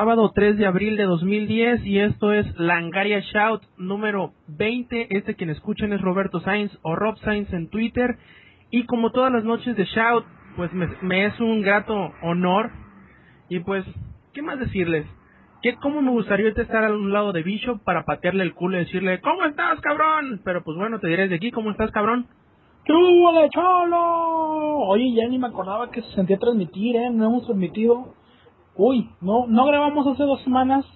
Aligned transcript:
Sábado 0.00 0.32
3 0.34 0.56
de 0.56 0.64
abril 0.64 0.96
de 0.96 1.04
2010 1.04 1.84
y 1.84 1.98
esto 1.98 2.32
es 2.32 2.46
Langaria 2.58 3.20
Shout 3.20 3.60
número 3.76 4.32
20. 4.48 5.08
Este 5.14 5.34
quien 5.34 5.50
escuchen 5.50 5.92
es 5.92 6.00
Roberto 6.00 6.40
Sainz 6.40 6.72
o 6.80 6.96
Rob 6.96 7.18
Sainz 7.18 7.52
en 7.52 7.68
Twitter. 7.68 8.16
Y 8.70 8.86
como 8.86 9.12
todas 9.12 9.30
las 9.30 9.44
noches 9.44 9.76
de 9.76 9.84
Shout, 9.84 10.24
pues 10.56 10.70
me, 10.72 11.26
es 11.26 11.38
un 11.38 11.60
grato 11.60 12.14
honor. 12.22 12.70
Y 13.50 13.60
pues, 13.60 13.84
¿qué 14.32 14.40
más 14.40 14.58
decirles? 14.58 15.04
¿Qué, 15.60 15.74
¿Cómo 15.74 16.00
me 16.00 16.12
gustaría 16.12 16.48
estar 16.48 16.82
a 16.82 16.94
un 16.94 17.12
lado 17.12 17.34
de 17.34 17.42
Bishop 17.42 17.84
para 17.84 18.06
patearle 18.06 18.44
el 18.44 18.54
culo 18.54 18.78
y 18.78 18.84
decirle, 18.86 19.20
¿cómo 19.20 19.44
estás, 19.44 19.82
cabrón? 19.82 20.40
Pero 20.46 20.64
pues 20.64 20.78
bueno, 20.78 20.98
te 20.98 21.08
diré 21.08 21.28
de 21.28 21.34
aquí, 21.34 21.50
¿cómo 21.50 21.72
estás, 21.72 21.90
cabrón? 21.90 22.26
¡Qué 22.86 22.94
de 22.94 23.48
cholo! 23.50 24.78
Oye, 24.88 25.12
ya 25.14 25.28
ni 25.28 25.38
me 25.38 25.48
acordaba 25.48 25.90
que 25.90 26.00
se 26.00 26.12
sentía 26.12 26.38
transmitir, 26.38 26.96
¿eh? 26.96 27.10
No 27.10 27.26
hemos 27.26 27.44
transmitido. 27.44 28.14
Uy, 28.82 29.10
no, 29.20 29.46
no 29.46 29.66
grabamos 29.66 30.06
hace 30.06 30.22
dos 30.22 30.42
semanas 30.42 30.86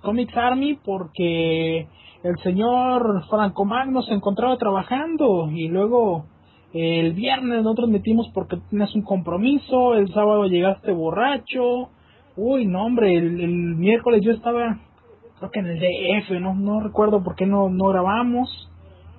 Comics 0.00 0.36
Army 0.36 0.74
porque 0.74 1.88
el 2.22 2.38
señor 2.44 3.24
Franco 3.28 3.64
Magno 3.64 4.00
se 4.02 4.14
encontraba 4.14 4.56
trabajando 4.58 5.50
y 5.50 5.66
luego 5.66 6.26
el 6.72 7.14
viernes 7.14 7.64
no 7.64 7.74
transmitimos 7.74 8.30
porque 8.32 8.58
tienes 8.70 8.94
un 8.94 9.02
compromiso, 9.02 9.94
el 9.94 10.06
sábado 10.14 10.46
llegaste 10.46 10.92
borracho, 10.92 11.88
uy, 12.36 12.64
no 12.66 12.84
hombre, 12.84 13.16
el, 13.16 13.74
miércoles 13.74 14.20
yo 14.24 14.30
estaba 14.30 14.78
creo 15.40 15.50
que 15.50 15.58
en 15.58 15.66
el 15.66 15.80
DF, 15.80 16.40
no, 16.40 16.54
no 16.54 16.78
recuerdo 16.78 17.24
por 17.24 17.34
qué 17.34 17.44
no, 17.44 17.68
no 17.68 17.88
grabamos. 17.88 18.70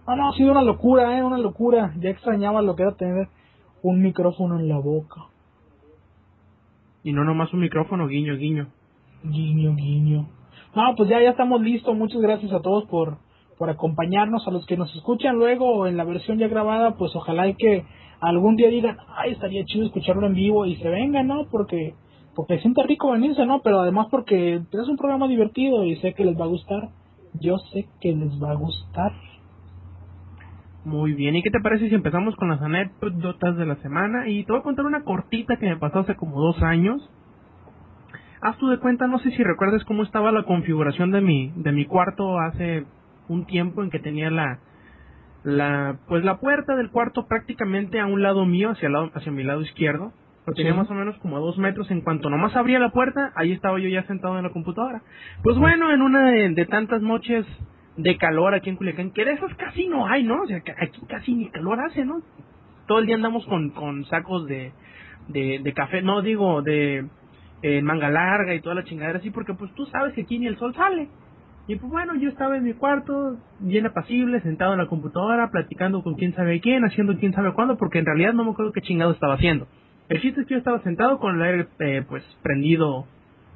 Ah, 0.05 0.16
no, 0.16 0.29
ha 0.29 0.33
sido 0.38 0.51
una 0.51 0.63
locura, 0.63 1.17
eh, 1.17 1.23
una 1.25 1.39
locura. 1.39 1.94
Ya 1.99 2.11
extrañaba 2.11 2.61
lo 2.61 2.77
que 2.77 2.83
era 2.83 2.95
tener 2.95 3.27
un 3.81 4.01
micrófono 4.01 4.57
en 4.59 4.69
la 4.69 4.79
boca. 4.79 5.32
Y 7.03 7.11
no 7.11 7.23
nomás 7.23 7.53
un 7.53 7.59
micrófono, 7.59 8.07
guiño, 8.07 8.37
guiño. 8.37 8.67
Guiño, 9.23 9.75
guiño. 9.75 10.27
No, 10.75 10.95
pues 10.95 11.09
ya, 11.09 11.21
ya 11.21 11.31
estamos 11.31 11.61
listos. 11.61 11.95
Muchas 11.95 12.21
gracias 12.21 12.51
a 12.51 12.61
todos 12.61 12.85
por, 12.85 13.17
por 13.57 13.69
acompañarnos. 13.69 14.47
A 14.47 14.51
los 14.51 14.65
que 14.65 14.77
nos 14.77 14.93
escuchan 14.95 15.35
luego 15.35 15.85
en 15.87 15.97
la 15.97 16.03
versión 16.03 16.39
ya 16.39 16.47
grabada, 16.47 16.95
pues 16.95 17.15
ojalá 17.15 17.47
y 17.47 17.55
que 17.55 17.85
algún 18.19 18.55
día 18.55 18.69
digan, 18.69 18.97
ay, 19.15 19.31
estaría 19.31 19.65
chido 19.65 19.85
escucharlo 19.85 20.25
en 20.27 20.33
vivo 20.33 20.65
y 20.65 20.77
se 20.77 20.89
vengan, 20.89 21.27
¿no? 21.27 21.47
Porque, 21.51 21.93
porque 22.35 22.59
siente 22.59 22.81
rico 22.83 23.11
venirse, 23.11 23.45
¿no? 23.45 23.61
Pero 23.61 23.79
además 23.81 24.07
porque 24.09 24.55
es 24.55 24.88
un 24.88 24.97
programa 24.97 25.27
divertido 25.27 25.83
y 25.83 25.97
sé 25.97 26.13
que 26.13 26.25
les 26.25 26.39
va 26.39 26.45
a 26.45 26.49
gustar. 26.49 26.89
Yo 27.39 27.57
sé 27.71 27.88
que 27.99 28.13
les 28.13 28.41
va 28.41 28.51
a 28.51 28.55
gustar. 28.55 29.11
Muy 30.85 31.13
bien, 31.13 31.35
¿y 31.35 31.43
qué 31.43 31.49
te 31.49 31.61
parece 31.61 31.87
si 31.87 31.95
empezamos 31.95 32.35
con 32.35 32.49
las 32.49 32.61
anécdotas 32.61 33.55
de 33.55 33.65
la 33.65 33.75
semana? 33.77 34.27
Y 34.27 34.43
te 34.43 34.51
voy 34.51 34.59
a 34.59 34.63
contar 34.63 34.85
una 34.85 35.03
cortita 35.03 35.55
que 35.55 35.67
me 35.67 35.77
pasó 35.77 35.99
hace 35.99 36.15
como 36.15 36.41
dos 36.41 36.61
años. 36.61 37.09
Haz 38.41 38.57
tú 38.57 38.67
de 38.67 38.79
cuenta, 38.79 39.07
no 39.07 39.19
sé 39.19 39.31
si 39.31 39.43
recuerdas 39.43 39.85
cómo 39.85 40.03
estaba 40.03 40.33
la 40.33 40.43
configuración 40.43 41.11
de 41.11 41.21
mi, 41.21 41.53
de 41.55 41.71
mi 41.71 41.85
cuarto 41.85 42.37
hace 42.37 42.85
un 43.29 43.45
tiempo 43.45 43.81
en 43.81 43.89
que 43.89 43.99
tenía 43.99 44.29
la, 44.29 44.59
la, 45.45 45.99
pues 46.09 46.25
la 46.25 46.41
puerta 46.41 46.75
del 46.75 46.91
cuarto 46.91 47.27
prácticamente 47.27 48.01
a 48.01 48.05
un 48.05 48.21
lado 48.21 48.45
mío, 48.45 48.71
hacia, 48.71 48.87
el 48.87 48.93
lado, 48.93 49.11
hacia 49.13 49.31
mi 49.31 49.43
lado 49.43 49.61
izquierdo. 49.61 50.11
Lo 50.45 50.53
tenía 50.53 50.73
más 50.73 50.91
o 50.91 50.93
menos 50.93 51.16
como 51.19 51.38
a 51.38 51.39
dos 51.39 51.57
metros. 51.57 51.89
En 51.91 52.01
cuanto 52.01 52.29
nomás 52.29 52.53
abría 52.57 52.77
la 52.77 52.91
puerta, 52.91 53.31
ahí 53.35 53.53
estaba 53.53 53.79
yo 53.79 53.88
ya 53.88 54.03
sentado 54.03 54.35
en 54.38 54.43
la 54.43 54.51
computadora. 54.51 55.01
Pues 55.41 55.57
bueno, 55.57 55.93
en 55.93 56.01
una 56.01 56.29
de, 56.29 56.49
de 56.49 56.66
tantas 56.66 57.01
noches 57.01 57.45
de 57.97 58.17
calor 58.17 58.55
aquí 58.55 58.69
en 58.69 58.75
Culiacán, 58.75 59.11
que 59.11 59.25
de 59.25 59.33
esas 59.33 59.53
casi 59.55 59.87
no 59.87 60.07
hay, 60.07 60.23
¿no? 60.23 60.41
O 60.43 60.47
sea, 60.47 60.57
aquí 60.57 61.01
casi 61.07 61.35
ni 61.35 61.49
calor 61.49 61.79
hace, 61.79 62.05
¿no? 62.05 62.21
Todo 62.87 62.99
el 62.99 63.05
día 63.05 63.15
andamos 63.15 63.45
con, 63.45 63.69
con 63.69 64.05
sacos 64.05 64.45
de, 64.47 64.71
de, 65.27 65.73
café, 65.73 66.01
no 66.01 66.21
digo 66.21 66.61
de 66.61 67.05
eh, 67.61 67.81
manga 67.81 68.09
larga 68.09 68.55
y 68.55 68.61
toda 68.61 68.75
la 68.75 68.83
chingadera 68.83 69.19
así, 69.19 69.29
porque 69.29 69.53
pues 69.53 69.71
tú 69.73 69.85
sabes 69.85 70.13
que 70.13 70.21
aquí 70.21 70.39
ni 70.39 70.47
el 70.47 70.57
sol 70.57 70.73
sale. 70.75 71.07
Y 71.65 71.77
pues 71.77 71.89
bueno, 71.89 72.15
yo 72.15 72.27
estaba 72.27 72.57
en 72.57 72.63
mi 72.63 72.73
cuarto, 72.73 73.37
bien 73.59 73.85
apacible, 73.85 74.41
sentado 74.41 74.73
en 74.73 74.79
la 74.79 74.87
computadora, 74.87 75.49
platicando 75.49 76.03
con 76.03 76.15
quién 76.15 76.33
sabe 76.35 76.59
quién, 76.59 76.83
haciendo 76.83 77.17
quién 77.17 77.31
sabe 77.31 77.53
cuándo, 77.53 77.77
porque 77.77 77.99
en 77.99 78.05
realidad 78.05 78.33
no 78.33 78.43
me 78.43 78.51
acuerdo 78.51 78.73
qué 78.73 78.81
chingado 78.81 79.11
estaba 79.11 79.35
haciendo. 79.35 79.67
El 80.09 80.19
chiste 80.19 80.41
es 80.41 80.47
que 80.47 80.55
yo 80.55 80.57
estaba 80.57 80.81
sentado 80.81 81.19
con 81.19 81.35
el 81.35 81.41
aire 81.41 81.67
eh, 81.79 82.03
pues 82.07 82.23
prendido, 82.41 83.05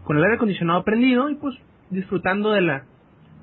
con 0.05 0.15
el 0.15 0.23
aire 0.23 0.35
acondicionado 0.35 0.85
prendido 0.85 1.29
y 1.29 1.35
pues 1.35 1.57
disfrutando 1.89 2.51
de 2.51 2.61
la 2.61 2.85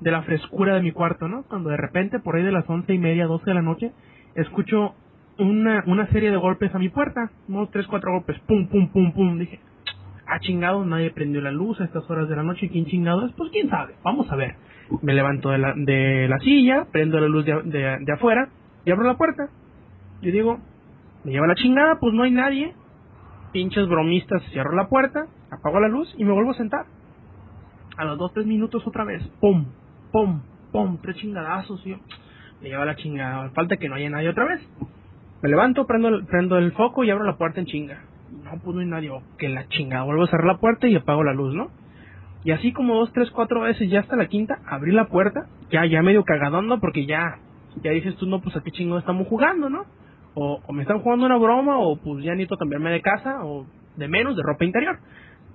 de 0.01 0.11
la 0.11 0.23
frescura 0.23 0.75
de 0.75 0.81
mi 0.81 0.91
cuarto, 0.91 1.27
¿no? 1.27 1.43
Cuando 1.43 1.69
de 1.69 1.77
repente, 1.77 2.19
por 2.19 2.35
ahí 2.35 2.43
de 2.43 2.51
las 2.51 2.69
once 2.69 2.93
y 2.93 2.99
media, 2.99 3.25
doce 3.25 3.45
de 3.45 3.53
la 3.53 3.61
noche, 3.61 3.91
escucho 4.35 4.95
una, 5.37 5.83
una 5.87 6.07
serie 6.07 6.31
de 6.31 6.37
golpes 6.37 6.73
a 6.73 6.79
mi 6.79 6.89
puerta, 6.89 7.31
unos 7.47 7.71
tres, 7.71 7.87
cuatro 7.87 8.11
golpes, 8.11 8.39
pum, 8.47 8.67
pum, 8.67 8.89
pum, 8.89 9.11
pum, 9.13 9.39
dije, 9.39 9.59
ah, 10.27 10.39
chingado, 10.39 10.85
nadie 10.85 11.11
prendió 11.11 11.41
la 11.41 11.51
luz 11.51 11.79
a 11.81 11.85
estas 11.85 12.09
horas 12.09 12.29
de 12.29 12.35
la 12.35 12.43
noche, 12.43 12.69
¿quién 12.69 12.85
chingado 12.85 13.25
es? 13.25 13.33
Pues 13.33 13.51
quién 13.51 13.69
sabe, 13.69 13.95
vamos 14.03 14.31
a 14.31 14.35
ver. 14.35 14.55
Me 15.01 15.13
levanto 15.13 15.49
de 15.49 15.57
la, 15.57 15.73
de 15.75 16.27
la 16.27 16.37
silla, 16.39 16.85
prendo 16.91 17.19
la 17.19 17.27
luz 17.27 17.45
de, 17.45 17.61
de, 17.63 17.97
de 18.01 18.13
afuera 18.13 18.49
y 18.85 18.91
abro 18.91 19.05
la 19.05 19.17
puerta. 19.17 19.49
Yo 20.21 20.31
digo, 20.31 20.59
me 21.23 21.31
lleva 21.31 21.47
la 21.47 21.55
chingada, 21.55 21.99
pues 21.99 22.13
no 22.13 22.23
hay 22.23 22.31
nadie. 22.31 22.73
Pinches 23.51 23.87
bromistas, 23.87 24.43
cierro 24.51 24.75
la 24.75 24.87
puerta, 24.87 25.25
apago 25.49 25.79
la 25.79 25.87
luz 25.87 26.13
y 26.17 26.25
me 26.25 26.33
vuelvo 26.33 26.51
a 26.51 26.55
sentar. 26.55 26.85
A 27.97 28.05
los 28.05 28.17
dos, 28.17 28.33
tres 28.33 28.45
minutos 28.45 28.85
otra 28.85 29.05
vez, 29.05 29.23
pum, 29.39 29.65
pum, 30.15 30.39
pum, 30.71 30.97
tres 31.01 31.17
chingadazos, 31.17 31.85
y 31.85 31.89
me 32.61 32.69
lleva 32.69 32.85
la 32.85 32.95
chingada, 32.95 33.49
falta 33.49 33.75
que 33.75 33.89
no 33.89 33.95
haya 33.95 34.09
nadie 34.09 34.29
otra 34.29 34.45
vez. 34.45 34.61
Me 35.41 35.49
levanto, 35.49 35.85
prendo 35.85 36.07
el, 36.07 36.25
prendo 36.25 36.57
el 36.57 36.71
foco 36.71 37.03
y 37.03 37.09
abro 37.11 37.25
la 37.25 37.35
puerta 37.35 37.59
en 37.59 37.65
chinga. 37.65 38.01
No, 38.31 38.51
pues 38.63 38.75
no 38.75 38.79
hay 38.79 38.87
nadie, 38.87 39.09
oh, 39.09 39.21
que 39.37 39.49
la 39.49 39.67
chingada, 39.67 40.03
vuelvo 40.03 40.23
a 40.23 40.27
cerrar 40.27 40.45
la 40.45 40.57
puerta 40.57 40.87
y 40.87 40.95
apago 40.95 41.21
la 41.25 41.33
luz, 41.33 41.53
¿no? 41.53 41.69
Y 42.45 42.51
así 42.51 42.71
como 42.71 42.95
dos, 42.95 43.11
tres, 43.11 43.29
cuatro 43.31 43.59
veces, 43.59 43.89
ya 43.89 43.99
hasta 43.99 44.15
la 44.15 44.27
quinta, 44.27 44.59
abrí 44.65 44.93
la 44.93 45.09
puerta, 45.09 45.47
ya, 45.69 45.85
ya 45.85 46.01
medio 46.01 46.23
cagadondo 46.23 46.79
porque 46.79 47.05
ya, 47.05 47.39
ya 47.83 47.91
dices 47.91 48.15
tú, 48.15 48.25
no, 48.25 48.39
pues 48.39 48.55
a 48.55 48.61
qué 48.61 48.71
chingado 48.71 48.99
estamos 48.99 49.27
jugando, 49.27 49.69
¿no? 49.69 49.83
O, 50.33 50.61
o 50.65 50.71
me 50.71 50.83
están 50.83 50.99
jugando 50.99 51.25
una 51.25 51.37
broma, 51.37 51.77
o 51.79 51.97
pues 51.97 52.23
ya 52.23 52.31
necesito 52.31 52.55
cambiarme 52.55 52.91
de 52.91 53.01
casa, 53.01 53.43
o 53.43 53.65
de 53.97 54.07
menos, 54.07 54.37
de 54.37 54.43
ropa 54.43 54.63
interior. 54.63 54.97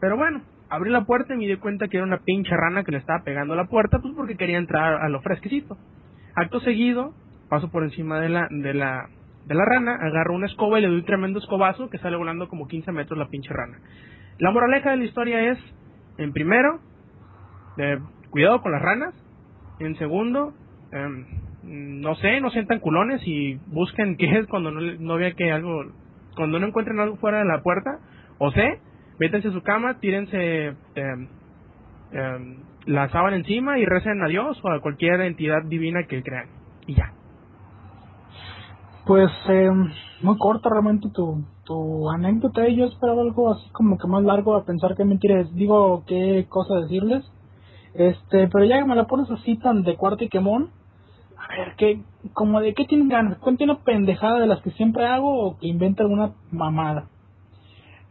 Pero 0.00 0.18
bueno, 0.18 0.42
abrí 0.70 0.90
la 0.90 1.04
puerta 1.04 1.34
y 1.34 1.36
me 1.36 1.46
di 1.46 1.56
cuenta 1.56 1.88
que 1.88 1.96
era 1.96 2.06
una 2.06 2.18
pinche 2.18 2.56
rana 2.56 2.84
que 2.84 2.92
le 2.92 2.98
estaba 2.98 3.24
pegando 3.24 3.54
a 3.54 3.56
la 3.56 3.66
puerta, 3.66 3.98
pues 3.98 4.14
porque 4.14 4.36
quería 4.36 4.56
entrar 4.56 5.02
a 5.02 5.08
lo 5.08 5.20
fresquecito. 5.20 5.76
Acto 6.36 6.60
seguido, 6.60 7.12
paso 7.48 7.70
por 7.70 7.82
encima 7.82 8.20
de 8.20 8.28
la, 8.28 8.46
de 8.50 8.72
la, 8.72 9.08
de 9.46 9.54
la 9.54 9.64
rana, 9.64 9.96
agarro 10.00 10.34
una 10.34 10.46
escoba 10.46 10.78
y 10.78 10.82
le 10.82 10.88
doy 10.88 10.98
un 10.98 11.04
tremendo 11.04 11.40
escobazo 11.40 11.90
que 11.90 11.98
sale 11.98 12.16
volando 12.16 12.48
como 12.48 12.68
15 12.68 12.92
metros 12.92 13.18
la 13.18 13.28
pinche 13.28 13.52
rana. 13.52 13.78
La 14.38 14.52
moraleja 14.52 14.92
de 14.92 14.98
la 14.98 15.04
historia 15.04 15.50
es, 15.50 15.58
en 16.18 16.32
primero, 16.32 16.80
cuidado 18.30 18.62
con 18.62 18.72
las 18.72 18.80
ranas. 18.80 19.14
En 19.80 19.96
segundo, 19.96 20.54
eh, 20.92 21.24
no 21.64 22.14
sé, 22.16 22.40
no 22.40 22.50
sientan 22.50 22.78
culones 22.78 23.20
y 23.26 23.54
busquen 23.66 24.16
qué 24.18 24.38
es 24.38 24.46
cuando 24.46 24.70
no, 24.70 24.80
no 24.80 25.16
vea 25.16 25.32
que 25.32 25.50
algo, 25.50 25.84
cuando 26.36 26.60
no 26.60 26.68
encuentren 26.68 27.00
algo 27.00 27.16
fuera 27.16 27.38
de 27.38 27.46
la 27.46 27.60
puerta. 27.60 27.98
O 28.38 28.52
sé, 28.52 28.80
métanse 29.20 29.48
a 29.48 29.52
su 29.52 29.62
cama, 29.62 30.00
tírense 30.00 30.68
eh, 30.68 30.74
eh, 30.94 32.56
la 32.86 33.08
sábana 33.10 33.36
encima 33.36 33.78
y 33.78 33.84
recen 33.84 34.22
a 34.22 34.28
Dios 34.28 34.58
o 34.64 34.70
a 34.70 34.80
cualquier 34.80 35.20
entidad 35.20 35.62
divina 35.66 36.04
que 36.08 36.22
crean. 36.22 36.48
Y 36.86 36.94
ya. 36.94 37.12
Pues 39.06 39.30
eh, 39.48 39.70
muy 40.22 40.38
corta 40.38 40.70
realmente 40.70 41.10
tu, 41.10 41.44
tu 41.64 42.10
anécdota. 42.10 42.66
Yo 42.68 42.86
esperaba 42.86 43.20
algo 43.20 43.52
así 43.52 43.68
como 43.72 43.98
que 43.98 44.08
más 44.08 44.24
largo 44.24 44.56
a 44.56 44.64
pensar 44.64 44.96
que 44.96 45.04
mentiras. 45.04 45.54
Digo 45.54 46.02
qué 46.06 46.46
cosa 46.48 46.76
decirles. 46.76 47.30
Este, 47.92 48.48
pero 48.48 48.64
ya 48.64 48.84
me 48.86 48.96
la 48.96 49.06
pones 49.06 49.30
así 49.30 49.58
tan 49.58 49.82
de 49.82 49.96
cuarto 49.96 50.24
y 50.24 50.30
quemón. 50.30 50.70
A 51.36 51.48
ver, 51.48 51.74
¿qué, 51.76 52.02
como 52.32 52.60
de 52.60 52.72
qué 52.72 52.86
tienen 52.86 53.08
ganas? 53.08 53.38
¿Cuente 53.38 53.64
una 53.64 53.80
pendejada 53.80 54.40
de 54.40 54.46
las 54.46 54.62
que 54.62 54.70
siempre 54.70 55.06
hago 55.06 55.44
o 55.44 55.58
que 55.58 55.68
invente 55.68 56.02
alguna 56.02 56.32
mamada? 56.50 57.09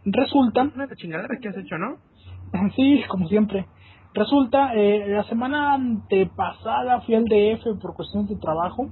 Resulta... 0.06 0.64
Una 0.64 0.88
chingadera 0.96 1.38
que 1.42 1.50
has 1.50 1.58
hecho, 1.58 1.78
¿no? 1.78 1.98
Sí, 2.76 3.04
como 3.08 3.28
siempre. 3.28 3.66
Resulta, 4.14 4.74
eh, 4.74 5.06
la 5.08 5.24
semana 5.26 5.74
antepasada 5.74 7.02
fui 7.02 7.16
al 7.16 7.26
DF 7.26 7.80
por 7.80 7.96
cuestiones 7.96 8.30
de 8.30 8.38
trabajo 8.38 8.90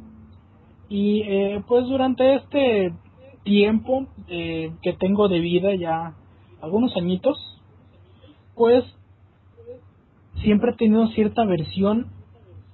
y 0.89 1.21
eh, 1.23 1.63
pues 1.67 1.85
durante 1.87 2.35
este 2.35 2.93
tiempo 3.43 4.07
eh, 4.27 4.73
que 4.83 4.93
tengo 4.93 5.27
de 5.27 5.39
vida 5.39 5.73
ya 5.75 6.13
algunos 6.61 6.95
añitos, 6.95 7.37
pues 8.55 8.83
siempre 10.41 10.71
he 10.71 10.75
tenido 10.75 11.07
cierta 11.07 11.41
aversión 11.41 12.11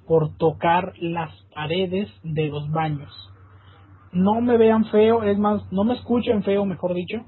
por 0.06 0.35
tocar 0.35 0.94
las 1.00 1.33
paredes 1.56 2.09
de 2.24 2.47
los 2.50 2.69
baños. 2.71 3.12
No 4.12 4.41
me 4.41 4.57
vean 4.57 4.85
feo, 4.85 5.24
es 5.24 5.38
más, 5.39 5.71
no 5.71 5.83
me 5.85 5.95
escuchen 5.95 6.44
feo, 6.44 6.65
mejor 6.65 6.94
dicho. 6.94 7.24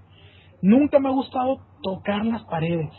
Nunca 0.61 0.99
me 0.99 1.09
ha 1.09 1.11
gustado 1.11 1.59
tocar 1.81 2.25
las 2.25 2.43
paredes. 2.45 2.89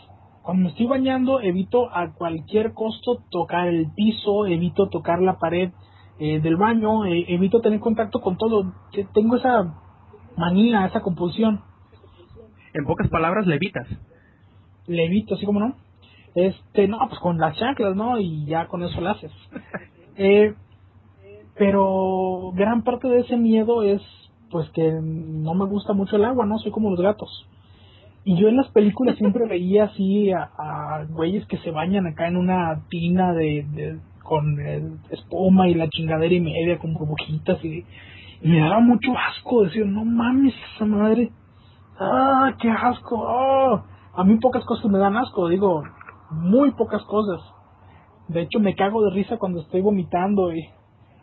Cuando 0.41 0.63
me 0.63 0.69
estoy 0.69 0.85
bañando 0.85 1.41
evito 1.41 1.93
a 1.93 2.13
cualquier 2.13 2.73
costo 2.73 3.23
tocar 3.29 3.67
el 3.67 3.91
piso, 3.93 4.45
evito 4.45 4.87
tocar 4.87 5.19
la 5.21 5.39
pared 5.39 5.71
eh, 6.19 6.39
del 6.39 6.55
baño, 6.55 7.05
eh, 7.05 7.25
evito 7.27 7.59
tener 7.59 7.79
contacto 7.79 8.21
con 8.21 8.37
todo. 8.37 8.73
Tengo 9.13 9.35
esa 9.35 9.75
manía, 10.37 10.85
esa 10.85 11.01
compulsión. 11.01 11.61
En 12.73 12.85
pocas 12.85 13.09
palabras, 13.09 13.45
levitas. 13.45 13.87
Levito, 14.85 15.35
así 15.35 15.45
como 15.45 15.59
no. 15.59 15.75
Este, 16.35 16.87
no, 16.87 16.99
pues 17.09 17.19
con 17.19 17.37
las 17.37 17.57
chanclas, 17.57 17.95
¿no? 17.95 18.19
Y 18.19 18.45
ya 18.45 18.67
con 18.67 18.83
eso 18.83 19.01
lo 19.01 19.09
haces. 19.09 19.31
eh, 20.15 20.53
pero 21.57 22.51
gran 22.53 22.83
parte 22.83 23.07
de 23.07 23.21
ese 23.21 23.35
miedo 23.35 23.81
es, 23.83 24.01
pues 24.49 24.69
que 24.71 24.99
no 25.01 25.53
me 25.53 25.65
gusta 25.65 25.93
mucho 25.93 26.15
el 26.15 26.25
agua, 26.25 26.45
¿no? 26.45 26.57
Soy 26.59 26.71
como 26.71 26.89
los 26.89 27.01
gatos. 27.01 27.47
Y 28.23 28.35
yo 28.35 28.49
en 28.49 28.57
las 28.57 28.67
películas 28.69 29.15
siempre 29.19 29.47
veía 29.47 29.85
así 29.85 30.31
a, 30.31 30.49
a 30.57 31.05
güeyes 31.09 31.45
que 31.47 31.57
se 31.59 31.71
bañan 31.71 32.07
acá 32.07 32.27
en 32.27 32.37
una 32.37 32.83
tina 32.89 33.33
de, 33.33 33.65
de 33.71 33.99
con 34.27 34.99
espuma 35.09 35.69
y 35.69 35.73
la 35.73 35.89
chingadera 35.89 36.35
y 36.35 36.41
media 36.41 36.77
con 36.79 36.93
burbujitas 36.93 37.63
y, 37.63 37.85
y, 38.41 38.47
me 38.47 38.59
daba 38.59 38.81
mucho 38.81 39.13
asco 39.17 39.63
decir, 39.63 39.85
no 39.85 40.03
mames 40.03 40.53
esa 40.75 40.85
madre. 40.85 41.31
Ah, 41.99 42.53
qué 42.59 42.69
asco. 42.69 43.15
Oh. 43.17 43.83
A 44.13 44.23
mí 44.23 44.35
pocas 44.37 44.65
cosas 44.65 44.91
me 44.91 44.97
dan 44.97 45.15
asco, 45.15 45.47
digo, 45.47 45.83
muy 46.31 46.71
pocas 46.71 47.03
cosas. 47.03 47.41
De 48.27 48.41
hecho 48.41 48.59
me 48.59 48.75
cago 48.75 49.01
de 49.03 49.11
risa 49.11 49.37
cuando 49.37 49.61
estoy 49.61 49.81
vomitando 49.81 50.53
y, 50.53 50.67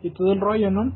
y 0.01 0.09
todo 0.09 0.33
el 0.33 0.41
rollo, 0.41 0.71
¿no? 0.71 0.91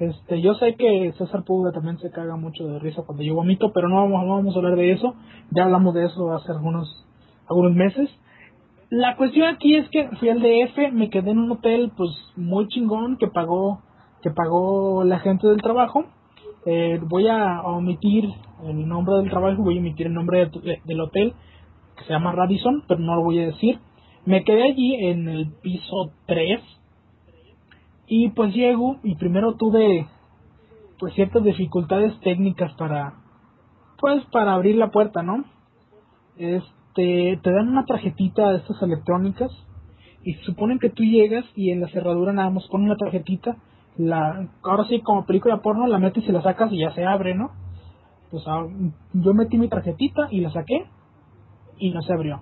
Este, 0.00 0.40
yo 0.40 0.54
sé 0.54 0.76
que 0.76 1.12
César 1.18 1.44
Puga 1.44 1.72
también 1.72 1.98
se 1.98 2.10
caga 2.10 2.34
mucho 2.34 2.66
de 2.66 2.78
risa 2.78 3.02
cuando 3.02 3.22
yo 3.22 3.34
vomito, 3.34 3.70
pero 3.74 3.86
no 3.86 3.96
vamos, 3.96 4.24
no 4.24 4.36
vamos 4.36 4.54
a 4.54 4.58
hablar 4.58 4.74
de 4.76 4.92
eso. 4.92 5.14
Ya 5.50 5.64
hablamos 5.64 5.94
de 5.94 6.06
eso 6.06 6.32
hace 6.32 6.52
algunos, 6.52 7.06
algunos 7.46 7.74
meses. 7.74 8.08
La 8.88 9.14
cuestión 9.16 9.54
aquí 9.54 9.76
es 9.76 9.86
que 9.90 10.08
fui 10.18 10.30
al 10.30 10.40
DF, 10.40 10.94
me 10.94 11.10
quedé 11.10 11.32
en 11.32 11.38
un 11.38 11.52
hotel 11.52 11.92
pues 11.98 12.10
muy 12.34 12.66
chingón 12.68 13.18
que 13.18 13.26
pagó, 13.26 13.82
que 14.22 14.30
pagó 14.30 15.04
la 15.04 15.18
gente 15.18 15.46
del 15.46 15.60
trabajo. 15.60 16.06
Eh, 16.64 16.98
voy 17.02 17.28
a 17.28 17.60
omitir 17.60 18.24
el 18.64 18.88
nombre 18.88 19.16
del 19.16 19.28
trabajo, 19.28 19.62
voy 19.62 19.76
a 19.76 19.80
omitir 19.80 20.06
el 20.06 20.14
nombre 20.14 20.50
del 20.86 21.00
hotel, 21.02 21.34
que 21.98 22.04
se 22.04 22.10
llama 22.14 22.32
Radisson, 22.32 22.84
pero 22.88 23.00
no 23.00 23.16
lo 23.16 23.22
voy 23.22 23.38
a 23.40 23.46
decir. 23.48 23.78
Me 24.24 24.44
quedé 24.44 24.62
allí 24.62 24.94
en 24.94 25.28
el 25.28 25.52
piso 25.60 26.12
3 26.26 26.79
y 28.10 28.28
pues 28.30 28.52
llego 28.52 28.96
y 29.04 29.14
primero 29.14 29.54
tuve 29.54 30.08
pues 30.98 31.14
ciertas 31.14 31.44
dificultades 31.44 32.18
técnicas 32.20 32.74
para 32.74 33.14
pues 34.00 34.24
para 34.32 34.54
abrir 34.54 34.74
la 34.76 34.90
puerta, 34.90 35.22
¿no? 35.22 35.44
Este, 36.36 37.38
te 37.40 37.52
dan 37.52 37.68
una 37.68 37.84
tarjetita 37.84 38.50
de 38.50 38.56
estas 38.58 38.82
electrónicas 38.82 39.52
y 40.24 40.34
suponen 40.44 40.80
que 40.80 40.90
tú 40.90 41.04
llegas 41.04 41.44
y 41.54 41.70
en 41.70 41.80
la 41.80 41.88
cerradura 41.88 42.32
nada 42.32 42.50
más 42.50 42.66
con 42.66 42.82
una 42.82 42.96
tarjetita, 42.96 43.56
la 43.96 44.48
ahora 44.64 44.84
sí 44.88 45.00
como 45.02 45.24
película 45.24 45.62
porno 45.62 45.86
la 45.86 45.98
metes 46.00 46.28
y 46.28 46.32
la 46.32 46.42
sacas 46.42 46.72
y 46.72 46.80
ya 46.80 46.92
se 46.92 47.06
abre, 47.06 47.36
¿no? 47.36 47.52
Pues 48.32 48.42
ah, 48.48 48.66
yo 49.12 49.34
metí 49.34 49.56
mi 49.56 49.68
tarjetita 49.68 50.26
y 50.32 50.40
la 50.40 50.50
saqué 50.50 50.84
y 51.78 51.90
no 51.90 52.02
se 52.02 52.12
abrió. 52.12 52.40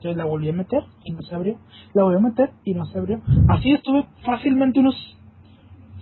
Entonces 0.00 0.16
la 0.16 0.24
volví 0.24 0.48
a 0.48 0.54
meter 0.54 0.82
y 1.04 1.12
no 1.12 1.20
se 1.20 1.34
abrió. 1.34 1.58
La 1.92 2.04
volví 2.04 2.16
a 2.16 2.20
meter 2.20 2.50
y 2.64 2.72
no 2.72 2.86
se 2.86 2.98
abrió. 2.98 3.20
Así 3.48 3.70
estuve 3.70 4.06
fácilmente 4.24 4.80
unos 4.80 4.94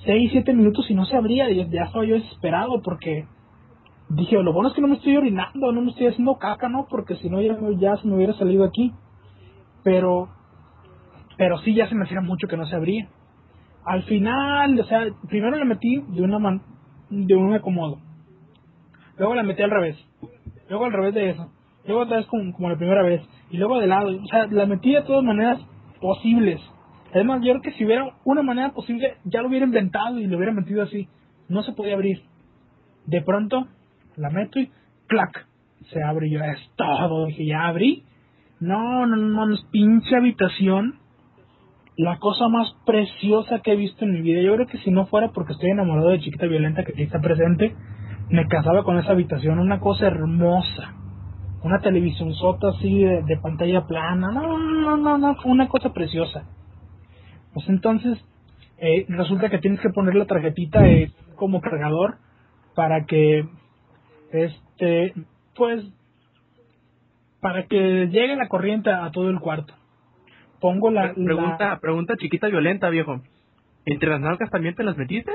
6, 0.05 0.31
7 0.31 0.55
minutos 0.55 0.89
y 0.89 0.95
no 0.95 1.05
se 1.05 1.17
abría. 1.17 1.50
Y 1.50 1.69
ya 1.69 1.83
estaba 1.83 2.05
yo 2.05 2.15
desesperado 2.15 2.81
porque 2.81 3.27
dije, 4.09 4.41
lo 4.41 4.53
bueno 4.53 4.69
es 4.69 4.77
que 4.77 4.83
no 4.83 4.87
me 4.87 4.95
estoy 4.95 5.17
orinando, 5.17 5.73
no 5.73 5.83
me 5.83 5.91
estoy 5.91 6.06
haciendo 6.06 6.39
caca, 6.39 6.69
¿no? 6.69 6.87
Porque 6.89 7.17
si 7.17 7.29
no 7.29 7.43
ya, 7.43 7.59
ya 7.77 7.97
se 7.97 8.06
me 8.06 8.15
hubiera 8.15 8.35
salido 8.35 8.62
aquí. 8.62 8.93
Pero, 9.83 10.29
pero 11.37 11.59
sí 11.59 11.75
ya 11.75 11.89
se 11.89 11.97
me 11.97 12.05
hacía 12.05 12.21
mucho 12.21 12.47
que 12.47 12.56
no 12.56 12.67
se 12.67 12.77
abría. 12.77 13.09
Al 13.85 14.05
final, 14.05 14.79
o 14.79 14.85
sea, 14.85 15.09
primero 15.29 15.56
la 15.56 15.65
metí 15.65 16.05
de 16.06 16.23
una 16.23 16.39
man 16.39 16.62
de 17.11 17.35
un 17.35 17.53
acomodo. 17.53 17.99
Luego 19.17 19.35
la 19.35 19.43
metí 19.43 19.61
al 19.61 19.73
revés. 19.73 19.97
Luego 20.69 20.85
al 20.85 20.93
revés 20.93 21.15
de 21.15 21.31
eso. 21.31 21.50
Luego 21.85 22.03
otra 22.03 22.19
vez 22.19 22.27
como, 22.27 22.53
como 22.53 22.69
la 22.69 22.77
primera 22.77 23.03
vez 23.03 23.23
y 23.50 23.56
luego 23.56 23.79
de 23.79 23.87
lado. 23.87 24.09
O 24.09 24.27
sea, 24.27 24.47
la 24.47 24.67
metí 24.67 24.93
de 24.93 25.03
todas 25.03 25.25
maneras 25.25 25.61
posibles. 26.00 26.61
Además, 27.12 27.41
yo 27.43 27.53
creo 27.53 27.62
que 27.62 27.73
si 27.73 27.85
hubiera 27.85 28.15
una 28.25 28.43
manera 28.43 28.71
posible, 28.73 29.17
ya 29.25 29.41
lo 29.41 29.49
hubiera 29.49 29.67
inventado 29.67 30.19
y 30.19 30.27
lo 30.27 30.37
hubiera 30.37 30.53
metido 30.53 30.83
así. 30.83 31.09
No 31.49 31.62
se 31.62 31.73
podía 31.73 31.95
abrir. 31.95 32.23
De 33.06 33.23
pronto, 33.23 33.67
la 34.17 34.31
meto 34.31 34.61
y 34.61 34.71
¡clac! 35.06 35.47
Se 35.91 36.03
abre 36.03 36.29
y 36.29 36.33
yo, 36.33 36.41
es 36.41 36.59
todo. 36.77 37.27
Dije, 37.27 37.47
ya 37.47 37.67
abrí. 37.67 38.05
No, 38.61 39.06
no, 39.06 39.17
no, 39.17 39.47
no, 39.47 39.56
pinche 39.71 40.17
habitación. 40.17 40.97
La 41.97 42.19
cosa 42.19 42.49
más 42.49 42.77
preciosa 42.85 43.61
que 43.61 43.73
he 43.73 43.77
visto 43.77 44.05
en 44.05 44.12
mi 44.12 44.21
vida. 44.21 44.43
Yo 44.43 44.55
creo 44.55 44.67
que 44.67 44.79
si 44.79 44.91
no 44.91 45.06
fuera 45.06 45.31
porque 45.33 45.55
estoy 45.55 45.71
enamorado 45.71 46.11
de 46.11 46.21
Chiquita 46.21 46.47
Violenta 46.47 46.85
que 46.85 47.03
está 47.03 47.21
presente, 47.21 47.75
me 48.29 48.47
casaba 48.47 48.85
con 48.85 48.99
esa 48.99 49.12
habitación. 49.12 49.59
Una 49.59 49.81
cosa 49.81 50.06
hermosa 50.06 50.98
una 51.62 51.81
televisión 51.81 52.34
sota 52.34 52.69
así 52.69 53.05
de, 53.05 53.37
pantalla 53.43 53.87
plana, 53.87 54.31
no, 54.31 54.58
no, 54.58 54.96
no, 54.96 55.19
no, 55.19 55.37
una 55.44 55.69
cosa 55.69 55.93
preciosa. 55.93 56.44
Pues 57.52 57.69
entonces, 57.69 58.19
eh, 58.78 59.06
resulta 59.08 59.49
que 59.50 59.58
tienes 59.58 59.81
que 59.81 59.90
poner 59.90 60.14
la 60.14 60.26
tarjetita 60.26 60.87
eh, 60.87 61.10
como 61.34 61.60
cargador 61.60 62.19
para 62.75 63.05
que, 63.06 63.44
este, 64.32 65.14
pues, 65.56 65.84
para 67.40 67.66
que 67.66 68.08
llegue 68.08 68.37
la 68.37 68.49
corriente 68.49 68.90
a 68.90 69.11
todo 69.11 69.31
el 69.31 69.40
cuarto. 69.40 69.75
Pongo 70.61 70.90
la... 70.90 71.14
Pregunta, 71.14 71.78
pregunta 71.81 72.16
chiquita 72.16 72.49
violenta, 72.49 72.88
viejo. 72.88 73.20
¿Entre 73.84 74.08
las 74.08 74.20
nalgas 74.20 74.50
también 74.50 74.75
te 74.75 74.84
las 74.84 74.96
metiste? 74.96 75.32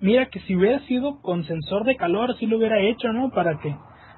Mira 0.00 0.26
que 0.26 0.40
si 0.40 0.56
hubiera 0.56 0.80
sido 0.80 1.20
con 1.20 1.44
sensor 1.44 1.84
de 1.84 1.96
calor, 1.96 2.36
sí 2.38 2.46
lo 2.46 2.58
hubiera 2.58 2.80
hecho, 2.80 3.12
¿no? 3.12 3.30
Para 3.30 3.58
que 3.58 3.74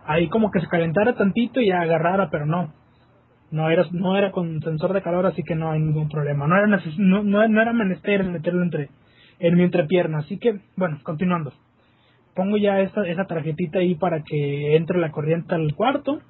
ahí 0.08 0.28
como 0.28 0.50
que 0.50 0.60
se 0.60 0.68
calentara 0.68 1.14
tantito 1.14 1.60
y 1.60 1.70
agarrara, 1.70 2.30
pero 2.30 2.46
no. 2.46 2.72
No 3.50 3.70
era, 3.70 3.86
no 3.92 4.16
era 4.16 4.32
con 4.32 4.60
sensor 4.62 4.94
de 4.94 5.02
calor, 5.02 5.26
así 5.26 5.42
que 5.42 5.54
no 5.54 5.70
hay 5.70 5.80
ningún 5.80 6.08
problema. 6.08 6.46
No 6.46 6.56
era, 6.56 6.66
no, 6.96 7.22
no, 7.22 7.62
era 7.62 7.72
menester 7.72 8.24
meterlo 8.24 8.62
entre, 8.62 8.88
en 9.38 9.54
mi 9.54 9.62
entrepierna. 9.62 10.18
Así 10.18 10.38
que, 10.38 10.60
bueno, 10.76 10.98
continuando. 11.02 11.52
Pongo 12.34 12.56
ya 12.56 12.80
esa, 12.80 13.06
esa 13.06 13.26
tarjetita 13.26 13.80
ahí 13.80 13.94
para 13.94 14.22
que 14.22 14.76
entre 14.76 14.98
la 14.98 15.10
corriente 15.10 15.54
al 15.54 15.74
cuarto. 15.74 16.20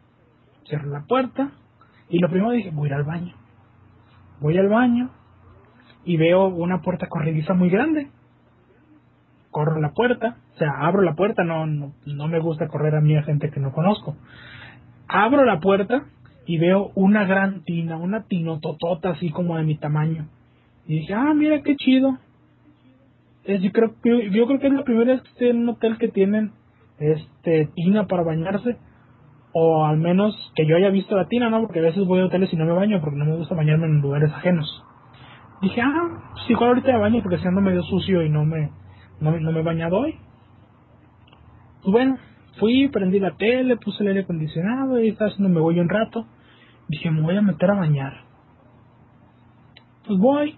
Cierro 0.68 0.90
la 0.90 1.04
puerta. 1.06 1.52
Y 2.08 2.18
lo 2.18 2.28
primero 2.28 2.50
dije, 2.50 2.70
voy 2.72 2.88
a 2.88 2.92
ir 2.92 2.94
al 2.94 3.04
baño. 3.04 3.34
Voy 4.40 4.58
al 4.58 4.68
baño 4.68 5.10
y 6.04 6.16
veo 6.16 6.46
una 6.46 6.82
puerta 6.82 7.06
corrediza 7.08 7.54
muy 7.54 7.70
grande 7.70 8.08
corro 9.50 9.80
la 9.80 9.92
puerta, 9.92 10.36
o 10.54 10.58
sea, 10.58 10.72
abro 10.80 11.02
la 11.02 11.14
puerta, 11.14 11.44
no, 11.44 11.66
no, 11.66 12.28
me 12.28 12.38
gusta 12.38 12.68
correr 12.68 12.94
a 12.94 13.00
mí 13.00 13.16
a 13.16 13.22
gente 13.22 13.50
que 13.50 13.60
no 13.60 13.72
conozco. 13.72 14.16
Abro 15.08 15.44
la 15.44 15.60
puerta 15.60 16.04
y 16.46 16.58
veo 16.58 16.90
una 16.94 17.24
gran 17.24 17.64
tina, 17.64 17.96
una 17.96 18.24
tinototota 18.24 19.10
así 19.10 19.30
como 19.30 19.56
de 19.56 19.64
mi 19.64 19.76
tamaño. 19.76 20.26
Y 20.86 21.00
dije, 21.00 21.14
ah, 21.14 21.32
mira 21.34 21.62
qué 21.62 21.76
chido. 21.76 22.18
Es, 23.44 23.62
yo, 23.62 23.72
creo, 23.72 23.94
yo, 24.04 24.20
yo 24.20 24.46
creo 24.46 24.58
que 24.58 24.66
es 24.66 24.72
la 24.72 24.84
primera 24.84 25.12
vez 25.12 25.22
que 25.22 25.28
estoy 25.28 25.48
en 25.48 25.58
un 25.58 25.68
hotel 25.70 25.96
que 25.98 26.08
tienen 26.08 26.52
este 26.98 27.70
tina 27.74 28.06
para 28.06 28.22
bañarse. 28.22 28.76
O 29.52 29.84
al 29.84 29.96
menos 29.96 30.34
que 30.54 30.66
yo 30.66 30.76
haya 30.76 30.90
visto 30.90 31.16
la 31.16 31.26
tina, 31.26 31.48
¿no? 31.48 31.62
Porque 31.62 31.78
a 31.78 31.82
veces 31.82 32.06
voy 32.06 32.20
a 32.20 32.26
hoteles 32.26 32.52
y 32.52 32.56
no 32.56 32.66
me 32.66 32.72
baño 32.72 33.00
porque 33.00 33.16
no 33.16 33.24
me 33.24 33.36
gusta 33.36 33.54
bañarme 33.54 33.86
en 33.86 34.00
lugares 34.00 34.30
ajenos. 34.32 34.84
Dije, 35.62 35.80
ah, 35.80 36.32
pues 36.32 36.50
igual 36.50 36.68
ahorita 36.68 36.92
me 36.92 36.98
baño 36.98 37.22
porque 37.22 37.38
siendo 37.38 37.60
medio 37.60 37.82
sucio 37.82 38.22
y 38.22 38.28
no 38.28 38.44
me, 38.44 38.70
no, 39.20 39.38
no 39.38 39.52
me 39.52 39.60
he 39.60 39.62
bañado 39.62 39.98
hoy. 39.98 40.16
Pues 41.82 41.92
bueno, 41.92 42.18
fui, 42.58 42.88
prendí 42.88 43.20
la 43.20 43.36
tele, 43.36 43.76
puse 43.76 44.02
el 44.02 44.08
aire 44.08 44.20
acondicionado 44.20 45.00
y 45.00 45.08
estaba 45.08 45.30
haciendo 45.30 45.48
me 45.48 45.60
voy 45.60 45.80
un 45.80 45.88
rato. 45.88 46.26
Dije, 46.88 47.10
me 47.10 47.22
voy 47.22 47.36
a 47.36 47.42
meter 47.42 47.70
a 47.70 47.74
bañar. 47.74 48.24
Pues 50.06 50.18
voy. 50.18 50.56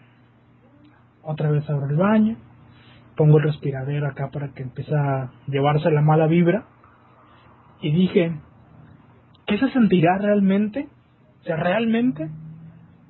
Otra 1.23 1.51
vez 1.51 1.69
abro 1.69 1.89
el 1.89 1.97
baño. 1.97 2.37
Pongo 3.17 3.39
el 3.39 3.45
respiradero 3.45 4.07
acá 4.07 4.31
para 4.33 4.53
que 4.53 4.63
empiece 4.63 4.95
a 4.95 5.31
llevarse 5.47 5.91
la 5.91 6.01
mala 6.01 6.27
vibra. 6.27 6.65
Y 7.83 7.91
dije, 7.93 8.39
¿qué 9.47 9.59
se 9.59 9.71
sentirá 9.71 10.19
realmente? 10.19 10.89
O 11.41 11.45
sea, 11.45 11.57
realmente 11.57 12.31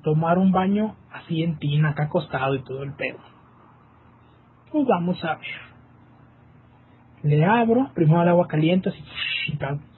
tomar 0.03 0.37
un 0.37 0.51
baño 0.51 0.95
así 1.11 1.43
en 1.43 1.59
tina, 1.59 1.89
acá 1.89 2.03
acostado 2.03 2.55
y 2.55 2.63
todo 2.63 2.83
el 2.83 2.93
pedo. 2.93 3.19
Vamos 4.73 5.23
a 5.23 5.35
ver. 5.35 5.47
Le 7.23 7.45
abro, 7.45 7.91
primero 7.93 8.23
el 8.23 8.29
agua 8.29 8.47
caliente, 8.47 8.89
así, 8.89 9.03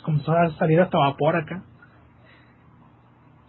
comenzó 0.03 0.33
a 0.33 0.51
salir 0.57 0.81
hasta 0.81 0.97
vapor 0.97 1.37
acá. 1.37 1.63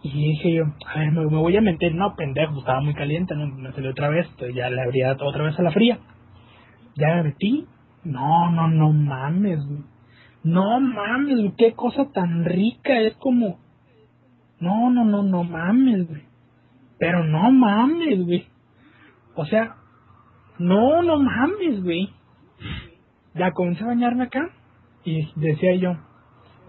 Y 0.01 0.11
dije 0.11 0.53
yo, 0.53 0.65
a 0.87 0.99
ver, 0.99 1.11
me, 1.11 1.25
voy 1.25 1.57
a 1.57 1.61
meter, 1.61 1.93
no, 1.93 2.15
pendejo, 2.15 2.59
estaba 2.59 2.79
muy 2.79 2.93
caliente, 2.93 3.35
no, 3.35 3.47
me 3.47 3.71
salió 3.73 3.89
otra 3.89 4.09
vez, 4.09 4.27
ya 4.53 4.69
le 4.69 4.81
abría 4.81 5.13
otra 5.13 5.43
vez 5.43 5.59
a 5.59 5.63
la 5.63 5.71
fría. 5.71 5.99
Ya 6.95 7.15
me 7.15 7.23
metí, 7.23 7.65
no, 8.03 8.51
no, 8.51 8.67
no 8.69 8.93
mames, 8.93 9.59
No 10.43 10.79
mames, 10.79 11.53
qué 11.57 11.73
cosa 11.73 12.11
tan 12.13 12.45
rica, 12.45 13.01
es 13.01 13.15
como, 13.17 13.59
no, 14.59 14.89
no, 14.91 15.03
no, 15.03 15.23
no 15.23 15.43
mames, 15.43 16.07
güey. 16.07 16.23
Pero 16.97 17.25
no 17.25 17.51
mames, 17.51 18.23
güey. 18.25 18.47
O 19.35 19.45
sea, 19.45 19.75
no, 20.59 21.01
no 21.01 21.19
mames, 21.19 21.83
güey. 21.83 22.09
Ya 23.33 23.51
comencé 23.51 23.83
a 23.83 23.87
bañarme 23.87 24.23
acá 24.23 24.49
y 25.03 25.27
decía 25.35 25.75
yo, 25.75 25.97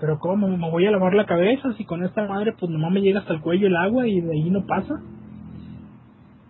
pero 0.01 0.19
¿cómo? 0.19 0.49
Me 0.49 0.71
voy 0.71 0.87
a 0.87 0.91
lavar 0.91 1.15
la 1.15 1.27
cabeza 1.27 1.73
si 1.75 1.85
con 1.85 2.05
esta 2.05 2.27
madre 2.27 2.55
pues 2.59 2.71
nomás 2.71 2.93
me 2.93 3.01
llega 3.01 3.21
hasta 3.21 3.33
el 3.33 3.41
cuello 3.41 3.67
el 3.67 3.77
agua 3.77 4.07
y 4.07 4.21
de 4.21 4.33
ahí 4.33 4.51
no 4.51 4.67
pasa. 4.67 5.01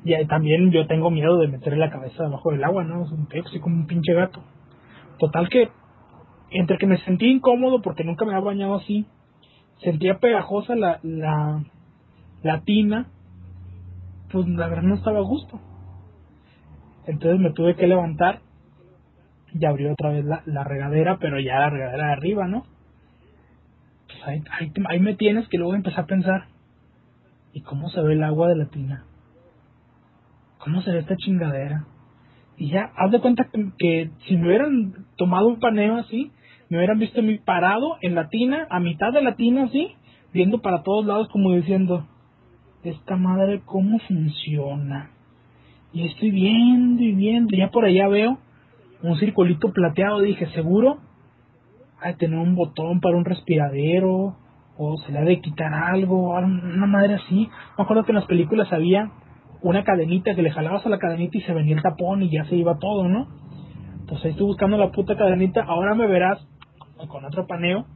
Y 0.05 0.27
también 0.27 0.71
yo 0.71 0.87
tengo 0.87 1.11
miedo 1.11 1.37
de 1.39 1.49
meter 1.49 1.77
la 1.77 1.91
cabeza 1.91 2.25
debajo 2.25 2.53
del 2.53 2.63
agua, 2.65 2.85
¿no? 2.85 3.07
Soy 3.07 3.61
como 3.61 3.77
un 3.77 3.87
pinche 3.87 4.15
gato. 4.15 4.41
Total 5.19 5.49
que, 5.49 5.69
entre 6.51 6.79
que 6.79 6.87
me 6.87 6.99
sentí 6.99 7.27
incómodo 7.27 7.83
porque 7.83 8.05
nunca 8.05 8.25
me 8.25 8.33
había 8.33 8.45
bañado 8.45 8.77
así, 8.77 9.07
sentía 9.83 10.19
pegajosa 10.19 10.77
la, 10.77 11.01
la, 11.03 11.65
la 12.43 12.61
tina, 12.61 13.09
pues 14.31 14.47
la 14.49 14.69
verdad 14.69 14.85
no 14.85 14.95
estaba 14.95 15.19
a 15.19 15.23
gusto. 15.23 15.61
Entonces 17.07 17.41
me 17.41 17.53
tuve 17.53 17.77
que 17.77 17.87
levantar 17.87 18.41
y 19.59 19.65
abrir 19.65 19.89
otra 19.89 20.11
vez 20.11 20.25
la, 20.25 20.65
regadera, 20.65 21.19
pero 21.19 21.41
ya 21.41 21.59
la 21.61 21.71
regadera 21.71 22.07
de 22.07 22.13
arriba, 22.13 22.47
¿no? 22.49 22.65
Pues 24.07 24.19
ahí, 24.27 24.43
ahí, 24.89 25.01
me 25.01 25.15
tienes 25.15 25.49
que 25.49 25.57
luego 25.57 25.75
empezar 25.75 26.05
a 26.05 26.07
pensar, 26.07 26.45
¿y 27.53 27.63
cómo 27.63 27.89
se 27.91 28.03
ve 28.03 28.15
el 28.15 28.25
agua 28.25 28.49
de 28.49 28.57
la 28.57 28.67
tina? 28.67 29.05
¿Cómo 30.59 30.83
se 30.83 30.91
ve 30.91 30.99
esta 30.99 31.17
chingadera? 31.17 31.87
Y 32.57 32.71
ya, 32.71 32.93
haz 32.97 33.11
de 33.11 33.21
cuenta 33.21 33.49
que, 33.79 34.11
si 34.27 34.37
me 34.37 34.49
hubieran 34.49 35.07
tomado 35.17 35.49
un 35.49 35.61
paneo 35.61 35.97
así, 35.97 36.33
me 36.69 36.79
hubieran 36.79 36.99
visto 36.99 37.21
parado 37.45 37.97
en 38.01 38.15
la 38.15 38.29
tina, 38.29 38.67
a 38.69 38.81
mitad 38.81 39.13
de 39.13 39.23
la 39.23 39.37
tina 39.37 39.65
así, 39.65 39.95
viendo 40.33 40.61
para 40.61 40.83
todos 40.83 41.07
lados 41.07 41.29
como 41.29 41.53
diciendo, 41.53 42.07
esta 42.83 43.17
madre 43.17 43.63
cómo 43.65 43.99
funciona. 44.01 45.11
Y 45.97 46.05
estoy 46.05 46.31
viendo 46.31 47.03
y 47.03 47.13
viendo, 47.13 47.57
ya 47.57 47.71
por 47.71 47.87
allá 47.87 48.07
veo 48.09 48.37
un 49.03 49.17
circulito 49.17 49.73
plateado, 49.73 50.21
dije, 50.21 50.47
seguro 50.49 50.99
hay 52.03 52.17
tener 52.17 52.39
un 52.39 52.55
botón 52.55 53.01
para 53.01 53.17
un 53.17 53.25
respiradero, 53.25 54.37
o 54.77 54.99
se 54.99 55.13
le 55.13 55.21
ha 55.21 55.25
de 55.25 55.41
quitar 55.41 55.73
algo, 55.73 56.33
una 56.35 56.87
madre 56.87 57.15
así. 57.15 57.49
Me 57.79 57.85
acuerdo 57.85 58.05
que 58.05 58.13
en 58.13 58.17
las 58.17 58.27
películas 58.27 58.71
había 58.75 59.11
una 59.63 59.85
cadenita 59.85 60.35
que 60.35 60.43
le 60.43 60.51
jalabas 60.51 60.85
a 60.85 60.91
la 60.91 60.99
cadenita 60.99 61.39
y 61.39 61.41
se 61.41 61.55
venía 61.55 61.77
el 61.77 61.83
tapón 61.83 62.23
y 62.23 62.29
ya 62.29 62.45
se 62.45 62.57
iba 62.57 62.79
todo, 62.79 63.09
¿no? 63.09 63.29
Pues 64.07 64.23
ahí 64.23 64.33
estoy 64.33 64.45
buscando 64.45 64.77
la 64.77 64.93
puta 64.93 65.17
cadenita, 65.17 65.63
ahora 65.63 65.95
me 65.95 66.07
verás 66.07 66.47
con 67.09 67.25
otro 67.25 67.47
paneo, 67.47 67.87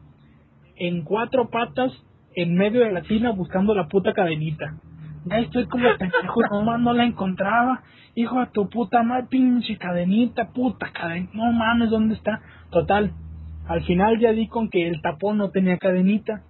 en 0.74 1.04
cuatro 1.04 1.50
patas 1.50 1.92
en 2.34 2.54
medio 2.54 2.80
de 2.80 2.92
la 2.92 3.02
tina 3.02 3.32
buscando 3.32 3.74
la 3.74 3.88
puta 3.88 4.14
cadenita. 4.14 4.80
Ya 5.26 5.38
estoy 5.38 5.66
como 5.66 5.84
pendejo, 5.98 6.40
no 6.78 6.92
la 6.92 7.04
encontraba. 7.04 7.82
Hijo 8.14 8.40
de 8.40 8.46
tu 8.46 8.68
puta 8.68 9.02
madre, 9.02 9.26
pinche 9.28 9.76
cadenita, 9.76 10.50
puta 10.52 10.90
cadenita. 10.92 11.32
No 11.34 11.52
mames, 11.52 11.90
¿dónde 11.90 12.14
está? 12.14 12.40
Total, 12.70 13.12
al 13.68 13.82
final 13.84 14.18
ya 14.18 14.32
di 14.32 14.48
con 14.48 14.68
que 14.68 14.88
el 14.88 15.00
tapón 15.00 15.38
no 15.38 15.50
tenía 15.50 15.78
cadenita, 15.78 16.42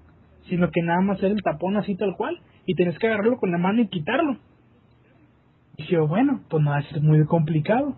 sino 0.49 0.71
que 0.71 0.83
nada 0.83 1.01
más 1.01 1.19
era 1.19 1.35
el 1.35 1.43
tapón 1.43 1.77
así 1.77 1.97
tal 1.97 2.17
cual. 2.17 2.39
Y 2.67 2.75
tenés 2.75 2.99
que 2.99 3.09
agarrarlo 3.09 3.39
con 3.39 3.51
la 3.51 3.59
mano 3.59 3.83
y 3.83 3.89
quitarlo. 3.89 4.37
Dije, 5.77 5.99
bueno, 5.99 6.43
pues 6.49 6.63
no 6.63 6.81
ser 6.83 7.03
muy 7.03 7.25
complicado. 7.27 7.97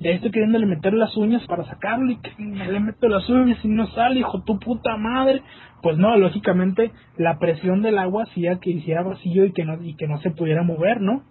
Ya 0.00 0.12
estoy 0.12 0.30
queriéndole 0.30 0.64
meter 0.64 0.94
las 0.94 1.14
uñas 1.16 1.46
para 1.46 1.64
sacarlo 1.64 2.10
y 2.10 2.16
que 2.16 2.32
le 2.38 2.80
meto 2.80 3.06
las 3.08 3.28
uñas 3.28 3.62
y 3.62 3.68
no 3.68 3.86
sale, 3.88 4.20
hijo 4.20 4.42
tu 4.42 4.58
puta 4.58 4.96
madre. 4.96 5.42
Pues 5.82 5.96
no, 5.96 6.16
lógicamente 6.16 6.92
la 7.16 7.38
presión 7.38 7.82
del 7.82 7.98
agua 7.98 8.24
hacía 8.24 8.58
que 8.60 8.70
hiciera 8.70 9.02
vacío 9.02 9.44
y 9.44 9.52
que 9.52 9.64
no, 9.64 9.82
y 9.82 9.94
que 9.96 10.06
no 10.06 10.20
se 10.20 10.30
pudiera 10.30 10.62
mover, 10.62 11.00
¿no? 11.00 11.22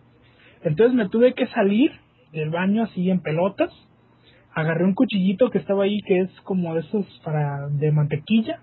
Entonces 0.63 0.95
me 0.95 1.09
tuve 1.09 1.33
que 1.33 1.47
salir 1.47 1.91
del 2.31 2.49
baño 2.49 2.83
así 2.83 3.09
en 3.09 3.21
pelotas. 3.21 3.71
Agarré 4.53 4.83
un 4.83 4.95
cuchillito 4.95 5.49
que 5.49 5.59
estaba 5.59 5.83
ahí 5.83 5.99
que 6.05 6.19
es 6.21 6.41
como 6.41 6.73
de 6.73 6.81
esos 6.81 7.05
para 7.23 7.67
de 7.69 7.91
mantequilla. 7.91 8.59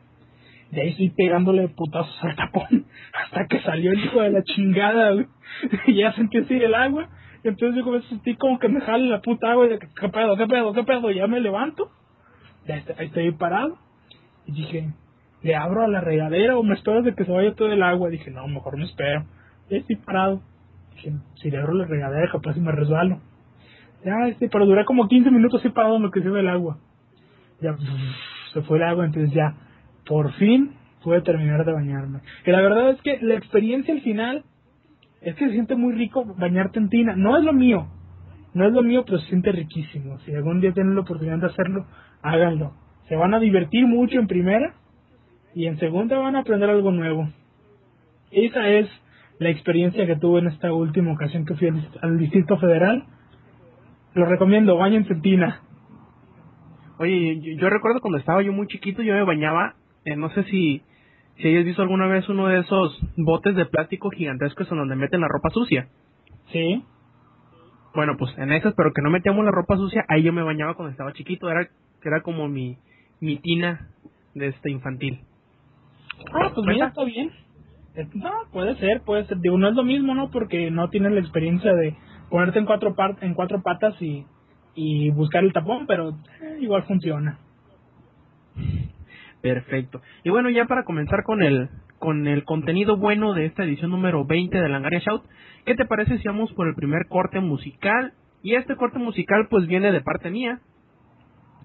De 0.72 0.82
ahí 0.82 0.88
estoy 0.90 1.10
pegándole 1.10 1.68
putazos 1.68 2.18
al 2.22 2.34
tapón 2.34 2.86
hasta 3.24 3.46
que 3.46 3.60
salió 3.60 3.92
el 3.92 4.04
hijo 4.04 4.20
de 4.20 4.30
la 4.30 4.42
chingada, 4.42 5.14
y 5.86 5.94
ya 5.94 6.12
sentí 6.12 6.38
así 6.38 6.54
el 6.54 6.74
agua 6.74 7.08
entonces 7.48 7.84
yo 7.84 8.00
sentí 8.02 8.34
como 8.36 8.58
que 8.58 8.68
me 8.68 8.80
jale 8.80 9.06
la 9.06 9.20
puta 9.20 9.52
agua 9.52 9.66
y 9.66 9.70
de, 9.70 9.78
¿qué 9.78 10.08
pedo, 10.08 10.36
qué 10.36 10.46
pedo, 10.46 10.72
qué 10.72 10.82
pedo? 10.82 11.10
Ya 11.10 11.26
me 11.26 11.40
levanto, 11.40 11.90
estoy, 12.66 12.94
estoy 13.06 13.32
parado. 13.32 13.78
Y 14.46 14.52
dije, 14.52 14.92
¿le 15.42 15.54
abro 15.54 15.84
a 15.84 15.88
la 15.88 16.00
regadera 16.00 16.56
o 16.56 16.62
me 16.62 16.74
espero 16.74 17.02
de 17.02 17.14
que 17.14 17.24
se 17.24 17.32
vaya 17.32 17.54
todo 17.54 17.72
el 17.72 17.82
agua? 17.82 18.10
Dije, 18.10 18.30
no, 18.30 18.46
mejor 18.48 18.76
me 18.76 18.84
espero. 18.84 19.24
Estoy 19.68 19.96
parado. 19.96 20.42
Dije, 20.94 21.12
si 21.36 21.50
le 21.50 21.58
abro 21.58 21.74
la 21.74 21.86
regadera, 21.86 22.30
capaz 22.30 22.56
me 22.56 22.72
resbalo. 22.72 23.20
Ya, 24.04 24.28
este, 24.28 24.48
pero 24.48 24.66
duré 24.66 24.84
como 24.84 25.08
15 25.08 25.30
minutos 25.30 25.60
así 25.60 25.70
parado 25.70 25.96
en 25.96 26.02
lo 26.02 26.10
que 26.10 26.22
se 26.22 26.30
ve 26.30 26.40
el 26.40 26.48
agua. 26.48 26.78
Ya, 27.60 27.76
se 28.52 28.62
fue 28.62 28.78
el 28.78 28.84
agua, 28.84 29.04
entonces 29.04 29.32
ya, 29.32 29.54
por 30.06 30.32
fin 30.34 30.72
pude 31.02 31.20
terminar 31.22 31.64
de 31.64 31.72
bañarme. 31.72 32.20
Y 32.44 32.50
la 32.50 32.60
verdad 32.60 32.90
es 32.90 33.00
que 33.02 33.18
la 33.20 33.34
experiencia 33.34 33.94
al 33.94 34.00
final 34.00 34.44
es 35.20 35.34
que 35.36 35.46
se 35.46 35.52
siente 35.52 35.76
muy 35.76 35.94
rico 35.94 36.24
bañarte 36.36 36.78
en 36.78 36.88
tina. 36.88 37.14
No 37.16 37.36
es 37.36 37.44
lo 37.44 37.52
mío, 37.52 37.86
no 38.54 38.66
es 38.66 38.72
lo 38.72 38.82
mío, 38.82 39.04
pero 39.04 39.18
se 39.18 39.28
siente 39.28 39.52
riquísimo. 39.52 40.18
Si 40.20 40.34
algún 40.34 40.60
día 40.60 40.72
tienen 40.72 40.94
la 40.94 41.02
oportunidad 41.02 41.38
de 41.38 41.46
hacerlo, 41.46 41.86
háganlo. 42.22 42.72
Se 43.08 43.14
van 43.16 43.34
a 43.34 43.38
divertir 43.38 43.86
mucho 43.86 44.18
en 44.18 44.26
primera 44.26 44.74
y 45.56 45.66
en 45.66 45.78
segunda 45.78 46.18
van 46.18 46.36
a 46.36 46.40
aprender 46.40 46.68
algo 46.68 46.92
nuevo. 46.92 47.30
Esa 48.30 48.68
es 48.68 48.90
la 49.38 49.48
experiencia 49.48 50.06
que 50.06 50.16
tuve 50.16 50.40
en 50.40 50.48
esta 50.48 50.70
última 50.70 51.14
ocasión 51.14 51.46
que 51.46 51.54
fui 51.54 51.72
al, 52.02 52.18
Distrito 52.18 52.58
Federal. 52.58 53.04
Lo 54.12 54.26
recomiendo, 54.26 54.76
bañense 54.76 55.14
en 55.14 55.22
tina. 55.22 55.62
Oye, 56.98 57.56
yo, 57.56 57.70
recuerdo 57.70 58.02
cuando 58.02 58.18
estaba 58.18 58.42
yo 58.42 58.52
muy 58.52 58.66
chiquito, 58.66 59.00
yo 59.00 59.14
me 59.14 59.24
bañaba, 59.24 59.76
eh, 60.04 60.14
no 60.14 60.28
sé 60.30 60.44
si 60.44 60.82
si 61.38 61.48
hayas 61.48 61.64
visto 61.64 61.80
alguna 61.80 62.06
vez 62.06 62.28
uno 62.28 62.48
de 62.48 62.60
esos 62.60 62.98
botes 63.16 63.56
de 63.56 63.64
plástico 63.64 64.10
gigantescos 64.10 64.70
en 64.70 64.76
donde 64.76 64.94
meten 64.94 65.22
la 65.22 65.28
ropa 65.28 65.48
sucia. 65.48 65.88
Sí. 66.52 66.84
Bueno, 67.94 68.16
pues 68.18 68.36
en 68.36 68.52
esas, 68.52 68.74
pero 68.74 68.92
que 68.92 69.00
no 69.00 69.08
metíamos 69.08 69.42
la 69.42 69.52
ropa 69.52 69.78
sucia, 69.78 70.04
ahí 70.08 70.22
yo 70.22 70.34
me 70.34 70.42
bañaba 70.42 70.74
cuando 70.74 70.90
estaba 70.90 71.14
chiquito, 71.14 71.48
era 71.48 71.66
era 72.02 72.20
como 72.20 72.46
mi, 72.46 72.76
mi 73.20 73.38
tina 73.38 73.88
de 74.34 74.48
este 74.48 74.70
infantil. 74.70 75.22
Ah, 76.32 76.50
pues 76.54 76.66
mira, 76.66 76.88
está 76.88 77.04
bien. 77.04 77.30
No, 78.14 78.30
puede 78.52 78.76
ser, 78.76 79.02
puede 79.02 79.24
ser. 79.26 79.38
Digo, 79.38 79.56
no 79.56 79.68
es 79.68 79.74
lo 79.74 79.84
mismo, 79.84 80.14
¿no? 80.14 80.30
Porque 80.30 80.70
no 80.70 80.90
tienes 80.90 81.12
la 81.12 81.20
experiencia 81.20 81.72
de 81.72 81.96
ponerte 82.30 82.58
en 82.58 82.66
cuatro, 82.66 82.94
en 83.20 83.34
cuatro 83.34 83.62
patas 83.62 84.00
y, 84.00 84.26
y 84.74 85.10
buscar 85.10 85.44
el 85.44 85.52
tapón, 85.52 85.86
pero 85.86 86.10
eh, 86.10 86.58
igual 86.60 86.82
funciona. 86.84 87.38
Perfecto. 89.40 90.02
Y 90.24 90.30
bueno, 90.30 90.50
ya 90.50 90.66
para 90.66 90.84
comenzar 90.84 91.22
con 91.24 91.42
el 91.42 91.68
con 91.98 92.26
el 92.26 92.44
contenido 92.44 92.98
bueno 92.98 93.32
de 93.32 93.46
esta 93.46 93.64
edición 93.64 93.90
número 93.90 94.26
20 94.26 94.60
de 94.60 94.68
Langaria 94.68 94.98
Shout, 94.98 95.22
¿qué 95.64 95.74
te 95.74 95.86
parece 95.86 96.18
si 96.18 96.28
vamos 96.28 96.52
por 96.52 96.68
el 96.68 96.74
primer 96.74 97.06
corte 97.08 97.40
musical? 97.40 98.12
Y 98.42 98.54
este 98.54 98.76
corte 98.76 98.98
musical 98.98 99.48
pues 99.48 99.66
viene 99.66 99.92
de 99.92 100.02
parte 100.02 100.30
mía. 100.30 100.60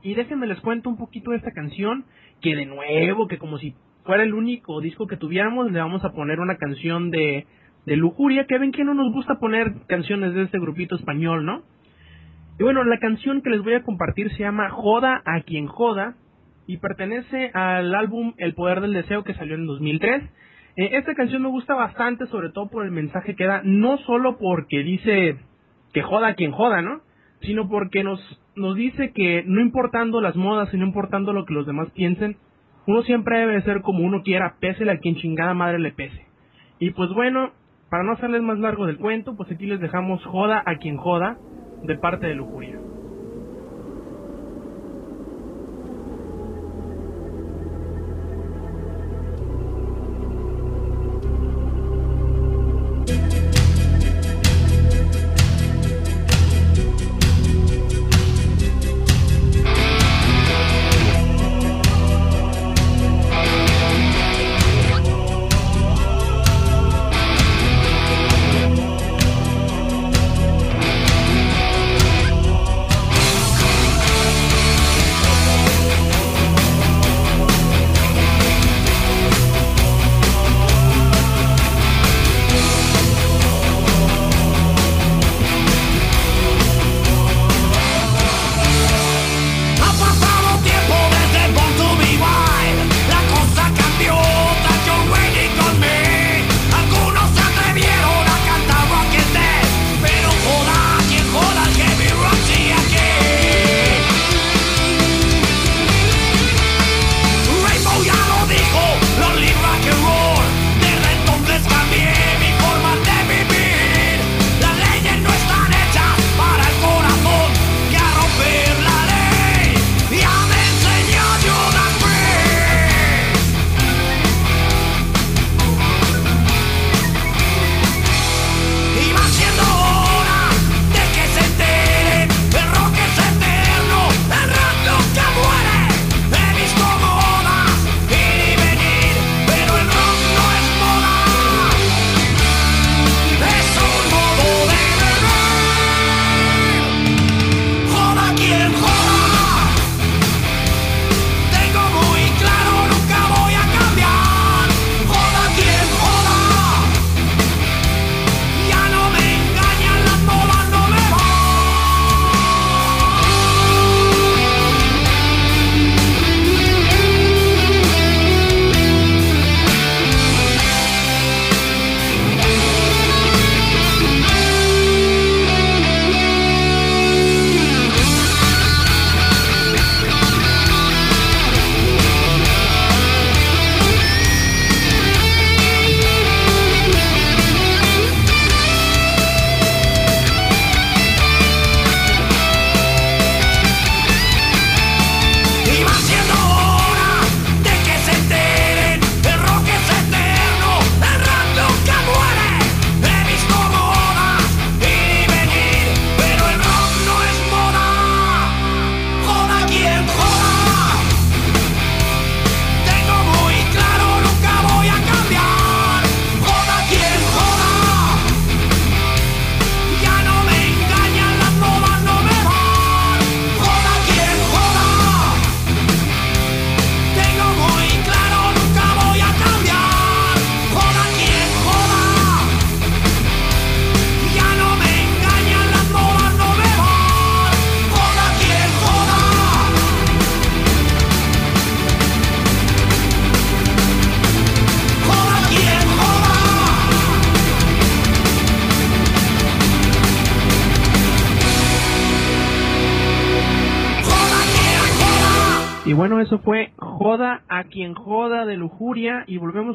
Y 0.01 0.13
déjenme 0.15 0.47
les 0.47 0.59
cuento 0.61 0.89
un 0.89 0.97
poquito 0.97 1.31
de 1.31 1.37
esta 1.37 1.51
canción, 1.51 2.05
que 2.41 2.55
de 2.55 2.65
nuevo, 2.65 3.27
que 3.27 3.37
como 3.37 3.57
si 3.57 3.75
fuera 4.03 4.23
el 4.23 4.33
único 4.33 4.81
disco 4.81 5.07
que 5.07 5.17
tuviéramos, 5.17 5.71
le 5.71 5.79
vamos 5.79 6.03
a 6.03 6.11
poner 6.11 6.39
una 6.39 6.57
canción 6.57 7.11
de, 7.11 7.45
de 7.85 7.95
lujuria, 7.95 8.45
que 8.47 8.57
ven 8.57 8.71
que 8.71 8.83
no 8.83 8.93
nos 8.93 9.13
gusta 9.13 9.39
poner 9.39 9.73
canciones 9.87 10.33
de 10.33 10.43
este 10.43 10.59
grupito 10.59 10.95
español, 10.95 11.45
¿no? 11.45 11.63
Y 12.59 12.63
bueno, 12.63 12.83
la 12.83 12.99
canción 12.99 13.41
que 13.41 13.49
les 13.49 13.63
voy 13.63 13.73
a 13.73 13.83
compartir 13.83 14.31
se 14.31 14.43
llama 14.43 14.69
Joda 14.69 15.21
a 15.25 15.41
quien 15.41 15.67
joda, 15.67 16.15
y 16.67 16.77
pertenece 16.77 17.51
al 17.53 17.93
álbum 17.93 18.33
El 18.37 18.53
Poder 18.53 18.81
del 18.81 18.93
Deseo 18.93 19.23
que 19.23 19.33
salió 19.33 19.55
en 19.55 19.65
2003. 19.65 20.23
Eh, 20.77 20.89
esta 20.93 21.15
canción 21.15 21.41
me 21.41 21.49
gusta 21.49 21.73
bastante, 21.73 22.27
sobre 22.27 22.49
todo 22.49 22.69
por 22.69 22.85
el 22.85 22.91
mensaje 22.91 23.35
que 23.35 23.45
da, 23.45 23.61
no 23.65 23.97
solo 23.99 24.37
porque 24.37 24.83
dice 24.83 25.37
que 25.93 26.01
joda 26.01 26.35
quien 26.35 26.51
joda, 26.51 26.81
¿no? 26.81 27.01
Sino 27.41 27.67
porque 27.67 28.03
nos, 28.03 28.21
nos 28.55 28.75
dice 28.75 29.11
que 29.11 29.43
no 29.45 29.59
importando 29.59 30.21
las 30.21 30.35
modas 30.35 30.73
y 30.73 30.77
no 30.77 30.85
importando 30.85 31.33
lo 31.33 31.45
que 31.45 31.53
los 31.53 31.65
demás 31.65 31.89
piensen, 31.91 32.37
uno 32.91 33.03
siempre 33.03 33.39
debe 33.39 33.61
ser 33.61 33.81
como 33.81 34.03
uno 34.03 34.21
quiera, 34.21 34.55
pese 34.59 34.89
a 34.89 34.97
quien 34.97 35.15
chingada 35.15 35.53
madre 35.53 35.79
le 35.79 35.91
pese. 35.91 36.25
Y 36.77 36.91
pues 36.91 37.09
bueno, 37.11 37.51
para 37.89 38.03
no 38.03 38.13
hacerles 38.13 38.41
más 38.41 38.59
largo 38.59 38.85
del 38.85 38.97
cuento, 38.97 39.35
pues 39.35 39.49
aquí 39.51 39.65
les 39.65 39.79
dejamos 39.79 40.23
joda 40.25 40.61
a 40.65 40.75
quien 40.75 40.97
joda 40.97 41.37
de 41.83 41.97
parte 41.97 42.27
de 42.27 42.35
Lujuria. 42.35 42.79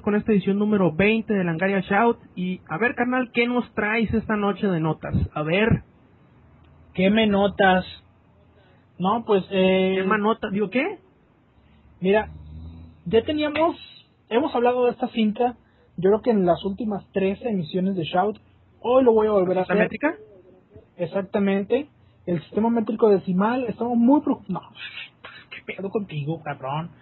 Con 0.06 0.14
esta 0.14 0.30
edición 0.30 0.60
número 0.60 0.92
20 0.92 1.34
de 1.34 1.42
Langaria 1.42 1.80
Shout 1.80 2.16
y 2.36 2.60
a 2.68 2.78
ver 2.78 2.94
carnal, 2.94 3.32
¿qué 3.34 3.48
nos 3.48 3.68
traes 3.74 4.14
esta 4.14 4.36
noche 4.36 4.68
de 4.68 4.78
notas? 4.78 5.16
A 5.34 5.42
ver. 5.42 5.82
¿Qué 6.94 7.10
me 7.10 7.26
notas? 7.26 7.84
No, 9.00 9.24
pues... 9.26 9.42
Eh, 9.50 9.94
¿Qué 9.96 10.04
me 10.04 10.16
notas? 10.18 10.52
¿Digo 10.52 10.70
qué? 10.70 11.00
Mira, 12.00 12.28
ya 13.04 13.24
teníamos, 13.24 13.76
hemos 14.28 14.54
hablado 14.54 14.84
de 14.84 14.92
esta 14.92 15.08
cinta, 15.08 15.56
yo 15.96 16.10
creo 16.10 16.22
que 16.22 16.30
en 16.30 16.46
las 16.46 16.64
últimas 16.64 17.04
13 17.10 17.48
emisiones 17.48 17.96
de 17.96 18.04
Shout, 18.04 18.38
hoy 18.82 19.02
lo 19.02 19.12
voy 19.12 19.26
a 19.26 19.32
volver 19.32 19.58
a 19.58 19.62
hacer. 19.62 19.76
métrica? 19.76 20.14
Exactamente, 20.98 21.88
el 22.26 22.40
sistema 22.42 22.70
métrico 22.70 23.08
decimal, 23.08 23.64
estamos 23.64 23.98
muy 23.98 24.20
preocupados. 24.20 24.62
No, 24.62 24.70
¿qué 25.50 25.74
pedo 25.74 25.90
contigo, 25.90 26.40
cabrón? 26.44 26.92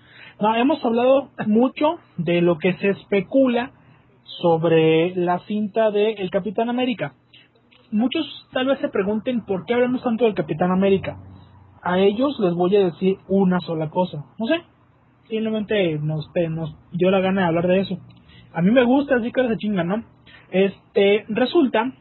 No, 0.40 0.54
hemos 0.56 0.84
hablado 0.84 1.30
mucho 1.46 1.98
de 2.16 2.40
lo 2.40 2.58
que 2.58 2.74
se 2.74 2.90
especula 2.90 3.70
sobre 4.40 5.14
la 5.14 5.38
cinta 5.40 5.92
de 5.92 6.12
El 6.14 6.30
Capitán 6.30 6.68
América. 6.68 7.14
Muchos 7.92 8.26
tal 8.52 8.66
vez 8.66 8.80
se 8.80 8.88
pregunten 8.88 9.44
por 9.44 9.64
qué 9.64 9.74
hablamos 9.74 10.02
tanto 10.02 10.24
del 10.24 10.34
Capitán 10.34 10.72
América. 10.72 11.18
A 11.82 12.00
ellos 12.00 12.38
les 12.40 12.52
voy 12.54 12.74
a 12.74 12.84
decir 12.86 13.18
una 13.28 13.60
sola 13.60 13.90
cosa. 13.90 14.24
No 14.38 14.46
sé, 14.46 14.62
simplemente 15.28 15.98
nos, 16.00 16.28
nos 16.50 16.76
dio 16.92 17.10
la 17.10 17.20
gana 17.20 17.42
de 17.42 17.46
hablar 17.46 17.68
de 17.68 17.80
eso. 17.80 17.98
A 18.52 18.60
mí 18.60 18.72
me 18.72 18.84
gusta, 18.84 19.16
así 19.16 19.30
que 19.30 19.46
se 19.46 19.56
chinga, 19.56 19.84
¿no? 19.84 20.02
Este, 20.50 21.26
resulta, 21.28 21.92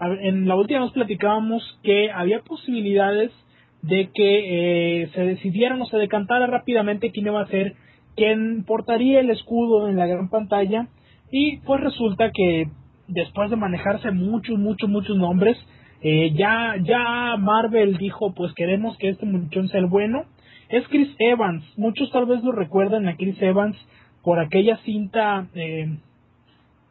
en 0.00 0.46
la 0.46 0.54
última 0.54 0.82
vez 0.82 0.92
platicábamos 0.92 1.80
que 1.82 2.12
había 2.12 2.40
posibilidades 2.40 3.32
de 3.82 4.10
que 4.14 5.02
eh, 5.02 5.10
se 5.14 5.22
decidiera 5.22 5.76
o 5.80 5.86
se 5.86 5.96
decantara 5.96 6.46
rápidamente 6.46 7.10
quién 7.10 7.26
iba 7.26 7.42
a 7.42 7.46
ser 7.46 7.74
quien 8.16 8.64
portaría 8.64 9.20
el 9.20 9.30
escudo 9.30 9.88
en 9.88 9.96
la 9.96 10.06
gran 10.06 10.28
pantalla 10.30 10.88
y 11.30 11.58
pues 11.58 11.80
resulta 11.80 12.30
que 12.32 12.68
después 13.08 13.50
de 13.50 13.56
manejarse 13.56 14.10
muchos, 14.10 14.58
muchos, 14.58 14.88
muchos 14.88 15.16
nombres, 15.16 15.56
eh, 16.00 16.32
ya, 16.34 16.76
ya 16.82 17.36
Marvel 17.38 17.98
dijo 17.98 18.34
pues 18.34 18.52
queremos 18.54 18.96
que 18.98 19.10
este 19.10 19.26
muchachón 19.26 19.68
sea 19.68 19.80
el 19.80 19.86
bueno 19.86 20.24
es 20.68 20.86
Chris 20.88 21.08
Evans. 21.18 21.64
Muchos 21.76 22.10
tal 22.10 22.26
vez 22.26 22.42
lo 22.42 22.52
recuerdan 22.52 23.06
a 23.08 23.16
Chris 23.16 23.40
Evans 23.40 23.76
por 24.22 24.40
aquella 24.40 24.78
cinta, 24.78 25.46
eh, 25.54 25.98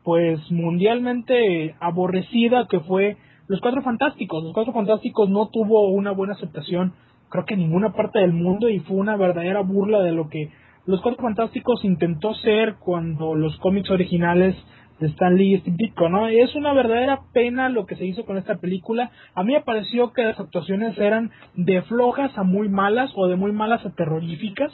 pues 0.03 0.39
mundialmente 0.51 1.75
aborrecida 1.79 2.67
que 2.69 2.79
fue 2.81 3.17
Los 3.47 3.61
Cuatro 3.61 3.81
Fantásticos. 3.81 4.43
Los 4.43 4.53
Cuatro 4.53 4.73
Fantásticos 4.73 5.29
no 5.29 5.49
tuvo 5.49 5.89
una 5.89 6.11
buena 6.11 6.33
aceptación, 6.33 6.93
creo 7.29 7.45
que 7.45 7.53
en 7.53 7.61
ninguna 7.61 7.93
parte 7.93 8.19
del 8.19 8.33
mundo 8.33 8.69
y 8.69 8.79
fue 8.79 8.97
una 8.97 9.17
verdadera 9.17 9.61
burla 9.61 10.01
de 10.01 10.11
lo 10.11 10.29
que 10.29 10.51
Los 10.85 11.01
Cuatro 11.01 11.21
Fantásticos 11.21 11.83
intentó 11.83 12.33
ser 12.35 12.75
cuando 12.75 13.35
los 13.35 13.57
cómics 13.57 13.89
originales 13.89 14.55
de 14.99 15.07
Stan 15.07 15.35
Lee 15.35 15.61
y 15.65 15.93
¿no? 16.09 16.27
Es 16.27 16.55
una 16.55 16.73
verdadera 16.73 17.21
pena 17.33 17.69
lo 17.69 17.85
que 17.85 17.95
se 17.95 18.05
hizo 18.05 18.25
con 18.25 18.37
esta 18.37 18.55
película. 18.55 19.11
A 19.33 19.43
mí 19.43 19.53
me 19.53 19.61
pareció 19.61 20.13
que 20.13 20.23
las 20.23 20.39
actuaciones 20.39 20.97
eran 20.97 21.31
de 21.55 21.81
flojas 21.83 22.37
a 22.37 22.43
muy 22.43 22.69
malas 22.69 23.11
o 23.15 23.27
de 23.27 23.35
muy 23.35 23.51
malas 23.51 23.85
a 23.85 23.93
terroríficas. 23.93 24.71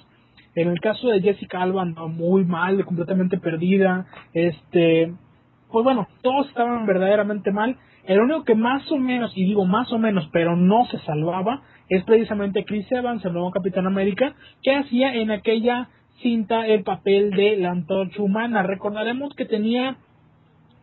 En 0.54 0.68
el 0.70 0.80
caso 0.80 1.08
de 1.08 1.22
Jessica 1.22 1.62
Alba, 1.62 1.86
no, 1.86 2.08
muy 2.10 2.44
mal, 2.44 2.84
completamente 2.86 3.38
perdida. 3.38 4.06
Este, 4.34 5.14
pues 5.72 5.84
bueno, 5.84 6.08
todos 6.22 6.48
estaban 6.48 6.86
verdaderamente 6.86 7.52
mal. 7.52 7.78
El 8.06 8.20
único 8.20 8.44
que 8.44 8.56
más 8.56 8.90
o 8.92 8.98
menos, 8.98 9.32
y 9.36 9.44
digo 9.44 9.66
más 9.66 9.92
o 9.94 10.00
menos, 10.00 10.28
pero 10.32 10.56
no 10.56 10.86
se 10.88 11.00
salvaba, 11.00 11.62
es 11.90 12.04
precisamente 12.04 12.66
Chris 12.66 12.92
Evans, 12.92 13.24
el 13.26 13.34
nuevo 13.34 13.52
Capitán 13.52 13.86
América, 13.86 14.34
que 14.64 14.74
hacía 14.74 15.14
en 15.16 15.32
aquella 15.32 15.90
cinta 16.22 16.66
el 16.66 16.84
papel 16.84 17.32
de 17.32 17.58
la 17.58 17.72
antorcha 17.72 18.22
humana. 18.22 18.64
Recordaremos 18.64 19.34
que 19.36 19.46
tenía 19.46 19.98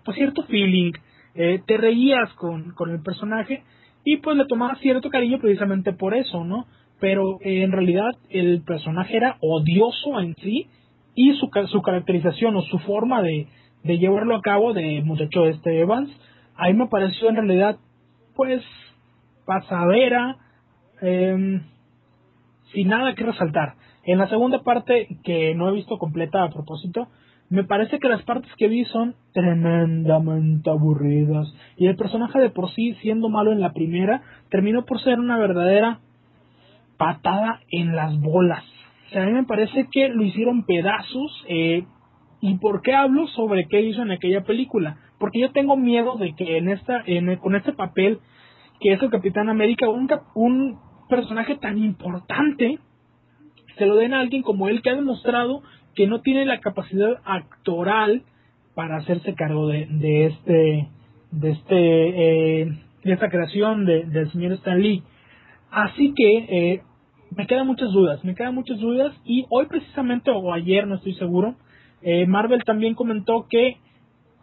pues, 0.05 0.17
cierto 0.17 0.43
feeling, 0.45 0.93
eh, 1.35 1.61
te 1.67 1.77
reías 1.77 2.33
con, 2.35 2.73
con 2.73 2.91
el 2.91 3.03
personaje 3.03 3.63
y 4.05 4.19
pues 4.19 4.37
le 4.37 4.47
tomabas 4.47 4.79
cierto 4.81 5.11
cariño 5.11 5.39
precisamente 5.39 5.93
por 5.93 6.15
eso, 6.15 6.45
¿no? 6.45 6.67
Pero 7.01 7.39
eh, 7.43 7.63
en 7.63 7.73
realidad 7.73 8.11
el 8.31 8.63
personaje 8.63 9.17
era 9.17 9.37
odioso 9.41 10.21
en 10.21 10.35
sí 10.37 10.67
y 11.15 11.35
su, 11.35 11.51
su 11.69 11.83
caracterización 11.83 12.57
o 12.57 12.63
su 12.63 12.79
forma 12.79 13.23
de, 13.23 13.49
de 13.85 13.99
llevarlo 13.99 14.37
a 14.37 14.41
cabo 14.41 14.73
de 14.73 15.03
muchacho 15.03 15.47
este 15.47 15.81
Evans, 15.81 16.11
ahí 16.59 16.75
me 16.75 16.89
pareció 16.89 17.31
en 17.31 17.37
realidad 17.37 17.79
pues 18.35 18.63
pasadera, 19.47 20.37
eh, 21.01 21.61
sin 22.73 22.89
nada 22.89 23.15
que 23.15 23.25
resaltar. 23.25 23.75
En 24.05 24.19
la 24.19 24.29
segunda 24.29 24.63
parte, 24.63 25.09
que 25.25 25.55
no 25.55 25.69
he 25.69 25.73
visto 25.73 25.99
completa 25.99 26.45
a 26.45 26.51
propósito, 26.51 27.09
me 27.51 27.65
parece 27.65 27.99
que 27.99 28.09
las 28.09 28.23
partes 28.23 28.51
que 28.57 28.69
vi 28.69 28.85
son 28.85 29.15
tremendamente 29.33 30.69
aburridas. 30.69 31.53
Y 31.77 31.87
el 31.87 31.97
personaje 31.97 32.39
de 32.39 32.51
por 32.51 32.71
sí, 32.75 32.95
siendo 33.01 33.29
malo 33.29 33.53
en 33.53 33.61
la 33.61 33.73
primera, 33.73 34.23
terminó 34.51 34.85
por 34.85 35.01
ser 35.01 35.19
una 35.19 35.39
verdadera 35.39 36.01
patada 36.99 37.61
en 37.71 37.97
las 37.97 38.19
bolas. 38.21 38.65
O 39.15 39.19
a 39.19 39.25
mí 39.25 39.33
me 39.33 39.45
parece 39.45 39.89
que 39.91 40.09
lo 40.09 40.23
hicieron 40.23 40.65
pedazos. 40.65 41.45
Eh, 41.49 41.85
¿Y 42.41 42.55
por 42.59 42.83
qué 42.83 42.95
hablo 42.95 43.27
sobre 43.29 43.67
qué 43.67 43.81
hizo 43.81 44.03
en 44.03 44.13
aquella 44.13 44.45
película? 44.45 44.99
Porque 45.19 45.41
yo 45.41 45.51
tengo 45.53 45.77
miedo 45.77 46.17
de 46.17 46.35
que 46.35 46.59
en 46.59 46.69
esta, 46.69 47.03
en, 47.07 47.37
con 47.37 47.57
este 47.57 47.73
papel 47.73 48.21
que 48.81 48.93
es 48.93 49.03
el 49.03 49.11
Capitán 49.11 49.49
América, 49.49 49.89
un, 49.89 50.09
un 50.35 50.79
personaje 51.09 51.57
tan 51.57 51.79
importante, 51.79 52.79
se 53.77 53.87
lo 53.87 53.97
den 53.97 54.15
a 54.15 54.21
alguien 54.21 54.43
como 54.43 54.69
él 54.69 54.83
que 54.83 54.91
ha 54.91 54.95
demostrado 54.95 55.63
que 55.95 56.07
no 56.07 56.21
tiene 56.21 56.45
la 56.45 56.61
capacidad 56.61 57.21
actoral 57.25 58.23
para 58.75 58.99
hacerse 58.99 59.35
cargo 59.35 59.67
de, 59.67 59.87
de 59.87 60.27
este 60.27 60.89
de 61.33 61.51
este 61.51 62.63
eh, 62.63 62.79
de 63.03 63.13
esta 63.13 63.29
creación 63.29 63.85
de, 63.85 64.05
del 64.05 64.31
señor 64.31 64.53
Stan 64.53 64.81
Lee. 64.81 65.03
Así 65.71 66.15
que 66.15 66.37
eh, 66.39 66.83
me 67.37 67.47
quedan 67.47 67.67
muchas 67.67 67.91
dudas 67.91 68.25
me 68.25 68.35
quedan 68.35 68.55
muchas 68.55 68.79
dudas 68.79 69.13
y 69.25 69.47
hoy 69.51 69.67
precisamente 69.67 70.31
o 70.31 70.53
ayer 70.53 70.87
no 70.87 70.97
estoy 70.97 71.15
seguro 71.15 71.57
eh, 72.03 72.27
Marvel 72.27 72.63
también 72.65 72.95
comentó 72.95 73.47
que 73.49 73.77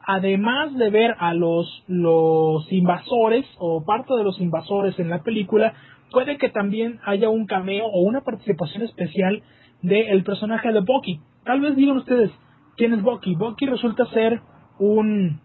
además 0.07 0.75
de 0.75 0.89
ver 0.89 1.15
a 1.19 1.33
los 1.33 1.83
los 1.87 2.71
invasores 2.71 3.45
o 3.57 3.83
parte 3.83 4.13
de 4.15 4.23
los 4.23 4.39
invasores 4.39 4.97
en 4.99 5.09
la 5.09 5.23
película 5.23 5.73
puede 6.11 6.37
que 6.37 6.49
también 6.49 6.99
haya 7.05 7.29
un 7.29 7.45
cameo 7.45 7.85
o 7.87 8.01
una 8.01 8.21
participación 8.21 8.83
especial 8.83 9.41
del 9.81 10.23
personaje 10.23 10.71
de 10.71 10.81
Bucky 10.81 11.19
Tal 11.45 11.61
vez 11.61 11.75
digan 11.75 11.97
ustedes, 11.97 12.31
¿quién 12.75 12.93
es 12.93 13.03
Bucky? 13.03 13.35
Bucky 13.35 13.67
resulta 13.67 14.07
ser 14.07 14.41
un, 14.79 15.39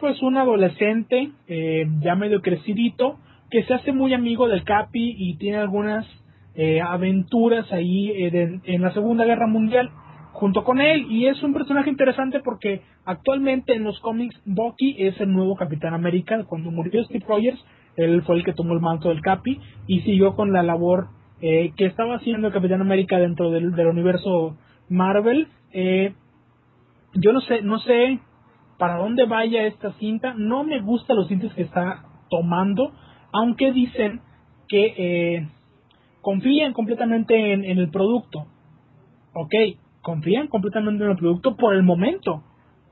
pues 0.00 0.20
un 0.22 0.38
adolescente 0.38 1.32
eh, 1.46 1.86
ya 2.00 2.14
medio 2.14 2.40
crecidito 2.40 3.18
que 3.50 3.62
se 3.64 3.74
hace 3.74 3.92
muy 3.92 4.14
amigo 4.14 4.48
del 4.48 4.64
Capi 4.64 5.16
y 5.18 5.36
tiene 5.36 5.58
algunas 5.58 6.06
eh, 6.54 6.80
aventuras 6.80 7.70
ahí 7.72 8.10
eh, 8.10 8.60
en 8.64 8.80
la 8.82 8.92
Segunda 8.94 9.26
Guerra 9.26 9.46
Mundial 9.46 9.90
junto 10.38 10.62
con 10.62 10.80
él 10.80 11.06
y 11.10 11.26
es 11.26 11.42
un 11.42 11.52
personaje 11.52 11.90
interesante 11.90 12.40
porque 12.40 12.82
actualmente 13.04 13.74
en 13.74 13.82
los 13.84 13.98
cómics 14.00 14.40
Bucky 14.44 14.94
es 14.98 15.20
el 15.20 15.32
nuevo 15.32 15.56
Capitán 15.56 15.94
América 15.94 16.44
cuando 16.44 16.70
murió 16.70 17.02
Steve 17.04 17.24
Rogers 17.26 17.58
él 17.96 18.22
fue 18.22 18.36
el 18.36 18.44
que 18.44 18.52
tomó 18.52 18.74
el 18.74 18.80
manto 18.80 19.08
del 19.08 19.20
Capi 19.20 19.60
y 19.88 20.00
siguió 20.02 20.36
con 20.36 20.52
la 20.52 20.62
labor 20.62 21.08
que 21.40 21.72
estaba 21.78 22.16
haciendo 22.16 22.48
el 22.48 22.52
Capitán 22.52 22.80
América 22.80 23.18
dentro 23.18 23.50
del, 23.50 23.74
universo 23.86 24.56
Marvel. 24.88 25.48
Eh, 25.72 26.14
yo 27.14 27.32
no 27.32 27.40
sé, 27.40 27.62
no 27.62 27.78
sé 27.80 28.20
para 28.78 28.98
dónde 28.98 29.26
vaya 29.26 29.66
esta 29.66 29.92
cinta. 29.94 30.34
No 30.36 30.64
me 30.64 30.80
gustan 30.80 31.16
los 31.16 31.28
tintes 31.28 31.52
que 31.54 31.62
está 31.62 32.04
tomando, 32.30 32.92
aunque 33.32 33.72
dicen 33.72 34.20
que 34.68 34.94
eh, 34.96 35.48
confían 36.20 36.72
completamente 36.72 37.52
en, 37.52 37.64
en 37.64 37.78
el 37.78 37.90
producto. 37.90 38.46
Ok, 39.34 39.54
confían 40.08 40.46
completamente 40.46 41.04
en 41.04 41.10
el 41.10 41.18
producto 41.18 41.54
por 41.54 41.74
el 41.74 41.82
momento, 41.82 42.42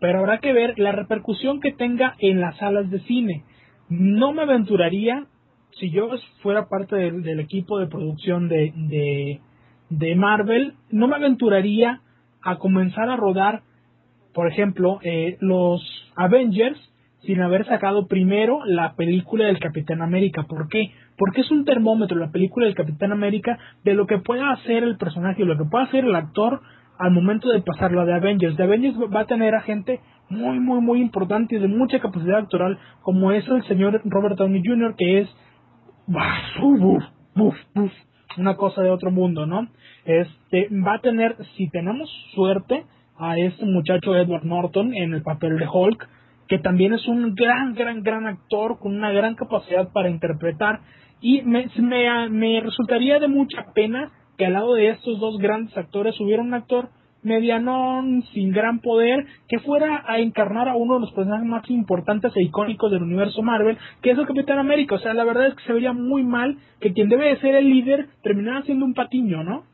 pero 0.00 0.18
habrá 0.18 0.36
que 0.36 0.52
ver 0.52 0.78
la 0.78 0.92
repercusión 0.92 1.62
que 1.62 1.72
tenga 1.72 2.14
en 2.18 2.42
las 2.42 2.58
salas 2.58 2.90
de 2.90 3.00
cine. 3.00 3.42
No 3.88 4.34
me 4.34 4.42
aventuraría, 4.42 5.24
si 5.80 5.90
yo 5.90 6.10
fuera 6.42 6.68
parte 6.68 6.94
del, 6.94 7.40
equipo 7.40 7.78
de 7.78 7.86
producción 7.86 8.48
de, 8.48 8.70
de, 8.76 9.40
de 9.88 10.14
Marvel, 10.14 10.74
no 10.90 11.08
me 11.08 11.16
aventuraría 11.16 12.02
a 12.42 12.58
comenzar 12.58 13.08
a 13.08 13.16
rodar, 13.16 13.62
por 14.34 14.46
ejemplo, 14.46 14.98
eh, 15.02 15.38
los 15.40 15.80
Avengers 16.16 16.78
sin 17.22 17.40
haber 17.40 17.64
sacado 17.64 18.08
primero 18.08 18.60
la 18.66 18.94
película 18.94 19.46
del 19.46 19.58
Capitán 19.58 20.02
América. 20.02 20.42
¿Por 20.42 20.68
qué? 20.68 20.90
Porque 21.16 21.40
es 21.40 21.50
un 21.50 21.64
termómetro 21.64 22.18
la 22.18 22.30
película 22.30 22.66
del 22.66 22.74
Capitán 22.74 23.10
América 23.10 23.58
de 23.84 23.94
lo 23.94 24.06
que 24.06 24.18
pueda 24.18 24.50
hacer 24.52 24.82
el 24.82 24.98
personaje, 24.98 25.46
lo 25.46 25.56
que 25.56 25.64
pueda 25.64 25.84
hacer 25.84 26.04
el 26.04 26.14
actor 26.14 26.60
al 26.98 27.10
momento 27.10 27.48
de 27.48 27.60
pasarlo 27.60 28.04
de 28.04 28.14
Avengers. 28.14 28.56
De 28.56 28.64
Avengers 28.64 28.96
va 29.14 29.20
a 29.20 29.26
tener 29.26 29.54
a 29.54 29.60
gente 29.60 30.00
muy, 30.28 30.58
muy, 30.60 30.80
muy 30.80 31.00
importante 31.00 31.56
y 31.56 31.58
de 31.58 31.68
mucha 31.68 32.00
capacidad 32.00 32.38
actoral, 32.38 32.78
como 33.02 33.32
es 33.32 33.46
el 33.48 33.62
señor 33.64 34.00
Robert 34.04 34.36
Downey 34.36 34.62
Jr., 34.64 34.94
que 34.96 35.20
es... 35.20 35.28
una 38.36 38.56
cosa 38.56 38.82
de 38.82 38.90
otro 38.90 39.10
mundo, 39.10 39.46
¿no? 39.46 39.68
Este 40.04 40.68
va 40.70 40.94
a 40.94 41.00
tener, 41.00 41.36
si 41.56 41.68
tenemos 41.70 42.08
suerte, 42.34 42.84
a 43.18 43.36
este 43.38 43.64
muchacho 43.64 44.14
Edward 44.14 44.44
Norton 44.44 44.94
en 44.94 45.14
el 45.14 45.22
papel 45.22 45.58
de 45.58 45.66
Hulk, 45.66 46.08
que 46.48 46.58
también 46.58 46.92
es 46.92 47.06
un 47.08 47.34
gran, 47.34 47.74
gran, 47.74 48.02
gran 48.02 48.26
actor 48.26 48.78
con 48.78 48.94
una 48.94 49.10
gran 49.10 49.34
capacidad 49.34 49.90
para 49.92 50.10
interpretar 50.10 50.80
y 51.20 51.42
me, 51.42 51.66
me, 51.78 52.28
me 52.28 52.60
resultaría 52.60 53.18
de 53.18 53.28
mucha 53.28 53.72
pena 53.74 54.12
que 54.36 54.46
al 54.46 54.54
lado 54.54 54.74
de 54.74 54.88
estos 54.90 55.18
dos 55.18 55.38
grandes 55.38 55.76
actores 55.76 56.18
hubiera 56.20 56.42
un 56.42 56.54
actor 56.54 56.90
medianón, 57.22 58.22
sin 58.32 58.52
gran 58.52 58.80
poder, 58.80 59.26
que 59.48 59.58
fuera 59.58 60.04
a 60.06 60.20
encarnar 60.20 60.68
a 60.68 60.76
uno 60.76 60.94
de 60.94 61.00
los 61.00 61.12
personajes 61.12 61.46
más 61.46 61.68
importantes 61.70 62.32
e 62.36 62.42
icónicos 62.42 62.90
del 62.90 63.02
universo 63.02 63.42
Marvel, 63.42 63.76
que 64.00 64.12
es 64.12 64.18
el 64.18 64.26
Capitán 64.26 64.58
América. 64.58 64.94
O 64.94 64.98
sea, 64.98 65.12
la 65.12 65.24
verdad 65.24 65.48
es 65.48 65.54
que 65.54 65.64
se 65.64 65.72
vería 65.72 65.92
muy 65.92 66.22
mal 66.22 66.56
que 66.80 66.92
quien 66.92 67.08
debe 67.08 67.28
de 67.28 67.40
ser 67.40 67.56
el 67.56 67.68
líder 67.68 68.06
terminara 68.22 68.62
siendo 68.62 68.84
un 68.84 68.94
patiño, 68.94 69.42
¿no? 69.42 69.64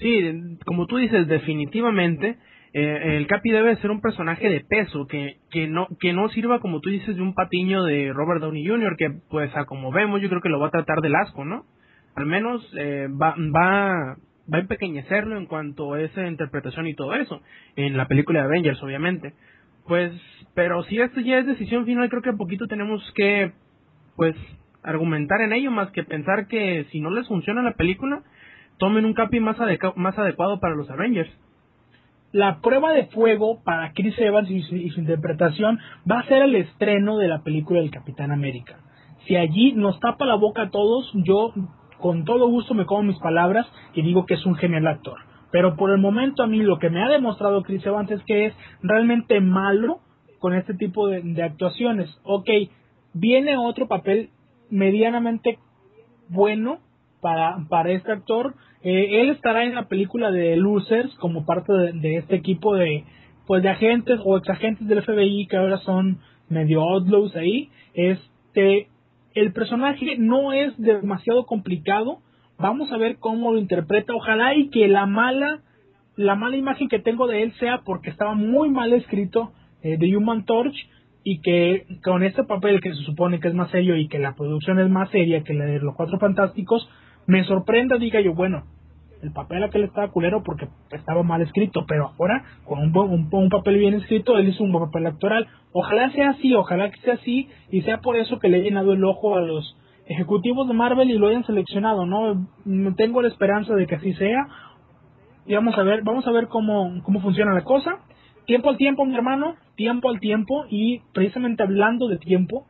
Sí, 0.00 0.58
como 0.66 0.86
tú 0.86 0.96
dices, 0.96 1.28
definitivamente 1.28 2.36
eh, 2.72 3.16
el 3.16 3.28
Capi 3.28 3.50
debe 3.50 3.76
ser 3.76 3.92
un 3.92 4.00
personaje 4.00 4.50
de 4.50 4.64
peso, 4.68 5.06
que, 5.06 5.36
que, 5.52 5.68
no, 5.68 5.86
que 6.00 6.12
no 6.12 6.28
sirva, 6.30 6.58
como 6.58 6.80
tú 6.80 6.90
dices, 6.90 7.14
de 7.14 7.22
un 7.22 7.32
patiño 7.32 7.84
de 7.84 8.12
Robert 8.12 8.40
Downey 8.40 8.66
Jr., 8.66 8.96
que 8.98 9.10
pues 9.30 9.56
a 9.56 9.64
como 9.64 9.92
vemos 9.92 10.20
yo 10.20 10.28
creo 10.28 10.40
que 10.40 10.48
lo 10.48 10.58
va 10.58 10.66
a 10.66 10.72
tratar 10.72 11.00
del 11.00 11.14
asco, 11.14 11.44
¿no? 11.44 11.64
Al 12.14 12.26
menos 12.26 12.62
eh, 12.78 13.08
va, 13.10 13.34
va, 13.36 14.16
va 14.52 14.58
a 14.58 14.60
empequeñecerlo 14.60 15.36
en 15.36 15.46
cuanto 15.46 15.94
a 15.94 16.00
esa 16.00 16.26
interpretación 16.26 16.86
y 16.86 16.94
todo 16.94 17.14
eso, 17.14 17.40
en 17.76 17.96
la 17.96 18.06
película 18.06 18.40
de 18.40 18.46
Avengers, 18.46 18.82
obviamente. 18.82 19.34
Pues, 19.86 20.12
pero 20.54 20.82
si 20.84 21.00
esto 21.00 21.20
ya 21.20 21.38
es 21.38 21.46
decisión 21.46 21.84
final, 21.84 22.08
creo 22.08 22.22
que 22.22 22.30
a 22.30 22.36
poquito 22.36 22.66
tenemos 22.66 23.02
que, 23.14 23.52
pues, 24.16 24.36
argumentar 24.82 25.40
en 25.40 25.52
ello, 25.52 25.70
más 25.70 25.90
que 25.90 26.04
pensar 26.04 26.46
que 26.46 26.86
si 26.90 27.00
no 27.00 27.10
les 27.10 27.26
funciona 27.26 27.62
la 27.62 27.72
película, 27.72 28.22
tomen 28.78 29.04
un 29.04 29.14
capi 29.14 29.40
más, 29.40 29.56
más 29.96 30.18
adecuado 30.18 30.60
para 30.60 30.74
los 30.74 30.88
Avengers. 30.90 31.30
La 32.32 32.60
prueba 32.60 32.92
de 32.92 33.06
fuego 33.06 33.62
para 33.62 33.92
Chris 33.92 34.18
Evans 34.18 34.50
y 34.50 34.62
su, 34.62 34.76
y 34.76 34.90
su 34.90 35.00
interpretación 35.00 35.78
va 36.10 36.20
a 36.20 36.26
ser 36.26 36.42
el 36.42 36.56
estreno 36.56 37.16
de 37.16 37.28
la 37.28 37.42
película 37.42 37.80
del 37.80 37.90
Capitán 37.90 38.32
América. 38.32 38.78
Si 39.26 39.36
allí 39.36 39.72
nos 39.72 39.98
tapa 40.00 40.26
la 40.26 40.34
boca 40.34 40.62
a 40.62 40.70
todos, 40.70 41.10
yo 41.14 41.54
con 42.04 42.26
todo 42.26 42.48
gusto 42.48 42.74
me 42.74 42.84
como 42.84 43.02
mis 43.02 43.18
palabras 43.18 43.66
y 43.94 44.02
digo 44.02 44.26
que 44.26 44.34
es 44.34 44.44
un 44.44 44.56
genial 44.56 44.86
actor. 44.88 45.20
Pero 45.50 45.74
por 45.74 45.90
el 45.90 45.96
momento 45.96 46.42
a 46.42 46.46
mí 46.46 46.58
lo 46.58 46.78
que 46.78 46.90
me 46.90 47.02
ha 47.02 47.08
demostrado 47.08 47.62
Chris 47.62 47.86
Evans 47.86 48.10
es 48.10 48.22
que 48.24 48.44
es 48.44 48.54
realmente 48.82 49.40
malo 49.40 50.00
con 50.38 50.52
este 50.52 50.74
tipo 50.74 51.08
de, 51.08 51.42
actuaciones. 51.42 52.10
Ok, 52.22 52.50
viene 53.14 53.56
otro 53.56 53.88
papel 53.88 54.28
medianamente 54.68 55.58
bueno 56.28 56.80
para, 57.22 57.56
para 57.70 57.92
este 57.92 58.12
actor. 58.12 58.54
Eh, 58.82 59.22
él 59.22 59.30
estará 59.30 59.64
en 59.64 59.74
la 59.74 59.88
película 59.88 60.30
de 60.30 60.56
Losers 60.56 61.14
como 61.14 61.46
parte 61.46 61.72
de, 61.72 62.16
este 62.18 62.36
equipo 62.36 62.74
de 62.74 63.06
pues 63.46 63.62
de 63.62 63.70
agentes 63.70 64.20
o 64.22 64.36
exagentes 64.36 64.86
del 64.88 65.02
FBI 65.02 65.46
que 65.46 65.56
ahora 65.56 65.78
son 65.78 66.18
medio 66.50 66.82
outlaws 66.82 67.34
ahí. 67.34 67.70
Este 67.94 68.88
el 69.34 69.52
personaje 69.52 70.16
no 70.18 70.52
es 70.52 70.76
demasiado 70.78 71.46
complicado. 71.46 72.20
Vamos 72.58 72.92
a 72.92 72.96
ver 72.96 73.18
cómo 73.18 73.52
lo 73.52 73.58
interpreta. 73.58 74.14
Ojalá 74.14 74.54
y 74.54 74.70
que 74.70 74.88
la 74.88 75.06
mala, 75.06 75.60
la 76.16 76.36
mala 76.36 76.56
imagen 76.56 76.88
que 76.88 77.00
tengo 77.00 77.26
de 77.26 77.42
él 77.42 77.52
sea 77.58 77.82
porque 77.84 78.10
estaba 78.10 78.34
muy 78.34 78.70
mal 78.70 78.92
escrito 78.92 79.52
eh, 79.82 79.96
de 79.98 80.16
Human 80.16 80.44
Torch 80.44 80.74
y 81.24 81.40
que 81.40 81.86
con 82.04 82.22
este 82.22 82.44
papel 82.44 82.80
que 82.80 82.94
se 82.94 83.02
supone 83.02 83.40
que 83.40 83.48
es 83.48 83.54
más 83.54 83.70
serio 83.70 83.96
y 83.96 84.08
que 84.08 84.18
la 84.18 84.34
producción 84.34 84.78
es 84.78 84.88
más 84.88 85.10
seria 85.10 85.42
que 85.42 85.54
la 85.54 85.64
de 85.64 85.80
los 85.80 85.94
Cuatro 85.96 86.18
Fantásticos, 86.18 86.88
me 87.26 87.44
sorprenda, 87.44 87.96
diga 87.96 88.20
yo, 88.20 88.34
bueno, 88.34 88.64
el 89.24 89.32
papel 89.32 89.64
aquel 89.64 89.84
estaba 89.84 90.08
culero 90.08 90.42
porque 90.42 90.68
estaba 90.90 91.22
mal 91.22 91.40
escrito, 91.40 91.86
pero 91.88 92.12
ahora 92.18 92.44
con 92.66 92.78
un, 92.78 93.28
un, 93.30 93.48
papel 93.48 93.78
bien 93.78 93.94
escrito, 93.94 94.36
él 94.36 94.48
hizo 94.48 94.62
un 94.62 94.70
buen 94.70 94.84
papel 94.84 95.06
actoral. 95.06 95.48
Ojalá 95.72 96.10
sea 96.12 96.30
así, 96.30 96.54
ojalá 96.54 96.90
que 96.90 97.00
sea 97.00 97.14
así 97.14 97.48
y 97.70 97.80
sea 97.82 98.02
por 98.02 98.16
eso 98.16 98.38
que 98.38 98.48
le 98.48 98.58
he 98.58 98.62
llenado 98.62 98.92
el 98.92 99.02
ojo 99.02 99.36
a 99.36 99.40
los 99.40 99.76
ejecutivos 100.06 100.68
de 100.68 100.74
Marvel 100.74 101.10
y 101.10 101.16
lo 101.16 101.28
hayan 101.28 101.46
seleccionado, 101.46 102.04
¿no? 102.04 102.46
Tengo 102.96 103.22
la 103.22 103.28
esperanza 103.28 103.74
de 103.74 103.86
que 103.86 103.94
así 103.94 104.12
sea. 104.12 104.46
Y 105.46 105.54
vamos 105.54 105.76
a 105.78 105.82
ver, 105.82 106.02
vamos 106.02 106.26
a 106.26 106.30
ver 106.30 106.48
cómo, 106.48 107.02
cómo 107.02 107.20
funciona 107.22 107.54
la 107.54 107.64
cosa. 107.64 108.00
Tiempo 108.44 108.68
al 108.68 108.76
tiempo, 108.76 109.06
mi 109.06 109.14
hermano, 109.14 109.56
tiempo 109.74 110.10
al 110.10 110.20
tiempo 110.20 110.66
y 110.68 111.00
precisamente 111.14 111.62
hablando 111.62 112.08
de 112.08 112.18
tiempo, 112.18 112.66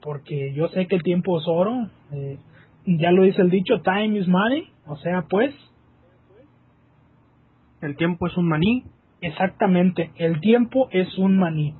porque 0.00 0.52
yo 0.54 0.68
sé 0.68 0.86
que 0.86 0.94
el 0.94 1.02
tiempo 1.02 1.40
es 1.40 1.48
oro, 1.48 1.88
eh, 2.12 2.38
ya 2.86 3.10
lo 3.10 3.24
dice 3.24 3.42
el 3.42 3.50
dicho, 3.50 3.80
time 3.82 4.16
is 4.18 4.28
money, 4.28 4.68
o 4.86 4.96
sea, 4.98 5.26
pues 5.28 5.52
el 7.80 7.96
tiempo 7.96 8.26
es 8.26 8.36
un 8.36 8.48
maní. 8.48 8.84
Exactamente, 9.20 10.10
el 10.16 10.40
tiempo 10.40 10.88
es 10.92 11.18
un 11.18 11.38
maní. 11.38 11.74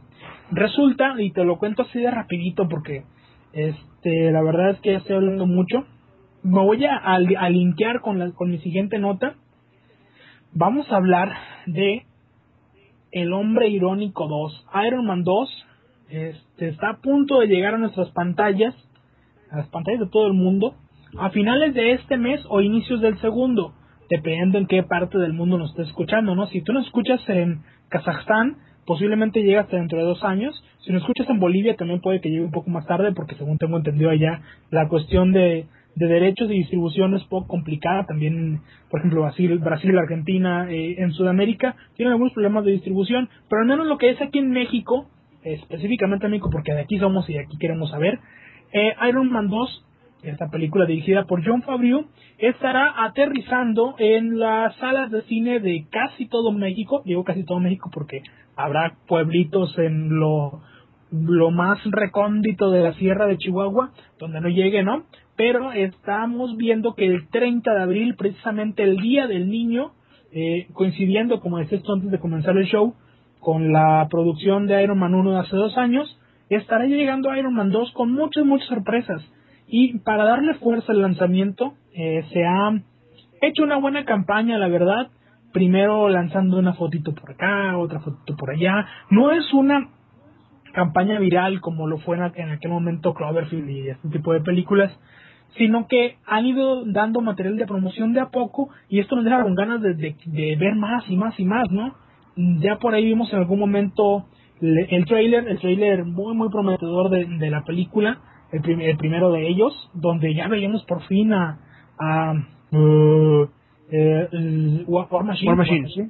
Resulta, 0.51 1.15
y 1.19 1.31
te 1.31 1.45
lo 1.45 1.59
cuento 1.59 1.83
así 1.83 1.99
de 1.99 2.11
rapidito 2.11 2.69
porque 2.69 3.05
este, 3.53 4.31
la 4.31 4.43
verdad 4.43 4.71
es 4.71 4.81
que 4.81 4.95
estoy 4.95 5.17
hablando 5.17 5.47
mucho. 5.47 5.85
Me 6.43 6.61
voy 6.61 6.85
a, 6.85 6.97
a, 6.97 8.01
con, 8.03 8.19
la, 8.19 8.33
con 8.33 8.51
mi 8.51 8.59
siguiente 8.59 8.99
nota. 8.99 9.35
Vamos 10.53 10.91
a 10.91 10.97
hablar 10.97 11.33
de 11.67 12.05
El 13.13 13.33
Hombre 13.33 13.69
Irónico 13.69 14.27
2. 14.27 14.67
Iron 14.87 15.07
Man 15.07 15.23
2 15.23 15.67
este, 16.09 16.69
está 16.69 16.91
a 16.91 17.01
punto 17.01 17.39
de 17.39 17.47
llegar 17.47 17.75
a 17.75 17.79
nuestras 17.79 18.11
pantallas, 18.11 18.75
a 19.51 19.59
las 19.59 19.69
pantallas 19.69 20.01
de 20.01 20.09
todo 20.09 20.27
el 20.27 20.35
mundo, 20.35 20.75
a 21.19 21.31
finales 21.31 21.75
de 21.75 21.93
este 21.93 22.17
mes 22.17 22.41
o 22.49 22.61
inicios 22.61 23.01
del 23.01 23.19
segundo 23.21 23.75
dependiendo 24.11 24.59
en 24.59 24.67
qué 24.67 24.83
parte 24.83 25.19
del 25.19 25.33
mundo 25.33 25.57
nos 25.57 25.71
estés 25.71 25.87
escuchando, 25.89 26.35
¿no? 26.35 26.47
Si 26.49 26.61
tú 26.63 26.73
nos 26.73 26.85
escuchas 26.87 27.21
en 27.29 27.61
Kazajstán, 27.89 28.57
posiblemente 28.85 29.41
llegue 29.41 29.59
hasta 29.59 29.77
dentro 29.77 29.99
de 29.99 30.05
dos 30.05 30.25
años. 30.25 30.53
Si 30.85 30.93
nos 30.93 31.03
escuchas 31.03 31.31
en 31.31 31.39
Bolivia, 31.39 31.77
también 31.77 32.01
puede 32.01 32.21
que 32.21 32.29
llegue 32.29 32.45
un 32.45 32.51
poco 32.51 32.71
más 32.71 32.87
tarde, 32.87 33.13
porque 33.13 33.37
según 33.37 33.57
tengo 33.59 33.77
entendido 33.77 34.11
allá, 34.11 34.43
la 34.71 34.89
cuestión 34.89 35.33
de, 35.33 35.67
de 35.95 36.07
derechos 36.07 36.51
y 36.51 36.55
distribución 36.55 37.15
es 37.15 37.23
poco 37.25 37.47
complicada. 37.47 38.05
También, 38.07 38.63
por 38.91 38.99
ejemplo, 38.99 39.23
Brasil, 39.23 39.59
Brasil 39.59 39.97
Argentina, 39.97 40.67
eh, 40.69 40.97
en 40.99 41.13
Sudamérica, 41.13 41.77
tienen 41.95 42.13
algunos 42.13 42.33
problemas 42.33 42.65
de 42.65 42.73
distribución, 42.73 43.29
pero 43.49 43.63
al 43.63 43.69
menos 43.69 43.87
lo 43.87 43.97
que 43.97 44.11
es 44.11 44.21
aquí 44.21 44.41
en 44.41 44.51
México, 44.51 45.09
específicamente 45.45 46.27
en 46.27 46.33
México, 46.33 46.51
porque 46.51 46.75
de 46.75 46.81
aquí 46.81 46.99
somos 46.99 47.31
y 47.31 47.35
de 47.35 47.45
aquí 47.45 47.57
queremos 47.59 47.91
saber, 47.91 48.19
eh, 48.73 48.93
Iron 49.09 49.31
Man 49.31 49.49
2 49.49 49.85
esta 50.23 50.49
película 50.49 50.87
dirigida 50.87 51.25
por 51.25 51.45
John 51.45 51.63
Favreau, 51.63 52.07
estará 52.39 53.05
aterrizando 53.05 53.95
en 53.99 54.39
las 54.39 54.77
salas 54.77 55.11
de 55.11 55.23
cine 55.23 55.61
de 55.61 55.87
casi 55.91 56.27
todo 56.27 56.53
México. 56.53 57.03
Digo 57.05 57.25
casi 57.25 57.45
todo 57.45 57.61
México 57.61 57.91
porque 57.93 58.23
habrá 58.57 58.97
pueblitos 59.07 59.77
en 59.79 60.19
lo, 60.19 60.61
lo 61.11 61.51
más 61.51 61.79
recóndito 61.85 62.71
de 62.71 62.83
la 62.83 62.93
Sierra 62.95 63.27
de 63.27 63.39
Chihuahua, 63.39 63.93
donde 64.19 64.41
no 64.41 64.49
llegue, 64.49 64.83
¿no? 64.83 65.05
Pero 65.37 65.73
estamos 65.73 66.57
viendo 66.57 66.95
que 66.95 67.07
el 67.07 67.29
30 67.29 67.73
de 67.73 67.83
abril, 67.83 68.15
precisamente 68.17 68.83
el 68.83 68.97
Día 68.97 69.27
del 69.27 69.49
Niño, 69.49 69.93
eh, 70.33 70.69
coincidiendo, 70.75 71.41
como 71.41 71.59
decía 71.59 71.79
esto 71.79 71.95
antes 71.95 72.11
de 72.11 72.19
comenzar 72.19 72.57
el 72.57 72.67
show, 72.67 72.95
con 73.41 73.73
la 73.73 74.07
producción 74.11 74.67
de 74.67 74.83
Iron 74.83 74.99
Man 74.99 75.15
1 75.15 75.33
de 75.33 75.39
hace 75.39 75.57
dos 75.57 75.77
años, 75.79 76.19
estará 76.51 76.85
llegando 76.85 77.35
Iron 77.35 77.55
Man 77.55 77.71
2 77.71 77.93
con 77.93 78.13
muchas, 78.13 78.45
muchas 78.45 78.69
sorpresas. 78.69 79.23
Y 79.73 79.99
para 80.01 80.25
darle 80.25 80.55
fuerza 80.55 80.91
al 80.91 81.01
lanzamiento, 81.01 81.75
eh, 81.95 82.25
se 82.33 82.45
ha 82.45 82.73
hecho 83.41 83.63
una 83.63 83.77
buena 83.77 84.05
campaña, 84.05 84.59
la 84.59 84.67
verdad. 84.67 85.09
Primero 85.53 86.09
lanzando 86.09 86.59
una 86.59 86.75
fotito 86.75 87.15
por 87.15 87.31
acá, 87.31 87.79
otra 87.79 88.01
fotito 88.01 88.37
por 88.37 88.51
allá. 88.51 88.87
No 89.11 89.31
es 89.31 89.53
una 89.55 89.89
campaña 90.73 91.21
viral 91.21 91.61
como 91.61 91.87
lo 91.87 91.99
fue 91.99 92.17
en 92.17 92.51
aquel 92.51 92.71
momento 92.71 93.15
Cloverfield 93.15 93.71
y 93.71 93.89
este 93.91 94.09
tipo 94.09 94.33
de 94.33 94.41
películas, 94.41 94.93
sino 95.57 95.87
que 95.87 96.17
han 96.27 96.47
ido 96.47 96.85
dando 96.85 97.21
material 97.21 97.57
de 97.57 97.67
promoción 97.67 98.13
de 98.13 98.21
a 98.21 98.31
poco 98.31 98.71
y 98.89 98.99
esto 98.99 99.17
nos 99.17 99.25
deja 99.25 99.43
con 99.43 99.55
ganas 99.55 99.81
de, 99.83 99.95
de, 99.95 100.57
ver 100.57 100.75
más 100.75 101.09
y 101.09 101.17
más 101.17 101.39
y 101.39 101.45
más, 101.45 101.71
¿no? 101.71 101.95
Ya 102.37 102.79
por 102.79 102.95
ahí 102.95 103.05
vimos 103.05 103.33
en 103.33 103.41
algún 103.41 103.59
momento 103.59 104.27
el 104.61 105.05
trailer, 105.07 105.49
el 105.49 105.59
trailer 105.59 106.05
muy 106.05 106.35
muy 106.35 106.49
prometedor 106.51 107.11
de, 107.11 107.25
de 107.25 107.51
la 107.51 107.65
película 107.65 108.21
el, 108.53 108.97
primero 108.97 109.31
de 109.33 109.49
ellos, 109.49 109.91
donde 109.95 110.35
ya 110.35 110.49
veíamos 110.49 110.85
por 110.85 111.03
fin 111.03 111.33
a, 111.33 111.59
a 111.99 112.35
uh, 112.73 113.49
eh, 113.93 114.85
War, 114.87 115.25
Machine, 115.25 115.51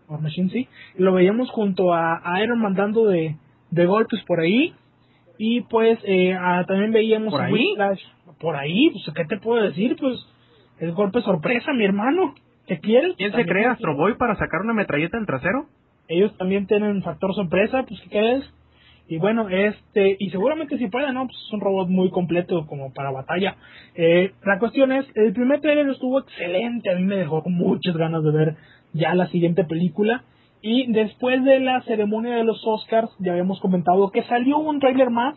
War, 0.09 0.21
Machine, 0.21 0.51
sí, 0.51 0.69
lo 0.97 1.13
veíamos 1.13 1.51
junto 1.51 1.95
a, 1.95 2.21
Iron 2.43 2.61
Man 2.61 2.75
dando 2.75 3.07
de, 3.07 3.37
de 3.71 3.87
golpes 3.87 4.23
por 4.27 4.41
ahí, 4.41 4.75
y 5.39 5.63
pues 5.63 5.99
eh, 6.05 6.37
también 6.67 6.93
veíamos 6.93 7.33
¿Por 7.33 7.41
ahí? 7.41 7.75
por 8.39 8.57
ahí, 8.57 8.91
pues 8.91 9.05
¿qué 9.15 9.25
te 9.25 9.39
puedo 9.39 9.63
decir? 9.63 9.97
Pues 9.99 10.19
el 10.79 10.93
golpe 10.93 11.23
sorpresa, 11.23 11.73
mi 11.73 11.85
hermano, 11.85 12.35
¿qué 12.67 12.79
quieres? 12.79 13.15
¿Quién 13.17 13.33
se 13.33 13.47
cree 13.47 13.67
Astro 13.67 13.97
Boy 13.97 14.17
para 14.17 14.37
sacar 14.37 14.61
una 14.63 14.75
metralleta 14.75 15.19
en 15.19 15.27
trasero? 15.27 15.67
Ellos 16.09 16.37
también 16.37 16.67
tienen 16.67 17.03
factor 17.03 17.35
sorpresa, 17.35 17.85
pues 17.87 18.01
¿qué 18.03 18.11
quieres? 18.11 18.45
Y 19.11 19.19
bueno, 19.19 19.49
este, 19.49 20.17
y 20.21 20.31
seguramente 20.31 20.79
si 20.79 20.87
puede, 20.87 21.13
¿no? 21.13 21.27
Pues 21.27 21.37
es 21.37 21.53
un 21.53 21.61
robot 21.61 21.89
muy 21.89 22.11
completo 22.11 22.65
como 22.69 22.93
para 22.93 23.11
batalla. 23.11 23.57
Eh, 23.97 24.31
la 24.45 24.61
cuestión 24.61 24.93
es, 24.93 25.05
el 25.17 25.33
primer 25.33 25.61
trailer 25.61 25.89
estuvo 25.89 26.21
excelente, 26.21 26.91
a 26.91 26.95
mí 26.95 27.03
me 27.03 27.17
dejó 27.17 27.43
muchas 27.47 27.97
ganas 27.97 28.23
de 28.23 28.31
ver 28.31 28.57
ya 28.93 29.13
la 29.17 29.27
siguiente 29.27 29.65
película. 29.65 30.23
Y 30.63 30.93
después 30.93 31.45
de 31.45 31.59
la 31.59 31.83
ceremonia 31.83 32.37
de 32.37 32.45
los 32.45 32.65
Oscars, 32.65 33.11
ya 33.19 33.33
habíamos 33.33 33.59
comentado 33.59 34.13
que 34.13 34.23
salió 34.23 34.59
un 34.59 34.79
trailer 34.79 35.11
más 35.11 35.35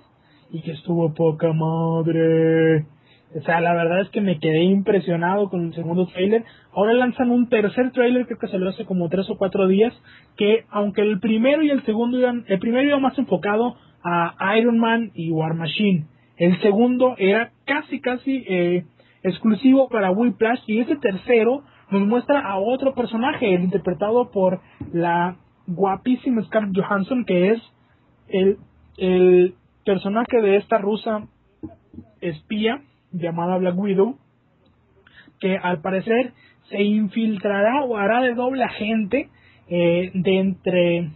y 0.52 0.62
que 0.62 0.74
estuvo 0.74 1.12
poca 1.16 1.52
madre. 1.52 2.86
O 3.36 3.41
sea, 3.41 3.62
la 3.62 3.74
verdad 3.74 4.02
es 4.02 4.10
que 4.10 4.22
me 4.22 4.39
quedé 4.39 4.63
impresionado 4.63 5.50
con 5.50 5.67
el 5.67 5.74
segundo 5.74 6.06
trailer. 6.08 6.43
Ahora 6.74 6.93
lanzan 6.93 7.32
un 7.32 7.50
tercer 7.50 7.91
trailer, 7.91 8.26
creo 8.26 8.38
que 8.38 8.48
salió 8.48 8.69
hace 8.69 8.86
como 8.86 9.10
tres 9.10 9.30
o 9.30 9.38
cuatro 9.38 9.67
días, 9.67 9.93
que 10.38 10.65
aunque 10.69 11.02
el 11.02 11.19
primero 11.19 11.63
y 11.63 11.69
el 11.72 11.84
segundo 11.84 12.19
iban, 12.19 12.46
el 12.48 12.60
primero 12.60 12.88
iba 12.88 13.00
más 13.00 13.17
enfocado 13.17 13.76
a 14.04 14.58
Iron 14.58 14.78
Man 14.78 15.12
y 15.15 15.32
War 15.32 15.56
Machine. 15.56 16.06
El 16.38 16.60
segundo 16.62 17.15
era 17.17 17.52
casi, 17.65 18.02
casi 18.02 18.43
eh, 18.48 18.86
exclusivo 19.24 19.88
para 19.88 20.12
Whiplash 20.12 20.62
y 20.67 20.80
ese 20.80 20.96
tercero 20.98 21.63
nos 21.89 22.02
muestra 22.08 22.39
a 22.39 22.58
otro 22.58 22.93
personaje, 22.93 23.52
interpretado 23.52 24.32
por 24.32 24.62
la 24.91 25.38
guapísima 25.67 26.43
Scarlett 26.43 26.76
Johansson, 26.76 27.24
que 27.26 27.52
es 27.52 27.62
el, 28.28 28.58
el 28.98 29.56
personaje 29.86 30.41
de 30.41 30.58
esta 30.58 30.78
rusa 30.80 31.28
espía 32.19 32.82
llamada 33.13 33.58
Black 33.58 33.78
Widow, 33.78 34.17
que 35.39 35.58
al 35.58 35.82
parecer 35.82 36.34
se 36.69 36.82
infiltrará 36.82 37.84
o 37.84 37.97
hará 37.97 38.21
de 38.21 38.34
doble 38.34 38.63
agente 38.63 39.30
eh, 39.67 40.12
de 40.13 40.39
entre 40.39 41.10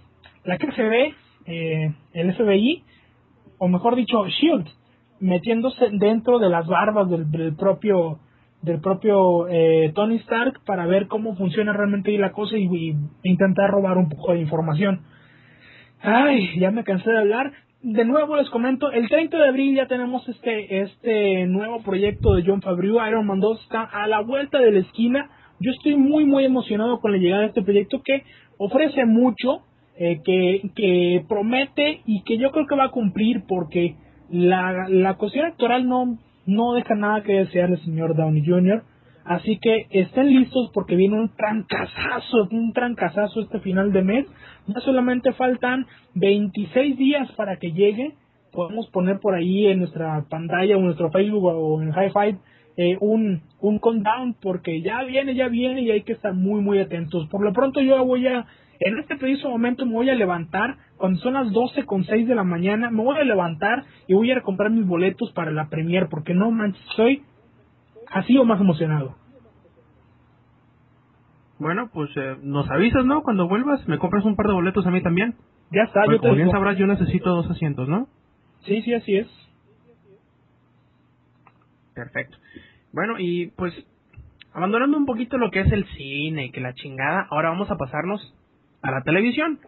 la 0.46 0.58
KGB, 0.58 1.14
eh, 1.46 1.94
el 2.14 2.34
FBI, 2.34 2.84
o 3.58 3.68
mejor 3.68 3.96
dicho, 3.96 4.26
Shield, 4.28 4.68
metiéndose 5.20 5.90
dentro 5.94 6.40
de 6.40 6.50
las 6.50 6.68
barbas 6.68 7.10
del, 7.10 7.56
propio 7.56 8.20
del 8.62 8.80
propio 8.82 9.48
eh, 9.48 9.92
Tony 9.94 10.16
Stark 10.18 10.62
para 10.66 10.86
ver 10.88 11.08
cómo 11.08 11.36
funciona 11.36 11.74
realmente 11.74 12.18
la 12.18 12.32
cosa 12.32 12.58
y, 12.58 12.66
y, 12.66 12.96
intentar 13.24 13.70
robar 13.70 13.98
un 13.98 14.10
poco 14.10 14.34
de 14.34 14.40
información. 14.40 15.02
Ay, 16.02 16.60
ya 16.60 16.72
me 16.72 16.84
cansé 16.84 17.10
de 17.10 17.20
hablar, 17.20 17.54
de 17.88 18.04
nuevo 18.04 18.36
les 18.36 18.50
comento, 18.50 18.92
el 18.92 19.08
30 19.08 19.38
de 19.38 19.48
abril 19.48 19.76
ya 19.78 19.88
tenemos 19.88 20.28
este, 20.28 20.82
este 20.82 21.46
nuevo 21.46 21.82
proyecto 21.84 22.34
de 22.34 22.44
John 22.46 22.62
Favreau, 22.62 23.00
Iron 23.08 23.26
Man 23.26 23.40
2 23.40 23.62
está 23.62 23.82
a 23.84 24.08
la 24.08 24.20
vuelta 24.20 24.60
de 24.60 24.74
la 24.74 24.80
esquina. 24.80 25.30
Yo 25.62 25.72
estoy 25.72 25.96
muy 25.96 26.26
muy 26.26 26.44
emocionado 26.44 27.00
con 27.00 27.14
la 27.14 27.18
llegada 27.18 27.44
de 27.44 27.48
este 27.48 27.62
proyecto 27.62 28.02
que 28.04 28.24
ofrece 28.58 29.06
mucho, 29.06 29.62
eh, 29.98 30.20
que, 30.26 30.70
que 30.76 31.24
promete 31.30 32.02
y 32.06 32.24
que 32.24 32.38
yo 32.38 32.52
creo 32.52 32.68
que 32.68 32.76
va 32.76 32.86
a 32.86 32.92
cumplir 32.92 33.44
porque 33.48 33.96
la, 34.30 34.90
la 34.90 35.14
cuestión 35.14 35.46
actoral 35.46 35.88
no, 35.88 36.18
no 36.46 36.74
deja 36.74 36.94
nada 36.94 37.24
que 37.24 37.36
desear 37.36 37.70
el 37.70 37.80
señor 37.86 38.18
Downey 38.18 38.44
Jr. 38.46 38.84
Así 39.28 39.60
que 39.62 39.88
estén 39.90 40.28
listos 40.28 40.72
porque 40.74 40.96
viene 40.96 41.20
un 41.20 41.30
trancazazo, 41.36 42.48
un 42.50 42.72
trancazazo 42.72 43.42
este 43.42 43.60
final 43.60 43.92
de 43.92 44.02
mes. 44.02 44.26
Ya 44.68 44.80
solamente 44.80 45.34
faltan 45.34 45.86
26 46.16 46.98
días 46.98 47.30
para 47.34 47.58
que 47.58 47.74
llegue. 47.74 48.14
Podemos 48.54 48.90
poner 48.90 49.20
por 49.20 49.36
ahí 49.36 49.68
en 49.68 49.80
nuestra 49.80 50.24
pantalla 50.30 50.76
o 50.76 50.80
en 50.80 50.86
nuestro 50.86 51.12
Facebook 51.12 51.44
o 51.44 51.82
en 51.82 51.90
Hi-Fi 51.90 52.38
eh, 52.78 52.96
un, 53.02 53.42
un 53.60 53.80
countdown 53.80 54.36
porque 54.42 54.82
ya 54.82 55.04
viene, 55.04 55.36
ya 55.36 55.50
viene 55.50 55.82
y 55.82 55.92
hay 55.92 56.04
que 56.04 56.14
estar 56.14 56.34
muy, 56.34 56.62
muy 56.62 56.80
atentos. 56.80 57.28
Por 57.28 57.44
lo 57.44 57.52
pronto 57.52 57.82
yo 57.82 58.06
voy 58.06 58.28
a, 58.28 58.46
en 58.80 58.98
este 58.98 59.18
preciso 59.18 59.50
momento 59.50 59.86
me 59.86 59.94
voy 59.94 60.10
a 60.10 60.16
levantar, 60.16 60.78
cuando 60.96 61.20
son 61.20 61.34
las 61.34 61.52
12 61.52 61.84
con 61.84 62.06
6 62.06 62.28
de 62.28 62.36
la 62.36 62.44
mañana, 62.44 62.92
me 62.92 63.04
voy 63.04 63.18
a 63.18 63.24
levantar 63.24 63.84
y 64.08 64.14
voy 64.14 64.30
a 64.30 64.36
ir 64.36 64.42
comprar 64.42 64.72
mis 64.72 64.88
boletos 64.88 65.34
para 65.34 65.52
la 65.52 65.68
premier 65.70 66.08
porque 66.08 66.34
no 66.34 66.50
manches, 66.50 66.82
soy 66.96 67.24
así 68.12 68.38
o 68.38 68.46
más 68.46 68.60
emocionado. 68.60 69.16
Bueno, 71.60 71.90
pues 71.92 72.10
eh, 72.16 72.38
nos 72.44 72.70
avisas, 72.70 73.06
¿no? 73.06 73.24
Cuando 73.24 73.48
vuelvas, 73.48 73.88
me 73.88 73.98
compras 73.98 74.24
un 74.26 74.36
par 74.36 74.48
de 74.48 74.54
boletos 74.54 74.86
a 74.86 74.92
mí 74.92 75.02
también. 75.02 75.36
Ya 75.72 75.84
está, 75.84 76.06
yo 76.06 76.14
te 76.14 76.20
Como 76.20 76.36
bien 76.36 76.52
sabrás, 76.52 76.78
yo 76.78 76.86
necesito 76.88 77.30
dos 77.32 77.50
asientos, 77.50 77.90
¿no? 77.90 78.08
Sí, 78.66 78.82
sí, 78.84 78.94
así 78.94 79.18
es. 79.18 79.28
Perfecto. 81.94 82.38
Bueno, 82.94 83.16
y 83.18 83.48
pues, 83.58 83.74
abandonando 84.54 84.98
un 84.98 85.06
poquito 85.06 85.38
lo 85.38 85.50
que 85.50 85.62
es 85.62 85.72
el 85.72 85.86
cine 85.96 86.46
y 86.46 86.52
que 86.52 86.62
la 86.62 86.74
chingada, 86.74 87.28
ahora 87.32 87.50
vamos 87.50 87.72
a 87.72 87.78
pasarnos 87.78 88.34
a 88.82 88.92
la 88.92 89.02
televisión. 89.02 89.60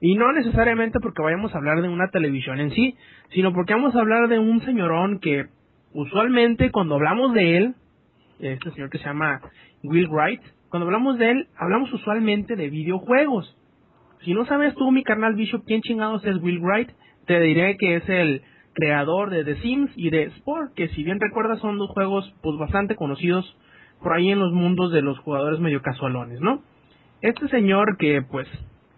Y 0.00 0.14
no 0.14 0.32
necesariamente 0.32 1.00
porque 1.00 1.22
vayamos 1.22 1.54
a 1.54 1.58
hablar 1.58 1.82
de 1.82 1.88
una 1.88 2.08
televisión 2.08 2.60
en 2.60 2.70
sí, 2.70 2.96
sino 3.30 3.52
porque 3.52 3.74
vamos 3.74 3.96
a 3.96 4.00
hablar 4.00 4.28
de 4.28 4.38
un 4.38 4.60
señorón 4.60 5.18
que 5.18 5.46
usualmente 5.92 6.70
cuando 6.70 6.94
hablamos 6.94 7.32
de 7.32 7.56
él, 7.56 7.74
este 8.40 8.70
señor 8.72 8.90
que 8.90 8.98
se 8.98 9.04
llama 9.04 9.40
Will 9.82 10.08
Wright, 10.08 10.40
cuando 10.68 10.86
hablamos 10.86 11.18
de 11.18 11.30
él, 11.30 11.48
hablamos 11.56 11.92
usualmente 11.92 12.56
de 12.56 12.68
videojuegos. 12.68 13.56
Si 14.22 14.34
no 14.34 14.44
sabes 14.46 14.74
tú, 14.74 14.90
mi 14.90 15.02
carnal 15.02 15.34
Bishop, 15.34 15.64
quién 15.64 15.80
chingados 15.80 16.24
es 16.24 16.36
Will 16.42 16.60
Wright, 16.60 16.90
te 17.26 17.40
diré 17.40 17.76
que 17.76 17.96
es 17.96 18.08
el 18.08 18.42
creador 18.74 19.30
de 19.30 19.44
The 19.44 19.56
Sims 19.56 19.90
y 19.96 20.10
de 20.10 20.24
Sport, 20.24 20.74
que 20.74 20.88
si 20.88 21.02
bien 21.02 21.20
recuerdas 21.20 21.60
son 21.60 21.78
dos 21.78 21.90
juegos 21.90 22.32
pues 22.42 22.56
bastante 22.58 22.96
conocidos 22.96 23.56
por 24.02 24.12
ahí 24.12 24.30
en 24.30 24.38
los 24.38 24.52
mundos 24.52 24.92
de 24.92 25.02
los 25.02 25.18
jugadores 25.18 25.58
medio 25.58 25.82
casualones, 25.82 26.40
¿no? 26.40 26.62
Este 27.20 27.48
señor 27.48 27.96
que 27.96 28.22
pues 28.22 28.46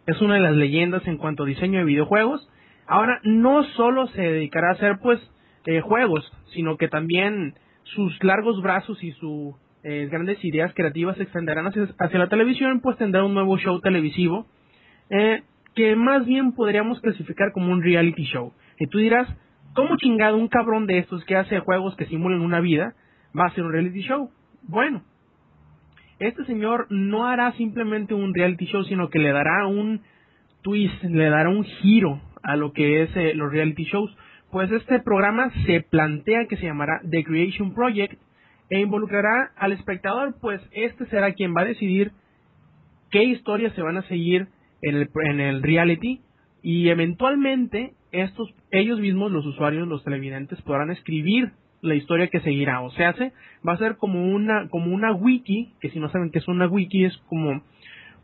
es 0.06 0.20
una 0.20 0.34
de 0.34 0.40
las 0.40 0.54
leyendas 0.54 1.06
en 1.06 1.16
cuanto 1.16 1.44
a 1.44 1.46
diseño 1.46 1.78
de 1.78 1.86
videojuegos, 1.86 2.46
ahora 2.86 3.20
no 3.22 3.64
solo 3.64 4.06
se 4.08 4.20
dedicará 4.20 4.68
a 4.68 4.72
hacer 4.72 4.98
pues 5.02 5.18
eh, 5.64 5.80
juegos, 5.80 6.30
sino 6.52 6.76
que 6.76 6.88
también 6.88 7.54
sus 7.94 8.22
largos 8.22 8.60
brazos 8.62 9.02
y 9.02 9.12
su 9.12 9.56
eh, 9.82 10.08
grandes 10.10 10.44
ideas 10.44 10.72
creativas 10.74 11.16
se 11.16 11.22
extenderán 11.22 11.66
hacia, 11.66 12.18
la 12.18 12.28
televisión, 12.28 12.80
pues 12.80 12.98
tendrá 12.98 13.24
un 13.24 13.32
nuevo 13.32 13.56
show 13.56 13.80
televisivo 13.80 14.46
eh, 15.08 15.42
que 15.74 15.96
más 15.96 16.26
bien 16.26 16.52
podríamos 16.52 17.00
clasificar 17.00 17.52
como 17.52 17.72
un 17.72 17.82
reality 17.82 18.24
show. 18.24 18.52
Y 18.78 18.86
tú 18.88 18.98
dirás, 18.98 19.28
¿cómo 19.74 19.96
chingado 19.96 20.36
un 20.36 20.48
cabrón 20.48 20.86
de 20.86 20.98
estos 20.98 21.24
que 21.24 21.36
hace 21.36 21.60
juegos 21.60 21.96
que 21.96 22.06
simulan 22.06 22.40
una 22.40 22.60
vida 22.60 22.94
va 23.38 23.46
a 23.46 23.54
ser 23.54 23.64
un 23.64 23.72
reality 23.72 24.02
show? 24.02 24.30
Bueno, 24.62 25.02
este 26.18 26.44
señor 26.44 26.86
no 26.90 27.26
hará 27.26 27.52
simplemente 27.52 28.12
un 28.12 28.34
reality 28.34 28.66
show, 28.66 28.84
sino 28.84 29.08
que 29.08 29.18
le 29.18 29.32
dará 29.32 29.66
un 29.66 30.02
twist, 30.60 31.02
le 31.04 31.30
dará 31.30 31.48
un 31.48 31.64
giro 31.64 32.20
a 32.42 32.56
lo 32.56 32.72
que 32.72 33.02
es 33.02 33.16
eh, 33.16 33.32
los 33.34 33.50
reality 33.50 33.84
shows. 33.84 34.14
Pues 34.50 34.70
este 34.72 34.98
programa 34.98 35.52
se 35.64 35.80
plantea 35.80 36.46
que 36.48 36.56
se 36.56 36.66
llamará 36.66 37.00
The 37.08 37.22
Creation 37.22 37.72
Project 37.72 38.20
e 38.68 38.80
involucrará 38.80 39.52
al 39.56 39.72
espectador, 39.72 40.34
pues 40.40 40.60
este 40.72 41.06
será 41.06 41.32
quien 41.34 41.54
va 41.54 41.62
a 41.62 41.66
decidir 41.66 42.12
qué 43.10 43.22
historias 43.22 43.72
se 43.74 43.82
van 43.82 43.96
a 43.96 44.02
seguir 44.02 44.48
en 44.82 44.96
el, 44.96 45.10
en 45.30 45.40
el 45.40 45.62
reality 45.62 46.20
y 46.62 46.88
eventualmente 46.88 47.92
estos 48.12 48.52
ellos 48.72 48.98
mismos 48.98 49.30
los 49.30 49.46
usuarios 49.46 49.86
los 49.86 50.02
televidentes 50.02 50.60
podrán 50.62 50.90
escribir 50.90 51.52
la 51.80 51.94
historia 51.94 52.28
que 52.28 52.40
seguirá. 52.40 52.80
O 52.82 52.90
sea 52.90 53.12
se 53.14 53.32
va 53.66 53.74
a 53.74 53.78
ser 53.78 53.96
como 53.96 54.32
una 54.32 54.68
como 54.68 54.92
una 54.92 55.12
wiki 55.12 55.74
que 55.80 55.90
si 55.90 56.00
no 56.00 56.10
saben 56.10 56.30
qué 56.30 56.38
es 56.38 56.48
una 56.48 56.66
wiki 56.66 57.04
es 57.04 57.16
como 57.28 57.62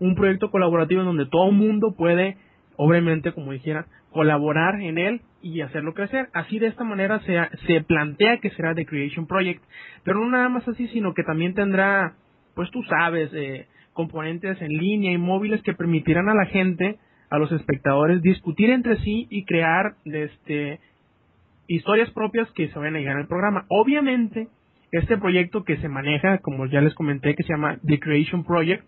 un 0.00 0.14
proyecto 0.14 0.50
colaborativo 0.50 1.00
en 1.00 1.06
donde 1.06 1.26
todo 1.26 1.50
el 1.50 1.56
mundo 1.56 1.94
puede 1.96 2.36
obviamente 2.76 3.32
como 3.32 3.52
dijera 3.52 3.86
colaborar 4.10 4.80
en 4.80 4.98
él 4.98 5.20
y 5.46 5.60
hacerlo 5.60 5.94
crecer. 5.94 6.28
Así 6.32 6.58
de 6.58 6.66
esta 6.66 6.84
manera 6.84 7.20
se, 7.20 7.38
se 7.66 7.80
plantea 7.82 8.38
que 8.38 8.50
será 8.50 8.74
The 8.74 8.86
Creation 8.86 9.26
Project, 9.26 9.62
pero 10.04 10.20
no 10.20 10.30
nada 10.30 10.48
más 10.48 10.66
así, 10.66 10.88
sino 10.88 11.14
que 11.14 11.22
también 11.22 11.54
tendrá, 11.54 12.14
pues 12.54 12.70
tú 12.70 12.82
sabes, 12.84 13.30
eh, 13.32 13.66
componentes 13.92 14.60
en 14.60 14.68
línea 14.68 15.12
y 15.12 15.18
móviles 15.18 15.62
que 15.62 15.72
permitirán 15.72 16.28
a 16.28 16.34
la 16.34 16.46
gente, 16.46 16.98
a 17.30 17.38
los 17.38 17.52
espectadores, 17.52 18.22
discutir 18.22 18.70
entre 18.70 18.96
sí 18.98 19.26
y 19.30 19.44
crear 19.44 19.94
este, 20.04 20.80
historias 21.68 22.10
propias 22.10 22.50
que 22.52 22.68
se 22.68 22.78
vayan 22.78 22.96
a 22.96 22.98
llegar 22.98 23.16
al 23.16 23.28
programa. 23.28 23.66
Obviamente, 23.68 24.48
este 24.90 25.16
proyecto 25.16 25.64
que 25.64 25.76
se 25.78 25.88
maneja, 25.88 26.38
como 26.38 26.66
ya 26.66 26.80
les 26.80 26.94
comenté, 26.94 27.34
que 27.34 27.44
se 27.44 27.52
llama 27.52 27.78
The 27.86 28.00
Creation 28.00 28.44
Project, 28.44 28.84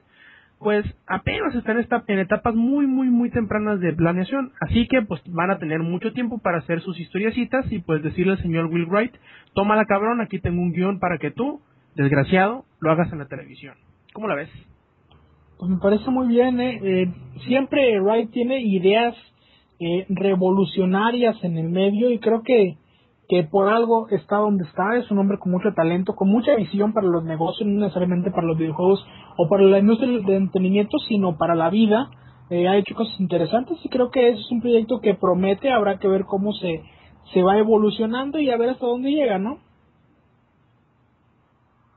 pues 0.59 0.85
apenas 1.07 1.55
están 1.55 2.05
en 2.09 2.18
etapas 2.18 2.55
muy, 2.55 2.87
muy, 2.87 3.09
muy 3.09 3.31
tempranas 3.31 3.81
de 3.81 3.92
planeación. 3.92 4.53
Así 4.61 4.88
que 4.88 5.03
pues 5.03 5.23
van 5.27 5.51
a 5.51 5.59
tener 5.59 5.81
mucho 5.81 6.12
tiempo 6.12 6.38
para 6.38 6.59
hacer 6.59 6.81
sus 6.81 6.99
historiecitas 6.99 7.71
y 7.71 7.79
pues 7.79 8.03
decirle 8.03 8.33
al 8.33 8.42
señor 8.42 8.66
Will 8.66 8.87
Wright, 8.87 9.14
toma 9.55 9.77
la 9.77 9.87
cabrón, 9.87 10.21
aquí 10.21 10.40
tengo 10.40 10.61
un 10.61 10.73
guion 10.73 10.99
para 10.99 11.18
que 11.18 11.31
tú, 11.31 11.61
desgraciado, 11.94 12.64
lo 12.81 12.90
hagas 12.90 13.12
en 13.12 13.18
la 13.18 13.29
televisión. 13.29 13.75
¿Cómo 14.12 14.27
la 14.27 14.35
ves? 14.35 14.51
Pues 15.59 15.71
me 15.71 15.79
parece 15.79 16.11
muy 16.11 16.29
bien, 16.29 16.61
¿eh? 16.61 16.81
eh 16.83 17.14
siempre 17.47 18.01
Wright 18.01 18.31
tiene 18.31 18.61
ideas 18.61 19.14
eh, 19.81 20.07
revolucionarias 20.09 21.37
en 21.44 21.57
el 21.57 21.68
medio 21.68 22.11
y 22.11 22.18
creo 22.18 22.42
que 22.42 22.77
que 23.28 23.44
por 23.44 23.68
algo 23.68 24.08
está 24.08 24.36
donde 24.36 24.64
está, 24.64 24.96
es 24.96 25.10
un 25.10 25.18
hombre 25.18 25.38
con 25.38 25.52
mucho 25.52 25.74
talento, 25.74 26.14
con 26.16 26.28
mucha 26.28 26.54
visión 26.56 26.92
para 26.94 27.06
los 27.06 27.24
negocios, 27.24 27.68
no 27.68 27.80
necesariamente 27.80 28.30
para 28.30 28.46
los 28.46 28.56
videojuegos 28.56 29.06
o 29.36 29.48
para 29.48 29.64
la 29.64 29.78
industria 29.78 30.10
de 30.10 30.36
entretenimiento, 30.36 30.96
sino 31.08 31.36
para 31.36 31.54
la 31.54 31.70
vida. 31.70 32.10
eh, 32.50 32.66
ha 32.66 32.76
hecho 32.78 32.94
cosas 32.94 33.20
interesantes 33.20 33.78
y 33.84 33.90
creo 33.90 34.10
que 34.10 34.30
es 34.30 34.50
un 34.50 34.62
proyecto 34.62 35.00
que 35.00 35.14
promete, 35.14 35.70
habrá 35.70 35.98
que 35.98 36.08
ver 36.08 36.24
cómo 36.24 36.52
se, 36.54 36.82
se 37.34 37.42
va 37.42 37.58
evolucionando 37.58 38.38
y 38.38 38.50
a 38.50 38.56
ver 38.56 38.70
hasta 38.70 38.86
dónde 38.86 39.10
llega, 39.10 39.38
¿no? 39.38 39.58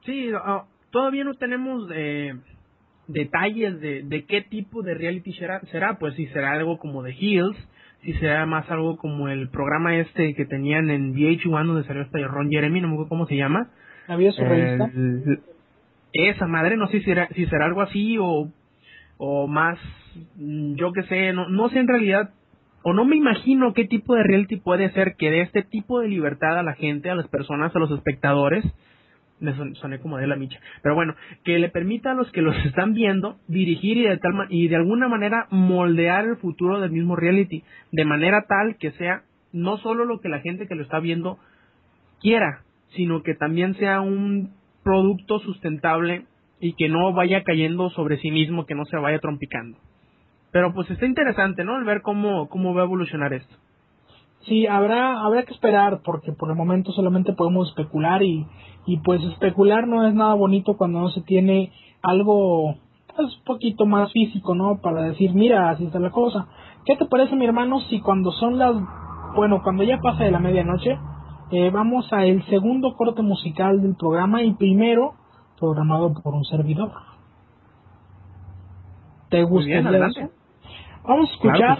Sí, 0.06 0.30
ah, 0.36 0.66
todavía 0.92 1.24
no 1.24 1.36
tenemos 1.36 1.90
eh, 1.94 2.34
detalles 3.08 3.80
de, 3.80 4.04
de 4.04 4.26
qué 4.26 4.42
tipo 4.42 4.82
de 4.82 4.94
reality 4.96 5.32
será, 5.34 5.62
será, 5.72 5.98
pues 6.00 6.16
si 6.16 6.28
será 6.28 6.52
algo 6.54 6.78
como 6.78 7.04
The 7.04 7.16
Hills, 7.18 7.58
si 8.04 8.14
será 8.14 8.46
más 8.46 8.70
algo 8.70 8.98
como 8.98 9.30
el 9.30 9.50
programa 9.50 9.96
este 9.98 10.34
que 10.34 10.46
tenían 10.46 10.90
en 10.90 11.14
VH1 11.14 11.66
donde 11.66 11.84
salió 11.88 12.02
este 12.02 12.26
Ron 12.26 12.50
Jeremy, 12.50 12.82
no 12.82 12.88
me 12.88 12.94
acuerdo 12.94 13.10
cómo 13.10 13.28
se 13.28 13.36
llama. 13.36 13.70
¿Había 14.08 14.32
su 14.32 14.44
revista? 14.44 14.90
esa 16.14 16.46
madre, 16.46 16.76
no 16.76 16.88
sé 16.88 17.00
si 17.00 17.06
será, 17.06 17.30
si 17.30 17.46
será 17.46 17.66
algo 17.66 17.82
así 17.82 18.18
o, 18.20 18.52
o 19.18 19.48
más, 19.48 19.80
mm, 20.36 20.76
yo 20.76 20.92
qué 20.92 21.04
sé, 21.04 21.34
no, 21.34 21.48
no 21.48 21.70
sé 21.70 21.80
en 21.80 21.88
realidad, 21.88 22.32
o 22.84 22.94
no 22.94 23.06
me 23.06 23.16
imagino 23.16 23.74
qué 23.74 23.86
tipo 23.86 24.16
de 24.16 24.24
reality 24.24 24.58
puede 24.58 24.92
ser 24.92 25.16
que 25.16 25.32
dé 25.32 25.42
este 25.42 25.64
tipo 25.64 26.00
de 26.02 26.10
libertad 26.10 26.58
a 26.58 26.64
la 26.64 26.74
gente, 26.74 27.10
a 27.10 27.16
las 27.16 27.28
personas, 27.28 27.74
a 27.76 27.80
los 27.80 27.92
espectadores, 27.92 28.66
me 29.42 29.54
soné 29.76 30.00
como 30.00 30.18
de 30.18 30.28
la 30.28 30.36
micha, 30.36 30.60
pero 30.82 30.96
bueno, 30.96 31.16
que 31.44 31.60
le 31.60 31.70
permita 31.70 32.12
a 32.12 32.14
los 32.14 32.32
que 32.32 32.42
los 32.42 32.56
están 32.66 32.94
viendo 32.94 33.38
dirigir 33.48 33.98
y 33.98 34.04
de, 34.04 34.18
tal 34.18 34.48
y 34.50 34.68
de 34.68 34.76
alguna 34.76 35.08
manera 35.08 35.48
moldear 35.50 36.26
el 36.26 36.38
futuro 36.38 36.80
del 36.80 36.92
mismo 36.92 37.16
reality, 37.16 37.64
de 37.92 38.06
manera 38.06 38.46
tal 38.48 38.78
que 38.78 38.92
sea 38.92 39.24
no 39.52 39.78
solo 39.78 40.06
lo 40.06 40.22
que 40.22 40.30
la 40.30 40.40
gente 40.40 40.68
que 40.68 40.76
lo 40.76 40.84
está 40.84 41.00
viendo 41.00 41.38
quiera, 42.22 42.62
sino 42.96 43.24
que 43.24 43.36
también 43.36 43.76
sea 43.76 44.02
un 44.02 44.54
producto 44.84 45.40
sustentable 45.40 46.26
y 46.60 46.74
que 46.74 46.90
no 46.90 47.12
vaya 47.14 47.44
cayendo 47.44 47.90
sobre 47.90 48.18
sí 48.18 48.32
mismo, 48.32 48.66
que 48.66 48.76
no 48.76 48.86
se 48.86 48.98
vaya 48.98 49.20
trompicando. 49.20 49.78
Pero 50.52 50.74
pues 50.74 50.90
está 50.90 51.06
interesante, 51.06 51.64
¿no? 51.64 51.78
El 51.78 51.86
ver 51.86 52.02
cómo, 52.02 52.50
cómo 52.50 52.74
va 52.74 52.82
a 52.82 52.86
evolucionar 52.86 53.34
esto. 53.34 53.56
Sí, 54.48 54.66
habrá, 54.66 55.22
habrá 55.24 55.44
que 55.44 55.54
esperar, 55.54 56.02
porque 56.04 56.32
por 56.32 56.50
el 56.50 56.56
momento 56.56 56.92
solamente 56.92 57.34
podemos 57.34 57.70
especular 57.70 58.24
y, 58.24 58.46
y 58.86 58.98
pues 58.98 59.24
especular 59.24 59.88
no 59.88 60.08
es 60.08 60.14
nada 60.14 60.34
bonito 60.34 60.78
cuando 60.78 61.00
no 61.00 61.10
se 61.10 61.22
tiene 61.22 61.72
algo 62.02 62.76
pues 63.16 63.38
un 63.38 63.44
poquito 63.44 63.86
más 63.86 64.12
físico, 64.12 64.56
¿no? 64.56 64.80
Para 64.82 65.04
decir, 65.04 65.34
mira, 65.34 65.70
así 65.70 65.86
está 65.86 66.00
la 66.00 66.12
cosa. 66.12 66.48
¿Qué 66.86 66.96
te 66.96 67.06
parece, 67.06 67.36
mi 67.36 67.46
hermano, 67.46 67.82
si 67.82 68.00
cuando 68.00 68.32
son 68.32 68.58
las, 68.58 68.76
bueno, 69.36 69.62
cuando 69.64 69.84
ya 69.84 70.00
pasa 70.00 70.24
de 70.24 70.32
la 70.32 70.40
medianoche, 70.40 70.98
eh, 71.52 71.70
vamos 71.70 72.12
a 72.12 72.26
el 72.26 72.44
segundo 72.46 72.96
corte 72.96 73.22
musical 73.22 73.82
del 73.82 73.96
programa 73.96 74.42
y 74.42 74.54
primero 74.54 75.14
programado 75.60 76.14
por 76.14 76.34
un 76.34 76.46
servidor. 76.46 76.92
¿Te 79.30 79.44
gusta 79.44 79.70
eso? 79.70 80.30
Vamos 81.04 81.30
a 81.30 81.34
escuchar 81.34 81.78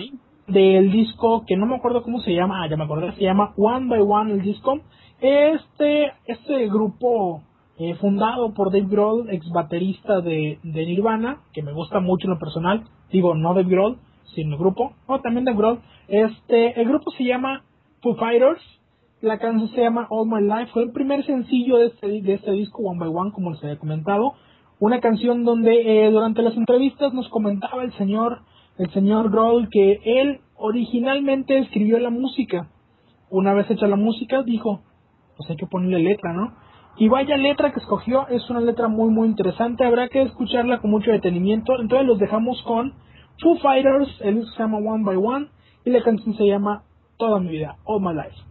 del 0.52 0.92
disco 0.92 1.44
que 1.48 1.58
no 1.58 1.66
me 1.66 1.76
acuerdo 1.76 2.04
cómo 2.04 2.20
se 2.20 2.34
llama, 2.34 2.64
ah, 2.64 2.68
ya 2.70 2.78
me 2.78 2.84
acordé, 2.84 3.12
se 3.14 3.24
llama 3.24 3.54
One 3.58 3.88
by 3.88 4.02
One 4.02 4.34
el 4.34 4.42
disco. 4.42 4.80
Este, 5.20 6.12
este 6.26 6.68
grupo 6.68 7.42
eh, 7.78 7.96
fundado 7.96 8.54
por 8.54 8.72
Dave 8.72 8.88
Grohl, 8.88 9.30
ex 9.30 9.50
baterista 9.50 10.22
de, 10.22 10.60
Nirvana, 10.64 11.42
que 11.54 11.64
me 11.64 11.74
gusta 11.74 12.00
mucho 12.00 12.28
en 12.28 12.34
lo 12.34 12.40
personal, 12.40 12.84
digo 13.12 13.34
no 13.34 13.54
Dave 13.54 13.70
Grohl, 13.70 13.98
sino 14.36 14.54
el 14.54 14.60
grupo, 14.60 14.94
o 15.08 15.20
también 15.20 15.46
Dave 15.46 15.58
Grohl. 15.58 15.80
Este, 16.08 16.80
el 16.80 16.88
grupo 16.88 17.12
se 17.12 17.24
llama 17.24 17.64
Foo 18.02 18.16
Fighters, 18.16 18.62
la 19.22 19.40
canción 19.40 19.70
se 19.70 19.82
llama 19.82 20.08
All 20.10 20.28
My 20.28 20.42
Life, 20.42 20.72
fue 20.74 20.84
el 20.84 20.92
primer 20.92 21.26
sencillo 21.26 21.78
de 21.78 21.88
este, 21.88 22.08
de 22.08 22.34
este 22.34 22.52
disco 22.52 22.84
One 22.84 23.00
by 23.00 23.10
One, 23.10 23.32
como 23.32 23.52
les 23.52 23.64
había 23.64 23.80
comentado, 23.80 24.34
una 24.80 25.00
canción 25.00 25.44
donde 25.44 26.06
eh, 26.06 26.12
durante 26.12 26.42
las 26.42 26.56
entrevistas 26.58 27.14
nos 27.14 27.30
comentaba 27.30 27.84
el 27.84 27.94
señor 27.94 28.42
el 28.82 28.92
señor 28.94 29.30
Grohl 29.30 29.70
que 29.70 30.00
él 30.04 30.42
originalmente 30.56 31.56
escribió 31.60 32.00
la 32.00 32.10
música. 32.10 32.68
Una 33.30 33.54
vez 33.54 33.70
hecha 33.70 33.86
la 33.86 33.96
música, 33.96 34.42
dijo, 34.42 34.82
pues 35.38 35.48
hay 35.52 35.56
que 35.56 35.68
ponerle 35.68 36.00
letra, 36.00 36.34
¿no? 36.34 36.56
Y 36.98 37.08
vaya 37.08 37.38
letra 37.38 37.72
que 37.72 37.80
escogió, 37.80 38.28
es 38.30 38.50
una 38.50 38.60
letra 38.60 38.88
muy 38.88 39.12
muy 39.12 39.28
interesante, 39.28 39.86
habrá 39.86 40.10
que 40.10 40.24
escucharla 40.24 40.80
con 40.80 40.90
mucho 40.90 41.12
detenimiento. 41.12 41.80
Entonces 41.80 42.08
los 42.08 42.18
dejamos 42.18 42.60
con 42.64 42.94
Foo 43.40 43.60
Fighters, 43.60 44.10
el 44.22 44.38
disco 44.38 44.52
se 44.54 44.64
llama 44.64 44.80
One 44.80 45.04
by 45.04 45.16
One 45.16 45.48
y 45.86 45.92
la 45.92 46.02
canción 46.02 46.36
se 46.36 46.48
llama 46.48 46.82
Toda 47.18 47.40
mi 47.40 47.50
vida, 47.50 47.78
All 47.86 48.02
My 48.02 48.16
Life. 48.16 48.51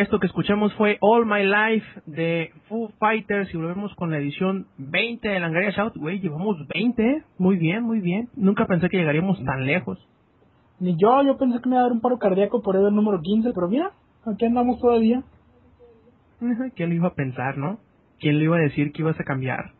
esto 0.00 0.20
que 0.20 0.26
escuchamos 0.26 0.74
fue 0.74 0.98
All 1.00 1.24
My 1.24 1.42
Life 1.42 2.02
de 2.04 2.52
Foo 2.68 2.90
Fighters 2.98 3.52
y 3.52 3.56
volvemos 3.56 3.94
con 3.94 4.10
la 4.10 4.18
edición 4.18 4.66
20 4.76 5.26
de 5.26 5.40
Langaria 5.40 5.70
Shout. 5.70 5.96
Güey, 5.96 6.20
llevamos 6.20 6.56
20, 6.68 7.24
muy 7.38 7.56
bien, 7.56 7.82
muy 7.82 8.00
bien. 8.00 8.28
Nunca 8.36 8.66
pensé 8.66 8.90
que 8.90 8.98
llegaríamos 8.98 9.42
tan 9.44 9.64
lejos. 9.64 9.98
Ni 10.80 10.96
yo, 10.96 11.22
yo 11.22 11.38
pensé 11.38 11.62
que 11.62 11.68
me 11.70 11.76
iba 11.76 11.80
a 11.80 11.84
dar 11.84 11.92
un 11.92 12.02
paro 12.02 12.18
cardíaco 12.18 12.60
por 12.60 12.76
el 12.76 12.94
número 12.94 13.22
15, 13.22 13.52
pero 13.54 13.68
mira, 13.68 13.92
aquí 14.26 14.44
andamos 14.44 14.78
todavía. 14.80 15.22
¿Quién 16.74 16.90
lo 16.90 16.94
iba 16.94 17.08
a 17.08 17.14
pensar, 17.14 17.56
no? 17.56 17.78
¿Quién 18.20 18.38
le 18.38 18.44
iba 18.44 18.56
a 18.56 18.60
decir 18.60 18.92
que 18.92 19.00
ibas 19.00 19.18
a 19.18 19.24
cambiar? 19.24 19.72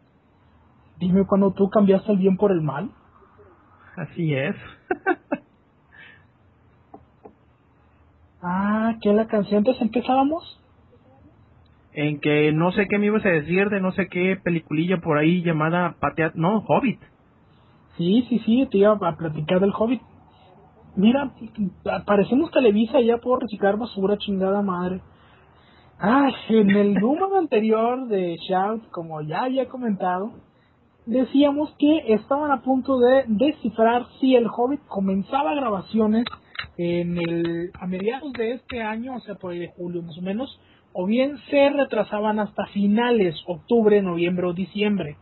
Dime 0.98 1.26
cuando 1.26 1.52
tú 1.52 1.68
cambiaste 1.68 2.12
el 2.12 2.18
bien 2.18 2.38
por 2.38 2.52
el 2.52 2.62
mal. 2.62 2.90
Así 3.96 4.32
es. 4.32 4.56
Ah, 8.46 8.94
¿qué 9.02 9.10
es 9.10 9.16
la 9.16 9.26
canción? 9.26 9.58
Entonces, 9.58 9.82
¿en 9.82 9.90
qué 9.90 9.98
estábamos? 9.98 10.60
en 11.96 12.20
que 12.20 12.52
no 12.52 12.72
sé 12.72 12.86
qué 12.88 12.98
me 12.98 13.06
ibas 13.06 13.24
a 13.24 13.30
decir 13.30 13.70
de 13.70 13.80
no 13.80 13.90
sé 13.92 14.08
qué 14.08 14.36
peliculilla 14.36 14.98
por 14.98 15.16
ahí 15.16 15.42
llamada 15.42 15.96
Patea... 15.98 16.30
No, 16.34 16.58
Hobbit. 16.68 17.00
Sí, 17.96 18.26
sí, 18.28 18.38
sí, 18.40 18.68
te 18.70 18.78
iba 18.78 18.92
a 18.92 19.16
platicar 19.16 19.60
del 19.60 19.72
Hobbit. 19.74 20.02
Mira, 20.94 21.32
parecemos 22.04 22.50
Televisa 22.50 23.00
y 23.00 23.06
ya 23.06 23.16
puedo 23.16 23.38
reciclar 23.38 23.78
basura, 23.78 24.18
chingada 24.18 24.60
madre. 24.60 25.00
Ah, 25.98 26.28
en 26.50 26.70
el 26.70 26.94
número 27.00 27.38
anterior 27.38 28.06
de 28.08 28.36
Shout, 28.46 28.90
como 28.90 29.22
ya 29.22 29.44
había 29.44 29.66
comentado, 29.66 30.32
decíamos 31.06 31.74
que 31.78 32.12
estaban 32.12 32.50
a 32.50 32.60
punto 32.60 32.98
de 32.98 33.24
descifrar 33.28 34.04
si 34.20 34.36
el 34.36 34.48
Hobbit 34.54 34.80
comenzaba 34.86 35.54
grabaciones 35.54 36.26
en 36.78 37.16
el 37.18 37.70
a 37.80 37.86
mediados 37.86 38.32
de 38.34 38.52
este 38.52 38.82
año, 38.82 39.16
o 39.16 39.20
sea, 39.20 39.36
por 39.36 39.52
ahí 39.52 39.58
de 39.58 39.68
julio 39.76 40.02
más 40.02 40.16
o 40.18 40.22
menos, 40.22 40.60
o 40.92 41.06
bien 41.06 41.38
se 41.50 41.70
retrasaban 41.70 42.38
hasta 42.38 42.66
finales, 42.66 43.34
octubre, 43.46 44.00
noviembre 44.02 44.46
o 44.46 44.52
diciembre. 44.52 45.16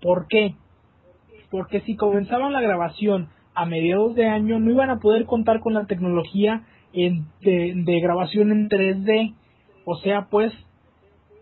¿Por 0.00 0.26
qué? 0.28 0.54
Porque 1.50 1.80
si 1.80 1.96
comenzaban 1.96 2.52
la 2.52 2.60
grabación 2.60 3.28
a 3.54 3.66
mediados 3.66 4.14
de 4.14 4.26
año, 4.28 4.58
no 4.60 4.70
iban 4.70 4.90
a 4.90 4.98
poder 5.00 5.24
contar 5.24 5.60
con 5.60 5.74
la 5.74 5.86
tecnología 5.86 6.64
en- 6.92 7.26
de, 7.40 8.00
grabación 8.00 8.52
en 8.52 8.68
3D. 8.68 9.34
O 9.84 9.96
sea, 9.98 10.26
pues 10.30 10.52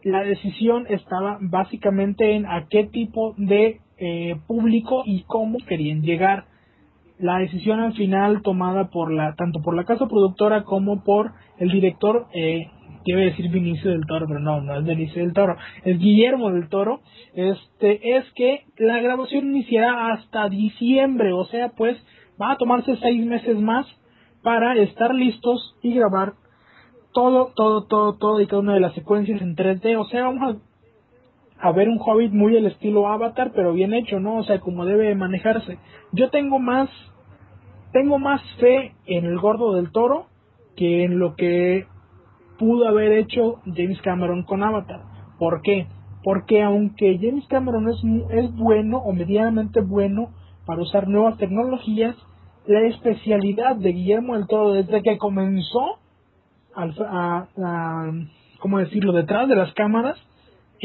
la 0.03 0.23
decisión 0.23 0.87
estaba 0.89 1.39
básicamente 1.41 2.35
en 2.37 2.47
a 2.47 2.67
qué 2.69 2.85
tipo 2.85 3.35
de 3.37 3.81
eh, 3.97 4.37
público 4.47 5.03
y 5.07 5.23
cómo 5.23 5.59
querían 5.69 6.03
llegar. 6.03 6.47
La 7.19 7.39
decisión 7.39 7.81
al 7.81 7.95
final 7.95 8.43
tomada 8.43 8.91
por 8.91 9.13
la 9.13 9.35
tanto 9.35 9.61
por 9.63 9.75
la 9.77 9.85
casa 9.85 10.07
productora 10.09 10.65
como 10.65 11.05
por 11.05 11.33
el 11.59 11.71
director, 11.71 12.27
eh, 12.35 12.69
iba 13.05 13.21
a 13.21 13.25
decir 13.25 13.51
Vinicio 13.51 13.91
del 13.91 14.07
Toro, 14.07 14.27
pero 14.27 14.41
no, 14.41 14.61
no 14.61 14.79
es 14.79 14.85
Vinicio 14.85 15.23
del 15.23 15.33
Toro, 15.33 15.57
es 15.85 15.99
Guillermo 15.99 16.51
del 16.51 16.69
Toro, 16.69 17.01
este 17.35 18.17
es 18.17 18.25
que 18.35 18.65
la 18.79 19.01
grabación 19.01 19.47
iniciará 19.47 20.13
hasta 20.13 20.49
diciembre, 20.49 21.33
o 21.33 21.45
sea, 21.47 21.71
pues 21.77 21.97
va 22.41 22.53
a 22.53 22.57
tomarse 22.57 22.97
seis 22.97 23.25
meses 23.25 23.61
más 23.61 23.87
para 24.43 24.77
estar 24.77 25.15
listos 25.15 25.77
y 25.83 25.95
grabar 25.95 26.35
todo, 27.13 27.53
todo, 27.55 27.87
todo, 27.87 28.19
todo 28.19 28.41
y 28.41 28.47
cada 28.47 28.61
una 28.61 28.75
de 28.75 28.81
las 28.81 28.95
secuencias 28.95 29.41
en 29.41 29.57
3D. 29.57 29.99
O 29.99 30.05
sea, 30.07 30.25
vamos 30.25 30.57
a, 30.57 30.74
a 31.59 31.73
ver 31.73 31.89
un 31.89 31.99
Hobbit 32.01 32.33
muy 32.33 32.57
al 32.57 32.67
estilo 32.67 33.07
Avatar, 33.09 33.53
pero 33.55 33.73
bien 33.73 33.95
hecho, 33.95 34.21
¿no? 34.21 34.37
O 34.39 34.45
sea, 34.45 34.61
como 34.61 34.85
debe 34.85 35.15
manejarse. 35.15 35.79
Yo 36.13 36.31
tengo 36.31 36.59
más, 36.59 36.91
tengo 37.93 38.19
más 38.19 38.43
fe 38.61 38.95
en 39.07 39.25
el 39.25 39.39
gordo 39.39 39.75
del 39.75 39.91
toro 39.93 40.27
que 40.77 41.05
en 41.05 41.19
lo 41.19 41.37
que 41.37 41.87
pudo 42.59 42.89
haber 42.89 43.13
hecho 43.13 43.61
James 43.67 44.01
Cameron 44.03 44.45
con 44.45 44.63
Avatar. 44.63 45.03
¿Por 45.39 45.63
qué? 45.63 45.87
Porque 46.23 46.63
aunque 46.63 47.19
James 47.21 47.47
Cameron 47.49 47.89
es, 47.89 48.03
es 48.31 48.55
bueno 48.57 48.99
o 48.99 49.13
medianamente 49.13 49.81
bueno 49.81 50.31
para 50.67 50.83
usar 50.83 51.09
nuevas 51.09 51.37
tecnologías, 51.39 52.17
la 52.67 52.81
especialidad 52.83 53.77
de 53.77 53.93
Guillermo 53.93 54.35
del 54.35 54.47
Toro 54.47 54.73
desde 54.73 55.03
que 55.03 55.19
comenzó 55.19 55.99
al- 56.75 56.95
a, 57.09 57.47
a- 57.63 58.13
¿cómo 58.61 58.79
decirlo?, 58.79 59.13
detrás 59.13 59.49
de 59.49 59.57
las 59.57 59.73
cámaras, 59.75 60.19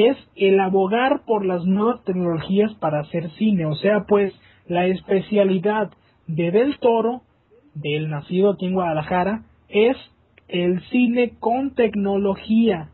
es 0.08 0.18
el 0.36 0.60
abogar 0.60 1.24
por 1.26 1.46
las 1.46 1.66
nuevas 1.66 2.04
tecnologías 2.04 2.74
para 2.76 3.02
hacer 3.02 3.30
cine. 3.32 3.66
O 3.66 3.76
sea, 3.76 4.06
pues, 4.08 4.34
la 4.68 4.86
especialidad 4.88 5.92
de 6.28 6.52
Del 6.52 6.78
Toro, 6.80 7.22
del 7.74 8.10
nacido 8.10 8.52
aquí 8.52 8.68
en 8.68 8.74
Guadalajara, 8.74 9.44
es 9.68 9.98
el 10.48 10.82
cine 10.90 11.34
con 11.40 11.76
tecnología. 11.76 12.90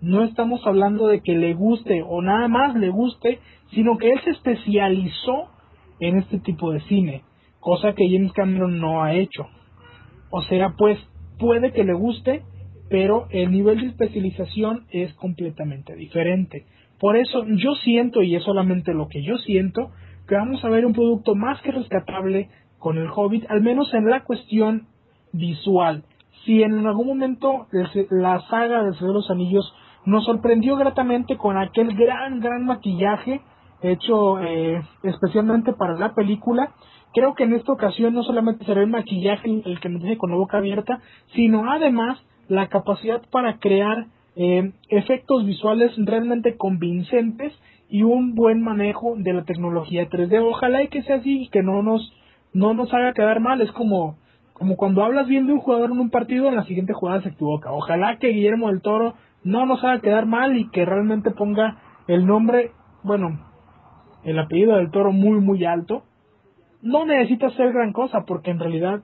No 0.00 0.24
estamos 0.24 0.66
hablando 0.66 1.06
de 1.08 1.20
que 1.20 1.34
le 1.34 1.54
guste 1.54 2.02
o 2.06 2.22
nada 2.22 2.48
más 2.48 2.74
le 2.74 2.90
guste, 2.90 3.40
sino 3.72 3.96
que 3.98 4.10
él 4.10 4.20
se 4.24 4.30
especializó 4.30 5.48
en 6.00 6.18
este 6.18 6.38
tipo 6.38 6.70
de 6.72 6.80
cine, 6.80 7.22
cosa 7.60 7.94
que 7.94 8.08
James 8.10 8.32
Cameron 8.32 8.78
no 8.78 9.02
ha 9.02 9.14
hecho. 9.14 9.46
O 10.30 10.42
sea, 10.42 10.74
pues 10.76 10.98
puede 11.38 11.72
que 11.72 11.84
le 11.84 11.94
guste, 11.94 12.42
pero 12.88 13.26
el 13.30 13.50
nivel 13.50 13.80
de 13.80 13.86
especialización 13.88 14.86
es 14.90 15.12
completamente 15.14 15.94
diferente. 15.94 16.66
Por 16.98 17.16
eso 17.16 17.44
yo 17.46 17.74
siento, 17.74 18.22
y 18.22 18.36
es 18.36 18.44
solamente 18.44 18.94
lo 18.94 19.08
que 19.08 19.22
yo 19.22 19.36
siento, 19.38 19.90
que 20.26 20.34
vamos 20.34 20.64
a 20.64 20.68
ver 20.68 20.86
un 20.86 20.92
producto 20.92 21.34
más 21.34 21.60
que 21.62 21.72
rescatable 21.72 22.48
con 22.78 22.98
el 22.98 23.08
Hobbit, 23.14 23.44
al 23.50 23.62
menos 23.62 23.92
en 23.94 24.08
la 24.08 24.24
cuestión 24.24 24.86
visual. 25.32 26.04
Si 26.44 26.62
en 26.62 26.86
algún 26.86 27.06
momento 27.06 27.66
la 28.10 28.40
saga 28.48 28.84
del 28.84 28.94
Señor 28.94 29.12
de 29.12 29.14
los 29.14 29.30
Anillos 29.30 29.74
nos 30.04 30.24
sorprendió 30.24 30.76
gratamente 30.76 31.36
con 31.36 31.58
aquel 31.58 31.94
gran, 31.96 32.40
gran 32.40 32.64
maquillaje 32.64 33.40
hecho 33.82 34.40
eh, 34.40 34.80
especialmente 35.02 35.72
para 35.72 35.98
la 35.98 36.14
película, 36.14 36.72
creo 37.12 37.34
que 37.34 37.44
en 37.44 37.54
esta 37.54 37.72
ocasión 37.72 38.14
no 38.14 38.22
solamente 38.22 38.64
será 38.64 38.80
el 38.80 38.88
maquillaje 38.88 39.62
el 39.64 39.80
que 39.80 39.88
nos 39.88 40.02
deje 40.02 40.16
con 40.16 40.30
la 40.30 40.36
boca 40.36 40.58
abierta, 40.58 41.00
sino 41.34 41.70
además 41.70 42.24
la 42.48 42.68
capacidad 42.68 43.22
para 43.30 43.58
crear 43.58 44.06
eh, 44.36 44.72
efectos 44.88 45.46
visuales 45.46 45.92
realmente 45.96 46.56
convincentes 46.56 47.52
y 47.88 48.02
un 48.02 48.34
buen 48.34 48.62
manejo 48.62 49.14
de 49.16 49.32
la 49.32 49.44
tecnología 49.44 50.08
3D. 50.08 50.42
Ojalá 50.42 50.82
y 50.82 50.88
que 50.88 51.02
sea 51.02 51.16
así 51.16 51.42
y 51.42 51.48
que 51.48 51.62
no 51.62 51.82
nos, 51.82 52.12
no 52.52 52.74
nos 52.74 52.92
haga 52.92 53.14
quedar 53.14 53.40
mal. 53.40 53.60
Es 53.60 53.72
como, 53.72 54.16
como 54.52 54.76
cuando 54.76 55.02
hablas 55.02 55.26
bien 55.26 55.46
de 55.46 55.52
un 55.52 55.60
jugador 55.60 55.90
en 55.90 55.98
un 55.98 56.10
partido, 56.10 56.48
en 56.48 56.56
la 56.56 56.64
siguiente 56.64 56.92
jugada 56.92 57.22
se 57.22 57.30
equivoca. 57.30 57.72
Ojalá 57.72 58.18
que 58.18 58.28
Guillermo 58.28 58.68
del 58.68 58.82
Toro 58.82 59.14
no 59.44 59.66
nos 59.66 59.82
haga 59.84 60.00
quedar 60.00 60.26
mal 60.26 60.56
y 60.56 60.68
que 60.70 60.84
realmente 60.84 61.30
ponga 61.30 61.78
el 62.08 62.26
nombre, 62.26 62.72
bueno, 63.02 63.38
el 64.24 64.38
apellido 64.38 64.76
del 64.76 64.90
Toro 64.90 65.12
muy, 65.12 65.40
muy 65.40 65.64
alto. 65.64 66.02
No 66.82 67.06
necesita 67.06 67.46
hacer 67.46 67.72
gran 67.72 67.92
cosa 67.92 68.24
porque 68.26 68.50
en 68.50 68.58
realidad 68.58 69.02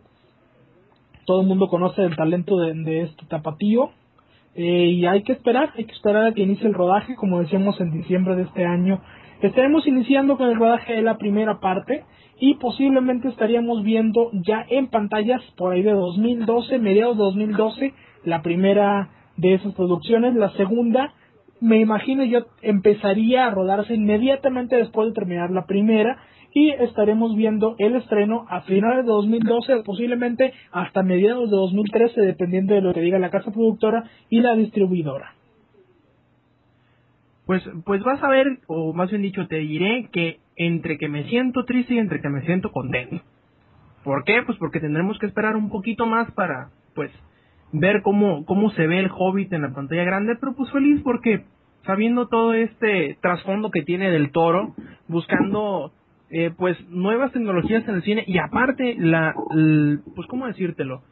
todo 1.27 1.43
el 1.43 1.47
mundo 1.47 1.69
conoce 1.69 2.03
el 2.03 2.17
talento 2.17 2.59
de, 2.59 2.75
de 2.75 3.03
este 3.03 3.27
tapatío 3.27 3.91
eh, 4.55 4.87
y 4.87 5.07
hay 5.07 5.23
que 5.23 5.33
esperar, 5.33 5.71
hay 5.77 5.85
que 5.85 5.93
esperar 5.93 6.27
a 6.27 6.33
que 6.33 6.43
inicie 6.43 6.67
el 6.67 6.75
rodaje, 6.75 7.15
como 7.17 7.41
decíamos 7.41 7.81
en 7.81 7.91
diciembre 7.91 8.37
de 8.37 8.43
este 8.43 8.65
año. 8.65 9.01
Estaremos 9.41 9.87
iniciando 9.87 10.37
con 10.37 10.49
el 10.49 10.57
rodaje 10.57 10.95
de 10.95 11.03
la 11.03 11.17
primera 11.17 11.59
parte 11.59 12.05
y 12.39 12.55
posiblemente 12.55 13.29
estaríamos 13.29 13.83
viendo 13.83 14.31
ya 14.33 14.65
en 14.69 14.89
pantallas 14.89 15.41
por 15.57 15.73
ahí 15.73 15.83
de 15.83 15.93
2012, 15.93 16.79
mediados 16.79 17.17
de 17.17 17.25
2012, 17.25 17.95
la 18.25 18.43
primera 18.43 19.11
de 19.37 19.55
esas 19.55 19.75
producciones. 19.75 20.35
La 20.35 20.51
segunda, 20.51 21.15
me 21.61 21.81
imagino 21.81 22.25
yo, 22.25 22.41
empezaría 22.61 23.47
a 23.47 23.51
rodarse 23.51 23.95
inmediatamente 23.95 24.77
después 24.77 25.09
de 25.09 25.15
terminar 25.15 25.51
la 25.51 25.67
primera 25.67 26.19
y 26.55 26.71
estaremos 26.71 27.35
viendo 27.37 27.77
el 27.79 27.97
estreno 27.97 28.47
a 28.49 28.63
finales 28.63 29.05
de 29.05 29.13
2012 29.13 29.83
posiblemente 29.85 30.53
hasta 30.71 31.03
mediados 31.03 31.51
de 31.51 31.57
2013 31.57 32.21
dependiendo 32.21 32.75
de 32.75 32.83
lo 32.83 32.93
que 32.93 33.01
diga 33.01 33.19
la 33.19 33.31
casa 33.31 33.51
productora 33.51 34.05
y 34.29 34.41
la 34.41 34.55
distribuidora. 34.55 35.35
Pues, 37.47 37.63
pues 37.85 38.03
vas 38.03 38.23
a 38.23 38.29
ver, 38.29 38.59
o 38.67 38.93
más 38.93 39.11
bien 39.11 39.23
dicho, 39.23 39.47
te 39.49 39.57
diré 39.57 40.09
que 40.13 40.39
entre 40.57 40.97
que 40.99 41.09
me 41.09 41.25
siento 41.25 41.65
triste 41.65 41.95
y 41.95 41.99
entre 41.99 42.21
que 42.21 42.29
me 42.29 42.43
siento 42.43 42.71
contento. 42.71 43.21
¿Por 44.05 44.25
qué? 44.25 44.43
Pues 44.45 44.59
porque 44.59 44.81
tendremos 44.81 45.19
que 45.19 45.27
esperar 45.27 45.57
un 45.57 45.69
poquito 45.69 46.07
más 46.07 46.31
para, 46.33 46.71
pues, 46.95 47.11
ver 47.73 48.03
cómo, 48.03 48.45
cómo 48.45 48.71
se 48.71 48.87
ve 48.87 48.99
el 48.99 49.11
Hobbit 49.11 49.53
en 49.53 49.63
la 49.63 49.75
pantalla 49.75 50.05
grande, 50.05 50.37
pero 50.39 50.55
pues 50.55 50.71
feliz 50.71 51.01
porque 51.03 51.45
sabiendo 51.85 52.29
todo 52.29 52.53
este 52.53 53.19
trasfondo 53.21 53.71
que 53.71 53.83
tiene 53.83 54.11
del 54.11 54.31
toro, 54.31 54.75
buscando 55.09 55.93
eh, 56.33 56.51
pues 56.57 56.77
nuevas 56.89 57.33
tecnologías 57.33 57.87
en 57.87 57.95
el 57.95 58.03
cine 58.03 58.25
y 58.27 58.39
aparte 58.39 58.97
la, 58.99 59.35
pues 60.15 60.27
cómo 60.29 60.47
decírtelo 60.47 61.03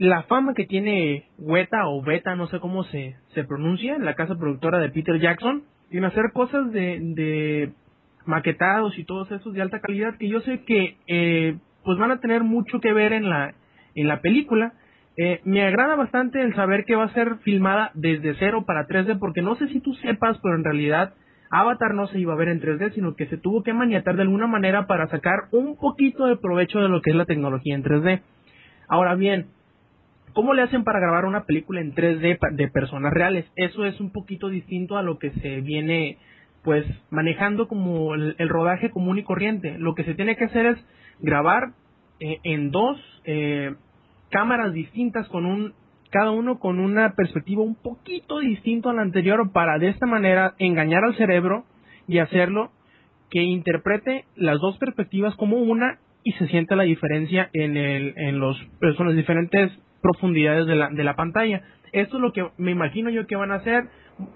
la 0.00 0.22
fama 0.22 0.54
que 0.54 0.64
tiene 0.64 1.26
Weta 1.36 1.86
o 1.86 2.02
Beta 2.02 2.34
no 2.34 2.46
sé 2.46 2.58
cómo 2.58 2.84
se, 2.84 3.16
se 3.34 3.44
pronuncia 3.44 3.98
la 3.98 4.14
casa 4.14 4.34
productora 4.34 4.78
de 4.78 4.88
Peter 4.88 5.20
Jackson 5.20 5.64
en 5.90 6.04
hacer 6.06 6.32
cosas 6.32 6.72
de, 6.72 6.98
de 7.00 7.72
maquetados 8.24 8.98
y 8.98 9.04
todos 9.04 9.30
esos 9.30 9.52
de 9.52 9.60
alta 9.60 9.80
calidad 9.80 10.16
que 10.16 10.28
yo 10.28 10.40
sé 10.40 10.64
que 10.64 10.96
eh, 11.06 11.58
pues 11.84 11.98
van 11.98 12.12
a 12.12 12.20
tener 12.20 12.44
mucho 12.44 12.80
que 12.80 12.94
ver 12.94 13.12
en 13.12 13.28
la 13.28 13.54
en 13.94 14.08
la 14.08 14.22
película. 14.22 14.72
Eh, 15.18 15.40
me 15.44 15.62
agrada 15.66 15.96
bastante 15.96 16.40
el 16.40 16.54
saber 16.54 16.86
que 16.86 16.96
va 16.96 17.04
a 17.04 17.12
ser 17.12 17.36
filmada 17.40 17.90
desde 17.92 18.34
cero 18.36 18.64
para 18.66 18.86
3D 18.86 19.18
porque 19.18 19.42
no 19.42 19.56
sé 19.56 19.68
si 19.68 19.80
tú 19.80 19.92
sepas 19.94 20.38
pero 20.42 20.54
en 20.54 20.64
realidad 20.64 21.12
Avatar 21.50 21.94
no 21.94 22.06
se 22.06 22.18
iba 22.18 22.32
a 22.32 22.36
ver 22.36 22.48
en 22.48 22.60
3D, 22.60 22.94
sino 22.94 23.16
que 23.16 23.26
se 23.26 23.36
tuvo 23.36 23.62
que 23.62 23.74
maniatar 23.74 24.16
de 24.16 24.22
alguna 24.22 24.46
manera 24.46 24.86
para 24.86 25.08
sacar 25.08 25.48
un 25.50 25.76
poquito 25.76 26.26
de 26.26 26.36
provecho 26.36 26.78
de 26.78 26.88
lo 26.88 27.02
que 27.02 27.10
es 27.10 27.16
la 27.16 27.24
tecnología 27.26 27.74
en 27.74 27.82
3D. 27.82 28.22
Ahora 28.88 29.16
bien, 29.16 29.46
¿cómo 30.32 30.54
le 30.54 30.62
hacen 30.62 30.84
para 30.84 31.00
grabar 31.00 31.24
una 31.24 31.44
película 31.44 31.80
en 31.80 31.94
3D 31.94 32.38
de 32.52 32.68
personas 32.68 33.12
reales? 33.12 33.46
Eso 33.56 33.84
es 33.84 34.00
un 34.00 34.12
poquito 34.12 34.48
distinto 34.48 34.96
a 34.96 35.02
lo 35.02 35.18
que 35.18 35.32
se 35.32 35.60
viene 35.60 36.18
pues 36.62 36.84
manejando 37.10 37.68
como 37.68 38.14
el, 38.14 38.48
rodaje 38.48 38.90
común 38.90 39.18
y 39.18 39.24
corriente. 39.24 39.78
Lo 39.78 39.94
que 39.94 40.04
se 40.04 40.14
tiene 40.14 40.36
que 40.36 40.44
hacer 40.44 40.66
es 40.66 40.78
grabar 41.20 41.72
eh, 42.20 42.38
en 42.44 42.70
dos 42.70 42.98
eh, 43.24 43.74
cámaras 44.30 44.72
distintas 44.72 45.26
con 45.28 45.46
un 45.46 45.72
cada 46.10 46.30
uno 46.32 46.58
con 46.58 46.78
una 46.80 47.14
perspectiva 47.14 47.62
un 47.62 47.76
poquito 47.76 48.40
distinto 48.40 48.90
a 48.90 48.94
la 48.94 49.02
anterior 49.02 49.52
para 49.52 49.78
de 49.78 49.88
esta 49.88 50.06
manera 50.06 50.54
engañar 50.58 51.04
al 51.04 51.16
cerebro 51.16 51.64
y 52.08 52.18
hacerlo 52.18 52.72
que 53.30 53.42
interprete 53.42 54.24
las 54.34 54.58
dos 54.58 54.76
perspectivas 54.78 55.34
como 55.36 55.58
una 55.58 55.98
y 56.24 56.32
se 56.32 56.48
sienta 56.48 56.76
la 56.76 56.82
diferencia 56.82 57.48
en, 57.52 57.76
el, 57.76 58.14
en, 58.16 58.40
los, 58.40 58.60
pues, 58.80 58.98
las 58.98 59.14
diferentes 59.14 59.70
profundidades 60.02 60.66
de 60.66 60.74
la, 60.74 60.90
de 60.90 61.04
la 61.04 61.14
pantalla. 61.16 61.62
Esto 61.92 62.16
es 62.16 62.22
lo 62.22 62.32
que 62.32 62.48
me 62.58 62.72
imagino 62.72 63.10
yo 63.10 63.26
que 63.26 63.36
van 63.36 63.52
a 63.52 63.56
hacer, 63.56 63.84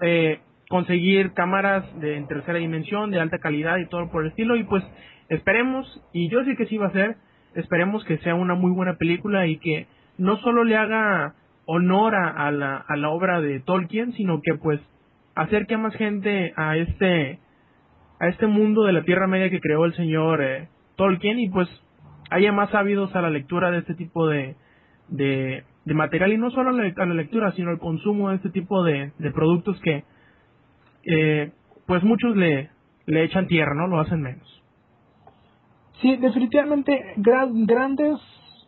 eh, 0.01 0.39
conseguir 0.69 1.33
cámaras 1.33 1.83
de 1.99 2.17
en 2.17 2.27
tercera 2.27 2.57
dimensión, 2.57 3.11
de 3.11 3.19
alta 3.19 3.37
calidad 3.37 3.77
y 3.77 3.87
todo 3.87 4.09
por 4.09 4.23
el 4.23 4.29
estilo, 4.29 4.55
y 4.55 4.63
pues 4.63 4.83
esperemos, 5.29 6.01
y 6.11 6.29
yo 6.29 6.43
sé 6.43 6.55
que 6.55 6.65
sí 6.65 6.77
va 6.77 6.87
a 6.87 6.91
ser, 6.91 7.17
esperemos 7.53 8.03
que 8.05 8.17
sea 8.19 8.35
una 8.35 8.55
muy 8.55 8.71
buena 8.71 8.95
película 8.95 9.45
y 9.47 9.57
que 9.57 9.87
no 10.17 10.37
solo 10.37 10.63
le 10.63 10.75
haga 10.75 11.35
honor 11.65 12.15
a, 12.15 12.51
la, 12.51 12.77
a 12.77 12.95
la 12.95 13.09
obra 13.09 13.41
de 13.41 13.59
Tolkien, 13.59 14.13
sino 14.13 14.41
que 14.41 14.55
pues 14.55 14.79
acerque 15.35 15.75
a 15.75 15.79
más 15.79 15.95
gente 15.95 16.53
a 16.55 16.77
este 16.77 17.39
a 18.19 18.29
este 18.29 18.47
mundo 18.47 18.83
de 18.83 18.93
la 18.93 19.03
Tierra 19.03 19.27
Media 19.27 19.49
que 19.49 19.59
creó 19.59 19.85
el 19.85 19.93
señor 19.95 20.41
eh, 20.41 20.69
Tolkien 20.95 21.39
y 21.39 21.49
pues 21.49 21.67
haya 22.29 22.51
más 22.51 22.73
ávidos 22.73 23.13
a 23.15 23.21
la 23.21 23.29
lectura 23.29 23.71
de 23.71 23.79
este 23.79 23.93
tipo 23.93 24.27
de, 24.27 24.55
de, 25.09 25.63
material 25.85 26.31
y 26.31 26.37
no 26.37 26.49
solo 26.51 26.69
a 26.69 26.73
la, 26.73 27.13
lectura 27.13 27.51
sino 27.51 27.71
al 27.71 27.79
consumo 27.79 28.29
de 28.29 28.37
este 28.37 28.49
tipo 28.49 28.83
de, 28.83 29.11
productos 29.33 29.79
que 29.81 30.05
eh, 31.03 31.51
pues 31.85 32.03
muchos 32.03 32.35
le, 32.35 32.69
le 33.05 33.23
echan 33.23 33.47
tierra, 33.47 33.75
¿no? 33.75 33.87
Lo 33.87 33.99
hacen 33.99 34.21
menos. 34.21 34.63
Sí, 36.01 36.15
definitivamente 36.17 37.13
grandes 37.17 38.19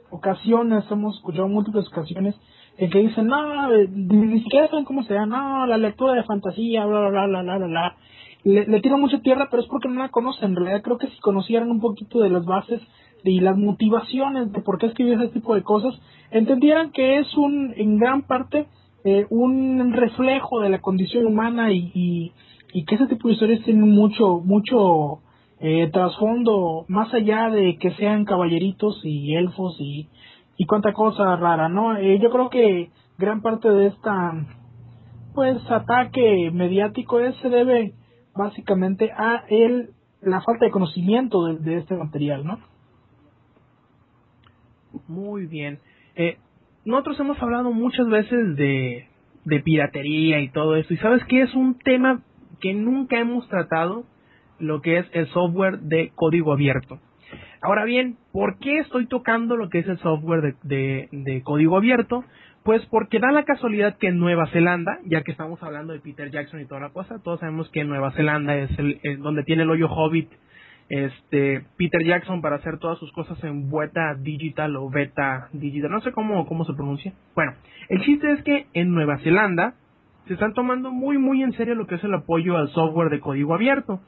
ocasiones, 0.10 0.86
hemos 0.92 1.16
escuchado 1.16 1.48
múltiples 1.48 1.88
ocasiones 1.88 2.36
que 2.78 3.00
dicen, 3.00 3.28
no, 3.28 3.70
ni 3.70 4.42
siquiera 4.42 4.68
saben 4.68 4.86
cómo 4.86 5.04
se 5.04 5.16
da, 5.16 5.26
no, 5.26 5.66
la 5.66 5.78
lectura 5.78 6.14
de 6.14 6.24
fantasía, 6.24 6.86
bla, 6.86 7.10
bla, 7.10 7.26
bla, 7.26 7.42
bla, 7.42 7.58
bla, 7.58 7.68
bla. 7.68 7.96
Le, 8.44 8.68
le 8.68 8.98
mucha 8.98 9.20
tierra, 9.20 9.48
pero 9.50 9.64
es 9.64 9.68
porque 9.68 9.90
no 9.90 10.00
la 10.00 10.10
conocen. 10.10 10.52
En 10.52 10.56
realidad 10.56 10.84
creo 10.84 10.98
que 10.98 11.08
si 11.08 11.20
conocieran 11.20 11.72
un 11.72 11.82
poquito 11.82 12.20
de 12.20 12.30
las 12.30 12.46
bases 12.46 12.82
y 13.24 13.40
las 13.40 13.58
motivaciones 13.58 14.52
de 14.52 14.62
por 14.62 14.78
qué 14.78 14.86
escribir 14.86 15.14
ese 15.16 15.34
tipo 15.34 15.56
de 15.56 15.64
cosas, 15.64 16.00
entendieran 16.32 16.92
que 16.92 17.18
es 17.18 17.36
un, 17.36 17.74
en 17.76 17.98
gran 17.98 18.22
parte, 18.22 18.68
eh, 19.04 19.26
un 19.32 19.92
reflejo 19.94 20.60
de 20.62 20.70
la 20.70 20.80
condición 20.80 21.26
humana 21.26 21.72
y, 21.72 21.92
y, 21.94 22.32
y, 22.74 22.86
que 22.86 22.96
ese 22.96 23.08
tipo 23.08 23.28
de 23.28 23.34
historias 23.34 23.64
tienen 23.64 23.90
mucho, 23.90 24.40
mucho 24.40 25.20
eh, 25.60 25.90
trasfondo, 25.92 26.86
más 26.88 27.12
allá 27.14 27.50
de 27.50 27.78
que 27.78 27.92
sean 27.92 28.24
caballeritos 28.24 29.02
y 29.04 29.36
elfos 29.36 29.76
y, 29.80 30.08
y 30.58 30.66
cuánta 30.66 30.92
cosa 30.94 31.36
rara, 31.36 31.70
¿no? 31.70 31.96
Eh, 31.96 32.20
yo 32.20 32.30
creo 32.32 32.50
que 32.50 32.90
gran 33.18 33.42
parte 33.42 33.70
de 33.70 33.88
esta 33.88 34.34
pues 35.34 35.58
ataque 35.70 36.50
mediático 36.52 37.20
es, 37.20 37.36
se 37.38 37.50
debe 37.50 37.94
básicamente 38.36 39.12
a 39.12 39.44
el 39.50 39.92
la 40.22 40.42
falta 40.42 40.66
de 40.66 40.72
conocimiento 40.72 41.46
de, 41.46 41.78
este 41.78 41.96
material, 41.96 42.44
¿no? 42.44 42.60
Muy 45.08 45.46
bien. 45.46 45.80
Eh, 46.16 46.38
nosotros 46.86 47.20
hemos 47.20 47.40
hablado 47.42 47.72
muchas 47.72 48.08
veces 48.08 48.56
de, 48.56 49.08
de 49.46 49.60
piratería 49.60 50.40
y 50.40 50.50
todo 50.50 50.76
esto, 50.76 50.94
y 50.94 50.98
sabes 50.98 51.24
que 51.26 51.44
es 51.44 51.54
un 51.54 51.78
tema 51.78 52.24
que 52.60 52.74
nunca 52.74 53.20
hemos 53.20 53.48
tratado, 53.48 54.06
lo 54.58 54.82
que 54.82 54.98
es 54.98 55.06
el 55.14 55.28
software 55.28 55.80
de 55.82 56.12
código 56.16 56.52
abierto. 56.52 57.00
Ahora 57.62 57.86
bien, 57.86 58.18
¿por 58.32 58.60
qué 58.60 58.80
estoy 58.80 59.08
tocando 59.08 59.58
lo 59.58 59.70
que 59.70 59.80
es 59.80 59.88
el 59.88 59.98
software 60.00 60.56
de, 60.64 61.42
código 61.44 61.78
abierto? 61.78 62.24
Pues 62.64 62.86
porque 62.88 63.20
da 63.20 63.32
la 63.32 63.44
casualidad 63.44 63.98
que 63.98 64.08
en 64.08 64.20
Nueva 64.20 64.48
Zelanda, 64.48 65.00
ya 65.06 65.22
que 65.24 65.32
estamos 65.32 65.62
hablando 65.64 65.94
de 65.94 66.00
Peter 66.00 66.30
Jackson 66.30 66.62
y 66.62 66.66
toda 66.66 66.82
la 66.82 66.90
cosa, 66.90 67.22
todos 67.24 67.40
sabemos 67.40 67.70
que 67.72 67.84
Nueva 67.84 68.12
Zelanda 68.12 68.56
es, 68.56 68.70
el, 68.78 69.00
donde 69.20 69.44
tiene 69.44 69.64
el 69.64 69.70
hoyo 69.70 69.88
Hobbit, 69.90 70.30
este 70.90 71.66
Peter 71.78 72.04
Jackson 72.04 72.42
para 72.42 72.58
hacer 72.58 72.78
todas 72.78 72.98
sus 73.00 73.12
cosas 73.12 73.42
en 73.44 73.70
beta 73.70 74.16
digital 74.16 74.76
o 74.78 74.90
beta 74.90 75.50
digital, 75.52 75.92
no 75.92 76.02
sé 76.02 76.12
cómo, 76.12 76.46
cómo 76.46 76.66
se 76.66 76.74
pronuncia. 76.74 77.14
Bueno, 77.36 77.54
el 77.90 78.02
chiste 78.04 78.32
es 78.32 78.44
que 78.44 78.68
en 78.74 78.94
Nueva 78.94 79.18
Zelanda 79.20 79.74
se 80.28 80.34
están 80.34 80.54
tomando 80.54 80.92
muy 80.92 81.18
muy 81.18 81.44
en 81.44 81.54
serio 81.54 81.76
lo 81.76 81.88
que 81.88 81.96
es 81.96 82.04
el 82.04 82.14
apoyo 82.14 82.58
al 82.58 82.70
software 82.70 83.10
de 83.10 83.20
código 83.20 83.54
abierto 83.54 84.02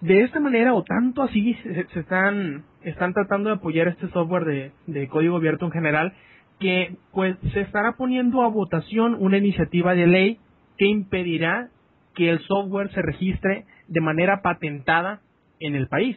de 0.00 0.22
esta 0.22 0.40
manera 0.40 0.74
o 0.74 0.84
tanto 0.84 1.22
así 1.22 1.54
se, 1.62 1.86
están 1.98 2.64
están 2.82 3.12
tratando 3.12 3.50
de 3.50 3.56
apoyar 3.56 3.88
este 3.88 4.08
software 4.08 4.44
de, 4.44 4.72
de, 4.86 5.08
código 5.08 5.36
abierto 5.36 5.66
en 5.66 5.72
general 5.72 6.14
que 6.60 6.96
pues 7.12 7.36
se 7.52 7.60
estará 7.60 7.92
poniendo 7.96 8.42
a 8.42 8.48
votación 8.48 9.16
una 9.18 9.38
iniciativa 9.38 9.94
de 9.94 10.06
ley 10.06 10.38
que 10.76 10.86
impedirá 10.86 11.70
que 12.14 12.30
el 12.30 12.40
software 12.40 12.90
se 12.92 13.02
registre 13.02 13.64
de 13.86 14.00
manera 14.00 14.42
patentada 14.42 15.20
en 15.60 15.74
el 15.74 15.88
país, 15.88 16.16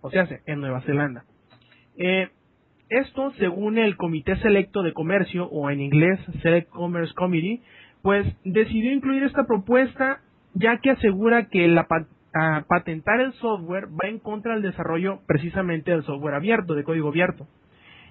o 0.00 0.10
sea, 0.10 0.26
en 0.46 0.60
Nueva 0.60 0.80
Zelanda. 0.82 1.24
Eh, 1.96 2.28
esto, 2.88 3.32
según 3.38 3.78
el 3.78 3.96
Comité 3.96 4.36
Selecto 4.36 4.82
de 4.82 4.92
Comercio, 4.92 5.46
o 5.46 5.70
en 5.70 5.80
inglés 5.80 6.20
Select 6.42 6.68
Commerce 6.70 7.14
Committee, 7.14 7.62
pues 8.02 8.26
decidió 8.44 8.92
incluir 8.92 9.22
esta 9.22 9.46
propuesta 9.46 10.20
ya 10.54 10.78
que 10.78 10.90
asegura 10.90 11.48
que 11.48 11.68
la 11.68 11.86
patentar 12.66 13.20
el 13.20 13.32
software 13.34 13.88
va 13.88 14.08
en 14.08 14.18
contra 14.18 14.54
del 14.54 14.62
desarrollo 14.62 15.20
precisamente 15.26 15.90
del 15.90 16.02
software 16.04 16.34
abierto, 16.34 16.74
de 16.74 16.84
código 16.84 17.08
abierto, 17.08 17.46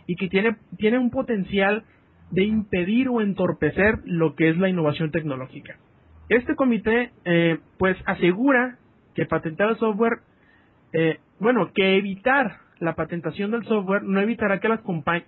y 0.05 0.15
que 0.15 0.28
tiene, 0.28 0.57
tiene 0.78 0.99
un 0.99 1.09
potencial 1.09 1.84
de 2.30 2.43
impedir 2.43 3.09
o 3.09 3.22
entorpecer 3.22 3.99
lo 4.05 4.36
que 4.36 4.49
es 4.49 4.57
la 4.57 4.69
innovación 4.69 5.11
tecnológica. 5.11 5.78
Este 6.30 6.55
comité, 6.55 7.11
eh, 7.26 7.59
pues, 7.78 7.97
asegura 8.05 8.78
que 9.15 9.26
patentar 9.26 9.69
el 9.69 9.78
software, 9.78 10.19
eh, 10.93 11.19
bueno, 11.39 11.72
que 11.74 11.97
evitar 11.97 12.57
la 12.80 12.95
patentación 12.95 13.51
del 13.51 13.65
software 13.65 14.03
no 14.03 14.22
evitará 14.22 14.59
que 14.59 14.69
las, 14.69 14.80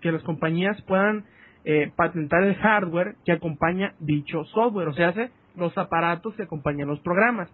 que 0.01 0.11
las 0.11 0.23
compañías 0.23 0.81
puedan 0.83 1.25
eh, 1.65 1.91
patentar 1.95 2.43
el 2.43 2.55
hardware 2.55 3.15
que 3.25 3.31
acompaña 3.31 3.93
dicho 3.99 4.43
software, 4.45 4.87
o 4.87 4.93
sea, 4.93 5.13
los 5.55 5.77
aparatos 5.77 6.35
que 6.35 6.43
acompañan 6.43 6.87
los 6.87 6.99
programas. 7.01 7.49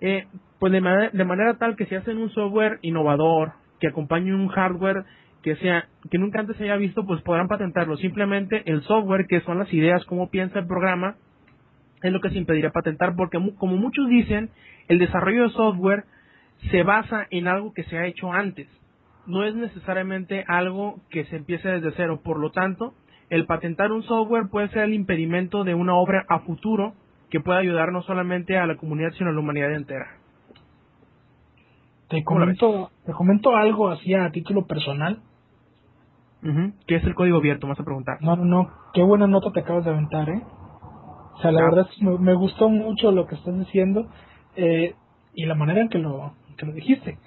Eh, 0.00 0.26
pues 0.58 0.72
de, 0.72 1.10
de 1.12 1.24
manera 1.24 1.58
tal 1.58 1.76
que 1.76 1.86
si 1.86 1.94
hacen 1.94 2.18
un 2.18 2.30
software 2.30 2.78
innovador 2.82 3.52
que 3.80 3.88
acompañe 3.88 4.34
un 4.34 4.48
hardware 4.48 5.04
que 5.42 5.56
sea 5.56 5.86
que 6.10 6.18
nunca 6.18 6.40
antes 6.40 6.56
se 6.56 6.64
haya 6.64 6.76
visto, 6.76 7.06
pues 7.06 7.22
podrán 7.22 7.46
patentarlo. 7.46 7.96
Simplemente 7.98 8.62
el 8.66 8.82
software, 8.82 9.26
que 9.28 9.40
son 9.42 9.58
las 9.58 9.72
ideas, 9.72 10.04
cómo 10.06 10.28
piensa 10.28 10.58
el 10.58 10.66
programa, 10.66 11.14
es 12.02 12.12
lo 12.12 12.20
que 12.20 12.30
se 12.30 12.38
impediría 12.38 12.70
patentar, 12.70 13.14
porque 13.14 13.38
como 13.56 13.76
muchos 13.76 14.08
dicen, 14.08 14.50
el 14.88 14.98
desarrollo 14.98 15.44
de 15.44 15.50
software 15.50 16.04
se 16.70 16.82
basa 16.82 17.26
en 17.30 17.46
algo 17.46 17.72
que 17.72 17.84
se 17.84 17.96
ha 17.96 18.06
hecho 18.06 18.32
antes. 18.32 18.66
No 19.26 19.44
es 19.44 19.54
necesariamente 19.54 20.44
algo 20.48 21.00
que 21.10 21.24
se 21.26 21.36
empiece 21.36 21.68
desde 21.68 21.92
cero. 21.96 22.20
Por 22.24 22.40
lo 22.40 22.50
tanto, 22.50 22.94
el 23.30 23.46
patentar 23.46 23.92
un 23.92 24.02
software 24.02 24.48
puede 24.50 24.68
ser 24.70 24.82
el 24.82 24.94
impedimento 24.94 25.64
de 25.64 25.74
una 25.74 25.94
obra 25.94 26.24
a 26.28 26.40
futuro 26.40 26.94
que 27.30 27.40
pueda 27.40 27.58
ayudar 27.58 27.92
no 27.92 28.02
solamente 28.02 28.56
a 28.56 28.66
la 28.66 28.76
comunidad, 28.76 29.12
sino 29.12 29.30
a 29.30 29.32
la 29.32 29.40
humanidad 29.40 29.74
entera. 29.74 30.06
Te 32.08 32.22
comento, 32.22 32.90
te 33.04 33.12
comento 33.12 33.56
algo 33.56 33.88
así 33.88 34.14
a 34.14 34.30
título 34.30 34.66
personal. 34.66 35.20
¿Qué 36.86 36.96
es 36.96 37.04
el 37.04 37.16
código 37.16 37.38
abierto? 37.38 37.66
Vas 37.66 37.80
a 37.80 37.84
preguntar. 37.84 38.18
No, 38.20 38.36
no, 38.36 38.44
no. 38.44 38.70
Qué 38.94 39.02
buena 39.02 39.26
nota 39.26 39.50
te 39.50 39.60
acabas 39.60 39.84
de 39.84 39.90
aventar, 39.90 40.28
¿eh? 40.28 40.42
O 41.34 41.38
sea, 41.40 41.50
la 41.50 41.62
verdad 41.62 41.88
es 41.90 41.98
que 41.98 42.04
me, 42.04 42.34
gustó 42.34 42.68
mucho 42.68 43.10
lo 43.10 43.26
que 43.26 43.34
estás 43.34 43.58
diciendo 43.58 44.08
eh, 44.54 44.94
y 45.34 45.44
la 45.44 45.54
manera 45.54 45.80
en 45.80 45.88
que 45.88 45.98
lo, 45.98 46.34
que 46.56 46.64
lo 46.64 46.72
dijiste. 46.72 47.18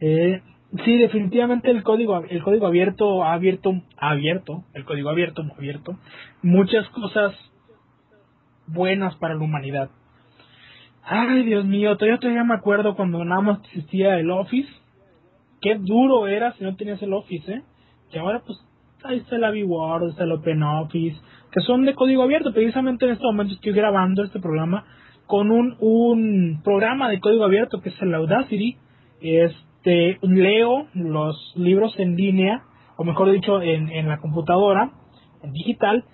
Eh, 0.00 0.40
sí, 0.84 0.96
definitivamente 0.96 1.70
el 1.70 1.82
código, 1.82 2.22
el 2.22 2.42
código 2.42 2.66
abierto 2.66 3.24
ha 3.24 3.34
abierto, 3.34 3.72
ha 3.98 4.10
abierto, 4.10 4.64
el 4.72 4.84
código 4.84 5.10
abierto, 5.10 5.42
abierto, 5.56 5.98
muchas 6.42 6.88
cosas 6.90 7.34
buenas 8.68 9.16
para 9.16 9.34
la 9.34 9.42
humanidad. 9.42 9.90
Ay, 11.02 11.44
Dios 11.44 11.64
mío, 11.64 11.96
todavía, 11.96 12.44
me 12.44 12.54
acuerdo 12.54 12.94
cuando 12.94 13.24
nada 13.24 13.40
más 13.40 13.60
existía 13.64 14.18
el 14.18 14.30
Office. 14.30 14.68
Qué 15.60 15.76
duro 15.80 16.28
era 16.28 16.52
si 16.52 16.64
no 16.64 16.76
tenías 16.76 17.02
el 17.02 17.14
Office, 17.14 17.50
¿eh? 17.50 17.62
Que 18.10 18.18
ahora 18.18 18.42
pues 18.44 18.58
ahí 19.04 19.18
está 19.18 19.36
el 19.36 19.64
Word, 19.64 20.10
está 20.10 20.24
el 20.24 20.32
OpenOffice, 20.32 21.18
que 21.50 21.60
son 21.60 21.84
de 21.84 21.94
código 21.94 22.22
abierto. 22.22 22.52
Precisamente 22.52 23.06
en 23.06 23.12
este 23.12 23.24
momento 23.24 23.54
estoy 23.54 23.72
grabando 23.72 24.22
este 24.22 24.38
programa 24.38 24.84
con 25.26 25.50
un, 25.50 25.76
un 25.80 26.60
programa 26.62 27.08
de 27.08 27.20
código 27.20 27.44
abierto 27.44 27.80
que 27.80 27.88
es 27.88 28.02
el 28.02 28.14
Audacity. 28.14 28.76
Este, 29.20 30.18
leo 30.22 30.88
los 30.94 31.54
libros 31.56 31.94
en 31.98 32.16
línea, 32.16 32.62
o 32.96 33.04
mejor 33.04 33.30
dicho, 33.32 33.62
en, 33.62 33.88
en 33.88 34.08
la 34.08 34.18
computadora, 34.18 34.90
en 35.42 35.52
digital, 35.52 36.04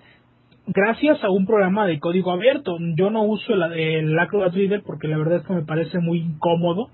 gracias 0.67 1.23
a 1.23 1.29
un 1.29 1.45
programa 1.45 1.87
de 1.87 1.99
código 1.99 2.31
abierto. 2.31 2.77
Yo 2.97 3.09
no 3.09 3.23
uso 3.23 3.53
el, 3.53 3.63
el 3.73 4.19
Acrobat 4.19 4.53
Reader 4.53 4.83
porque 4.83 5.07
la 5.07 5.17
verdad 5.17 5.37
es 5.37 5.47
que 5.47 5.53
me 5.53 5.63
parece 5.63 5.99
muy 5.99 6.19
incómodo 6.19 6.89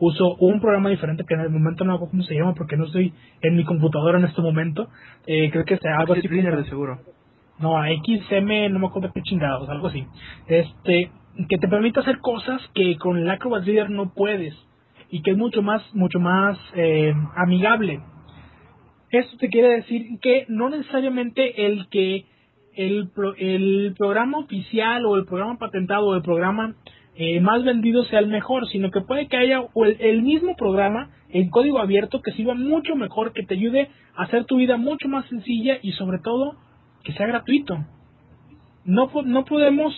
uso 0.00 0.36
un 0.36 0.60
programa 0.60 0.90
diferente 0.90 1.24
que 1.26 1.34
en 1.34 1.40
el 1.40 1.50
momento 1.50 1.84
no 1.84 1.92
hago 1.92 2.08
cómo 2.08 2.22
se 2.22 2.34
llama 2.34 2.54
porque 2.54 2.76
no 2.76 2.86
estoy 2.86 3.12
en 3.42 3.56
mi 3.56 3.64
computadora 3.64 4.18
en 4.18 4.26
este 4.26 4.40
momento. 4.40 4.88
Eh, 5.26 5.50
creo 5.50 5.64
que 5.64 5.76
sea 5.78 5.98
algo 5.98 6.14
así. 6.14 6.26
de 6.28 6.64
seguro. 6.64 7.00
No, 7.58 7.74
XM, 7.82 8.72
no 8.72 8.78
me 8.78 8.86
acuerdo 8.86 9.10
qué 9.12 9.22
chingados, 9.22 9.68
algo 9.68 9.88
así. 9.88 10.06
Este, 10.46 11.10
que 11.48 11.58
te 11.58 11.68
permite 11.68 12.00
hacer 12.00 12.18
cosas 12.18 12.62
que 12.74 12.96
con 12.98 13.16
el 13.18 13.28
Acrobat 13.28 13.64
Reader 13.64 13.90
no 13.90 14.12
puedes 14.14 14.54
y 15.10 15.22
que 15.22 15.32
es 15.32 15.36
mucho 15.36 15.62
más, 15.62 15.82
mucho 15.94 16.20
más 16.20 16.56
eh, 16.74 17.12
amigable. 17.36 18.00
Esto 19.10 19.36
te 19.38 19.48
quiere 19.48 19.76
decir 19.76 20.06
que 20.20 20.44
no 20.48 20.68
necesariamente 20.68 21.66
el 21.66 21.88
que 21.88 22.26
el, 22.78 23.10
el 23.38 23.94
programa 23.98 24.38
oficial 24.38 25.04
o 25.04 25.16
el 25.16 25.24
programa 25.24 25.58
patentado 25.58 26.06
o 26.06 26.14
el 26.14 26.22
programa 26.22 26.76
eh, 27.16 27.40
más 27.40 27.64
vendido 27.64 28.04
sea 28.04 28.20
el 28.20 28.28
mejor, 28.28 28.68
sino 28.68 28.92
que 28.92 29.00
puede 29.00 29.26
que 29.26 29.36
haya 29.36 29.64
el, 29.74 30.22
mismo 30.22 30.54
programa 30.54 31.10
en 31.30 31.50
código 31.50 31.80
abierto 31.80 32.22
que 32.22 32.30
sirva 32.30 32.54
mucho 32.54 32.94
mejor, 32.94 33.32
que 33.32 33.42
te 33.42 33.54
ayude 33.54 33.90
a 34.14 34.22
hacer 34.22 34.44
tu 34.44 34.58
vida 34.58 34.76
mucho 34.76 35.08
más 35.08 35.26
sencilla 35.26 35.78
y 35.82 35.90
sobre 35.92 36.20
todo 36.20 36.54
que 37.02 37.12
sea 37.14 37.26
gratuito. 37.26 37.76
No, 38.84 39.10
no 39.24 39.44
podemos 39.44 39.92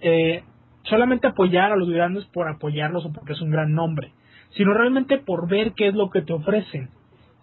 eh, 0.00 0.42
solamente 0.84 1.26
apoyar 1.26 1.72
a 1.72 1.76
los 1.76 1.90
grandes 1.90 2.24
por 2.32 2.48
apoyarlos 2.48 3.04
o 3.04 3.12
porque 3.12 3.34
es 3.34 3.40
un 3.42 3.50
gran 3.50 3.74
nombre, 3.74 4.14
sino 4.56 4.72
realmente 4.72 5.18
por 5.18 5.46
ver 5.50 5.74
qué 5.74 5.88
es 5.88 5.94
lo 5.94 6.08
que 6.08 6.22
te 6.22 6.32
ofrecen. 6.32 6.88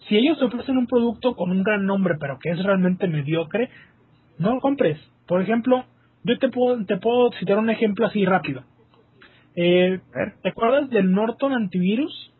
Si 0.08 0.18
ellos 0.18 0.38
te 0.40 0.46
ofrecen 0.46 0.78
un 0.78 0.88
producto 0.88 1.36
con 1.36 1.52
un 1.52 1.64
gran 1.64 1.86
nombre 1.86 2.16
pero 2.20 2.40
que 2.40 2.50
es 2.50 2.64
realmente 2.64 3.08
mediocre, 3.08 3.70
no 4.38 4.56
lo 4.56 4.60
compres. 4.60 5.00
Por 5.28 5.42
ejemplo, 5.42 5.86
yo 6.24 6.38
te 6.40 6.50
puedo, 6.50 6.86
te 6.86 6.98
puedo 6.98 7.32
citar 7.40 7.58
un 7.58 7.70
ejemplo 7.70 8.06
así 8.06 8.26
rápido. 8.26 8.64
Eh, 9.56 10.00
¿Te 10.42 10.50
acuerdas 10.50 10.90
del 10.90 11.12
Norton 11.12 11.54
Antivirus? 11.54 12.32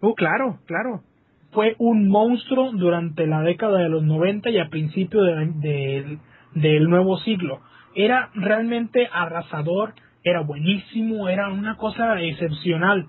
Uh, 0.00 0.14
claro, 0.14 0.58
claro. 0.66 1.02
Fue 1.50 1.74
un 1.78 2.08
monstruo 2.08 2.72
durante 2.72 3.26
la 3.26 3.42
década 3.42 3.78
de 3.78 3.88
los 3.88 4.02
90 4.02 4.50
y 4.50 4.58
a 4.58 4.68
principio 4.68 5.22
del 5.22 6.90
nuevo 6.90 7.16
siglo. 7.18 7.60
Era 7.94 8.30
realmente 8.34 9.08
arrasador, 9.10 9.94
era 10.22 10.42
buenísimo, 10.42 11.28
era 11.28 11.48
una 11.50 11.76
cosa 11.76 12.20
excepcional, 12.20 13.06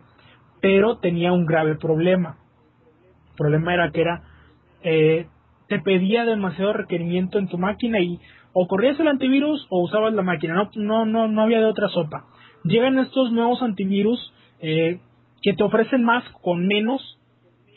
pero 0.62 0.98
tenía 1.00 1.34
un 1.34 1.46
grave 1.46 1.76
problema. 1.76 2.38
Problema 3.40 3.74
era 3.74 3.92
que 3.92 4.02
era 4.02 4.22
eh, 4.84 5.28
te 5.70 5.80
pedía 5.80 6.26
demasiado 6.26 6.74
requerimiento 6.74 7.40
en 7.40 7.48
tu 7.48 7.58
máquina 7.58 8.00
y 8.00 8.20
o 8.52 8.68
corrías 8.68 9.00
el 9.00 9.08
antivirus 9.08 9.66
o 9.70 9.82
usabas 9.84 10.14
la 10.14 10.24
máquina, 10.24 10.56
no, 10.56 10.70
no, 10.76 11.06
no, 11.06 11.28
no 11.28 11.42
había 11.42 11.60
de 11.60 11.66
otra 11.66 11.88
sopa. 11.88 12.26
Llegan 12.64 13.00
estos 13.00 13.32
nuevos 13.32 13.62
antivirus 13.62 14.34
eh, 14.60 15.00
que 15.42 15.54
te 15.54 15.64
ofrecen 15.64 16.04
más 16.04 16.24
con 16.42 16.68
menos 16.68 17.18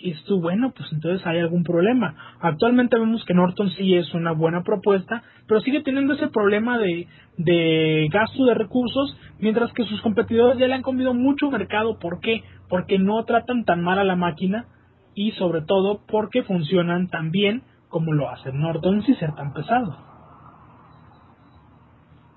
y 0.01 0.15
tú, 0.25 0.41
bueno, 0.41 0.73
pues 0.77 0.91
entonces 0.93 1.25
hay 1.25 1.39
algún 1.39 1.63
problema. 1.63 2.17
Actualmente 2.41 2.99
vemos 2.99 3.25
que 3.25 3.35
Norton 3.35 3.71
sí 3.71 3.95
es 3.95 4.13
una 4.15 4.33
buena 4.33 4.65
propuesta, 4.65 5.23
pero 5.47 5.61
sigue 5.61 5.83
teniendo 5.83 6.15
ese 6.15 6.27
problema 6.27 6.77
de, 6.79 7.07
de 7.37 8.09
gasto 8.11 8.45
de 8.47 8.55
recursos, 8.55 9.17
mientras 9.39 9.73
que 9.75 9.85
sus 9.85 10.01
competidores 10.01 10.59
ya 10.59 10.67
le 10.67 10.75
han 10.75 10.83
comido 10.83 11.15
mucho 11.15 11.53
mercado. 11.53 12.01
¿Por 12.01 12.19
qué? 12.19 12.43
Porque 12.69 12.99
no 12.99 13.23
tratan 13.25 13.65
tan 13.65 13.81
mal 13.81 14.01
a 14.01 14.05
la 14.05 14.17
máquina 14.17 14.67
y 15.15 15.33
sobre 15.33 15.63
todo 15.63 16.01
porque 16.07 16.43
funcionan 16.43 17.09
tan 17.09 17.31
bien 17.31 17.63
como 17.89 18.13
lo 18.13 18.31
hace 18.31 18.53
Norton 18.53 19.03
sin 19.03 19.17
ser 19.17 19.35
tan 19.35 19.53
pesado. 19.53 19.97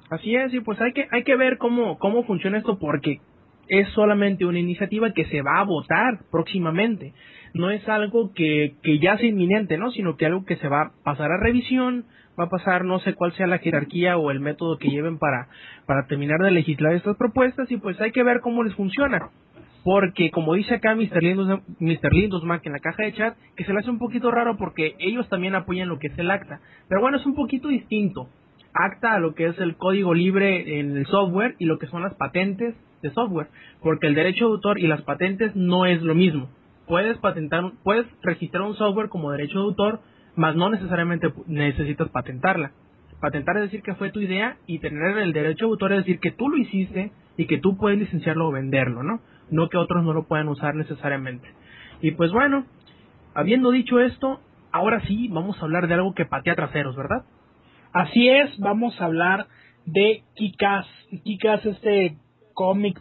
Así 0.09 0.35
es, 0.35 0.53
y 0.53 0.59
pues 0.59 0.79
hay 0.81 0.93
que, 0.93 1.07
hay 1.11 1.23
que 1.23 1.35
ver 1.35 1.57
cómo, 1.57 1.97
cómo 1.97 2.23
funciona 2.23 2.57
esto 2.57 2.77
porque 2.77 3.21
es 3.67 3.89
solamente 3.89 4.45
una 4.45 4.59
iniciativa 4.59 5.11
que 5.13 5.25
se 5.25 5.41
va 5.41 5.59
a 5.59 5.63
votar 5.63 6.19
próximamente. 6.31 7.13
No 7.53 7.71
es 7.71 7.87
algo 7.87 8.31
que, 8.33 8.75
que 8.83 8.99
ya 8.99 9.17
sea 9.17 9.27
inminente, 9.27 9.77
¿no? 9.77 9.89
Sino 9.91 10.17
que 10.17 10.25
algo 10.25 10.45
que 10.45 10.57
se 10.57 10.67
va 10.67 10.81
a 10.81 10.91
pasar 11.03 11.31
a 11.31 11.41
revisión, 11.41 12.05
va 12.39 12.45
a 12.45 12.49
pasar, 12.49 12.85
no 12.85 12.99
sé 12.99 13.13
cuál 13.13 13.31
sea 13.33 13.47
la 13.47 13.59
jerarquía 13.59 14.17
o 14.17 14.29
el 14.29 14.39
método 14.39 14.77
que 14.77 14.89
lleven 14.89 15.17
para, 15.17 15.47
para 15.85 16.05
terminar 16.05 16.39
de 16.39 16.51
legislar 16.51 16.93
estas 16.93 17.17
propuestas 17.17 17.71
y 17.71 17.77
pues 17.77 17.99
hay 18.01 18.11
que 18.11 18.23
ver 18.23 18.41
cómo 18.41 18.63
les 18.63 18.75
funciona. 18.75 19.29
Porque 19.85 20.31
como 20.31 20.55
dice 20.55 20.73
acá 20.73 20.95
Mr. 20.95 21.21
Lindos, 21.21 21.61
Mr. 21.79 22.09
en 22.63 22.71
la 22.71 22.79
caja 22.79 23.03
de 23.03 23.13
chat, 23.13 23.37
que 23.55 23.63
se 23.65 23.71
le 23.71 23.79
hace 23.79 23.91
un 23.91 23.99
poquito 23.99 24.31
raro 24.31 24.57
porque 24.57 24.95
ellos 24.97 25.29
también 25.29 25.53
apoyan 25.53 25.87
lo 25.87 25.99
que 25.99 26.07
es 26.07 26.17
el 26.17 26.31
acta. 26.31 26.59
Pero 26.89 27.01
bueno, 27.01 27.17
es 27.17 27.25
un 27.27 27.35
poquito 27.35 27.67
distinto 27.67 28.27
acta 28.73 29.13
a 29.13 29.19
lo 29.19 29.35
que 29.35 29.45
es 29.45 29.59
el 29.59 29.77
código 29.77 30.15
libre 30.15 30.79
en 30.79 30.97
el 30.97 31.05
software 31.05 31.55
y 31.59 31.65
lo 31.65 31.77
que 31.77 31.85
son 31.85 32.01
las 32.01 32.15
patentes 32.15 32.75
de 33.03 33.11
software, 33.11 33.47
porque 33.79 34.07
el 34.07 34.15
derecho 34.15 34.47
de 34.47 34.51
autor 34.53 34.79
y 34.79 34.87
las 34.87 35.03
patentes 35.03 35.55
no 35.55 35.85
es 35.85 36.01
lo 36.01 36.15
mismo. 36.15 36.49
Puedes 36.87 37.17
patentar, 37.19 37.71
puedes 37.83 38.07
registrar 38.23 38.63
un 38.63 38.75
software 38.75 39.09
como 39.09 39.31
derecho 39.31 39.59
de 39.59 39.65
autor, 39.65 40.01
mas 40.35 40.55
no 40.55 40.69
necesariamente 40.71 41.31
necesitas 41.45 42.09
patentarla. 42.09 42.71
Patentar 43.21 43.55
es 43.57 43.63
decir 43.63 43.81
que 43.81 43.95
fue 43.95 44.11
tu 44.11 44.19
idea 44.19 44.57
y 44.67 44.79
tener 44.79 45.19
el 45.19 45.31
derecho 45.31 45.67
de 45.67 45.71
autor 45.71 45.93
es 45.93 45.99
decir 45.99 46.19
que 46.19 46.31
tú 46.31 46.49
lo 46.49 46.57
hiciste 46.57 47.11
y 47.37 47.45
que 47.45 47.59
tú 47.59 47.77
puedes 47.77 47.97
licenciarlo 47.99 48.47
o 48.47 48.51
venderlo, 48.51 49.03
¿no? 49.03 49.21
No 49.49 49.69
que 49.69 49.77
otros 49.77 50.03
no 50.03 50.13
lo 50.13 50.23
puedan 50.23 50.47
usar 50.47 50.75
necesariamente. 50.75 51.47
Y 52.01 52.11
pues 52.11 52.31
bueno, 52.31 52.65
habiendo 53.33 53.71
dicho 53.71 53.99
esto, 53.99 54.39
ahora 54.71 55.01
sí 55.07 55.27
vamos 55.29 55.57
a 55.57 55.65
hablar 55.65 55.87
de 55.87 55.93
algo 55.95 56.13
que 56.13 56.25
patea 56.25 56.55
traseros, 56.55 56.95
¿verdad? 56.95 57.23
Así 57.93 58.27
es, 58.27 58.57
vamos 58.59 58.99
a 58.99 59.05
hablar 59.05 59.47
de 59.85 60.23
Kikas. 60.35 60.85
Kikas, 61.23 61.65
este 61.65 62.17
cómic 62.53 62.99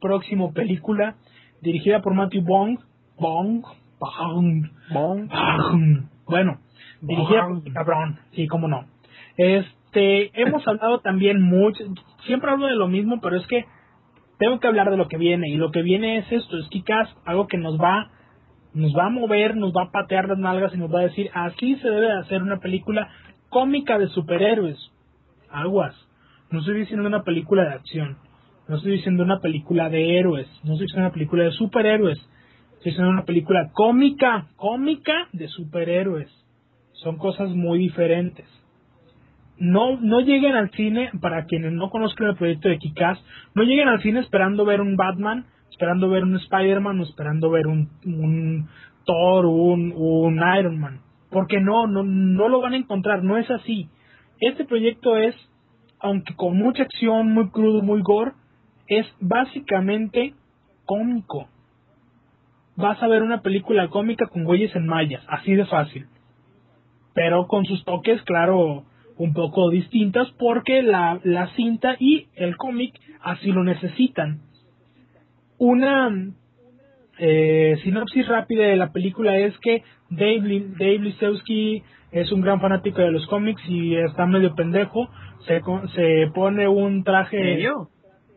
próximo 0.00 0.52
película 0.52 1.14
dirigida 1.62 2.02
por 2.02 2.14
Matthew 2.14 2.42
Bong. 2.42 2.78
Bong. 3.18 3.64
Bong. 3.98 4.68
Bong. 4.92 5.28
Bong. 5.28 6.08
Bueno, 6.26 6.58
dirigida 7.00 7.46
por 7.46 7.72
cabrón. 7.72 8.18
Sí, 8.32 8.46
cómo 8.46 8.68
no. 8.68 8.86
Este, 9.36 10.30
hemos 10.40 10.66
hablado 10.66 11.00
también 11.00 11.40
mucho. 11.40 11.84
Siempre 12.26 12.50
hablo 12.50 12.66
de 12.66 12.76
lo 12.76 12.88
mismo, 12.88 13.20
pero 13.20 13.36
es 13.36 13.46
que 13.46 13.64
tengo 14.44 14.60
que 14.60 14.66
hablar 14.66 14.90
de 14.90 14.96
lo 14.96 15.08
que 15.08 15.16
viene. 15.16 15.48
Y 15.48 15.56
lo 15.56 15.70
que 15.70 15.82
viene 15.82 16.18
es 16.18 16.30
esto: 16.30 16.58
es 16.58 16.68
Kikas, 16.68 17.08
algo 17.24 17.46
que 17.46 17.56
nos 17.56 17.78
va 17.78 18.10
nos 18.74 18.92
va 18.92 19.06
a 19.06 19.10
mover, 19.10 19.56
nos 19.56 19.72
va 19.72 19.84
a 19.84 19.90
patear 19.92 20.28
las 20.28 20.38
nalgas 20.38 20.74
y 20.74 20.78
nos 20.78 20.92
va 20.92 20.98
a 20.98 21.04
decir, 21.04 21.30
así 21.32 21.76
se 21.76 21.88
debe 21.88 22.10
hacer 22.10 22.42
una 22.42 22.58
película 22.58 23.08
cómica 23.48 23.98
de 23.98 24.08
superhéroes. 24.08 24.76
Aguas. 25.48 25.94
No 26.50 26.58
estoy 26.58 26.80
diciendo 26.80 27.06
una 27.06 27.22
película 27.22 27.62
de 27.62 27.74
acción. 27.74 28.18
No 28.66 28.76
estoy 28.76 28.92
diciendo 28.92 29.22
una 29.22 29.38
película 29.38 29.88
de 29.90 30.18
héroes. 30.18 30.48
No 30.64 30.72
estoy 30.72 30.86
diciendo 30.86 31.06
una 31.06 31.14
película 31.14 31.44
de 31.44 31.52
superhéroes. 31.52 32.18
Estoy 32.18 32.90
diciendo 32.90 33.10
una 33.10 33.24
película 33.24 33.70
cómica, 33.72 34.48
cómica 34.56 35.28
de 35.32 35.46
superhéroes. 35.48 36.28
Son 36.94 37.16
cosas 37.16 37.50
muy 37.50 37.78
diferentes. 37.78 38.46
No, 39.56 39.98
no 40.00 40.20
lleguen 40.20 40.56
al 40.56 40.70
cine, 40.70 41.10
para 41.20 41.44
quienes 41.44 41.72
no 41.72 41.90
conozcan 41.90 42.28
el 42.28 42.36
proyecto 42.36 42.68
de 42.68 42.78
Kikaz, 42.78 43.18
no 43.54 43.62
lleguen 43.62 43.88
al 43.88 44.02
cine 44.02 44.20
esperando 44.20 44.64
ver 44.64 44.80
un 44.80 44.96
Batman 44.96 45.46
esperando 45.74 46.08
ver 46.08 46.22
un 46.22 46.36
Spider-Man 46.36 47.00
o 47.00 47.02
esperando 47.02 47.50
ver 47.50 47.66
un, 47.66 47.90
un 48.06 48.68
Thor 49.04 49.44
o 49.44 49.50
un, 49.50 49.92
un 49.94 50.40
Iron 50.58 50.78
Man. 50.78 51.00
Porque 51.30 51.60
no, 51.60 51.88
no, 51.88 52.04
no 52.04 52.48
lo 52.48 52.60
van 52.60 52.74
a 52.74 52.76
encontrar, 52.76 53.24
no 53.24 53.36
es 53.36 53.50
así. 53.50 53.88
Este 54.40 54.64
proyecto 54.64 55.16
es, 55.16 55.34
aunque 55.98 56.34
con 56.36 56.56
mucha 56.56 56.84
acción, 56.84 57.34
muy 57.34 57.50
crudo, 57.50 57.82
muy 57.82 58.02
gore, 58.02 58.32
es 58.86 59.06
básicamente 59.20 60.34
cómico. 60.84 61.48
Vas 62.76 63.02
a 63.02 63.08
ver 63.08 63.22
una 63.22 63.42
película 63.42 63.88
cómica 63.88 64.26
con 64.28 64.44
güeyes 64.44 64.74
en 64.76 64.86
mallas, 64.86 65.24
así 65.28 65.54
de 65.54 65.66
fácil. 65.66 66.06
Pero 67.14 67.48
con 67.48 67.64
sus 67.64 67.84
toques, 67.84 68.22
claro, 68.22 68.84
un 69.16 69.32
poco 69.32 69.70
distintas 69.70 70.30
porque 70.38 70.82
la, 70.82 71.20
la 71.24 71.48
cinta 71.54 71.96
y 71.98 72.26
el 72.34 72.56
cómic 72.56 72.94
así 73.22 73.52
lo 73.52 73.64
necesitan. 73.64 74.40
Una 75.58 76.10
eh, 77.18 77.76
sinopsis 77.82 78.26
rápida 78.26 78.64
de 78.66 78.76
la 78.76 78.92
película 78.92 79.38
es 79.38 79.56
que 79.58 79.82
Dave, 80.10 80.66
Dave 80.78 80.98
Lisewski 80.98 81.82
es 82.10 82.30
un 82.32 82.40
gran 82.40 82.60
fanático 82.60 83.00
de 83.00 83.10
los 83.10 83.26
cómics 83.26 83.62
y 83.68 83.96
está 83.96 84.26
medio 84.26 84.54
pendejo. 84.54 85.08
Se, 85.46 85.60
se 85.94 86.30
pone 86.32 86.68
un 86.68 87.04
traje. 87.04 87.60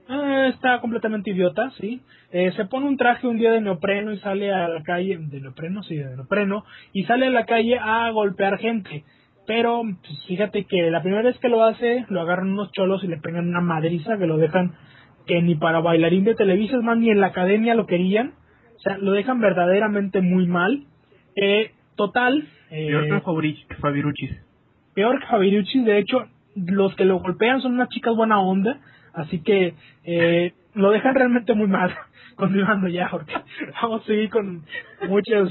Eh, 0.09 0.47
está 0.53 0.79
completamente 0.79 1.31
idiota, 1.31 1.71
sí. 1.79 2.01
Eh, 2.31 2.51
se 2.55 2.65
pone 2.65 2.87
un 2.87 2.97
traje 2.97 3.27
un 3.27 3.37
día 3.37 3.51
de 3.51 3.61
neopreno 3.61 4.11
y 4.13 4.19
sale 4.19 4.51
a 4.51 4.67
la 4.67 4.81
calle. 4.83 5.17
¿De 5.19 5.41
neopreno? 5.41 5.83
Sí, 5.83 5.95
de 5.95 6.15
neopreno. 6.15 6.65
Y 6.93 7.03
sale 7.03 7.27
a 7.27 7.31
la 7.31 7.45
calle 7.45 7.77
a 7.79 8.09
golpear 8.11 8.57
gente. 8.57 9.03
Pero 9.47 9.81
pues, 9.81 10.25
fíjate 10.27 10.65
que 10.65 10.91
la 10.91 11.01
primera 11.01 11.23
vez 11.23 11.39
que 11.39 11.49
lo 11.49 11.63
hace, 11.63 12.05
lo 12.09 12.21
agarran 12.21 12.51
unos 12.51 12.71
cholos 12.73 13.03
y 13.03 13.07
le 13.07 13.17
pegan 13.17 13.47
una 13.47 13.61
madriza 13.61 14.17
que 14.17 14.27
lo 14.27 14.37
dejan 14.37 14.75
que 15.25 15.41
ni 15.41 15.55
para 15.55 15.79
bailarín 15.79 16.25
de 16.25 16.35
Televisa, 16.35 16.79
más 16.81 16.97
ni 16.97 17.09
en 17.09 17.21
la 17.21 17.27
academia 17.27 17.73
lo 17.73 17.87
querían. 17.87 18.33
O 18.75 18.79
sea, 18.79 18.97
lo 18.97 19.13
dejan 19.13 19.39
verdaderamente 19.39 20.21
muy 20.21 20.47
mal. 20.47 20.83
Eh, 21.35 21.71
total. 21.95 22.47
Eh, 22.69 22.89
peor 22.89 23.07
que 23.07 23.75
Fabiruchis. 23.75 24.37
Peor 24.93 25.19
que 25.19 25.27
Fabiruchis. 25.27 25.85
De 25.85 25.97
hecho, 25.97 26.27
los 26.55 26.93
que 26.95 27.05
lo 27.05 27.19
golpean 27.19 27.61
son 27.61 27.73
unas 27.73 27.89
chicas 27.89 28.15
buena 28.15 28.39
onda. 28.41 28.79
Así 29.13 29.41
que 29.41 29.75
eh, 30.03 30.53
lo 30.73 30.91
dejan 30.91 31.15
realmente 31.15 31.53
muy 31.53 31.67
mal. 31.67 31.93
Continuando 32.35 32.87
ya, 32.89 33.07
porque 33.09 33.33
vamos 33.81 34.03
a 34.03 34.05
seguir 34.05 34.29
con 34.29 34.63
muchas 35.07 35.49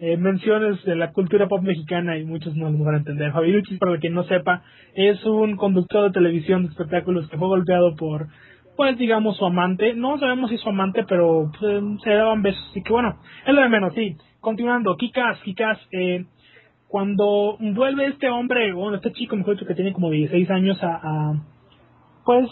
eh, 0.00 0.16
menciones 0.16 0.82
de 0.84 0.94
la 0.94 1.12
cultura 1.12 1.48
pop 1.48 1.62
mexicana 1.62 2.16
y 2.18 2.24
muchos 2.24 2.54
no 2.54 2.70
lo 2.70 2.84
van 2.84 2.94
a 2.94 2.98
entender. 2.98 3.32
Fabiruchis, 3.32 3.78
para 3.78 3.98
quien 3.98 4.14
no 4.14 4.24
sepa, 4.24 4.62
es 4.94 5.24
un 5.24 5.56
conductor 5.56 6.04
de 6.04 6.12
televisión 6.12 6.62
de 6.62 6.68
espectáculos 6.68 7.28
que 7.28 7.36
fue 7.36 7.48
golpeado 7.48 7.96
por 7.96 8.28
pues 8.76 8.96
digamos 8.96 9.36
su 9.36 9.44
amante, 9.44 9.92
no 9.94 10.20
sabemos 10.20 10.50
si 10.50 10.56
su 10.56 10.68
amante, 10.68 11.04
pero 11.08 11.50
pues, 11.58 11.82
se 12.04 12.10
daban 12.10 12.42
besos, 12.42 12.64
así 12.70 12.80
que 12.80 12.92
bueno, 12.92 13.18
es 13.44 13.52
lo 13.52 13.60
de 13.60 13.68
menos, 13.68 13.92
sí. 13.92 14.16
Continuando, 14.38 14.96
Kikas, 14.96 15.40
Kikas, 15.40 15.80
eh, 15.90 16.26
cuando 16.86 17.56
vuelve 17.58 18.06
este 18.06 18.30
hombre, 18.30 18.72
bueno, 18.72 18.98
este 18.98 19.10
chico, 19.10 19.34
mejor 19.34 19.54
dicho, 19.54 19.66
que 19.66 19.74
tiene 19.74 19.92
como 19.92 20.10
16 20.10 20.48
años 20.50 20.78
a, 20.80 21.34
pues, 22.24 22.48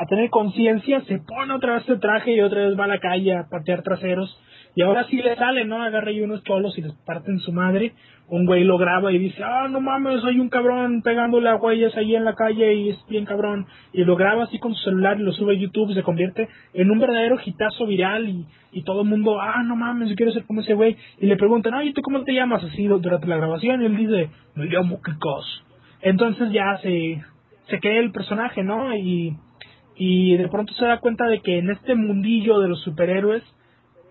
a 0.00 0.06
tener 0.06 0.30
conciencia, 0.30 1.00
se 1.02 1.20
pone 1.20 1.54
otra 1.54 1.74
vez 1.74 1.82
este 1.82 1.96
traje 1.98 2.34
y 2.34 2.40
otra 2.40 2.66
vez 2.66 2.76
va 2.76 2.84
a 2.84 2.88
la 2.88 2.98
calle 2.98 3.36
a 3.36 3.46
patear 3.48 3.82
traseros 3.82 4.36
y 4.74 4.82
ahora 4.82 5.04
sí 5.04 5.16
le 5.16 5.36
sale, 5.36 5.64
¿no? 5.64 5.82
Agarra 5.82 6.08
ahí 6.08 6.20
unos 6.20 6.42
cholos 6.42 6.76
y 6.76 6.82
les 6.82 6.92
parten 7.06 7.38
su 7.38 7.52
madre. 7.52 7.92
Un 8.26 8.46
güey 8.46 8.64
lo 8.64 8.78
graba 8.78 9.12
y 9.12 9.18
dice, 9.18 9.42
ah, 9.44 9.68
no 9.70 9.80
mames, 9.80 10.22
soy 10.22 10.40
un 10.40 10.48
cabrón 10.48 11.02
pegándole 11.02 11.48
a 11.48 11.54
güeyes 11.54 11.94
ahí 11.96 12.16
en 12.16 12.24
la 12.24 12.34
calle 12.34 12.74
y 12.74 12.88
es 12.88 12.98
bien 13.08 13.24
cabrón. 13.24 13.66
Y 13.92 14.02
lo 14.04 14.16
graba 14.16 14.44
así 14.44 14.58
con 14.58 14.74
su 14.74 14.82
celular 14.84 15.20
y 15.20 15.22
lo 15.22 15.32
sube 15.32 15.54
a 15.54 15.58
YouTube 15.58 15.92
se 15.92 16.02
convierte 16.02 16.48
en 16.72 16.90
un 16.90 16.98
verdadero 16.98 17.38
hitazo 17.44 17.86
viral 17.86 18.28
y, 18.28 18.46
y 18.72 18.82
todo 18.82 19.02
el 19.02 19.08
mundo, 19.08 19.40
ah, 19.40 19.62
no 19.62 19.76
mames, 19.76 20.08
yo 20.08 20.16
quiero 20.16 20.32
ser 20.32 20.44
como 20.44 20.62
ese 20.62 20.74
güey. 20.74 20.96
Y 21.20 21.26
le 21.26 21.36
preguntan, 21.36 21.74
ay, 21.74 21.92
¿tú 21.92 22.02
cómo 22.02 22.24
te 22.24 22.32
llamas? 22.32 22.64
Así 22.64 22.86
durante 22.86 23.26
la 23.26 23.36
grabación 23.36 23.82
y 23.82 23.86
él 23.86 23.96
dice, 23.96 24.30
me 24.54 24.66
llamo 24.66 25.00
Kikos. 25.02 25.64
Entonces 26.00 26.50
ya 26.50 26.78
se, 26.82 27.22
se 27.68 27.80
crea 27.80 28.00
el 28.00 28.10
personaje, 28.10 28.62
¿no? 28.62 28.96
Y, 28.96 29.36
y 29.96 30.36
de 30.36 30.48
pronto 30.48 30.72
se 30.74 30.84
da 30.86 30.98
cuenta 30.98 31.26
de 31.28 31.40
que 31.40 31.58
en 31.58 31.70
este 31.70 31.94
mundillo 31.94 32.58
de 32.60 32.68
los 32.68 32.82
superhéroes, 32.82 33.42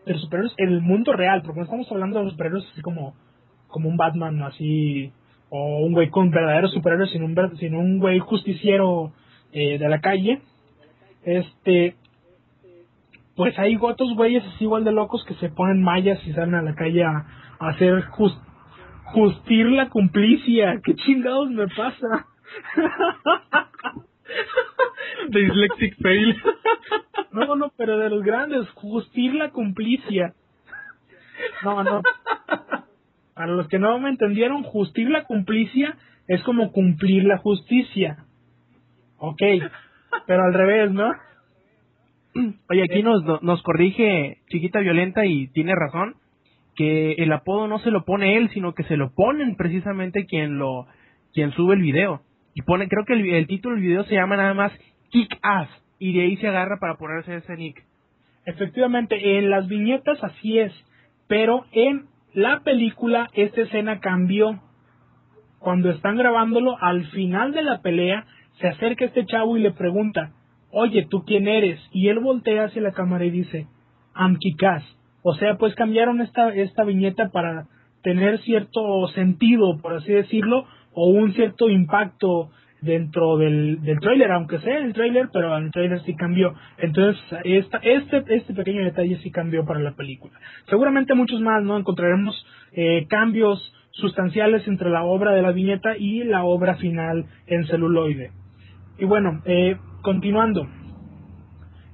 de 0.06 0.14
los 0.14 0.22
superhéroes 0.22 0.54
en 0.58 0.70
el 0.70 0.82
mundo 0.82 1.14
real, 1.14 1.42
porque 1.44 1.60
no 1.60 1.66
estamos 1.66 1.92
hablando 1.92 2.20
de 2.20 2.26
los 2.26 2.34
superhéroes 2.34 2.66
así 2.72 2.82
como, 2.82 3.16
como 3.68 3.90
un 3.90 3.98
Batman 3.98 4.42
así, 4.44 5.12
o 5.50 5.86
un 5.86 5.94
güey 5.94 6.10
con 6.10 6.32
verdaderos 6.32 6.74
superhéroes, 6.74 7.12
sino 7.12 7.26
un, 7.26 7.58
sino 7.58 7.80
un 7.80 8.00
güey 8.00 8.20
justiciero 8.20 9.14
eh, 9.52 9.78
de 9.78 9.90
la 9.90 10.02
calle. 10.02 10.42
Este, 11.24 11.96
pues 13.36 13.58
hay 13.58 13.78
otros 13.80 14.16
güeyes 14.16 14.44
así 14.44 14.66
igual 14.66 14.84
de 14.84 14.92
locos 14.92 15.24
que 15.26 15.36
se 15.36 15.50
ponen 15.50 15.82
mallas 15.82 16.20
y 16.26 16.34
salen 16.34 16.56
a 16.56 16.62
la 16.62 16.76
calle 16.76 17.04
a, 17.04 17.26
hacer 17.60 18.04
just, 18.06 18.38
justir 19.06 19.68
la 19.68 19.90
complicia. 19.90 20.82
¿Qué 20.84 20.96
chingados 20.96 21.50
me 21.50 21.68
pasa? 21.68 22.28
Dyslexic 25.30 25.96
fail. 26.02 26.42
No, 27.32 27.56
no, 27.56 27.72
pero 27.78 27.98
de 27.98 28.10
los 28.10 28.24
grandes, 28.24 28.70
justir 28.72 29.34
la 29.34 29.50
complicia. 29.50 30.34
No, 31.64 31.84
no. 31.84 32.02
Para 33.34 33.48
los 33.48 33.68
que 33.68 33.80
no 33.80 34.00
me 34.00 34.10
entendieron, 34.10 34.64
justir 34.64 35.10
la 35.10 35.24
complicia 35.24 35.98
es 36.28 36.42
como 36.44 36.72
cumplir 36.72 37.24
la 37.24 37.38
justicia. 37.38 38.26
Ok, 39.18 39.42
pero 40.28 40.44
al 40.44 40.54
revés, 40.54 40.92
¿no? 40.92 41.12
Oye, 42.70 42.84
aquí 42.84 43.04
nos, 43.04 43.24
nos 43.42 43.62
corrige 43.64 44.40
Chiquita 44.50 44.80
Violenta 44.80 45.26
y 45.26 45.48
tiene 45.48 45.74
razón 45.76 46.16
que 46.76 47.14
el 47.14 47.32
apodo 47.32 47.68
no 47.68 47.80
se 47.80 47.92
lo 47.92 48.06
pone 48.06 48.38
él, 48.38 48.50
sino 48.50 48.74
que 48.74 48.84
se 48.84 48.98
lo 48.98 49.14
ponen 49.14 49.56
precisamente 49.56 50.26
quien 50.26 50.58
lo 50.58 50.88
quien 51.34 51.52
sube 51.52 51.76
el 51.76 51.82
video. 51.82 52.22
Y 52.54 52.62
pone, 52.62 52.88
creo 52.88 53.06
que 53.06 53.14
el, 53.14 53.48
título 53.48 53.76
del 53.76 53.84
video 53.84 54.04
se 54.06 54.16
llama 54.16 54.38
nada 54.38 54.54
más 54.54 54.72
Kick 55.10 55.38
Ass 55.42 55.70
y 56.00 56.14
de 56.14 56.24
ahí 56.24 56.38
se 56.38 56.48
agarra 56.48 56.78
para 56.80 56.98
ponerse 56.98 57.36
ese 57.36 57.56
nick. 57.56 57.84
Efectivamente, 58.46 59.38
en 59.38 59.50
las 59.50 59.68
viñetas 59.68 60.24
así 60.24 60.60
es, 60.60 60.74
pero 61.28 61.66
en 61.72 62.08
la 62.34 62.60
película 62.60 63.30
esta 63.34 63.62
escena 63.62 64.00
cambió. 64.00 64.60
Cuando 65.60 65.90
están 65.92 66.18
grabándolo, 66.18 66.78
al 66.82 67.06
final 67.12 67.54
de 67.54 67.64
la 67.64 67.82
pelea, 67.82 68.26
se 68.60 68.68
acerca 68.68 69.06
este 69.06 69.26
chavo 69.26 69.58
y 69.58 69.62
le 69.62 69.72
pregunta, 69.72 70.34
oye, 70.72 71.08
¿tú 71.10 71.24
quién 71.26 71.48
eres? 71.48 71.80
Y 71.92 72.10
él 72.10 72.20
voltea 72.20 72.66
hacia 72.66 72.82
la 72.82 72.92
cámara 72.92 73.26
y 73.26 73.32
dice, 73.32 73.68
I'm 74.16 74.38
Kikaz. 74.38 74.84
O 75.22 75.36
sea, 75.36 75.58
pues 75.58 75.74
cambiaron 75.76 76.20
esta, 76.20 76.54
esta 76.54 76.84
viñeta 76.84 77.30
para 77.30 77.68
tener 78.04 78.40
cierto 78.40 79.08
sentido, 79.16 79.80
por 79.82 79.94
así 79.94 80.12
decirlo, 80.12 80.68
o 80.94 81.10
un 81.10 81.34
cierto 81.34 81.70
impacto 81.70 82.50
dentro 82.84 83.38
del, 83.38 83.82
del 83.82 84.00
trailer, 84.00 84.32
aunque 84.32 84.60
sea 84.60 84.78
el 84.78 84.94
trailer, 84.94 85.30
pero 85.32 85.58
el 85.58 85.72
trailer 85.72 86.02
sí 86.02 86.16
cambió. 86.16 86.54
Entonces, 86.78 87.22
esta, 87.46 87.78
este, 87.78 88.24
este 88.28 88.54
pequeño 88.54 88.84
detalle 88.84 89.18
sí 89.24 89.32
cambió 89.32 89.66
para 89.66 89.80
la 89.80 89.94
película. 89.94 90.34
Seguramente 90.70 91.14
muchos 91.14 91.40
más, 91.40 91.64
¿no? 91.64 91.78
Encontraremos 91.78 92.46
eh, 92.74 93.06
cambios 93.10 93.74
sustanciales 93.92 94.68
entre 94.68 94.90
la 94.90 95.04
obra 95.04 95.32
de 95.32 95.42
la 95.42 95.52
viñeta 95.52 95.96
y 95.98 96.24
la 96.24 96.44
obra 96.44 96.76
final 96.76 97.26
en 97.48 97.66
celuloide. 97.68 98.32
Y 99.00 99.06
bueno, 99.06 99.42
eh, 99.46 99.78
continuando. 100.02 100.68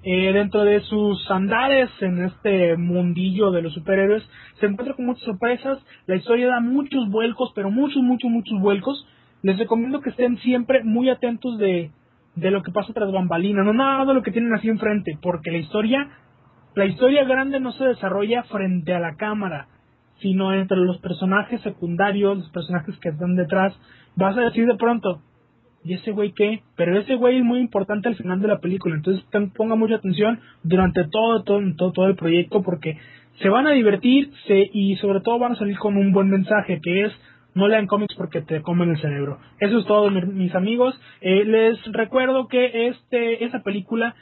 Eh, 0.02 0.32
dentro 0.32 0.64
de 0.64 0.80
sus 0.82 1.30
andares 1.30 1.90
en 2.00 2.24
este 2.24 2.78
mundillo 2.78 3.52
de 3.52 3.62
los 3.62 3.74
superhéroes, 3.74 4.24
se 4.60 4.68
encuentra 4.68 4.96
con 4.96 5.06
muchas 5.06 5.26
sorpresas. 5.26 5.80
La 6.08 6.16
historia 6.16 6.48
da 6.48 6.62
muchos 6.62 7.10
vuelcos, 7.10 7.52
pero 7.54 7.70
muchos, 7.70 8.02
muchos, 8.02 8.32
muchos 8.32 8.60
vuelcos 8.62 9.06
les 9.42 9.58
recomiendo 9.58 10.02
que 10.02 10.10
estén 10.10 10.38
siempre 10.38 10.84
muy 10.84 11.10
atentos 11.10 11.58
de, 11.58 11.92
de 12.36 12.52
lo 12.52 12.62
que 12.64 12.72
pasa 12.72 12.94
tras 12.94 13.12
bambalinas, 13.12 13.66
no 13.66 13.74
nada 13.74 14.06
de 14.06 14.14
lo 14.14 14.22
que 14.22 14.32
tienen 14.32 14.54
así 14.54 14.70
enfrente, 14.70 15.18
porque 15.22 15.52
la 15.52 15.58
historia, 15.58 16.10
la 16.76 16.86
historia 16.86 17.24
grande 17.24 17.60
no 17.60 17.72
se 17.74 17.86
desarrolla 17.86 18.44
frente 18.44 18.94
a 18.94 19.00
la 19.00 19.16
cámara, 19.16 19.68
sino 20.22 20.54
entre 20.54 20.78
los 20.78 20.98
personajes 21.00 21.62
secundarios, 21.62 22.38
los 22.38 22.50
personajes 22.50 22.98
que 23.00 23.10
están 23.10 23.36
detrás. 23.36 23.74
Vas 24.16 24.38
a 24.38 24.42
decir 24.42 24.66
de 24.66 24.76
pronto, 24.76 25.22
¿y 25.84 25.94
ese 25.94 26.12
güey 26.12 26.34
qué? 26.34 26.62
Pero 26.76 27.00
ese 27.00 27.16
güey 27.16 27.38
es 27.38 27.44
muy 27.44 27.60
importante 27.60 28.10
al 28.10 28.16
final 28.16 28.42
de 28.42 28.48
la 28.48 28.60
película, 28.60 28.96
entonces 28.96 29.24
ponga 29.56 29.76
mucha 29.76 29.96
atención 29.96 30.40
durante 30.64 31.06
todo, 31.06 31.44
todo, 31.44 31.62
todo, 31.76 31.92
todo 31.92 32.08
el 32.08 32.16
proyecto 32.16 32.62
porque 32.62 32.98
se 33.42 33.50
van 33.50 33.68
a 33.68 33.72
divertir 33.72 34.32
se, 34.48 34.70
y 34.74 34.96
sobre 34.98 35.22
todo 35.22 35.40
van 35.40 35.54
a 35.54 35.58
salir 35.58 35.78
con 35.78 35.98
un 35.98 36.12
buen 36.12 36.30
mensaje 36.30 36.80
que 36.82 37.06
es 37.06 37.14
no 37.56 37.68
lean 37.68 37.88
cómics 37.88 38.16
porque 38.16 38.42
te 38.42 38.62
comen 38.62 38.92
el 38.92 39.02
cerebro. 39.02 39.40
Eso 39.60 39.80
es 39.80 39.86
todo, 39.86 40.10
mis 40.12 40.54
amigos. 40.54 41.00
Eh, 41.20 41.44
les 41.46 41.84
recuerdo 41.92 42.48
que 42.48 42.88
este 42.88 43.44
esa 43.44 43.64
película 43.64 44.16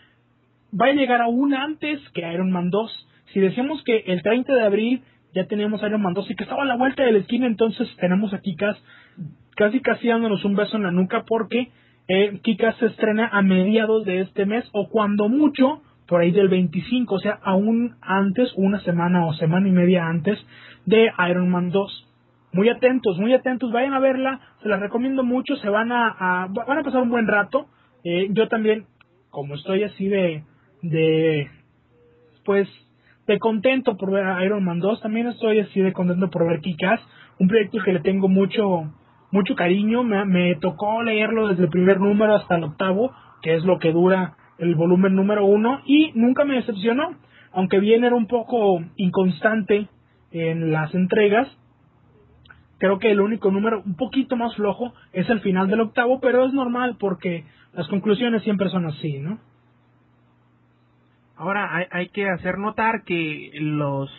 va 0.80 0.88
a 0.88 0.94
llegar 0.94 1.22
aún 1.22 1.54
antes 1.54 2.00
que 2.14 2.22
Iron 2.32 2.52
Man 2.52 2.70
2. 2.70 3.08
Si 3.34 3.40
decíamos 3.40 3.84
que 3.84 4.04
el 4.08 4.22
30 4.22 4.54
de 4.54 4.62
abril 4.62 5.04
ya 5.34 5.46
teníamos 5.46 5.82
Iron 5.84 6.02
Man 6.02 6.14
2 6.14 6.32
y 6.32 6.36
que 6.36 6.44
estaba 6.44 6.64
a 6.64 6.66
la 6.66 6.78
vuelta 6.78 7.04
de 7.04 7.12
la 7.12 7.20
esquina, 7.20 7.48
entonces 7.48 7.88
tenemos 8.00 8.34
a 8.34 8.40
Kikas 8.40 8.78
casi 9.56 9.82
casi 9.82 10.08
dándonos 10.08 10.46
un 10.46 10.56
beso 10.56 10.78
en 10.78 10.84
la 10.84 10.92
nuca 10.92 11.24
porque 11.28 11.72
eh, 12.08 12.40
Kikas 12.44 12.78
se 12.78 12.88
estrena 12.88 13.28
a 13.28 13.42
mediados 13.42 14.06
de 14.06 14.22
este 14.22 14.46
mes 14.46 14.66
o 14.72 14.90
cuando 14.90 15.30
mucho 15.30 15.82
por 16.08 16.22
ahí 16.22 16.32
del 16.32 16.48
25, 16.48 17.16
o 17.16 17.20
sea, 17.20 17.40
aún 17.44 17.96
antes, 18.02 18.52
una 18.56 18.80
semana 18.82 19.26
o 19.26 19.34
semana 19.34 19.68
y 19.68 19.72
media 19.72 20.08
antes 20.08 20.40
de 20.86 21.12
Iron 21.30 21.50
Man 21.50 21.70
2 21.70 22.08
muy 22.58 22.70
atentos, 22.70 23.20
muy 23.20 23.34
atentos, 23.34 23.72
vayan 23.72 23.94
a 23.94 24.00
verla, 24.00 24.40
se 24.64 24.70
las 24.70 24.80
recomiendo 24.80 25.24
mucho, 25.24 25.56
se 25.58 25.70
van 25.70 25.92
a, 25.92 26.48
van 26.50 26.80
a 26.80 26.84
pasar 26.84 27.02
un 27.02 27.10
buen 27.10 27.28
rato. 27.28 27.68
Eh, 28.04 28.30
yo 28.32 28.48
también, 28.48 28.86
como 29.30 29.56
estoy 29.56 29.84
así 29.84 30.08
de, 30.08 30.44
de, 30.82 31.50
pues, 32.46 32.68
de 33.28 33.40
contento 33.40 33.98
por 33.98 34.12
ver 34.12 34.26
a 34.26 34.44
Iron 34.46 34.64
Man 34.64 34.80
2, 34.80 35.02
también 35.02 35.28
estoy 35.28 35.60
así 35.60 35.82
de 35.82 35.94
contento 35.94 36.30
por 36.30 36.48
ver 36.48 36.62
Kikas, 36.62 37.02
un 37.40 37.48
proyecto 37.48 37.80
que 37.84 37.94
le 37.94 38.00
tengo 38.00 38.28
mucho, 38.30 38.92
mucho 39.32 39.56
cariño, 39.56 40.04
me, 40.04 40.24
me 40.26 40.56
tocó 40.56 41.04
leerlo 41.04 41.50
desde 41.50 41.64
el 41.64 41.70
primer 41.70 42.00
número 42.00 42.36
hasta 42.36 42.56
el 42.56 42.64
octavo, 42.64 43.12
que 43.42 43.56
es 43.56 43.64
lo 43.64 43.80
que 43.80 43.92
dura 43.92 44.36
el 44.58 44.76
volumen 44.76 45.14
número 45.14 45.46
uno, 45.46 45.82
y 45.86 46.12
nunca 46.16 46.46
me 46.46 46.56
decepcionó, 46.56 47.16
aunque 47.52 47.80
bien 47.80 48.04
era 48.04 48.16
un 48.16 48.28
poco 48.28 48.82
inconstante 48.96 49.88
en 50.32 50.72
las 50.72 50.94
entregas, 50.96 51.48
Creo 52.80 53.00
que 53.00 53.10
el 53.10 53.20
único 53.20 53.50
número 53.50 53.82
un 53.84 53.96
poquito 53.96 54.36
más 54.36 54.56
flojo 54.56 54.94
es 55.12 55.28
el 55.30 55.40
final 55.42 55.68
del 55.68 55.82
octavo, 55.82 56.20
pero 56.20 56.46
es 56.46 56.54
normal 56.54 56.98
porque 57.00 57.44
las 57.74 57.88
conclusiones 57.88 58.44
siempre 58.44 58.70
son 58.70 58.86
así, 58.86 59.18
¿no? 59.20 59.40
Ahora 61.38 61.76
hay, 61.76 61.86
hay 61.92 62.10
que 62.10 62.30
hacer 62.30 62.58
notar 62.58 63.04
que 63.04 63.52
los 63.60 64.12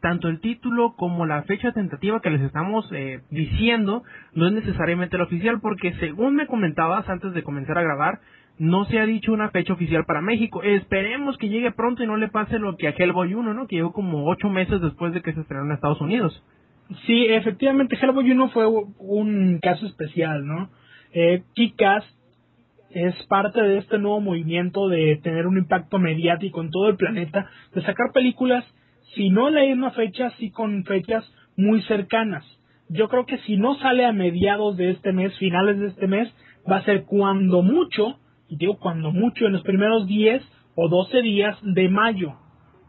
tanto 0.00 0.28
el 0.28 0.40
título 0.40 0.94
como 0.96 1.26
la 1.26 1.42
fecha 1.42 1.72
tentativa 1.72 2.20
que 2.20 2.30
les 2.30 2.42
estamos 2.42 2.88
eh, 2.92 3.20
diciendo 3.30 4.04
no 4.32 4.46
es 4.46 4.52
necesariamente 4.52 5.18
la 5.18 5.24
oficial 5.24 5.60
porque 5.60 5.92
según 5.94 6.36
me 6.36 6.46
comentabas 6.46 7.08
antes 7.08 7.32
de 7.34 7.42
comenzar 7.42 7.78
a 7.78 7.82
grabar 7.82 8.20
no 8.58 8.84
se 8.86 8.98
ha 8.98 9.06
dicho 9.06 9.32
una 9.32 9.50
fecha 9.50 9.72
oficial 9.72 10.04
para 10.04 10.20
México. 10.20 10.62
Esperemos 10.62 11.38
que 11.38 11.48
llegue 11.48 11.70
pronto 11.70 12.02
y 12.02 12.06
no 12.06 12.16
le 12.16 12.28
pase 12.28 12.58
lo 12.58 12.76
que 12.76 12.88
a 12.88 12.94
Hellboy 12.96 13.34
1, 13.34 13.54
¿no? 13.54 13.66
Que 13.66 13.76
llegó 13.76 13.92
como 13.92 14.28
ocho 14.28 14.48
meses 14.48 14.80
después 14.80 15.14
de 15.14 15.22
que 15.22 15.32
se 15.32 15.40
estrenó 15.40 15.64
en 15.64 15.72
Estados 15.72 16.00
Unidos. 16.00 16.42
Sí, 17.06 17.26
efectivamente, 17.28 17.96
Hellboy 18.00 18.30
1 18.32 18.48
fue 18.50 18.66
un 18.66 19.60
caso 19.62 19.86
especial, 19.86 20.46
¿no? 20.46 20.70
Eh, 21.12 21.42
es 22.90 23.14
parte 23.26 23.60
de 23.60 23.78
este 23.78 23.98
nuevo 23.98 24.20
movimiento 24.20 24.88
de 24.88 25.16
tener 25.22 25.46
un 25.46 25.58
impacto 25.58 25.98
mediático 25.98 26.60
en 26.60 26.70
todo 26.70 26.88
el 26.88 26.96
planeta, 26.96 27.50
de 27.74 27.82
sacar 27.82 28.12
películas, 28.12 28.64
si 29.14 29.30
no 29.30 29.50
la 29.50 29.62
misma 29.62 29.90
fecha, 29.92 30.30
sí 30.38 30.50
con 30.50 30.84
fechas 30.84 31.24
muy 31.56 31.82
cercanas. 31.82 32.44
Yo 32.88 33.08
creo 33.08 33.26
que 33.26 33.38
si 33.38 33.56
no 33.56 33.74
sale 33.76 34.06
a 34.06 34.12
mediados 34.12 34.76
de 34.76 34.90
este 34.90 35.12
mes, 35.12 35.36
finales 35.38 35.78
de 35.78 35.88
este 35.88 36.06
mes, 36.06 36.32
va 36.70 36.76
a 36.76 36.84
ser 36.84 37.04
cuando 37.04 37.62
mucho, 37.62 38.18
y 38.48 38.56
digo 38.56 38.78
cuando 38.78 39.12
mucho, 39.12 39.46
en 39.46 39.52
los 39.52 39.62
primeros 39.62 40.06
10 40.06 40.42
o 40.74 40.88
12 40.88 41.22
días 41.22 41.58
de 41.62 41.88
mayo. 41.88 42.34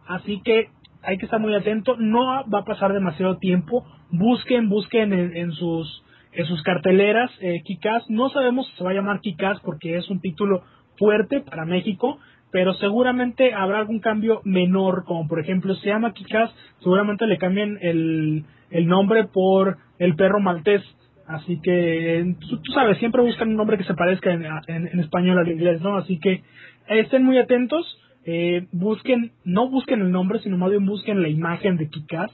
Así 0.08 0.42
que 0.44 0.70
hay 1.04 1.18
que 1.18 1.26
estar 1.26 1.40
muy 1.40 1.54
atento, 1.56 1.96
no 1.98 2.26
va 2.50 2.60
a 2.60 2.66
pasar 2.66 2.94
demasiado 2.94 3.38
tiempo, 3.38 3.86
busquen, 4.12 4.70
busquen 4.70 5.14
en, 5.14 5.52
sus 5.54 6.04
en 6.40 6.46
sus 6.46 6.64
carteleras 6.64 7.30
eh, 7.42 7.62
Kikaz, 7.66 8.10
no 8.10 8.30
sabemos 8.30 8.68
si 8.68 8.78
se 8.78 8.84
va 8.84 8.92
a 8.92 8.94
llamar 8.94 9.20
Kikaz 9.20 9.60
porque 9.60 9.98
es 9.98 10.10
un 10.10 10.22
título 10.22 10.64
fuerte 10.98 11.42
para 11.42 11.66
México, 11.66 12.18
pero 12.52 12.74
seguramente 12.76 13.54
habrá 13.54 13.80
algún 13.80 14.00
cambio 14.00 14.42
menor, 14.46 15.04
como 15.06 15.28
por 15.28 15.42
ejemplo 15.42 15.76
se 15.76 15.88
llama 15.88 16.14
Kikaz, 16.14 16.50
seguramente 16.80 17.28
le 17.28 17.38
cambien 17.38 17.78
el, 17.82 18.46
el 18.72 18.88
nombre 18.88 19.26
por 19.26 19.80
el 19.98 20.16
perro 20.16 20.40
maltés, 20.40 20.82
así 21.28 21.60
que 21.62 22.36
tú, 22.40 22.62
sabes, 22.74 22.98
siempre 23.00 23.22
buscan 23.22 23.50
un 23.50 23.58
nombre 23.58 23.78
que 23.78 23.84
se 23.84 23.94
parezca 23.94 24.32
en, 24.32 24.46
en, 24.68 25.00
español 25.02 25.40
al 25.40 25.52
inglés, 25.52 25.82
¿no? 25.82 25.98
Así 25.98 26.20
que 26.20 26.42
estén 26.88 27.24
muy 27.24 27.38
atentos, 27.38 27.86
eh, 28.26 28.66
busquen, 28.72 29.32
no 29.44 29.70
busquen 29.70 30.02
el 30.02 30.12
nombre, 30.12 30.40
sino 30.40 30.58
más 30.58 30.70
bien 30.70 30.86
busquen 30.86 31.22
la 31.22 31.28
imagen 31.28 31.76
de 31.76 31.90
Kikaz 31.90 32.32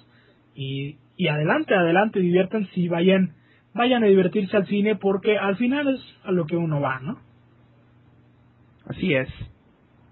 y, 0.53 0.97
y 1.17 1.27
adelante, 1.27 1.73
adelante, 1.73 2.19
diviertan 2.19 2.67
si 2.75 2.87
vayan, 2.87 3.33
vayan 3.75 4.03
a 4.03 4.07
divertirse 4.07 4.57
al 4.57 4.65
cine 4.65 4.95
porque 4.95 5.37
al 5.37 5.57
final 5.57 5.87
es 5.93 6.01
a 6.23 6.31
lo 6.31 6.45
que 6.45 6.57
uno 6.57 6.81
va, 6.81 6.99
¿no? 6.99 7.19
Así 8.87 9.13
es. 9.13 9.29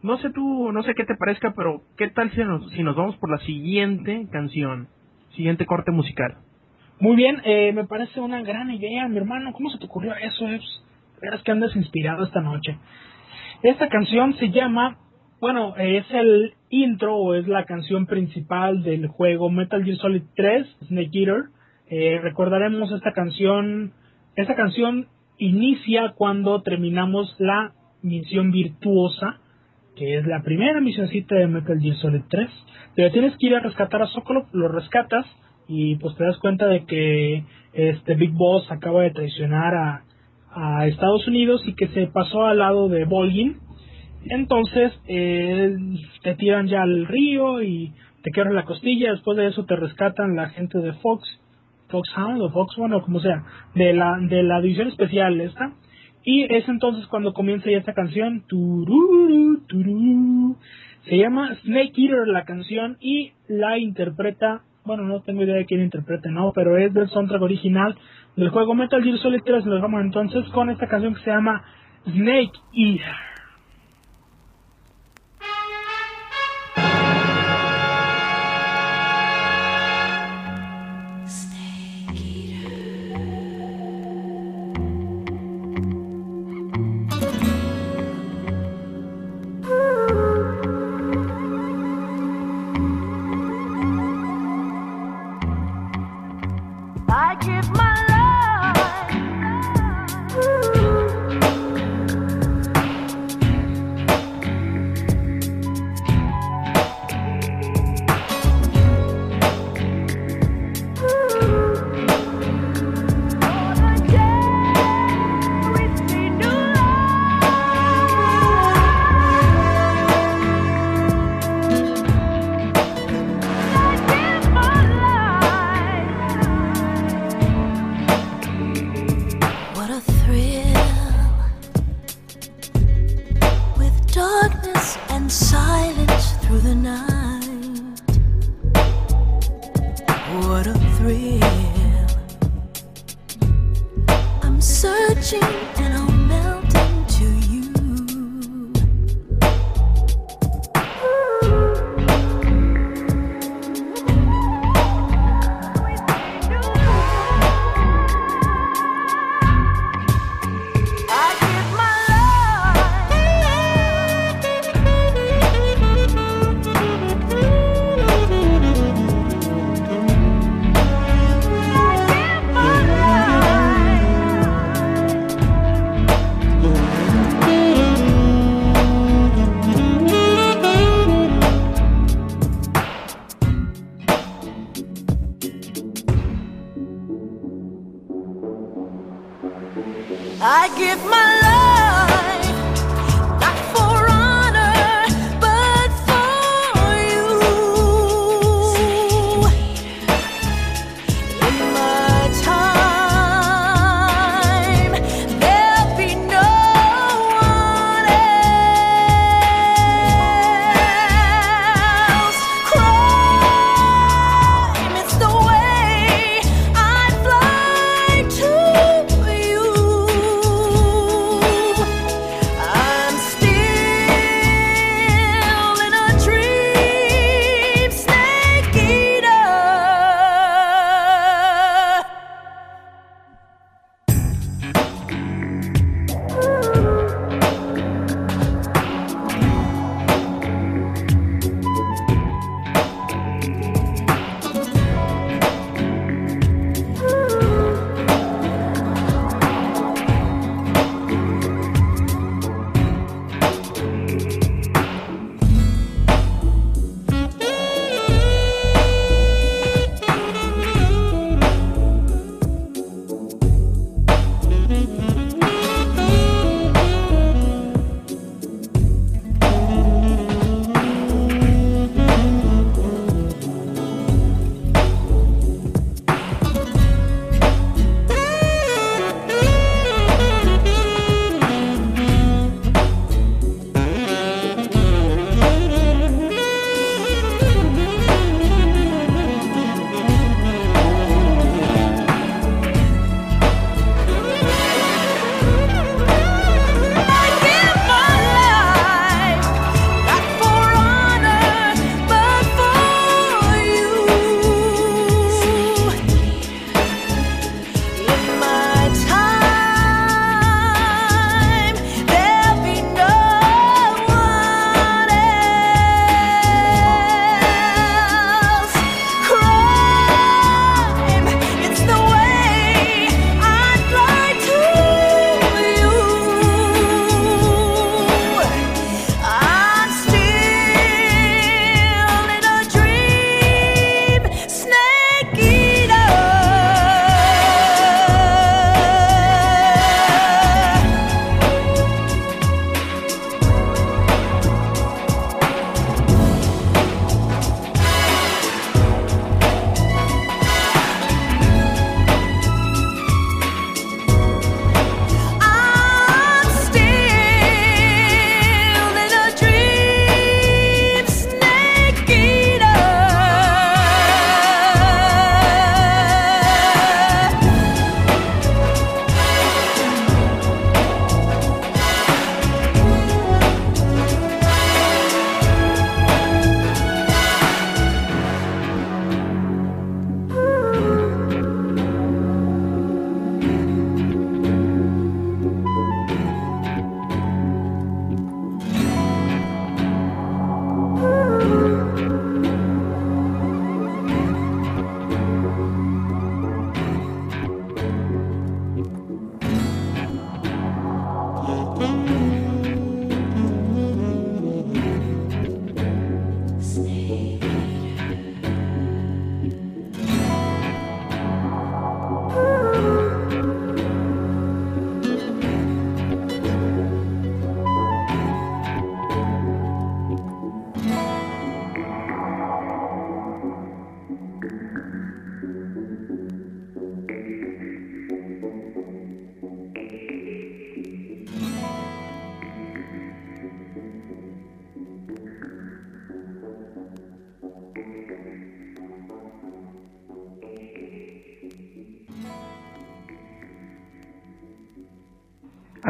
No 0.03 0.18
sé 0.18 0.30
tú, 0.32 0.72
no 0.72 0.84
sé 0.84 0.93
qué 0.95 1.05
te 1.05 1.16
parezca, 1.16 1.53
pero 1.55 1.82
¿qué 1.97 2.09
tal 2.09 2.30
si 2.32 2.41
nos, 2.41 2.70
si 2.72 2.84
nos 2.84 2.95
vamos 2.95 3.16
por 3.18 3.32
la 3.32 3.38
siguiente 3.39 4.28
canción? 4.32 4.88
Siguiente 5.36 5.66
corte 5.66 5.91
musical. 5.91 6.38
Muy 6.99 7.16
bien, 7.16 7.41
eh, 7.43 7.72
me 7.74 7.86
parece 7.86 8.20
una 8.20 8.43
gran 8.43 8.70
idea, 8.70 9.07
mi 9.07 9.18
hermano. 9.18 9.53
¿Cómo 9.53 9.70
se 9.72 9.80
te 9.80 9.86
ocurrió 9.86 10.14
eso? 10.16 10.47
Es, 10.49 10.61
verás 11.22 11.41
que 11.41 11.51
andas 11.51 11.76
inspirado 11.76 12.26
esta 12.26 12.41
noche. 12.41 12.78
Esta 13.64 13.88
canción 13.88 14.36
se 14.36 14.51
llama 14.51 14.97
bueno, 15.43 15.76
es 15.76 16.09
el 16.11 16.53
intro 16.70 17.18
o 17.18 17.36
es 17.36 17.49
la 17.49 17.66
canción 17.66 18.05
principal 18.05 18.82
del 18.82 19.07
juego 19.07 19.49
Metal 19.49 19.84
Gear 19.84 19.97
Solid 19.97 20.24
3, 20.38 20.78
Snake 20.88 21.09
Eater. 21.11 21.43
Eh, 21.89 22.19
recordaremos 22.21 22.91
esta 22.91 23.11
canción. 23.11 23.93
Esta 24.36 24.55
canción 24.55 25.07
inicia 25.38 26.13
cuando 26.15 26.61
terminamos 26.61 27.36
la 27.39 27.73
misión 28.01 28.51
virtuosa, 28.51 29.39
que 29.95 30.17
es 30.17 30.25
la 30.25 30.41
primera 30.41 30.81
misioncita 30.81 31.36
de 31.36 31.47
Metal 31.47 31.79
Gear 31.79 31.95
Solid 31.97 32.23
3. 32.29 32.49
Pero 32.95 33.11
tienes 33.11 33.38
que 33.38 33.47
ir 33.47 33.55
a 33.55 33.59
rescatar 33.59 34.01
a 34.01 34.07
Sokolov, 34.07 34.47
lo 34.53 34.67
rescatas 34.67 35.25
y 35.67 35.95
pues 35.95 36.15
te 36.17 36.25
das 36.25 36.38
cuenta 36.39 36.67
de 36.67 36.86
que 36.86 37.43
este 37.73 38.15
Big 38.15 38.31
Boss 38.31 38.69
acaba 38.71 39.03
de 39.03 39.11
traicionar 39.11 39.73
a, 39.75 40.03
a 40.51 40.88
Estados 40.88 41.27
Unidos 41.27 41.61
y 41.65 41.73
que 41.73 41.88
se 41.89 42.07
pasó 42.07 42.45
al 42.45 42.59
lado 42.59 42.89
de 42.89 43.05
Volgin 43.05 43.63
entonces 44.25 44.93
eh, 45.07 45.75
te 46.23 46.36
tiran 46.36 46.67
ya 46.67 46.84
al 46.84 47.05
río 47.05 47.61
y 47.61 47.93
te 48.23 48.31
quebran 48.31 48.55
la 48.55 48.65
costilla. 48.65 49.11
Después 49.11 49.38
de 49.38 49.47
eso 49.47 49.65
te 49.65 49.75
rescatan 49.75 50.36
la 50.36 50.49
gente 50.49 50.79
de 50.79 50.93
Fox, 50.93 51.27
Foxhound 51.93 52.41
o 52.41 52.49
Fox 52.49 52.75
One 52.77 52.95
o 52.95 53.01
como 53.03 53.19
sea, 53.19 53.43
de 53.75 53.93
la, 53.93 54.17
de 54.19 54.41
la 54.41 54.59
división 54.61 54.87
especial 54.87 55.39
esta. 55.39 55.73
Y 56.25 56.43
es 56.43 56.67
entonces 56.67 57.05
cuando 57.07 57.33
comienza 57.33 57.69
ya 57.69 57.77
esta 57.77 57.93
canción. 57.93 58.43
Se 61.05 61.17
llama 61.17 61.55
Snake 61.63 61.93
Eater 61.97 62.27
la 62.27 62.45
canción 62.45 62.97
y 62.99 63.33
la 63.47 63.77
interpreta, 63.77 64.61
bueno, 64.85 65.03
no 65.03 65.21
tengo 65.21 65.43
idea 65.43 65.55
de 65.55 65.65
quién 65.65 65.81
interprete, 65.81 66.29
no, 66.31 66.51
pero 66.55 66.77
es 66.77 66.93
del 66.93 67.09
soundtrack 67.09 67.41
original 67.41 67.95
del 68.35 68.49
juego 68.49 68.73
Metal 68.73 69.03
Gear 69.03 69.17
Solid 69.19 69.41
3. 69.45 69.65
Lo 69.65 69.75
dejamos 69.75 70.01
entonces 70.01 70.45
con 70.51 70.69
esta 70.69 70.87
canción 70.87 71.13
que 71.13 71.21
se 71.21 71.29
llama 71.29 71.63
Snake 72.05 72.57
Eater. 72.73 73.32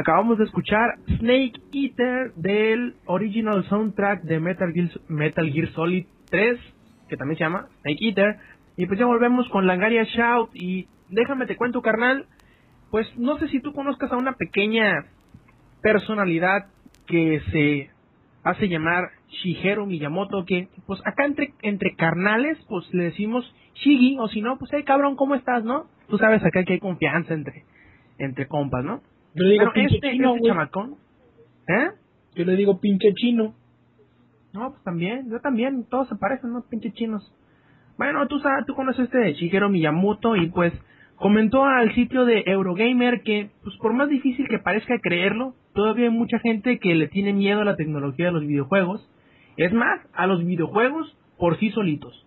Acabamos 0.03 0.37
de 0.37 0.43
escuchar 0.43 0.95
Snake 1.17 1.53
Eater 1.71 2.33
del 2.33 2.95
original 3.05 3.63
soundtrack 3.69 4.23
de 4.23 4.41
Metal 4.41 5.49
Gear, 5.49 5.69
Solid 5.69 6.05
3, 6.29 6.59
que 7.07 7.15
también 7.15 7.37
se 7.37 7.45
llama 7.45 7.69
Snake 7.79 8.05
Eater. 8.07 8.35
Y 8.75 8.85
pues 8.85 8.99
ya 8.99 9.05
volvemos 9.05 9.47
con 9.47 9.65
Langaria 9.65 10.03
Shout. 10.03 10.49
Y 10.55 10.89
déjame 11.07 11.45
te 11.45 11.55
cuento, 11.55 11.81
carnal. 11.81 12.25
Pues 12.91 13.07
no 13.17 13.39
sé 13.39 13.47
si 13.47 13.61
tú 13.61 13.71
conozcas 13.71 14.11
a 14.11 14.17
una 14.17 14.33
pequeña 14.33 15.05
personalidad 15.81 16.65
que 17.07 17.41
se 17.53 17.89
hace 18.43 18.67
llamar 18.67 19.05
Shigeru 19.29 19.85
Miyamoto, 19.85 20.43
que 20.43 20.67
pues 20.85 20.99
acá 21.05 21.23
entre, 21.23 21.53
entre 21.61 21.95
carnales, 21.95 22.57
pues 22.67 22.93
le 22.93 23.05
decimos 23.05 23.49
Shigi, 23.75 24.17
o 24.19 24.27
si 24.27 24.41
no, 24.41 24.57
pues 24.57 24.69
hey 24.73 24.83
cabrón, 24.85 25.15
¿cómo 25.15 25.35
estás, 25.35 25.63
no? 25.63 25.85
Tú 26.09 26.17
sabes 26.17 26.43
acá 26.43 26.65
que 26.65 26.73
hay 26.73 26.79
confianza 26.79 27.33
entre, 27.33 27.63
entre 28.17 28.49
compas, 28.49 28.83
¿no? 28.83 29.01
Yo 29.35 29.43
le 29.43 29.53
digo 29.53 29.65
Bueno, 29.65 29.73
pinche 29.73 29.95
este, 29.95 30.11
chino, 30.11 30.35
este 30.35 30.47
chamacón, 30.47 30.95
¿eh? 31.67 31.91
Yo 32.35 32.45
le 32.45 32.55
digo 32.55 32.79
pinche 32.79 33.13
chino. 33.13 33.55
No, 34.53 34.71
pues 34.71 34.83
también, 34.83 35.29
yo 35.29 35.39
también, 35.39 35.85
todos 35.89 36.07
se 36.07 36.15
parecen, 36.15 36.53
¿no? 36.53 36.63
Pinche 36.69 36.91
chinos. 36.91 37.33
Bueno, 37.97 38.27
tú 38.27 38.39
sabes, 38.39 38.65
tú 38.65 38.75
conoces 38.75 39.05
este 39.05 39.17
de 39.17 39.33
Shigeru 39.33 39.69
Miyamoto 39.69 40.35
y 40.35 40.47
pues 40.47 40.73
comentó 41.15 41.63
al 41.63 41.93
sitio 41.95 42.25
de 42.25 42.43
Eurogamer 42.45 43.21
que, 43.23 43.49
pues 43.63 43.75
por 43.77 43.93
más 43.93 44.09
difícil 44.09 44.47
que 44.47 44.59
parezca 44.59 44.99
creerlo, 44.99 45.55
todavía 45.73 46.05
hay 46.05 46.11
mucha 46.11 46.39
gente 46.39 46.79
que 46.79 46.95
le 46.95 47.07
tiene 47.07 47.33
miedo 47.33 47.61
a 47.61 47.65
la 47.65 47.75
tecnología 47.75 48.27
de 48.27 48.31
los 48.31 48.45
videojuegos. 48.45 49.09
Es 49.57 49.73
más, 49.73 49.99
a 50.13 50.27
los 50.27 50.43
videojuegos 50.45 51.15
por 51.37 51.57
sí 51.59 51.69
solitos. 51.71 52.25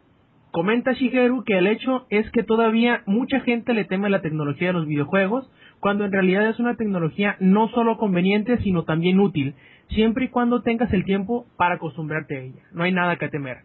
Comenta 0.52 0.92
Shigeru 0.92 1.44
que 1.44 1.58
el 1.58 1.66
hecho 1.66 2.06
es 2.10 2.30
que 2.30 2.42
todavía 2.42 3.02
mucha 3.06 3.40
gente 3.40 3.74
le 3.74 3.84
teme 3.84 4.08
la 4.08 4.22
tecnología 4.22 4.68
de 4.68 4.74
los 4.74 4.86
videojuegos, 4.86 5.50
cuando 5.80 6.04
en 6.04 6.12
realidad 6.12 6.48
es 6.48 6.58
una 6.58 6.76
tecnología 6.76 7.36
no 7.40 7.68
solo 7.68 7.96
conveniente, 7.96 8.58
sino 8.58 8.84
también 8.84 9.20
útil, 9.20 9.54
siempre 9.90 10.26
y 10.26 10.28
cuando 10.28 10.62
tengas 10.62 10.92
el 10.92 11.04
tiempo 11.04 11.46
para 11.56 11.76
acostumbrarte 11.76 12.36
a 12.36 12.40
ella. 12.40 12.62
No 12.72 12.84
hay 12.84 12.92
nada 12.92 13.16
que 13.16 13.28
temer. 13.28 13.58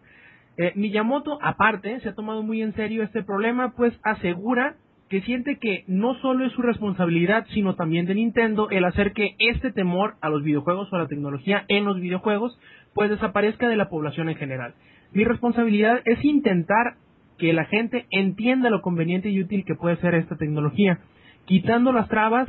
Eh, 0.56 0.72
Miyamoto, 0.76 1.38
aparte, 1.42 2.00
se 2.00 2.10
ha 2.10 2.14
tomado 2.14 2.42
muy 2.42 2.62
en 2.62 2.74
serio 2.74 3.02
este 3.02 3.22
problema, 3.22 3.72
pues 3.76 3.98
asegura 4.02 4.76
que 5.08 5.20
siente 5.22 5.58
que 5.58 5.84
no 5.88 6.14
solo 6.20 6.46
es 6.46 6.52
su 6.52 6.62
responsabilidad, 6.62 7.46
sino 7.52 7.74
también 7.74 8.06
de 8.06 8.14
Nintendo 8.14 8.70
el 8.70 8.84
hacer 8.84 9.12
que 9.12 9.34
este 9.38 9.70
temor 9.70 10.14
a 10.22 10.30
los 10.30 10.42
videojuegos 10.42 10.90
o 10.90 10.96
a 10.96 11.00
la 11.00 11.06
tecnología 11.06 11.66
en 11.68 11.84
los 11.84 12.00
videojuegos 12.00 12.58
pues 12.94 13.10
desaparezca 13.10 13.68
de 13.68 13.76
la 13.76 13.90
población 13.90 14.30
en 14.30 14.36
general. 14.36 14.74
Mi 15.12 15.24
responsabilidad 15.24 16.00
es 16.06 16.24
intentar 16.24 16.94
que 17.36 17.52
la 17.52 17.66
gente 17.66 18.06
entienda 18.10 18.70
lo 18.70 18.80
conveniente 18.80 19.28
y 19.28 19.40
útil 19.40 19.64
que 19.66 19.74
puede 19.74 19.96
ser 19.96 20.14
esta 20.14 20.36
tecnología, 20.36 21.00
quitando 21.46 21.92
las 21.92 22.08
trabas 22.08 22.48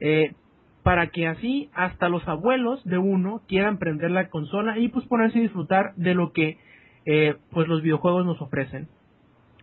eh, 0.00 0.32
para 0.82 1.08
que 1.08 1.26
así 1.26 1.68
hasta 1.74 2.08
los 2.08 2.26
abuelos 2.28 2.82
de 2.84 2.98
uno 2.98 3.42
quieran 3.48 3.78
prender 3.78 4.10
la 4.10 4.28
consola 4.28 4.78
y 4.78 4.88
pues 4.88 5.04
ponerse 5.06 5.38
a 5.38 5.42
disfrutar 5.42 5.94
de 5.96 6.14
lo 6.14 6.32
que 6.32 6.58
eh, 7.04 7.36
pues 7.50 7.68
los 7.68 7.82
videojuegos 7.82 8.24
nos 8.26 8.40
ofrecen. 8.40 8.88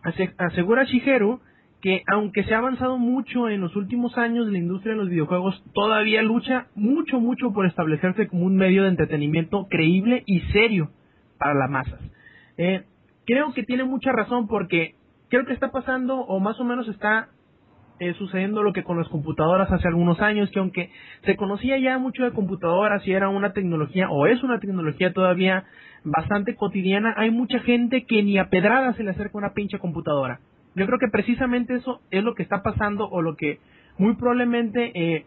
Ase- 0.02 0.34
Asegura 0.38 0.84
Shigeru 0.84 1.40
que 1.80 2.02
aunque 2.06 2.42
se 2.44 2.54
ha 2.54 2.58
avanzado 2.58 2.96
mucho 2.98 3.48
en 3.48 3.60
los 3.60 3.76
últimos 3.76 4.16
años, 4.18 4.48
la 4.48 4.58
industria 4.58 4.94
de 4.94 4.98
los 5.00 5.10
videojuegos 5.10 5.62
todavía 5.74 6.22
lucha 6.22 6.66
mucho, 6.74 7.20
mucho 7.20 7.52
por 7.52 7.66
establecerse 7.66 8.28
como 8.28 8.44
un 8.44 8.56
medio 8.56 8.82
de 8.82 8.88
entretenimiento 8.88 9.66
creíble 9.68 10.22
y 10.26 10.40
serio 10.52 10.90
para 11.38 11.54
las 11.54 11.70
masas. 11.70 12.00
Eh, 12.56 12.84
creo 13.26 13.52
que 13.52 13.62
tiene 13.62 13.84
mucha 13.84 14.10
razón 14.12 14.48
porque 14.48 14.94
creo 15.28 15.44
que 15.44 15.52
está 15.52 15.70
pasando 15.70 16.16
o 16.20 16.40
más 16.40 16.58
o 16.60 16.64
menos 16.64 16.88
está 16.88 17.28
eh, 17.98 18.14
sucediendo 18.14 18.62
lo 18.62 18.72
que 18.72 18.84
con 18.84 18.98
las 18.98 19.08
computadoras 19.08 19.70
hace 19.70 19.88
algunos 19.88 20.20
años, 20.20 20.50
que 20.50 20.58
aunque 20.58 20.90
se 21.24 21.36
conocía 21.36 21.78
ya 21.78 21.98
mucho 21.98 22.24
de 22.24 22.32
computadoras 22.32 23.06
y 23.06 23.12
era 23.12 23.28
una 23.28 23.52
tecnología 23.52 24.08
o 24.10 24.26
es 24.26 24.42
una 24.42 24.60
tecnología 24.60 25.12
todavía 25.12 25.64
bastante 26.04 26.54
cotidiana, 26.54 27.14
hay 27.16 27.30
mucha 27.30 27.58
gente 27.60 28.04
que 28.04 28.22
ni 28.22 28.38
a 28.38 28.48
pedrada 28.48 28.92
se 28.94 29.02
le 29.02 29.10
acerca 29.10 29.38
una 29.38 29.54
pinche 29.54 29.78
computadora. 29.78 30.40
Yo 30.74 30.84
creo 30.86 30.98
que 30.98 31.08
precisamente 31.08 31.74
eso 31.74 32.00
es 32.10 32.22
lo 32.22 32.34
que 32.34 32.42
está 32.42 32.62
pasando 32.62 33.08
o 33.08 33.22
lo 33.22 33.34
que 33.34 33.60
muy 33.98 34.14
probablemente 34.16 34.92
eh, 34.94 35.24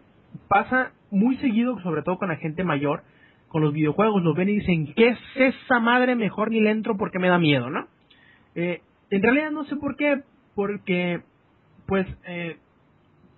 pasa 0.47 0.91
muy 1.09 1.37
seguido, 1.37 1.79
sobre 1.81 2.03
todo 2.03 2.17
con 2.17 2.29
la 2.29 2.35
gente 2.35 2.63
mayor, 2.63 3.01
con 3.47 3.63
los 3.63 3.73
videojuegos. 3.73 4.23
Los 4.23 4.35
ven 4.35 4.49
y 4.49 4.59
dicen, 4.59 4.93
¿qué 4.93 5.09
es 5.09 5.19
esa 5.35 5.79
madre? 5.79 6.15
Mejor 6.15 6.51
ni 6.51 6.59
le 6.59 6.69
entro 6.69 6.97
porque 6.97 7.17
me 7.17 7.29
da 7.29 7.39
miedo, 7.39 7.69
¿no? 7.69 7.87
Eh, 8.53 8.81
en 9.09 9.23
realidad 9.23 9.49
no 9.49 9.65
sé 9.65 9.75
por 9.75 9.95
qué, 9.95 10.21
porque 10.53 11.21
pues 11.89 12.07
eh, 12.25 12.57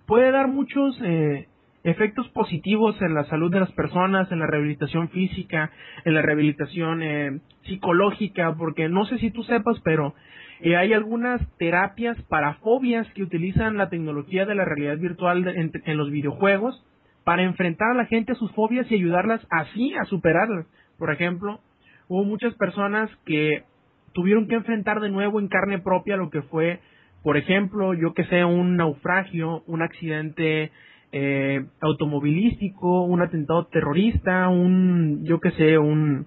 puede 0.06 0.30
dar 0.30 0.46
muchos 0.48 0.96
eh, 1.02 1.48
efectos 1.84 2.28
positivos 2.28 3.00
en 3.02 3.14
la 3.14 3.24
salud 3.24 3.50
de 3.50 3.60
las 3.60 3.72
personas, 3.72 4.30
en 4.30 4.38
la 4.38 4.46
rehabilitación 4.46 5.08
física, 5.08 5.70
en 6.04 6.14
la 6.14 6.22
rehabilitación 6.22 7.02
eh, 7.02 7.40
psicológica, 7.64 8.54
porque 8.56 8.88
no 8.88 9.06
sé 9.06 9.18
si 9.18 9.30
tú 9.30 9.42
sepas, 9.42 9.80
pero 9.82 10.14
eh, 10.60 10.76
hay 10.76 10.92
algunas 10.92 11.40
terapias 11.58 12.20
para 12.28 12.54
fobias 12.56 13.08
que 13.14 13.22
utilizan 13.24 13.76
la 13.78 13.88
tecnología 13.88 14.46
de 14.46 14.54
la 14.54 14.64
realidad 14.64 14.98
virtual 14.98 15.42
de- 15.44 15.52
en, 15.52 15.72
en 15.84 15.96
los 15.96 16.10
videojuegos 16.10 16.84
para 17.24 17.42
enfrentar 17.42 17.90
a 17.92 17.94
la 17.94 18.06
gente 18.06 18.32
a 18.32 18.36
sus 18.36 18.52
fobias 18.52 18.88
y 18.90 18.94
ayudarlas 18.94 19.44
así 19.50 19.94
a 19.94 20.04
superarlas. 20.04 20.66
Por 20.98 21.12
ejemplo, 21.12 21.60
hubo 22.08 22.24
muchas 22.24 22.54
personas 22.54 23.10
que 23.24 23.64
tuvieron 24.12 24.46
que 24.46 24.56
enfrentar 24.56 25.00
de 25.00 25.08
nuevo 25.08 25.40
en 25.40 25.48
carne 25.48 25.78
propia 25.78 26.16
lo 26.16 26.30
que 26.30 26.42
fue, 26.42 26.80
por 27.22 27.36
ejemplo, 27.36 27.94
yo 27.94 28.14
que 28.14 28.24
sé, 28.24 28.44
un 28.44 28.76
naufragio, 28.76 29.62
un 29.66 29.82
accidente 29.82 30.72
eh, 31.12 31.64
automovilístico, 31.80 33.04
un 33.04 33.22
atentado 33.22 33.66
terrorista, 33.66 34.48
un, 34.48 35.24
yo 35.24 35.40
que 35.40 35.50
sé, 35.52 35.78
un, 35.78 36.26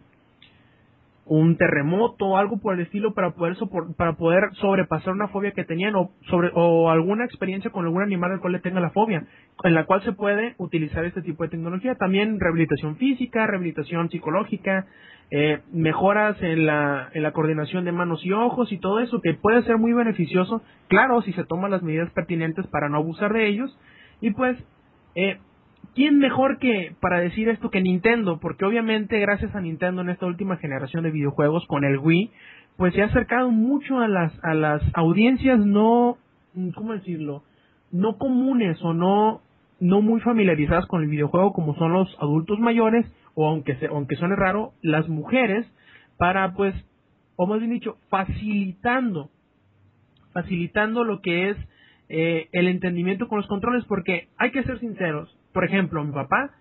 un 1.26 1.58
terremoto, 1.58 2.38
algo 2.38 2.60
por 2.60 2.76
el 2.76 2.82
estilo 2.82 3.14
para 3.14 3.32
poder 3.32 3.56
sopor- 3.56 3.96
para 3.96 4.14
poder 4.14 4.44
sobrepasar 4.54 5.14
una 5.14 5.28
fobia 5.30 5.52
que 5.52 5.64
tenían 5.64 5.96
o 5.96 6.12
sobre 6.30 6.52
o 6.54 6.90
alguna 6.90 7.26
experiencia 7.26 7.72
con 7.72 7.86
algún 7.86 8.04
animal 8.04 8.32
al 8.32 8.40
cual 8.40 8.54
le 8.54 8.60
tenga 8.60 8.80
la 8.80 8.92
fobia, 8.92 9.26
en 9.64 9.74
la 9.74 9.86
cual 9.86 10.04
se 10.04 10.14
puede 10.14 10.54
utilizar 10.60 11.04
este 11.04 11.22
tipo 11.24 11.44
de 11.44 11.50
tecnología. 11.50 11.96
También 11.96 12.40
rehabilitación 12.40 12.98
física, 12.98 13.48
rehabilitación 13.48 14.10
psicológica, 14.10 14.86
eh, 15.32 15.62
mejoras 15.74 16.42
en 16.44 16.68
la, 16.68 17.10
en 17.14 17.24
la 17.24 17.32
coordinación 17.32 17.86
de 17.86 17.92
manos 17.92 18.24
y 18.24 18.32
ojos 18.32 18.72
y 18.72 18.78
todo 18.78 19.00
eso 19.00 19.20
que 19.22 19.34
puede 19.34 19.64
ser 19.64 19.78
muy 19.78 19.94
beneficioso, 19.94 20.62
claro, 20.88 21.22
si 21.24 21.34
se 21.34 21.44
toman 21.46 21.72
las 21.72 21.82
medidas 21.82 22.12
pertinentes 22.12 22.68
para 22.68 22.90
no 22.90 22.98
abusar 22.98 23.34
de 23.34 23.48
ellos. 23.48 23.76
Y 24.22 24.32
pues, 24.32 24.58
eh, 25.16 25.40
¿quién 25.96 26.20
mejor 26.20 26.60
que 26.60 26.96
para 27.00 27.20
decir 27.20 27.50
esto 27.50 27.72
que 27.72 27.82
Nintendo? 27.82 28.40
Porque 28.40 28.66
obviamente 28.66 29.20
gracias 29.20 29.56
a 29.56 29.62
Nintendo 29.62 30.02
en 30.02 30.10
esta 30.10 30.26
última 30.26 30.58
generación 30.58 31.04
de 31.04 31.12
videojuegos 31.12 31.66
con 31.68 31.84
el 31.86 31.98
Wii, 31.98 32.32
pues 32.78 32.94
se 32.94 33.02
ha 33.02 33.06
acercado 33.06 33.50
mucho 33.50 34.00
a 34.00 34.08
las, 34.08 34.32
a 34.44 34.54
las 34.54 34.82
audiencias 34.94 35.60
no, 35.60 36.18
¿cómo 36.76 36.94
decirlo? 36.94 37.44
No 37.92 38.18
comunes 38.18 38.78
o 38.84 38.94
no, 38.94 39.42
no 39.80 40.02
muy 40.02 40.20
familiarizadas 40.20 40.86
con 40.86 41.02
el 41.02 41.10
videojuego 41.10 41.54
como 41.54 41.76
son 41.76 41.94
los 41.94 42.14
adultos 42.20 42.60
mayores 42.60 43.06
o 43.34 43.48
aunque, 43.48 43.76
se, 43.78 43.88
aunque 43.88 44.16
suene 44.16 44.36
raro, 44.36 44.74
las 44.82 45.08
mujeres 45.08 45.66
para 46.18 46.54
pues, 46.54 46.76
o 47.38 47.48
más 47.48 47.60
bien 47.60 47.72
dicho, 47.72 47.98
facilitando, 48.10 49.30
facilitando 50.34 51.04
lo 51.04 51.22
que 51.22 51.50
es 51.50 51.58
eh, 52.10 52.50
el 52.52 52.68
entendimiento 52.68 53.28
con 53.28 53.40
los 53.40 53.48
controles 53.48 53.84
porque 53.86 54.28
hay 54.38 54.52
que 54.52 54.64
ser 54.64 54.80
sinceros. 54.80 55.35
Por 55.56 55.64
ejemplo, 55.64 56.04
mi 56.04 56.12
papá, 56.12 56.52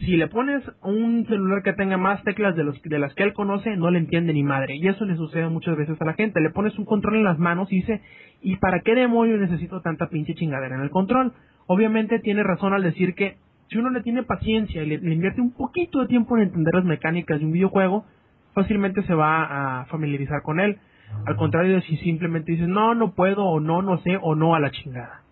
si 0.00 0.18
le 0.18 0.28
pones 0.28 0.62
un 0.82 1.24
celular 1.26 1.62
que 1.62 1.72
tenga 1.72 1.96
más 1.96 2.22
teclas 2.22 2.54
de, 2.54 2.64
los, 2.64 2.82
de 2.82 2.98
las 2.98 3.14
que 3.14 3.22
él 3.22 3.32
conoce, 3.32 3.78
no 3.78 3.90
le 3.90 3.98
entiende 3.98 4.34
ni 4.34 4.42
madre. 4.42 4.76
Y 4.76 4.86
eso 4.88 5.06
le 5.06 5.16
sucede 5.16 5.48
muchas 5.48 5.74
veces 5.74 5.98
a 5.98 6.04
la 6.04 6.12
gente. 6.12 6.38
Le 6.38 6.50
pones 6.50 6.78
un 6.78 6.84
control 6.84 7.16
en 7.16 7.24
las 7.24 7.38
manos 7.38 7.72
y 7.72 7.76
dice, 7.76 8.02
¿y 8.42 8.56
para 8.56 8.80
qué 8.80 8.94
demonios 8.94 9.40
necesito 9.40 9.80
tanta 9.80 10.10
pinche 10.10 10.34
chingadera 10.34 10.74
en 10.74 10.82
el 10.82 10.90
control? 10.90 11.32
Obviamente 11.66 12.18
tiene 12.18 12.42
razón 12.42 12.74
al 12.74 12.82
decir 12.82 13.14
que 13.14 13.38
si 13.70 13.78
uno 13.78 13.88
le 13.88 14.02
tiene 14.02 14.22
paciencia 14.22 14.82
y 14.82 14.86
le, 14.86 14.98
le 14.98 15.14
invierte 15.14 15.40
un 15.40 15.52
poquito 15.52 16.02
de 16.02 16.08
tiempo 16.08 16.36
en 16.36 16.42
entender 16.42 16.74
las 16.74 16.84
mecánicas 16.84 17.40
de 17.40 17.46
un 17.46 17.52
videojuego, 17.52 18.04
fácilmente 18.52 19.02
se 19.04 19.14
va 19.14 19.80
a 19.80 19.84
familiarizar 19.86 20.42
con 20.42 20.60
él. 20.60 20.78
Al 21.24 21.36
contrario 21.36 21.76
de 21.76 21.82
si 21.82 21.96
simplemente 21.96 22.52
dices, 22.52 22.68
no, 22.68 22.94
no 22.94 23.14
puedo, 23.14 23.46
o 23.46 23.60
no, 23.60 23.80
no 23.80 23.96
sé, 24.02 24.18
o 24.20 24.34
no 24.34 24.54
a 24.54 24.60
la 24.60 24.70
chingada. 24.72 25.22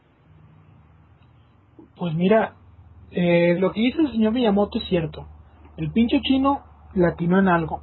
Pues 1.99 2.15
mira, 2.15 2.55
eh, 3.13 3.57
lo 3.59 3.73
que 3.73 3.81
dice 3.81 4.01
el 4.01 4.13
señor 4.13 4.33
Miyamoto 4.33 4.79
es 4.79 4.89
cierto. 4.89 5.27
El 5.77 5.91
pinche 5.91 6.21
chino 6.23 6.61
latinó 6.95 7.39
en 7.39 7.49
algo. 7.49 7.83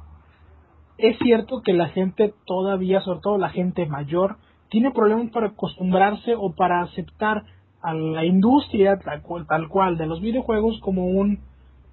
Es 0.96 1.18
cierto 1.18 1.62
que 1.62 1.72
la 1.72 1.88
gente 1.88 2.34
todavía, 2.44 3.00
sobre 3.00 3.20
todo 3.20 3.38
la 3.38 3.50
gente 3.50 3.86
mayor, 3.86 4.36
tiene 4.68 4.90
problemas 4.90 5.30
para 5.30 5.48
acostumbrarse 5.48 6.34
o 6.36 6.54
para 6.54 6.82
aceptar 6.82 7.44
a 7.80 7.94
la 7.94 8.24
industria 8.24 8.98
tal 8.98 9.22
cual, 9.22 9.46
tal 9.46 9.68
cual 9.68 9.96
de 9.96 10.06
los 10.06 10.20
videojuegos 10.20 10.80
como 10.80 11.06
un 11.06 11.40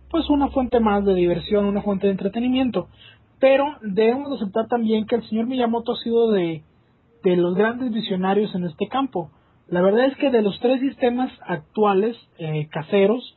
pues 0.09 0.29
una 0.29 0.49
fuente 0.49 0.79
más 0.79 1.03
de 1.03 1.13
diversión, 1.13 1.65
una 1.65 1.81
fuente 1.81 2.07
de 2.07 2.11
entretenimiento. 2.11 2.87
Pero 3.39 3.65
debemos 3.81 4.29
de 4.29 4.37
aceptar 4.37 4.67
también 4.67 5.05
que 5.05 5.15
el 5.15 5.27
señor 5.27 5.47
Miyamoto 5.47 5.91
ha 5.91 5.97
sido 5.97 6.31
de, 6.31 6.63
de 7.23 7.35
los 7.35 7.55
grandes 7.55 7.91
visionarios 7.91 8.53
en 8.55 8.63
este 8.63 8.87
campo. 8.87 9.29
La 9.67 9.81
verdad 9.81 10.05
es 10.05 10.17
que 10.17 10.29
de 10.29 10.41
los 10.41 10.59
tres 10.59 10.79
sistemas 10.79 11.31
actuales 11.45 12.15
eh, 12.37 12.67
caseros, 12.71 13.35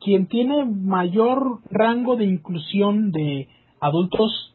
quien 0.00 0.26
tiene 0.26 0.64
mayor 0.64 1.60
rango 1.70 2.16
de 2.16 2.24
inclusión 2.24 3.10
de 3.10 3.48
adultos 3.80 4.54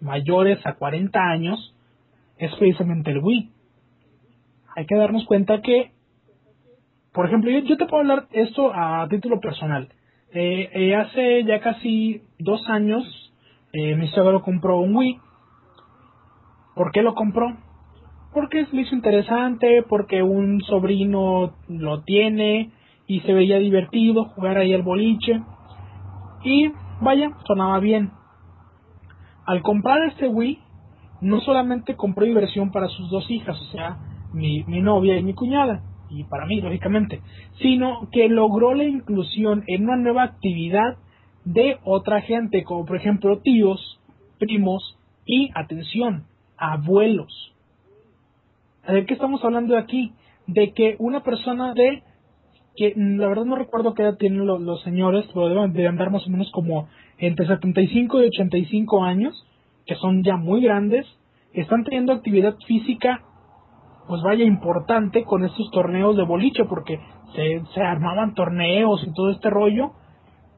mayores 0.00 0.64
a 0.66 0.74
40 0.74 1.18
años 1.18 1.74
es 2.38 2.54
precisamente 2.56 3.10
el 3.10 3.18
Wii. 3.18 3.50
Hay 4.76 4.86
que 4.86 4.96
darnos 4.96 5.24
cuenta 5.24 5.62
que, 5.62 5.92
por 7.12 7.26
ejemplo, 7.26 7.50
yo, 7.50 7.76
te 7.76 7.86
puedo 7.86 8.02
hablar 8.02 8.26
esto 8.32 8.72
a 8.74 9.06
título 9.08 9.40
personal. 9.40 9.88
Eh, 10.32 10.70
eh, 10.72 10.94
hace 10.94 11.44
ya 11.44 11.60
casi 11.60 12.22
dos 12.38 12.60
años 12.68 13.04
eh, 13.72 13.94
mi 13.94 14.08
suegro 14.08 14.42
compró 14.42 14.78
un 14.80 14.96
Wii. 14.96 15.18
¿Por 16.74 16.92
qué 16.92 17.02
lo 17.02 17.14
compró? 17.14 17.56
Porque 18.36 18.66
le 18.70 18.82
hizo 18.82 18.94
interesante, 18.94 19.82
porque 19.88 20.22
un 20.22 20.60
sobrino 20.60 21.54
lo 21.68 22.02
tiene 22.02 22.70
y 23.06 23.20
se 23.20 23.32
veía 23.32 23.56
divertido 23.56 24.26
jugar 24.26 24.58
ahí 24.58 24.74
al 24.74 24.82
boliche. 24.82 25.40
Y 26.44 26.70
vaya, 27.00 27.30
sonaba 27.46 27.80
bien. 27.80 28.10
Al 29.46 29.62
comprar 29.62 30.04
este 30.08 30.28
Wii, 30.28 30.58
no 31.22 31.40
solamente 31.40 31.96
compró 31.96 32.26
diversión 32.26 32.72
para 32.72 32.88
sus 32.88 33.08
dos 33.08 33.24
hijas, 33.30 33.58
o 33.58 33.72
sea, 33.72 33.96
mi, 34.34 34.64
mi 34.64 34.82
novia 34.82 35.16
y 35.16 35.22
mi 35.22 35.32
cuñada, 35.32 35.80
y 36.10 36.24
para 36.24 36.44
mí, 36.44 36.60
lógicamente, 36.60 37.22
sino 37.62 38.06
que 38.12 38.28
logró 38.28 38.74
la 38.74 38.84
inclusión 38.84 39.64
en 39.66 39.84
una 39.84 39.96
nueva 39.96 40.24
actividad 40.24 40.98
de 41.46 41.78
otra 41.84 42.20
gente, 42.20 42.64
como 42.64 42.84
por 42.84 42.98
ejemplo 42.98 43.38
tíos, 43.38 43.98
primos 44.38 44.98
y, 45.24 45.50
atención, 45.54 46.26
abuelos. 46.58 47.55
¿De 48.88 49.04
qué 49.04 49.14
estamos 49.14 49.42
hablando 49.44 49.76
aquí? 49.76 50.12
De 50.46 50.72
que 50.72 50.96
una 50.98 51.22
persona 51.22 51.74
de, 51.74 52.02
que 52.76 52.92
la 52.96 53.28
verdad 53.28 53.44
no 53.44 53.56
recuerdo 53.56 53.94
qué 53.94 54.02
edad 54.02 54.16
tienen 54.16 54.46
los, 54.46 54.82
señores, 54.82 55.24
pero 55.34 55.48
deben 55.48 55.72
de 55.72 55.88
andar 55.88 56.10
más 56.10 56.26
o 56.26 56.30
menos 56.30 56.50
como 56.52 56.88
entre 57.18 57.46
75 57.46 58.22
y 58.22 58.26
85 58.26 59.02
años, 59.02 59.46
que 59.86 59.96
son 59.96 60.22
ya 60.22 60.36
muy 60.36 60.60
grandes, 60.60 61.06
están 61.52 61.84
teniendo 61.84 62.12
actividad 62.12 62.56
física, 62.66 63.22
pues 64.06 64.22
vaya 64.22 64.44
importante 64.44 65.24
con 65.24 65.44
estos 65.44 65.70
torneos 65.72 66.16
de 66.16 66.22
boliche, 66.22 66.64
porque 66.64 67.00
se, 67.34 67.62
se 67.74 67.80
armaban 67.80 68.34
torneos 68.34 69.02
y 69.04 69.12
todo 69.14 69.30
este 69.30 69.50
rollo, 69.50 69.92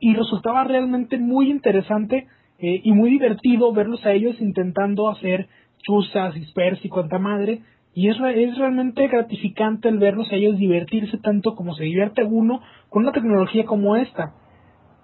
y 0.01 0.15
resultaba 0.15 0.65
realmente 0.65 1.19
muy 1.19 1.51
interesante 1.51 2.27
eh, 2.59 2.81
y 2.85 2.93
muy 2.93 3.11
divertido 3.11 3.73
verlos 3.73 4.05
a 4.05 4.13
ellos 4.13 4.41
intentando 4.41 5.09
hacer 5.09 5.49
chuzas, 5.79 6.35
dispersos 6.35 6.85
y 6.85 6.89
cuanta 6.89 7.19
madre, 7.19 7.63
y 7.95 8.09
es, 8.09 8.17
es 8.21 8.59
realmente 8.59 9.09
gratificante 9.09 9.89
el 9.89 9.99
verlos 9.99 10.31
a 10.31 10.37
ellos 10.37 10.57
divertirse 10.57 11.19
tanto 11.19 11.55
como 11.55 11.75
se 11.75 11.85
divierte 11.85 12.23
uno 12.25 12.61
con 12.89 13.03
una 13.03 13.13
tecnología 13.13 13.65
como 13.65 13.97
esta. 13.97 14.35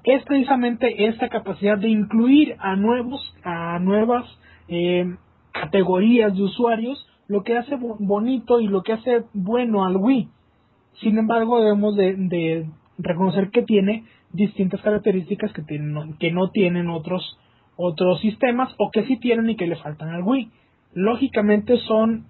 Es 0.04 0.22
precisamente 0.24 1.06
esta 1.06 1.28
capacidad 1.28 1.78
de 1.78 1.88
incluir 1.88 2.56
a 2.58 2.76
nuevos, 2.76 3.20
a 3.42 3.78
nuevas 3.78 4.24
eh, 4.68 5.16
categorías 5.52 6.34
de 6.34 6.42
usuarios, 6.42 7.06
lo 7.26 7.42
que 7.42 7.56
hace 7.56 7.76
bonito 7.76 8.60
y 8.60 8.68
lo 8.68 8.82
que 8.82 8.92
hace 8.92 9.24
bueno 9.32 9.84
al 9.84 9.96
Wii. 9.96 10.28
Sin 11.00 11.18
embargo, 11.18 11.60
debemos 11.60 11.96
de, 11.96 12.66
reconocer 12.98 13.50
que 13.50 13.62
tiene 13.62 14.04
distintas 14.32 14.80
características 14.82 15.52
que, 15.52 15.62
tienen, 15.62 16.16
que 16.18 16.30
no 16.32 16.50
tienen 16.50 16.90
otros, 16.90 17.38
otros 17.76 18.20
sistemas 18.20 18.72
o 18.78 18.90
que 18.90 19.04
sí 19.04 19.18
tienen 19.18 19.50
y 19.50 19.56
que 19.56 19.66
le 19.66 19.76
faltan 19.76 20.10
al 20.10 20.22
Wii. 20.22 20.50
Lógicamente 20.92 21.78
son 21.78 22.26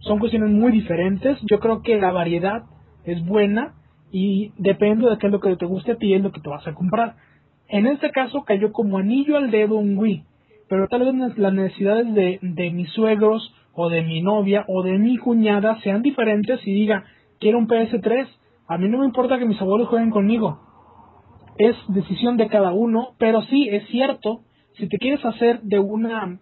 son 0.00 0.18
cuestiones 0.18 0.50
muy 0.50 0.72
diferentes. 0.72 1.38
Yo 1.50 1.60
creo 1.60 1.82
que 1.82 1.96
la 1.96 2.12
variedad 2.12 2.64
es 3.04 3.24
buena 3.24 3.74
y 4.10 4.52
depende 4.58 5.08
de 5.08 5.18
qué 5.18 5.26
es 5.26 5.32
lo 5.32 5.40
que 5.40 5.56
te 5.56 5.66
guste 5.66 5.92
a 5.92 5.96
ti 5.96 6.14
es 6.14 6.22
lo 6.22 6.32
que 6.32 6.40
te 6.40 6.48
vas 6.48 6.66
a 6.66 6.74
comprar. 6.74 7.16
En 7.68 7.86
este 7.86 8.10
caso 8.10 8.44
cayó 8.44 8.72
como 8.72 8.98
anillo 8.98 9.36
al 9.36 9.50
dedo 9.50 9.76
un 9.76 9.98
Wii, 9.98 10.24
pero 10.68 10.88
tal 10.88 11.04
vez 11.04 11.36
las 11.36 11.52
necesidades 11.52 12.14
de, 12.14 12.38
de 12.40 12.70
mis 12.70 12.90
suegros 12.90 13.54
o 13.74 13.90
de 13.90 14.02
mi 14.02 14.22
novia 14.22 14.64
o 14.68 14.82
de 14.82 14.98
mi 14.98 15.18
cuñada 15.18 15.78
sean 15.82 16.02
diferentes 16.02 16.66
y 16.66 16.72
diga, 16.72 17.04
quiero 17.38 17.58
un 17.58 17.68
PS3, 17.68 18.26
a 18.66 18.78
mí 18.78 18.88
no 18.88 18.98
me 18.98 19.06
importa 19.06 19.38
que 19.38 19.44
mis 19.44 19.60
abuelos 19.60 19.88
jueguen 19.88 20.10
conmigo. 20.10 20.60
Es 21.58 21.76
decisión 21.88 22.36
de 22.36 22.48
cada 22.48 22.72
uno, 22.72 23.14
pero 23.18 23.42
sí 23.42 23.68
es 23.70 23.86
cierto, 23.88 24.40
si 24.74 24.88
te 24.88 24.98
quieres 24.98 25.24
hacer 25.24 25.60
de 25.62 25.78
una 25.78 26.38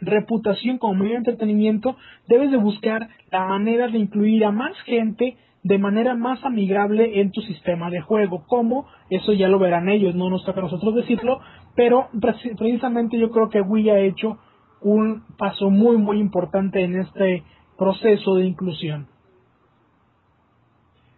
reputación 0.00 0.78
como 0.78 0.94
medio 0.94 1.12
de 1.12 1.18
entretenimiento, 1.18 1.96
debes 2.28 2.50
de 2.50 2.56
buscar 2.58 3.08
la 3.30 3.46
manera 3.46 3.88
de 3.88 3.98
incluir 3.98 4.44
a 4.44 4.50
más 4.50 4.76
gente 4.82 5.36
de 5.62 5.78
manera 5.78 6.14
más 6.14 6.44
amigable 6.44 7.20
en 7.20 7.32
tu 7.32 7.40
sistema 7.40 7.90
de 7.90 8.00
juego. 8.00 8.44
¿Cómo? 8.46 8.86
Eso 9.10 9.32
ya 9.32 9.48
lo 9.48 9.58
verán 9.58 9.88
ellos, 9.88 10.14
no 10.14 10.30
nos 10.30 10.44
toca 10.44 10.60
a 10.60 10.62
nosotros 10.62 10.94
decirlo, 10.94 11.40
pero 11.74 12.08
precisamente 12.56 13.18
yo 13.18 13.30
creo 13.30 13.48
que 13.48 13.60
Wii 13.60 13.90
ha 13.90 13.98
hecho 13.98 14.38
un 14.80 15.24
paso 15.36 15.70
muy 15.70 15.96
muy 15.96 16.20
importante 16.20 16.84
en 16.84 17.00
este 17.00 17.42
proceso 17.76 18.36
de 18.36 18.46
inclusión. 18.46 19.08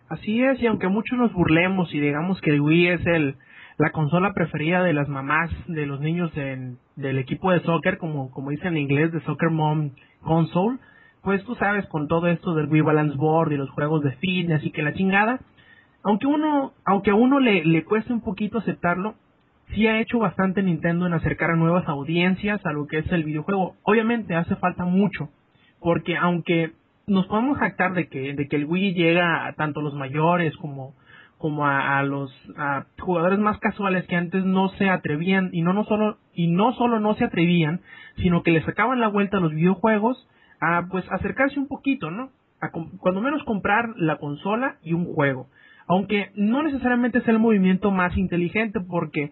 Así 0.09 0.43
es, 0.43 0.63
y 0.63 0.67
aunque 0.67 0.89
muchos 0.89 1.19
nos 1.19 1.33
burlemos 1.35 1.93
y 1.93 2.01
digamos 2.01 2.41
que 2.41 2.59
Wii 2.59 2.89
es 2.89 3.07
el 3.07 3.37
la 3.77 3.91
consola 3.91 4.33
preferida 4.33 4.83
de 4.83 4.95
las 4.95 5.09
mamás 5.09 5.51
de 5.67 5.87
los 5.87 6.01
niños 6.01 6.33
del 6.99 7.19
equipo 7.19 7.53
de 7.53 7.61
soccer, 7.61 7.97
como, 7.99 8.31
como 8.31 8.51
dice 8.51 8.69
en 8.69 8.77
inglés, 8.77 9.13
de 9.13 9.21
Soccer 9.21 9.51
Mom 9.51 9.91
Console, 10.21 10.79
pues 11.23 11.45
tú 11.45 11.55
sabes, 11.55 11.87
con 11.87 12.09
todo 12.09 12.27
esto 12.27 12.55
del 12.55 12.67
Wii 12.67 12.83
Balance 12.83 13.17
Board 13.17 13.53
y 13.53 13.57
los 13.57 13.71
juegos 13.71 14.03
de 14.03 14.13
fitness 14.13 14.65
y 14.65 14.71
que 14.71 14.83
la 14.83 14.95
chingada, 14.95 15.41
aunque 16.03 16.27
uno, 16.27 16.73
aunque 16.85 17.11
a 17.11 17.15
uno 17.15 17.39
le, 17.39 17.65
le 17.65 17.85
cueste 17.85 18.13
un 18.13 18.21
poquito 18.21 18.59
aceptarlo, 18.59 19.15
sí 19.75 19.87
ha 19.87 20.01
hecho 20.01 20.19
bastante 20.19 20.63
Nintendo 20.63 21.07
en 21.07 21.15
acercar 21.15 21.51
a 21.51 21.57
nuevas 21.57 21.87
audiencias 21.89 22.65
a 22.67 22.73
lo 22.73 22.87
que 22.87 22.99
es 22.99 23.13
el 23.13 23.25
videojuego. 23.25 23.77
Obviamente 23.83 24.35
hace 24.35 24.57
falta 24.57 24.85
mucho, 24.85 25.29
porque 25.81 26.17
aunque 26.17 26.73
nos 27.07 27.27
podemos 27.27 27.59
jactar 27.59 27.95
de 27.95 28.09
que, 28.09 28.35
de 28.35 28.49
que 28.49 28.57
el 28.57 28.67
Wii 28.67 28.95
llega 28.95 29.47
a 29.47 29.53
tanto 29.55 29.81
los 29.81 29.95
mayores 29.95 30.57
como 30.57 30.95
como 31.39 31.67
a, 31.67 32.03
los 32.03 32.33
jugadores 32.99 33.39
más 33.39 33.59
casuales 33.59 34.07
que 34.07 34.17
antes 34.17 34.45
no 34.45 34.69
se 34.71 34.89
atrevían 34.91 35.51
y 35.53 35.63
no, 35.63 35.73
no 35.73 35.85
solo 35.85 36.19
y 36.35 36.49
no 36.49 36.75
solo 36.75 37.01
no 37.01 37.15
se 37.15 37.25
atrevían 37.25 37.81
sino 38.17 38.43
que 38.43 38.51
le 38.51 38.65
sacaban 38.65 39.01
la 39.01 39.09
vuelta 39.09 39.39
a 39.39 39.41
los 39.41 39.55
videojuegos 39.55 40.29
a 40.61 40.87
pues 40.91 41.05
acercarse 41.11 41.59
un 41.59 41.69
poquito 41.69 42.11
no 42.11 42.31
a 42.61 42.71
cuando 42.71 43.21
menos 43.21 43.45
comprar 43.45 43.91
la 43.97 44.17
consola 44.17 44.79
y 44.83 44.93
un 44.93 45.05
juego. 45.15 45.47
Aunque 45.87 46.33
no 46.35 46.63
necesariamente 46.63 47.19
es 47.19 47.29
el 47.29 47.39
movimiento 47.39 47.91
más 47.93 48.17
inteligente 48.17 48.81
porque 48.81 49.31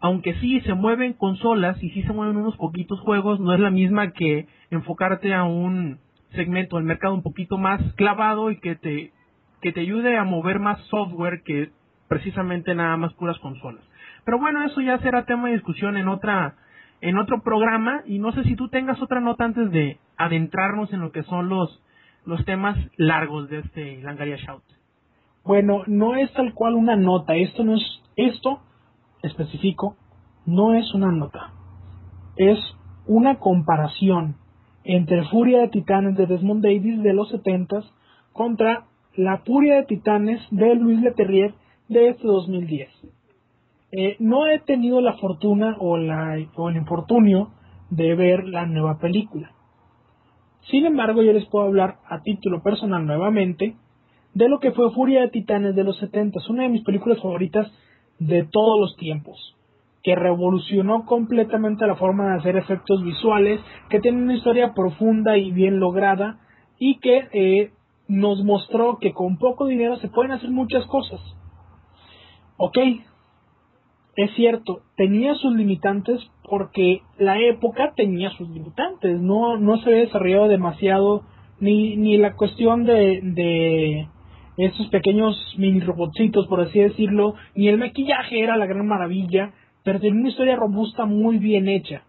aunque 0.00 0.34
sí 0.34 0.60
se 0.60 0.74
mueven 0.74 1.14
consolas 1.14 1.82
y 1.82 1.90
sí 1.90 2.02
se 2.02 2.12
mueven 2.12 2.36
unos 2.36 2.56
poquitos 2.56 3.00
juegos 3.00 3.40
no 3.40 3.52
es 3.52 3.60
la 3.60 3.70
misma 3.70 4.12
que 4.12 4.46
enfocarte 4.70 5.34
a 5.34 5.44
un 5.44 5.98
segmento 6.34 6.76
del 6.76 6.84
mercado 6.84 7.14
un 7.14 7.22
poquito 7.22 7.56
más 7.58 7.80
clavado 7.94 8.50
y 8.50 8.60
que 8.60 8.76
te 8.76 9.12
que 9.60 9.72
te 9.72 9.80
ayude 9.80 10.16
a 10.16 10.24
mover 10.24 10.58
más 10.60 10.80
software 10.86 11.42
que 11.44 11.70
precisamente 12.08 12.74
nada 12.74 12.96
más 12.96 13.12
puras 13.14 13.38
consolas. 13.38 13.84
Pero 14.24 14.38
bueno, 14.38 14.64
eso 14.64 14.80
ya 14.80 14.98
será 14.98 15.24
tema 15.24 15.48
de 15.48 15.54
discusión 15.54 15.96
en 15.96 16.08
otra 16.08 16.56
en 17.00 17.16
otro 17.16 17.42
programa 17.42 18.02
y 18.06 18.18
no 18.18 18.32
sé 18.32 18.42
si 18.42 18.56
tú 18.56 18.68
tengas 18.68 19.00
otra 19.00 19.20
nota 19.20 19.44
antes 19.44 19.70
de 19.70 19.98
adentrarnos 20.16 20.92
en 20.92 21.00
lo 21.00 21.12
que 21.12 21.22
son 21.24 21.48
los 21.48 21.82
los 22.24 22.44
temas 22.44 22.76
largos 22.96 23.48
de 23.48 23.60
este 23.60 24.02
Langaria 24.02 24.36
Shout. 24.36 24.64
Bueno, 25.44 25.82
no 25.86 26.16
es 26.16 26.32
tal 26.32 26.52
cual 26.54 26.74
una 26.74 26.96
nota, 26.96 27.36
esto 27.36 27.64
no 27.64 27.76
es 27.76 28.02
esto 28.16 28.60
específico 29.22 29.96
no 30.48 30.72
es 30.74 30.94
una 30.94 31.12
nota. 31.12 31.52
Es 32.36 32.58
una 33.06 33.38
comparación 33.38 34.36
entre 34.82 35.24
Furia 35.28 35.60
de 35.60 35.68
Titanes 35.68 36.16
de 36.16 36.26
Desmond 36.26 36.64
Davis 36.64 37.02
de 37.02 37.12
los 37.12 37.28
70 37.28 37.82
contra 38.32 38.86
la 39.18 39.38
Furia 39.38 39.74
de 39.74 39.82
Titanes 39.82 40.40
de 40.52 40.76
Luis 40.76 41.00
Leterrier 41.00 41.52
de 41.88 42.10
este 42.10 42.24
2010. 42.24 42.88
Eh, 43.90 44.14
no 44.20 44.46
he 44.46 44.60
tenido 44.60 45.00
la 45.00 45.14
fortuna 45.14 45.76
o, 45.80 45.96
el 45.96 46.76
infortunio 46.76 47.50
de 47.90 48.14
ver 48.14 48.44
la 48.44 48.64
nueva 48.64 48.98
película. 49.00 49.50
Sin 50.70 50.86
embargo, 50.86 51.24
yo 51.24 51.32
les 51.32 51.46
puedo 51.46 51.64
hablar 51.64 51.96
a 52.08 52.22
título 52.22 52.62
personal 52.62 53.04
nuevamente 53.06 53.74
de 54.34 54.48
lo 54.48 54.60
que 54.60 54.70
fue 54.70 54.92
Furia 54.92 55.22
de 55.22 55.30
Titanes 55.30 55.74
de 55.74 55.82
los 55.82 55.98
70, 55.98 56.38
una 56.48 56.62
de 56.62 56.68
mis 56.68 56.84
películas 56.84 57.20
favoritas 57.20 57.66
de 58.20 58.44
todos 58.44 58.78
los 58.78 58.96
tiempos, 58.98 59.56
que 60.04 60.14
revolucionó 60.14 61.06
completamente 61.06 61.88
la 61.88 61.96
forma 61.96 62.28
de 62.28 62.38
hacer 62.38 62.56
efectos 62.56 63.02
visuales, 63.02 63.60
que 63.90 63.98
tiene 63.98 64.22
una 64.22 64.36
historia 64.36 64.74
profunda 64.74 65.36
y 65.36 65.50
bien 65.50 65.80
lograda 65.80 66.38
y 66.78 67.00
que 67.00 67.26
eh, 67.32 67.72
nos 68.08 68.42
mostró 68.42 68.98
que 68.98 69.12
con 69.12 69.36
poco 69.36 69.66
dinero 69.66 69.96
se 69.98 70.08
pueden 70.08 70.32
hacer 70.32 70.50
muchas 70.50 70.84
cosas. 70.86 71.20
Ok, 72.56 72.76
es 74.16 74.34
cierto, 74.34 74.80
tenía 74.96 75.34
sus 75.34 75.54
limitantes 75.54 76.20
porque 76.42 77.02
la 77.18 77.38
época 77.38 77.92
tenía 77.94 78.30
sus 78.30 78.48
limitantes, 78.48 79.20
no, 79.20 79.58
no 79.58 79.76
se 79.78 79.90
había 79.90 80.06
desarrollado 80.06 80.48
demasiado 80.48 81.22
ni, 81.60 81.96
ni 81.96 82.16
la 82.16 82.34
cuestión 82.34 82.84
de, 82.84 83.20
de 83.22 84.08
esos 84.56 84.88
pequeños 84.88 85.36
mini 85.56 85.80
robotcitos, 85.80 86.48
por 86.48 86.60
así 86.60 86.80
decirlo, 86.80 87.34
ni 87.54 87.68
el 87.68 87.78
maquillaje 87.78 88.40
era 88.40 88.56
la 88.56 88.66
gran 88.66 88.86
maravilla, 88.86 89.52
pero 89.84 90.00
tenía 90.00 90.20
una 90.20 90.30
historia 90.30 90.56
robusta 90.56 91.04
muy 91.04 91.38
bien 91.38 91.68
hecha. 91.68 92.02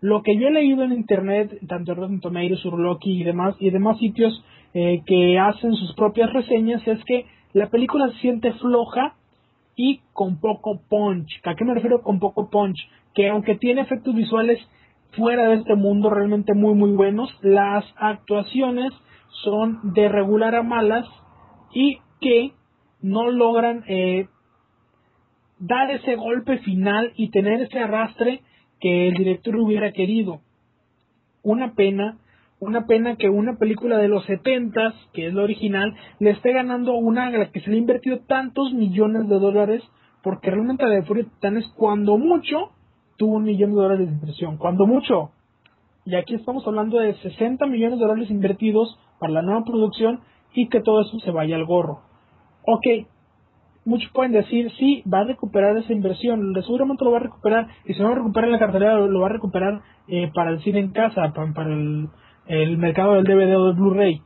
Lo 0.00 0.22
que 0.22 0.36
yo 0.36 0.48
he 0.48 0.52
leído 0.52 0.82
en 0.82 0.92
internet, 0.92 1.58
tanto 1.68 1.92
en 1.92 1.98
Rotten 1.98 2.20
Tomatoes, 2.20 2.60
y 3.04 3.22
demás, 3.22 3.56
y 3.58 3.70
demás 3.70 3.98
sitios 3.98 4.42
eh, 4.74 5.02
que 5.06 5.38
hacen 5.38 5.74
sus 5.74 5.94
propias 5.94 6.32
reseñas, 6.32 6.86
es 6.86 7.02
que 7.04 7.26
la 7.52 7.68
película 7.70 8.10
se 8.12 8.18
siente 8.18 8.52
floja 8.54 9.14
y 9.76 10.00
con 10.12 10.40
poco 10.40 10.80
punch. 10.88 11.40
¿A 11.44 11.54
qué 11.54 11.64
me 11.64 11.74
refiero 11.74 12.02
con 12.02 12.18
poco 12.18 12.50
punch? 12.50 12.78
Que 13.14 13.28
aunque 13.28 13.54
tiene 13.54 13.82
efectos 13.82 14.14
visuales 14.14 14.58
fuera 15.12 15.48
de 15.48 15.56
este 15.56 15.74
mundo 15.76 16.10
realmente 16.10 16.54
muy 16.54 16.74
muy 16.74 16.90
buenos, 16.90 17.30
las 17.42 17.84
actuaciones 17.96 18.92
son 19.44 19.94
de 19.94 20.08
regular 20.08 20.54
a 20.54 20.62
malas 20.62 21.06
y 21.72 21.98
que 22.20 22.52
no 23.00 23.30
logran 23.30 23.84
eh, 23.86 24.26
dar 25.58 25.90
ese 25.90 26.16
golpe 26.16 26.58
final 26.58 27.12
y 27.16 27.30
tener 27.30 27.60
ese 27.60 27.78
arrastre 27.78 28.42
que 28.80 29.08
el 29.08 29.14
director 29.14 29.56
hubiera 29.56 29.92
querido. 29.92 30.40
Una 31.42 31.74
pena, 31.74 32.18
una 32.60 32.86
pena 32.86 33.16
que 33.16 33.28
una 33.28 33.56
película 33.56 33.98
de 33.98 34.08
los 34.08 34.24
setentas, 34.24 34.94
que 35.12 35.26
es 35.26 35.34
la 35.34 35.42
original, 35.42 35.94
le 36.18 36.30
esté 36.30 36.52
ganando 36.52 36.94
una 36.94 37.26
a 37.26 37.30
la 37.30 37.50
que 37.50 37.60
se 37.60 37.70
le 37.70 37.76
ha 37.76 37.80
invertido 37.80 38.20
tantos 38.26 38.72
millones 38.72 39.28
de 39.28 39.38
dólares, 39.38 39.82
porque 40.22 40.50
realmente 40.50 40.84
la 40.84 40.94
de 40.94 41.02
Furia 41.02 41.24
Titanes, 41.24 41.66
cuando 41.76 42.16
mucho, 42.16 42.70
tuvo 43.16 43.36
un 43.36 43.44
millón 43.44 43.70
de 43.70 43.76
dólares 43.76 44.06
de 44.06 44.14
inversión, 44.14 44.56
cuando 44.56 44.86
mucho. 44.86 45.30
Y 46.06 46.14
aquí 46.16 46.34
estamos 46.34 46.66
hablando 46.66 46.98
de 46.98 47.14
60 47.14 47.66
millones 47.66 47.98
de 47.98 48.06
dólares 48.06 48.30
invertidos 48.30 48.98
para 49.18 49.32
la 49.32 49.42
nueva 49.42 49.64
producción 49.64 50.20
y 50.54 50.68
que 50.68 50.80
todo 50.80 51.02
eso 51.02 51.18
se 51.20 51.30
vaya 51.30 51.56
al 51.56 51.64
gorro. 51.64 52.00
Ok, 52.66 53.06
muchos 53.84 54.10
pueden 54.12 54.32
decir, 54.32 54.70
sí, 54.78 55.02
va 55.12 55.20
a 55.20 55.24
recuperar 55.24 55.76
esa 55.76 55.92
inversión, 55.92 56.54
seguramente 56.62 57.04
lo 57.04 57.10
va 57.10 57.18
a 57.18 57.22
recuperar, 57.22 57.68
y 57.84 57.94
si 57.94 58.00
no 58.00 58.08
lo 58.08 58.16
recupera 58.16 58.46
en 58.46 58.52
la 58.52 58.58
cartera, 58.58 58.94
lo, 58.94 59.20
va 59.20 59.26
a 59.26 59.32
recuperar 59.32 59.82
eh, 60.08 60.30
para 60.34 60.50
el 60.50 60.62
cine 60.62 60.80
en 60.80 60.92
casa, 60.92 61.32
para, 61.34 61.72
el, 61.72 62.08
el, 62.46 62.78
mercado 62.78 63.14
del 63.14 63.24
DVD 63.24 63.56
o 63.56 63.66
del 63.66 63.76
Blu-ray. 63.76 64.20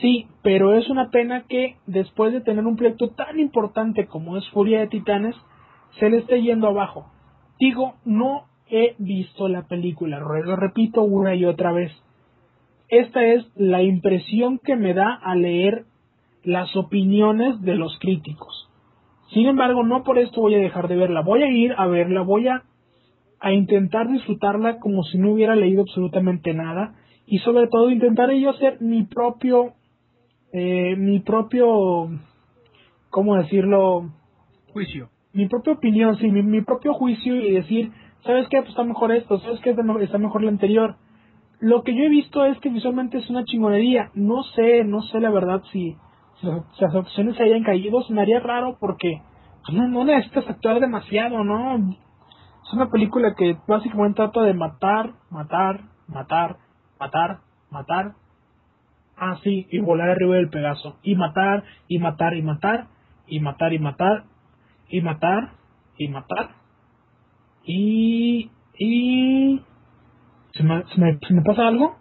Sí, 0.00 0.26
pero 0.42 0.74
es 0.74 0.88
una 0.88 1.10
pena 1.10 1.44
que 1.48 1.76
después 1.86 2.32
de 2.32 2.40
tener 2.40 2.66
un 2.66 2.76
proyecto 2.76 3.10
tan 3.10 3.38
importante 3.38 4.06
como 4.06 4.36
es 4.36 4.48
Furia 4.50 4.80
de 4.80 4.88
Titanes, 4.88 5.36
se 5.98 6.08
le 6.08 6.18
esté 6.18 6.42
yendo 6.42 6.68
abajo. 6.68 7.06
Digo, 7.58 7.94
no 8.04 8.46
he 8.68 8.94
visto 8.98 9.48
la 9.48 9.62
película, 9.62 10.18
lo 10.18 10.56
repito 10.56 11.02
una 11.02 11.34
y 11.34 11.44
otra 11.44 11.72
vez. 11.72 11.92
Esta 12.88 13.24
es 13.24 13.46
la 13.56 13.82
impresión 13.82 14.58
que 14.58 14.76
me 14.76 14.94
da 14.94 15.14
al 15.14 15.42
leer 15.42 15.84
las 16.44 16.74
opiniones 16.76 17.60
de 17.62 17.74
los 17.74 17.98
críticos. 17.98 18.68
Sin 19.32 19.46
embargo, 19.46 19.82
no 19.82 20.02
por 20.04 20.18
esto 20.18 20.40
voy 20.40 20.54
a 20.56 20.58
dejar 20.58 20.88
de 20.88 20.96
verla. 20.96 21.22
Voy 21.22 21.42
a 21.42 21.48
ir 21.48 21.74
a 21.76 21.86
verla, 21.86 22.22
voy 22.22 22.48
a, 22.48 22.64
a 23.40 23.52
intentar 23.52 24.08
disfrutarla 24.08 24.78
como 24.78 25.04
si 25.04 25.18
no 25.18 25.32
hubiera 25.32 25.56
leído 25.56 25.82
absolutamente 25.82 26.52
nada 26.52 26.94
y 27.32 27.38
sobre 27.38 27.66
todo 27.68 27.88
intentaré 27.88 28.38
yo 28.38 28.50
hacer 28.50 28.76
mi 28.82 29.04
propio, 29.04 29.72
eh, 30.52 30.94
mi 30.96 31.20
propio, 31.20 32.10
¿cómo 33.08 33.36
decirlo? 33.36 34.10
Juicio. 34.74 35.08
Mi 35.32 35.48
propia 35.48 35.72
opinión, 35.72 36.18
sí, 36.18 36.30
mi, 36.30 36.42
mi 36.42 36.60
propio 36.60 36.92
juicio 36.92 37.34
y 37.34 37.52
decir, 37.52 37.90
¿sabes 38.22 38.46
qué? 38.50 38.58
Pues 38.58 38.68
está 38.68 38.84
mejor 38.84 39.12
esto, 39.12 39.38
¿sabes 39.38 39.60
qué? 39.60 39.74
Está 40.02 40.18
mejor 40.18 40.42
la 40.42 40.50
anterior. 40.50 40.96
Lo 41.58 41.82
que 41.84 41.94
yo 41.96 42.02
he 42.04 42.10
visto 42.10 42.44
es 42.44 42.58
que 42.58 42.68
visualmente 42.68 43.16
es 43.16 43.30
una 43.30 43.46
chingonería. 43.46 44.10
No 44.12 44.42
sé, 44.54 44.84
no 44.84 45.00
sé 45.00 45.18
la 45.18 45.30
verdad 45.30 45.62
si, 45.72 45.96
si 46.42 46.46
las 46.82 46.94
opciones 46.94 47.36
se 47.36 47.44
hayan 47.44 47.62
caído. 47.62 48.02
Se 48.02 48.12
me 48.12 48.20
haría 48.20 48.40
raro 48.40 48.76
porque 48.78 49.22
no, 49.72 49.88
no 49.88 50.04
necesitas 50.04 50.50
actuar 50.50 50.80
demasiado, 50.80 51.42
¿no? 51.44 51.76
Es 51.78 52.74
una 52.74 52.90
película 52.90 53.34
que 53.34 53.56
básicamente 53.66 54.16
trata 54.16 54.42
de 54.42 54.52
matar, 54.52 55.14
matar, 55.30 55.80
matar, 56.08 56.58
matar, 57.02 57.38
matar. 57.70 58.12
Ah, 59.16 59.36
sí, 59.42 59.66
y 59.70 59.78
volar 59.80 60.10
arriba 60.10 60.36
del 60.36 60.50
Pegaso. 60.50 60.98
Y 61.02 61.16
matar, 61.16 61.64
y 61.88 61.98
matar, 61.98 62.34
y 62.34 62.42
matar, 62.42 62.86
y 63.26 63.40
matar, 63.40 63.72
y 63.72 63.78
matar, 63.78 64.24
y 64.88 65.00
matar, 65.00 65.50
y 65.98 66.08
matar. 66.08 66.50
Y... 67.64 68.50
y... 68.78 69.62
¿Se 70.52 70.62
me, 70.62 70.84
se 70.86 71.00
me, 71.00 71.18
¿Se 71.26 71.34
me 71.34 71.42
pasa 71.42 71.66
algo? 71.66 71.96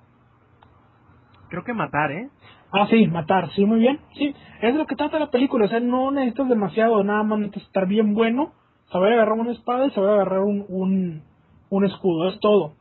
Creo 1.49 1.63
que 1.63 1.73
matar, 1.73 2.11
¿eh? 2.11 2.29
Ah, 2.71 2.87
sí, 2.89 3.07
matar, 3.07 3.49
sí, 3.53 3.65
muy 3.65 3.79
bien. 3.79 3.99
Sí, 4.13 4.33
es 4.61 4.75
lo 4.75 4.85
que 4.85 4.95
trata 4.95 5.19
la 5.19 5.31
película, 5.31 5.65
o 5.65 5.69
sea, 5.69 5.79
no 5.79 6.11
necesitas 6.11 6.47
demasiado, 6.47 7.03
nada 7.03 7.23
más 7.23 7.39
necesitas 7.39 7.63
estar 7.67 7.87
bien 7.87 8.13
bueno, 8.13 8.53
saber 8.91 9.13
agarrar 9.13 9.39
una 9.39 9.51
espada 9.51 9.87
y 9.87 9.91
saber 9.91 10.11
agarrar 10.11 10.41
un, 10.41 10.65
un, 10.69 11.23
un 11.69 11.85
escudo, 11.85 12.29
es 12.29 12.39
todo. 12.39 12.75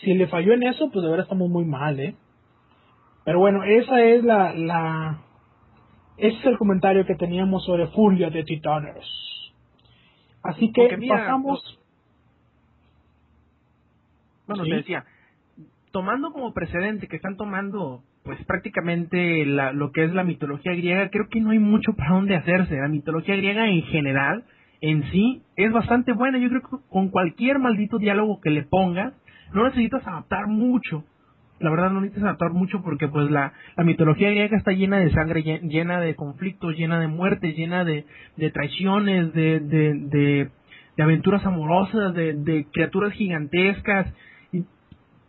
Si 0.00 0.14
le 0.14 0.26
falló 0.28 0.52
en 0.52 0.62
eso, 0.62 0.90
pues 0.90 1.02
de 1.02 1.10
verdad 1.10 1.24
estamos 1.24 1.50
muy 1.50 1.64
mal, 1.64 1.98
¿eh? 2.00 2.14
Pero 3.24 3.38
bueno, 3.38 3.64
esa 3.64 4.02
es 4.02 4.24
la, 4.24 4.54
la... 4.54 5.22
Ese 6.16 6.38
es 6.38 6.46
el 6.46 6.58
comentario 6.58 7.06
que 7.06 7.14
teníamos 7.14 7.64
sobre 7.64 7.86
Furia 7.88 8.30
de 8.30 8.44
Titanes. 8.44 9.04
Así 10.42 10.72
que 10.72 10.88
pasamos... 11.08 11.78
Bueno, 14.46 14.64
¿Sí? 14.64 14.70
decía, 14.70 15.04
tomando 15.92 16.32
como 16.32 16.52
precedente 16.52 17.06
que 17.06 17.16
están 17.16 17.36
tomando 17.36 18.02
pues 18.22 18.44
prácticamente 18.44 19.46
la, 19.46 19.72
lo 19.72 19.92
que 19.92 20.04
es 20.04 20.12
la 20.12 20.24
mitología 20.24 20.72
griega, 20.72 21.08
creo 21.10 21.28
que 21.28 21.40
no 21.40 21.50
hay 21.50 21.58
mucho 21.58 21.94
para 21.94 22.14
dónde 22.14 22.36
hacerse. 22.36 22.76
La 22.76 22.88
mitología 22.88 23.36
griega 23.36 23.68
en 23.68 23.82
general, 23.84 24.44
en 24.80 25.04
sí, 25.10 25.42
es 25.56 25.72
bastante 25.72 26.12
buena. 26.12 26.38
Yo 26.38 26.48
creo 26.48 26.62
que 26.62 26.88
con 26.90 27.08
cualquier 27.08 27.58
maldito 27.58 27.98
diálogo 27.98 28.40
que 28.40 28.50
le 28.50 28.62
pongas, 28.62 29.14
no 29.52 29.64
necesitas 29.64 30.06
adaptar 30.06 30.46
mucho. 30.46 31.04
La 31.58 31.70
verdad 31.70 31.90
no 31.90 32.00
necesitas 32.00 32.24
adaptar 32.24 32.52
mucho 32.52 32.82
porque 32.82 33.08
pues 33.08 33.30
la, 33.30 33.52
la 33.76 33.84
mitología 33.84 34.30
griega 34.30 34.56
está 34.56 34.72
llena 34.72 34.98
de 34.98 35.10
sangre, 35.10 35.42
llena 35.42 36.00
de 36.00 36.14
conflictos, 36.14 36.76
llena 36.76 36.98
de 36.98 37.08
muertes, 37.08 37.56
llena 37.56 37.84
de, 37.84 38.06
de 38.36 38.50
traiciones, 38.50 39.32
de, 39.34 39.60
de, 39.60 39.94
de, 39.94 40.50
de 40.96 41.02
aventuras 41.02 41.44
amorosas, 41.44 42.14
de, 42.14 42.34
de 42.34 42.66
criaturas 42.72 43.12
gigantescas. 43.12 44.06
Y, 44.52 44.64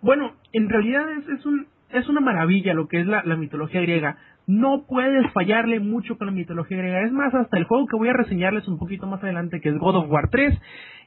bueno, 0.01 0.33
en 0.53 0.69
realidad 0.69 1.05
es, 1.11 1.27
es 1.27 1.45
un 1.45 1.67
es 1.93 2.07
una 2.09 2.21
maravilla 2.21 2.73
lo 2.73 2.87
que 2.87 3.01
es 3.01 3.07
la, 3.07 3.23
la, 3.23 3.35
mitología 3.35 3.81
griega. 3.81 4.17
No 4.47 4.85
puedes 4.87 5.31
fallarle 5.33 5.79
mucho 5.79 6.17
con 6.17 6.27
la 6.27 6.33
mitología 6.33 6.77
griega. 6.77 7.01
Es 7.01 7.11
más, 7.11 7.33
hasta 7.33 7.57
el 7.57 7.65
juego 7.65 7.87
que 7.87 7.97
voy 7.97 8.09
a 8.09 8.13
reseñarles 8.13 8.67
un 8.67 8.79
poquito 8.79 9.07
más 9.07 9.23
adelante, 9.23 9.61
que 9.61 9.69
es 9.69 9.77
God 9.77 9.97
of 9.97 10.09
War 10.09 10.29
3, 10.29 10.57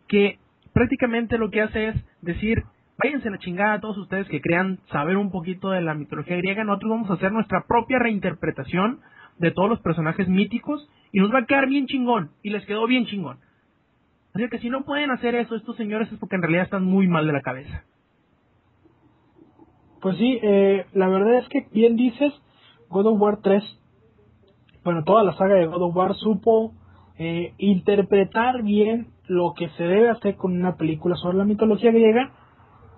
que 0.09 0.39
prácticamente 0.73 1.39
lo 1.39 1.51
que 1.51 1.63
hace 1.63 1.89
es 1.89 1.97
decir, 2.23 2.65
váyanse 3.03 3.31
la 3.31 3.39
chingada 3.39 3.75
a 3.75 3.81
todos 3.81 3.99
ustedes 3.99 4.29
que 4.29 4.41
crean 4.41 4.79
saber 4.91 5.17
un 5.17 5.31
poquito 5.31 5.71
de 5.71 5.83
la 5.83 5.95
mitología 5.95 6.37
griega. 6.37 6.65
Nosotros 6.65 6.91
vamos 6.91 7.11
a 7.11 7.15
hacer 7.15 7.33
nuestra 7.33 7.65
propia 7.67 7.99
reinterpretación 7.99 9.01
de 9.39 9.51
todos 9.51 9.69
los 9.69 9.81
personajes 9.81 10.29
míticos 10.29 10.89
y 11.13 11.21
nos 11.21 11.33
va 11.33 11.41
a 11.41 11.47
quedar 11.47 11.69
bien 11.69 11.87
chingón. 11.87 12.31
Y 12.43 12.51
les 12.51 12.65
quedó 12.67 12.87
bien 12.87 13.07
chingón. 13.07 13.39
Así 14.35 14.49
que 14.49 14.59
si 14.59 14.69
no 14.69 14.85
pueden 14.85 15.11
hacer 15.11 15.35
eso 15.37 15.55
estos 15.55 15.77
señores 15.77 16.11
es 16.11 16.19
porque 16.19 16.37
en 16.37 16.43
realidad 16.43 16.65
están 16.65 16.85
muy 16.85 17.07
mal 17.07 17.27
de 17.27 17.33
la 17.33 17.41
cabeza. 17.41 17.85
Pues 20.01 20.19
sí, 20.19 20.39
eh, 20.43 20.87
la 20.93 21.09
verdad 21.09 21.39
es 21.39 21.49
que 21.49 21.67
bien 21.73 21.97
dices, 21.97 22.33
God 22.91 23.07
of 23.07 23.21
War 23.21 23.39
3, 23.43 23.63
bueno, 24.85 25.03
toda 25.05 25.23
la 25.23 25.35
saga 25.37 25.55
de 25.55 25.67
God 25.67 25.83
of 25.83 25.97
War 25.97 26.15
supo 26.15 26.75
eh, 27.17 27.55
interpretar 27.59 28.63
bien 28.63 29.09
lo 29.27 29.55
que 29.55 29.69
se 29.71 29.85
debe 29.85 30.11
hacer 30.11 30.37
con 30.37 30.53
una 30.53 30.77
película 30.77 31.17
sobre 31.17 31.39
la 31.39 31.45
mitología 31.45 31.91
griega, 31.91 32.33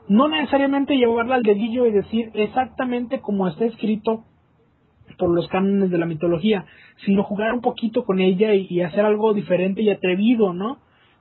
no 0.08 0.28
necesariamente 0.28 0.96
llevarla 0.96 1.36
al 1.36 1.42
dedillo 1.42 1.86
y 1.86 1.92
decir 1.92 2.30
exactamente 2.34 3.20
como 3.20 3.48
está 3.48 3.64
escrito 3.64 4.24
por 5.18 5.30
los 5.30 5.48
cánones 5.48 5.90
de 5.90 5.98
la 5.98 6.06
mitología, 6.06 6.66
sino 7.04 7.22
jugar 7.22 7.52
un 7.54 7.60
poquito 7.60 8.04
con 8.04 8.20
ella 8.20 8.54
y, 8.54 8.80
hacer 8.82 9.04
algo 9.04 9.32
diferente 9.34 9.82
y 9.82 9.90
atrevido, 9.90 10.52
¿no? 10.52 10.78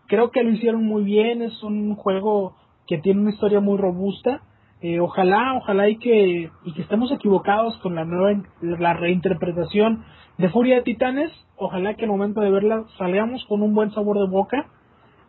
Creo 0.07 0.31
que 0.31 0.43
lo 0.43 0.51
hicieron 0.51 0.83
muy 0.85 1.03
bien, 1.03 1.41
es 1.41 1.63
un 1.63 1.95
juego 1.95 2.55
que 2.87 2.97
tiene 2.97 3.21
una 3.21 3.31
historia 3.31 3.59
muy 3.59 3.77
robusta, 3.77 4.41
eh, 4.81 4.99
ojalá, 4.99 5.55
ojalá 5.55 5.89
y 5.89 5.97
que, 5.97 6.51
y 6.63 6.73
que 6.73 6.81
estemos 6.81 7.11
equivocados 7.11 7.77
con 7.77 7.95
la 7.95 8.05
nueva 8.05 8.39
la 8.61 8.93
reinterpretación 8.93 10.03
de 10.37 10.49
Furia 10.49 10.75
de 10.75 10.81
Titanes. 10.83 11.31
Ojalá 11.55 11.95
que 11.95 12.03
al 12.03 12.11
momento 12.11 12.41
de 12.41 12.51
verla 12.51 12.83
salgamos 12.97 13.43
con 13.45 13.61
un 13.61 13.73
buen 13.73 13.91
sabor 13.91 14.19
de 14.19 14.27
boca. 14.27 14.67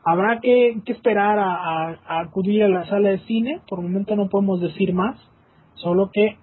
Habrá 0.06 0.40
que, 0.40 0.80
esperar 0.86 1.38
a, 1.38 2.20
acudir 2.20 2.62
a 2.62 2.68
la 2.68 2.86
sala 2.86 3.10
de 3.10 3.18
cine. 3.26 3.60
Por 3.68 3.80
el 3.80 3.86
momento 3.86 4.14
no 4.14 4.28
podemos 4.28 4.60
decir 4.60 4.94
más. 4.94 5.18
Solo 5.74 6.10
que 6.12 6.38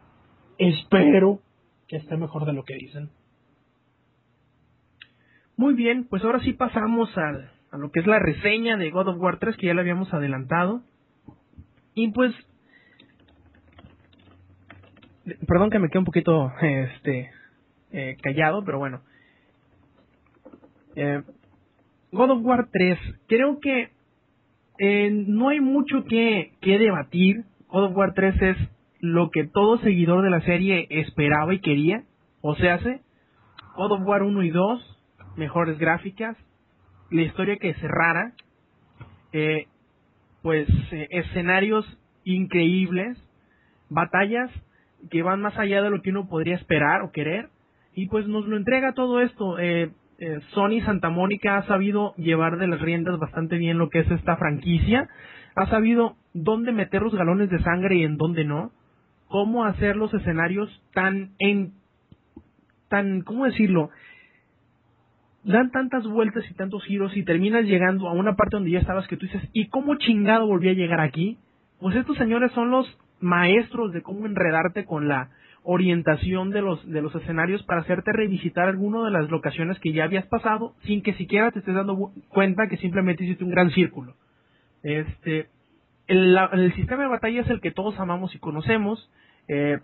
espero 0.58 1.40
que 1.88 1.98
esté 1.98 2.18
mejor 2.18 2.46
de 2.46 2.54
lo 2.54 2.64
que 2.64 2.76
dicen. 2.76 3.10
Muy 5.56 5.76
bien, 5.76 6.06
pues 6.10 6.24
ahora 6.24 6.40
sí 6.40 6.54
pasamos 6.54 7.10
al, 7.18 7.52
a 7.72 7.78
lo 7.78 7.92
que 7.92 8.02
es 8.02 8.08
la 8.08 8.20
reseña 8.20 8.76
de 8.76 8.92
God 8.92 9.08
of 9.08 9.22
War 9.22 9.40
3 9.40 9.56
que 9.56 9.68
ya 9.68 9.74
le 9.74 9.82
habíamos 9.82 10.14
adelantado. 10.14 10.82
Y 11.96 12.12
pues 12.12 12.36
Perdón 15.48 15.70
que 15.70 15.80
me 15.80 15.90
quede 15.90 16.00
un 16.00 16.06
poquito 16.06 16.52
este 16.62 17.32
eh, 17.92 18.18
callado, 18.22 18.64
pero 18.66 18.78
bueno. 18.78 19.02
Eh, 20.96 21.22
God 22.14 22.30
of 22.30 22.44
War 22.44 22.70
3, 22.72 23.00
creo 23.28 23.60
que 23.60 23.90
eh, 24.78 25.10
no 25.12 25.50
hay 25.50 25.60
mucho 25.60 26.06
que, 26.06 26.54
que 26.62 26.78
debatir. 26.78 27.44
God 27.70 27.86
of 27.86 27.98
War 27.98 28.14
3 28.14 28.42
es 28.42 28.58
lo 29.00 29.32
que 29.32 29.46
todo 29.46 29.80
seguidor 29.80 30.24
de 30.24 30.30
la 30.30 30.42
serie 30.42 30.86
esperaba 30.92 31.54
y 31.56 31.60
quería. 31.60 32.04
O 32.42 32.56
sea, 32.56 32.76
hace 32.76 33.02
God 33.76 33.94
of 33.94 34.08
War 34.08 34.22
1 34.22 34.44
y 34.44 34.52
2, 34.52 35.00
mejores 35.38 35.80
gráficas, 35.80 36.38
la 37.10 37.24
historia 37.24 37.58
que 37.58 37.74
cerrara, 37.76 38.34
eh, 39.32 39.66
pues 40.44 40.68
eh, 40.92 41.08
escenarios 41.10 41.86
increíbles, 42.26 43.18
batallas 43.90 44.52
que 45.10 45.24
van 45.24 45.42
más 45.42 45.58
allá 45.58 45.82
de 45.82 45.90
lo 45.90 46.02
que 46.04 46.12
uno 46.12 46.30
podría 46.30 46.56
esperar 46.56 47.02
o 47.02 47.12
querer, 47.12 47.50
y 47.96 48.06
pues 48.08 48.28
nos 48.28 48.46
lo 48.46 48.56
entrega 48.56 48.94
todo 48.94 49.20
esto. 49.20 49.58
Eh, 49.58 49.92
eh, 50.20 50.40
Sony 50.54 50.82
Santa 50.86 51.10
Mónica 51.10 51.58
ha 51.58 51.64
sabido 51.64 52.14
llevar 52.16 52.58
de 52.58 52.68
las 52.68 52.82
riendas 52.82 53.20
bastante 53.20 53.58
bien 53.58 53.78
lo 53.78 53.90
que 53.90 54.00
es 54.00 54.12
esta 54.12 54.38
franquicia, 54.38 55.10
ha 55.56 55.68
sabido 55.68 56.16
dónde 56.34 56.72
meter 56.72 57.02
los 57.02 57.14
galones 57.14 57.50
de 57.50 57.62
sangre 57.62 57.98
y 57.98 58.04
en 58.04 58.18
dónde 58.18 58.44
no, 58.46 58.72
cómo 59.28 59.66
hacer 59.66 59.96
los 59.96 60.14
escenarios 60.14 60.70
tan 60.94 61.32
en 61.40 61.74
tan, 62.90 63.22
¿cómo 63.22 63.46
decirlo? 63.46 63.90
Dan 65.44 65.72
tantas 65.72 66.06
vueltas 66.06 66.44
y 66.50 66.54
tantos 66.54 66.84
giros 66.86 67.18
y 67.18 67.24
terminas 67.24 67.66
llegando 67.66 68.08
a 68.08 68.14
una 68.14 68.36
parte 68.36 68.58
donde 68.58 68.70
ya 68.72 68.80
estabas 68.80 69.08
que 69.08 69.18
tú 69.18 69.26
dices, 69.26 69.42
¿y 69.52 69.68
cómo 69.70 69.96
chingado 69.96 70.46
volví 70.46 70.70
a 70.70 70.74
llegar 70.74 71.02
aquí? 71.02 71.40
Pues 71.80 71.96
estos 71.96 72.18
señores 72.18 72.52
son 72.52 72.70
los 72.70 72.86
maestros 73.20 73.92
de 73.94 74.04
cómo 74.04 74.28
enredarte 74.28 74.86
con 74.86 75.08
la 75.08 75.32
orientación 75.64 76.50
de 76.50 76.62
los, 76.62 76.88
de 76.90 77.02
los 77.02 77.16
escenarios 77.16 77.64
para 77.64 77.82
hacerte 77.82 78.12
revisitar 78.12 78.68
alguna 78.68 79.06
de 79.06 79.12
las 79.12 79.30
locaciones 79.30 79.80
que 79.80 79.94
ya 79.94 80.04
habías 80.04 80.26
pasado 80.28 80.76
sin 80.84 81.02
que 81.02 81.14
siquiera 81.14 81.52
te 81.52 81.60
estés 81.60 81.76
dando 81.76 82.12
cuenta 82.30 82.68
que 82.68 82.78
simplemente 82.78 83.24
hiciste 83.24 83.44
un 83.44 83.52
gran 83.52 83.72
círculo. 83.72 84.16
Este, 84.84 85.48
el, 86.08 86.74
sistema 86.76 87.04
de 87.04 87.10
batalla 87.10 87.42
es 87.42 87.50
el 87.50 87.62
que 87.62 87.72
todos 87.72 88.00
amamos 88.00 88.36
y 88.36 88.40
conocemos. 88.40 89.10
Eh, 89.48 89.80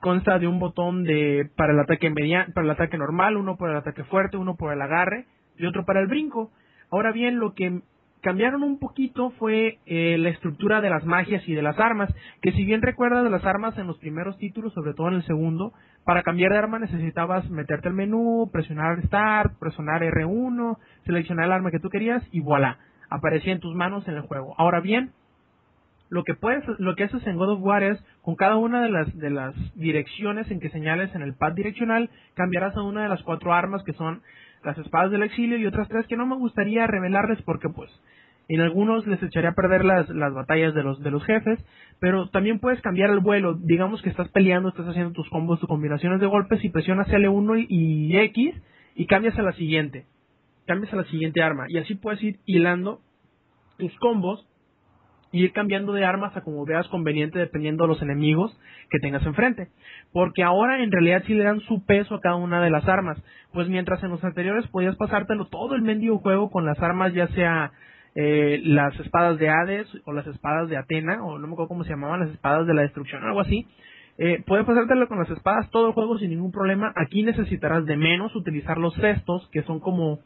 consta 0.00 0.38
de 0.38 0.46
un 0.46 0.58
botón 0.58 1.04
de 1.04 1.48
para 1.56 1.72
el 1.72 1.78
ataque 1.78 2.10
mediano, 2.10 2.52
para 2.54 2.64
el 2.64 2.70
ataque 2.70 2.98
normal, 2.98 3.36
uno 3.36 3.56
para 3.56 3.72
el 3.72 3.78
ataque 3.78 4.02
fuerte, 4.04 4.36
uno 4.36 4.56
para 4.56 4.72
el 4.74 4.82
agarre 4.82 5.26
y 5.56 5.66
otro 5.66 5.84
para 5.84 6.00
el 6.00 6.08
brinco. 6.08 6.50
Ahora 6.90 7.12
bien, 7.12 7.38
lo 7.38 7.54
que 7.54 7.82
cambiaron 8.20 8.62
un 8.62 8.78
poquito 8.78 9.30
fue 9.38 9.78
eh, 9.86 10.16
la 10.18 10.28
estructura 10.30 10.80
de 10.80 10.90
las 10.90 11.04
magias 11.04 11.46
y 11.48 11.54
de 11.54 11.62
las 11.62 11.78
armas, 11.78 12.14
que 12.42 12.52
si 12.52 12.64
bien 12.64 12.82
recuerdas 12.82 13.30
las 13.30 13.44
armas 13.44 13.76
en 13.78 13.86
los 13.86 13.98
primeros 13.98 14.38
títulos, 14.38 14.72
sobre 14.74 14.94
todo 14.94 15.08
en 15.08 15.14
el 15.14 15.24
segundo, 15.24 15.72
para 16.04 16.22
cambiar 16.22 16.52
de 16.52 16.58
arma 16.58 16.78
necesitabas 16.78 17.48
meterte 17.50 17.88
al 17.88 17.94
menú, 17.94 18.50
presionar 18.52 19.02
Start, 19.06 19.58
presionar 19.58 20.02
R1, 20.02 20.78
seleccionar 21.04 21.46
el 21.46 21.52
arma 21.52 21.70
que 21.70 21.80
tú 21.80 21.88
querías 21.88 22.22
y 22.32 22.40
voilà, 22.40 22.78
aparecía 23.08 23.52
en 23.52 23.60
tus 23.60 23.74
manos 23.74 24.06
en 24.08 24.14
el 24.14 24.22
juego. 24.22 24.54
Ahora 24.58 24.80
bien, 24.80 25.12
lo 26.10 26.24
que 26.24 26.34
puedes, 26.34 26.64
lo 26.78 26.96
que 26.96 27.04
haces 27.04 27.24
en 27.26 27.36
God 27.36 27.52
of 27.52 27.62
War 27.62 27.82
es, 27.84 28.04
con 28.22 28.34
cada 28.34 28.56
una 28.56 28.82
de 28.82 28.90
las, 28.90 29.16
de 29.16 29.30
las 29.30 29.54
direcciones 29.76 30.50
en 30.50 30.58
que 30.58 30.68
señales 30.70 31.14
en 31.14 31.22
el 31.22 31.34
pad 31.34 31.52
direccional, 31.52 32.10
cambiarás 32.34 32.76
a 32.76 32.82
una 32.82 33.04
de 33.04 33.08
las 33.08 33.22
cuatro 33.22 33.54
armas 33.54 33.84
que 33.84 33.92
son 33.92 34.20
las 34.64 34.76
espadas 34.78 35.10
del 35.10 35.22
exilio 35.22 35.58
y 35.58 35.66
otras 35.66 35.88
tres 35.88 36.06
que 36.06 36.16
no 36.16 36.26
me 36.26 36.36
gustaría 36.36 36.86
revelarles 36.86 37.40
porque 37.42 37.68
pues 37.68 37.90
en 38.48 38.60
algunos 38.60 39.06
les 39.06 39.22
echaría 39.22 39.50
a 39.50 39.54
perder 39.54 39.84
las, 39.84 40.08
las 40.08 40.34
batallas 40.34 40.74
de 40.74 40.82
los, 40.82 41.00
de 41.00 41.12
los 41.12 41.24
jefes, 41.24 41.64
pero 42.00 42.30
también 42.30 42.58
puedes 42.58 42.80
cambiar 42.80 43.10
el 43.10 43.20
vuelo, 43.20 43.54
digamos 43.54 44.02
que 44.02 44.10
estás 44.10 44.28
peleando, 44.30 44.70
estás 44.70 44.88
haciendo 44.88 45.12
tus 45.12 45.28
combos, 45.30 45.60
tus 45.60 45.68
combinaciones 45.68 46.20
de 46.20 46.26
golpes 46.26 46.64
y 46.64 46.68
presionas 46.68 47.06
L1 47.08 47.66
y, 47.68 48.12
y 48.12 48.16
X 48.16 48.54
y 48.96 49.06
cambias 49.06 49.38
a 49.38 49.42
la 49.42 49.52
siguiente, 49.52 50.04
cambias 50.66 50.92
a 50.92 50.96
la 50.96 51.04
siguiente 51.04 51.42
arma 51.42 51.66
y 51.68 51.78
así 51.78 51.94
puedes 51.94 52.20
ir 52.24 52.40
hilando 52.44 53.00
tus 53.78 53.96
combos 53.98 54.46
y 55.32 55.44
ir 55.44 55.52
cambiando 55.52 55.92
de 55.92 56.04
armas 56.04 56.36
a 56.36 56.42
como 56.42 56.64
veas 56.64 56.88
conveniente 56.88 57.38
dependiendo 57.38 57.84
de 57.84 57.88
los 57.88 58.02
enemigos 58.02 58.58
que 58.90 58.98
tengas 58.98 59.24
enfrente. 59.24 59.68
Porque 60.12 60.42
ahora 60.42 60.82
en 60.82 60.90
realidad 60.90 61.22
sí 61.26 61.34
le 61.34 61.44
dan 61.44 61.60
su 61.60 61.84
peso 61.84 62.14
a 62.14 62.20
cada 62.20 62.36
una 62.36 62.60
de 62.60 62.70
las 62.70 62.88
armas. 62.88 63.22
Pues 63.52 63.68
mientras 63.68 64.02
en 64.02 64.10
los 64.10 64.24
anteriores 64.24 64.66
podías 64.68 64.96
pasártelo 64.96 65.46
todo 65.46 65.74
el 65.74 65.82
mendigo 65.82 66.18
juego 66.18 66.50
con 66.50 66.66
las 66.66 66.80
armas 66.80 67.12
ya 67.14 67.28
sea 67.28 67.72
eh, 68.16 68.60
las 68.64 68.98
espadas 68.98 69.38
de 69.38 69.48
Hades 69.48 69.86
o 70.04 70.12
las 70.12 70.26
espadas 70.26 70.68
de 70.68 70.76
Atena, 70.76 71.24
o 71.24 71.38
no 71.38 71.46
me 71.46 71.52
acuerdo 71.52 71.68
cómo 71.68 71.84
se 71.84 71.90
llamaban, 71.90 72.20
las 72.20 72.30
espadas 72.30 72.66
de 72.66 72.74
la 72.74 72.82
destrucción, 72.82 73.22
algo 73.22 73.40
así. 73.40 73.66
Eh, 74.18 74.42
puedes 74.46 74.66
pasártelo 74.66 75.08
con 75.08 75.18
las 75.18 75.30
espadas 75.30 75.70
todo 75.70 75.86
el 75.86 75.94
juego 75.94 76.18
sin 76.18 76.30
ningún 76.30 76.50
problema. 76.50 76.92
Aquí 76.96 77.22
necesitarás 77.22 77.86
de 77.86 77.96
menos 77.96 78.34
utilizar 78.34 78.78
los 78.78 78.94
cestos, 78.96 79.48
que 79.52 79.62
son 79.62 79.80
como 79.80 80.18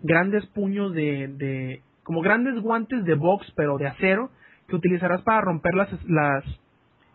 grandes 0.00 0.46
puños 0.46 0.94
de, 0.94 1.28
de 1.28 1.82
como 2.02 2.20
grandes 2.20 2.60
guantes 2.60 3.04
de 3.04 3.14
box, 3.14 3.52
pero 3.56 3.76
de 3.76 3.88
acero, 3.88 4.30
que 4.72 4.76
utilizarás 4.76 5.20
para 5.22 5.42
romper 5.42 5.74
las, 5.74 5.88
las 6.08 6.44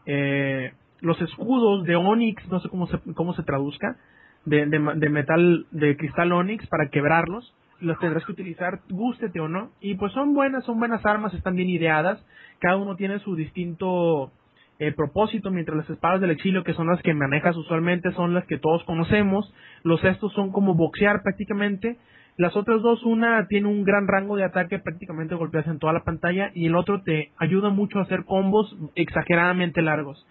eh, 0.06 0.74
los 1.02 1.20
escudos 1.22 1.84
de 1.86 1.96
Onyx, 1.96 2.48
no 2.50 2.60
sé 2.60 2.70
cómo 2.70 2.86
se, 2.88 3.00
cómo 3.16 3.34
se 3.34 3.44
traduzca, 3.44 3.98
de, 4.46 4.66
de, 4.68 5.10
metal, 5.10 5.66
de 5.72 5.98
cristal 5.98 6.32
Onyx 6.32 6.68
para 6.68 6.90
quebrarlos. 6.90 7.54
Los 7.80 8.00
tendrás 8.00 8.26
que 8.26 8.32
utilizar, 8.32 8.80
gústete 8.90 9.40
o 9.40 9.48
no. 9.48 9.72
Y 9.82 9.96
pues 9.96 10.14
son 10.14 10.34
buenas, 10.34 10.64
son 10.66 10.80
buenas 10.80 11.06
armas, 11.06 11.34
están 11.34 11.56
bien 11.56 11.70
ideadas. 11.70 12.24
Cada 12.60 12.78
uno 12.78 12.96
tiene 12.96 13.20
su 13.20 13.36
distinto 13.36 14.32
eh, 14.80 14.92
propósito, 14.94 15.52
mientras 15.52 15.78
las 15.78 15.90
espadas 15.90 16.22
del 16.22 16.32
exilio, 16.32 16.64
que 16.64 16.74
son 16.74 16.88
las 16.88 17.02
que 17.02 17.14
manejas 17.14 17.56
usualmente, 17.56 18.12
son 18.14 18.34
las 18.34 18.46
que 18.46 18.58
todos 18.58 18.84
conocemos. 18.86 19.54
Los 19.84 20.04
estos 20.04 20.32
son 20.34 20.52
como 20.52 20.76
boxear 20.76 21.22
prácticamente. 21.24 21.98
Las 22.38 22.56
otras 22.56 22.84
dos, 22.84 23.04
una 23.04 23.48
tiene 23.48 23.68
un 23.68 23.84
gran 23.84 24.08
rango 24.08 24.36
de 24.36 24.44
ataque, 24.44 24.78
prácticamente 24.78 25.34
golpeas 25.34 25.66
en 25.66 25.80
toda 25.80 25.92
la 25.92 26.04
pantalla, 26.04 26.52
y 26.54 26.68
el 26.68 26.76
otro 26.76 27.02
te 27.02 27.32
ayuda 27.38 27.72
mucho 27.72 27.98
a 27.98 28.04
hacer 28.04 28.26
combos 28.26 28.78
exageradamente 28.94 29.82
largos. 29.82 30.24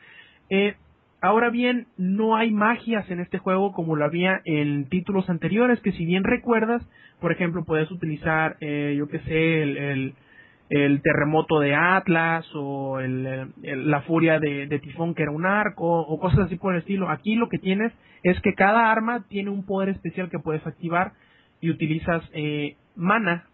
Eh, 0.49 0.77
ahora 1.21 1.51
bien, 1.51 1.89
no 1.97 2.37
hay 2.37 2.53
magias 2.53 3.11
en 3.11 3.19
este 3.19 3.39
juego 3.39 3.73
como 3.73 3.97
lo 3.97 4.05
había 4.05 4.41
en 4.45 4.89
títulos 4.89 5.29
anteriores, 5.29 5.81
que 5.81 5.91
si 5.91 6.07
bien 6.07 6.23
recuerdas, 6.23 6.81
por 7.21 7.33
ejemplo, 7.33 7.65
puedes 7.65 7.91
utilizar, 7.91 8.57
eh, 8.61 8.95
yo 8.97 9.09
que 9.09 9.19
sé, 9.21 9.63
el, 9.63 10.15
terremoto 11.03 11.59
de 11.59 11.75
Atlas 11.75 12.47
o 12.55 13.01
el, 13.01 13.53
la 13.63 14.03
furia 14.03 14.39
de, 14.39 14.69
de, 14.69 14.79
Tifón 14.79 15.15
que 15.15 15.23
era 15.23 15.33
un 15.33 15.47
arco 15.47 16.01
o 16.01 16.21
cosas 16.21 16.41
así 16.47 16.57
por 16.57 16.75
el 16.75 16.81
estilo. 16.81 17.09
Aquí 17.09 17.35
lo 17.35 17.49
que 17.49 17.59
tienes 17.59 17.93
es 18.23 18.41
que 18.43 18.55
cada 18.55 18.93
arma 18.93 19.25
tiene 19.29 19.51
un 19.51 19.65
poder 19.65 19.89
especial 19.89 20.29
que 20.29 20.39
puedes 20.39 20.65
activar 20.67 21.13
y 21.67 21.71
utilizas 21.71 22.23
eh, 22.33 22.77
mana 22.95 23.47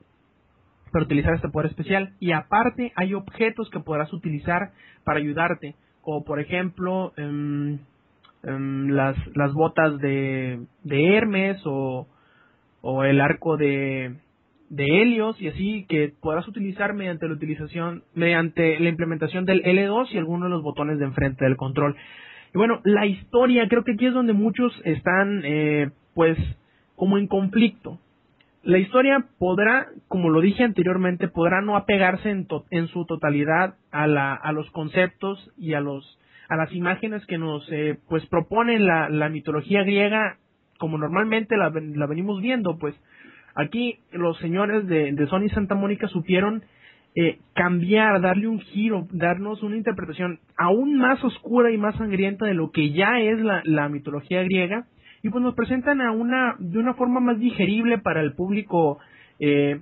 para 0.93 1.07
utilizar 1.07 1.35
este 1.35 1.49
poder 1.49 1.71
especial. 1.71 2.13
Y 2.21 2.33
aparte 2.33 2.93
hay 2.95 3.15
objetos 3.15 3.71
que 3.71 3.81
podrás 3.81 4.13
utilizar 4.13 4.73
para 5.03 5.19
ayudarte, 5.19 5.75
como 6.03 6.25
por 6.25 6.39
ejemplo 6.41 7.15
em, 7.17 7.79
em, 8.43 8.89
las, 8.91 9.17
las 9.35 9.55
botas 9.55 9.99
de, 9.99 10.61
de 10.85 11.17
Hermes 11.17 11.63
o, 11.65 12.07
o 12.83 13.05
el 13.05 13.21
arco 13.23 13.57
de, 13.57 14.17
de 14.69 14.85
Helios 14.85 15.41
y 15.41 15.49
así 15.49 15.87
que 15.89 16.13
podrás 16.21 16.47
utilizar 16.49 16.93
mediante 16.93 17.27
la 17.27 17.35
utilización, 17.35 18.05
mediante 18.15 18.79
la 18.79 18.91
implementación 18.91 19.47
del 19.47 19.63
L2 19.63 20.13
y 20.13 20.19
algunos 20.19 20.49
de 20.49 20.51
los 20.51 20.63
botones 20.63 20.99
de 20.99 21.07
enfrente 21.07 21.47
del 21.47 21.57
control. 21.57 21.97
Y 22.55 22.59
bueno, 22.59 22.83
la 22.85 23.07
historia, 23.07 23.67
creo 23.69 23.83
que 23.83 23.93
aquí 23.93 24.05
es 24.05 24.13
donde 24.13 24.35
muchos 24.35 24.79
están, 24.85 25.41
eh, 25.45 25.91
pues, 26.15 26.37
como 27.03 27.19
en 27.19 27.27
conflicto. 27.27 27.99
La 28.63 28.79
historia 28.79 29.27
podrá, 29.41 29.89
como 30.07 30.31
lo 30.31 30.41
dije 30.41 30.63
anteriormente, 30.63 31.27
podrá 31.27 31.61
no 31.61 31.77
apegarse 31.77 32.31
en, 32.31 32.87
su 32.87 33.07
totalidad 33.07 33.75
a, 33.91 34.07
la, 34.07 34.35
a, 34.35 34.53
los 34.53 34.71
conceptos 34.71 35.51
y 35.59 35.75
a 35.75 35.81
los 35.81 36.17
a 36.49 36.55
las 36.55 36.73
imágenes 36.73 37.27
que 37.27 37.39
nos 37.39 37.67
eh, 37.73 37.99
pues 38.09 38.25
propone 38.27 38.79
la, 38.79 39.29
mitología 39.31 39.83
griega 39.83 40.37
como 40.79 40.97
normalmente 40.97 41.57
la, 41.57 41.73
la, 41.75 42.07
venimos 42.07 42.41
viendo 42.41 42.79
pues 42.79 42.95
aquí 43.57 43.99
los 44.13 44.39
señores 44.39 44.87
de, 44.87 45.11
de 45.11 45.27
Sony 45.27 45.49
Santa 45.53 45.75
Mónica 45.75 46.07
supieron 46.07 46.63
eh, 47.17 47.41
cambiar, 47.55 48.21
darle 48.21 48.47
un 48.47 48.61
giro, 48.61 49.09
darnos 49.11 49.61
una 49.65 49.77
interpretación 49.77 50.39
aún 50.57 50.99
más 50.99 51.23
oscura 51.25 51.73
y 51.73 51.79
más 51.79 51.97
sangrienta 51.97 52.47
de 52.47 52.55
lo 52.55 52.71
que 52.71 52.93
ya 52.93 53.19
es 53.19 53.41
la 53.41 53.89
mitología 53.89 54.45
griega 54.45 54.87
y 55.23 55.31
pues 55.31 55.43
nos 55.43 55.55
presentan 55.55 56.01
a 56.01 56.11
una 56.11 56.57
de 56.59 56.79
una 56.79 56.95
forma 56.95 57.21
más 57.21 57.39
digerible 57.39 57.99
para 57.99 58.21
el 58.21 58.35
público 58.35 58.99
eh, 59.39 59.81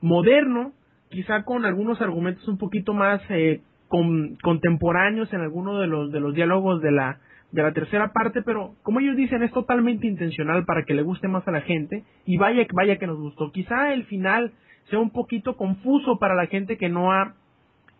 moderno, 0.00 0.72
quizá 1.10 1.44
con 1.44 1.64
algunos 1.64 2.00
argumentos 2.00 2.46
un 2.48 2.58
poquito 2.58 2.94
más 2.94 3.20
eh, 3.28 3.60
contemporáneos 3.88 5.32
en 5.32 5.40
algunos 5.40 5.80
de 5.80 5.86
los 5.86 6.12
de 6.12 6.20
los 6.20 6.34
diálogos 6.34 6.80
de 6.82 6.92
la 6.92 7.18
de 7.52 7.62
la 7.62 7.72
tercera 7.72 8.12
parte, 8.12 8.42
pero 8.42 8.74
como 8.82 9.00
ellos 9.00 9.16
dicen 9.16 9.42
es 9.42 9.52
totalmente 9.52 10.06
intencional 10.06 10.64
para 10.64 10.84
que 10.84 10.94
le 10.94 11.02
guste 11.02 11.28
más 11.28 11.46
a 11.48 11.50
la 11.50 11.62
gente 11.62 12.04
y 12.26 12.36
vaya 12.36 12.66
vaya 12.72 12.98
que 12.98 13.06
nos 13.06 13.18
gustó. 13.18 13.52
Quizá 13.52 13.92
el 13.92 14.04
final 14.04 14.52
sea 14.90 14.98
un 14.98 15.10
poquito 15.10 15.56
confuso 15.56 16.18
para 16.18 16.34
la 16.34 16.46
gente 16.46 16.76
que 16.76 16.88
no 16.88 17.12
ha 17.12 17.34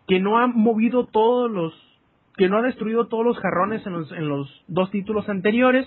que 0.07 0.19
no 0.19 0.39
ha 0.39 0.47
movido 0.47 1.05
todos 1.05 1.51
los 1.51 1.88
que 2.39 2.47
no 2.47 2.57
ha 2.57 2.61
destruido 2.61 3.07
todos 3.07 3.25
los 3.25 3.37
jarrones 3.37 3.85
en 3.85 3.91
los, 3.91 4.11
en 4.13 4.29
los 4.29 4.63
dos 4.69 4.89
títulos 4.91 5.27
anteriores, 5.27 5.85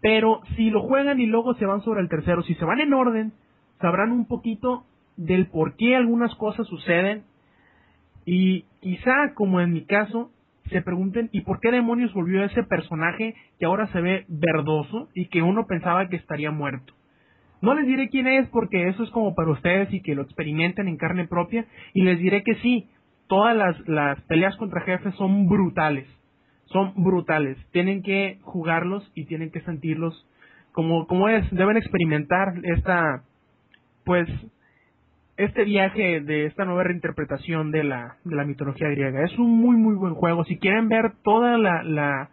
pero 0.00 0.42
si 0.54 0.70
lo 0.70 0.82
juegan 0.82 1.18
y 1.18 1.26
luego 1.26 1.54
se 1.54 1.66
van 1.66 1.82
sobre 1.82 2.02
el 2.02 2.08
tercero, 2.08 2.44
si 2.44 2.54
se 2.54 2.64
van 2.64 2.78
en 2.78 2.94
orden, 2.94 3.32
sabrán 3.80 4.12
un 4.12 4.28
poquito 4.28 4.84
del 5.16 5.48
por 5.48 5.74
qué 5.74 5.96
algunas 5.96 6.32
cosas 6.36 6.68
suceden 6.68 7.24
y 8.24 8.64
quizá, 8.80 9.34
como 9.34 9.60
en 9.60 9.72
mi 9.72 9.86
caso, 9.86 10.30
se 10.70 10.82
pregunten 10.82 11.30
¿y 11.32 11.40
por 11.40 11.58
qué 11.58 11.72
demonios 11.72 12.14
volvió 12.14 12.44
ese 12.44 12.62
personaje 12.62 13.34
que 13.58 13.66
ahora 13.66 13.88
se 13.88 14.00
ve 14.00 14.24
verdoso 14.28 15.08
y 15.14 15.26
que 15.26 15.42
uno 15.42 15.66
pensaba 15.66 16.08
que 16.08 16.14
estaría 16.14 16.52
muerto? 16.52 16.92
No 17.60 17.74
les 17.74 17.88
diré 17.88 18.08
quién 18.08 18.28
es 18.28 18.48
porque 18.50 18.86
eso 18.86 19.02
es 19.02 19.10
como 19.10 19.34
para 19.34 19.50
ustedes 19.50 19.92
y 19.92 20.00
que 20.00 20.14
lo 20.14 20.22
experimenten 20.22 20.86
en 20.86 20.96
carne 20.96 21.26
propia 21.26 21.66
y 21.92 22.02
les 22.02 22.20
diré 22.20 22.44
que 22.44 22.54
sí, 22.56 22.88
todas 23.28 23.56
las, 23.56 23.88
las 23.88 24.20
peleas 24.22 24.56
contra 24.56 24.80
jefes 24.82 25.14
son 25.14 25.48
brutales. 25.48 26.06
Son 26.66 26.92
brutales. 26.96 27.56
Tienen 27.70 28.02
que 28.02 28.38
jugarlos 28.42 29.10
y 29.14 29.24
tienen 29.26 29.50
que 29.50 29.60
sentirlos 29.62 30.26
como, 30.72 31.06
como 31.06 31.28
es. 31.28 31.48
Deben 31.50 31.76
experimentar 31.76 32.54
esta, 32.64 33.22
pues, 34.04 34.28
este 35.36 35.64
viaje 35.64 36.20
de 36.20 36.46
esta 36.46 36.64
nueva 36.64 36.84
reinterpretación 36.84 37.70
de 37.70 37.84
la, 37.84 38.16
de 38.24 38.34
la 38.34 38.44
mitología 38.44 38.88
griega. 38.88 39.24
Es 39.24 39.38
un 39.38 39.50
muy, 39.58 39.76
muy 39.76 39.94
buen 39.94 40.14
juego. 40.14 40.44
Si 40.44 40.58
quieren 40.58 40.88
ver 40.88 41.12
toda 41.22 41.56
la, 41.56 41.82
la, 41.84 42.30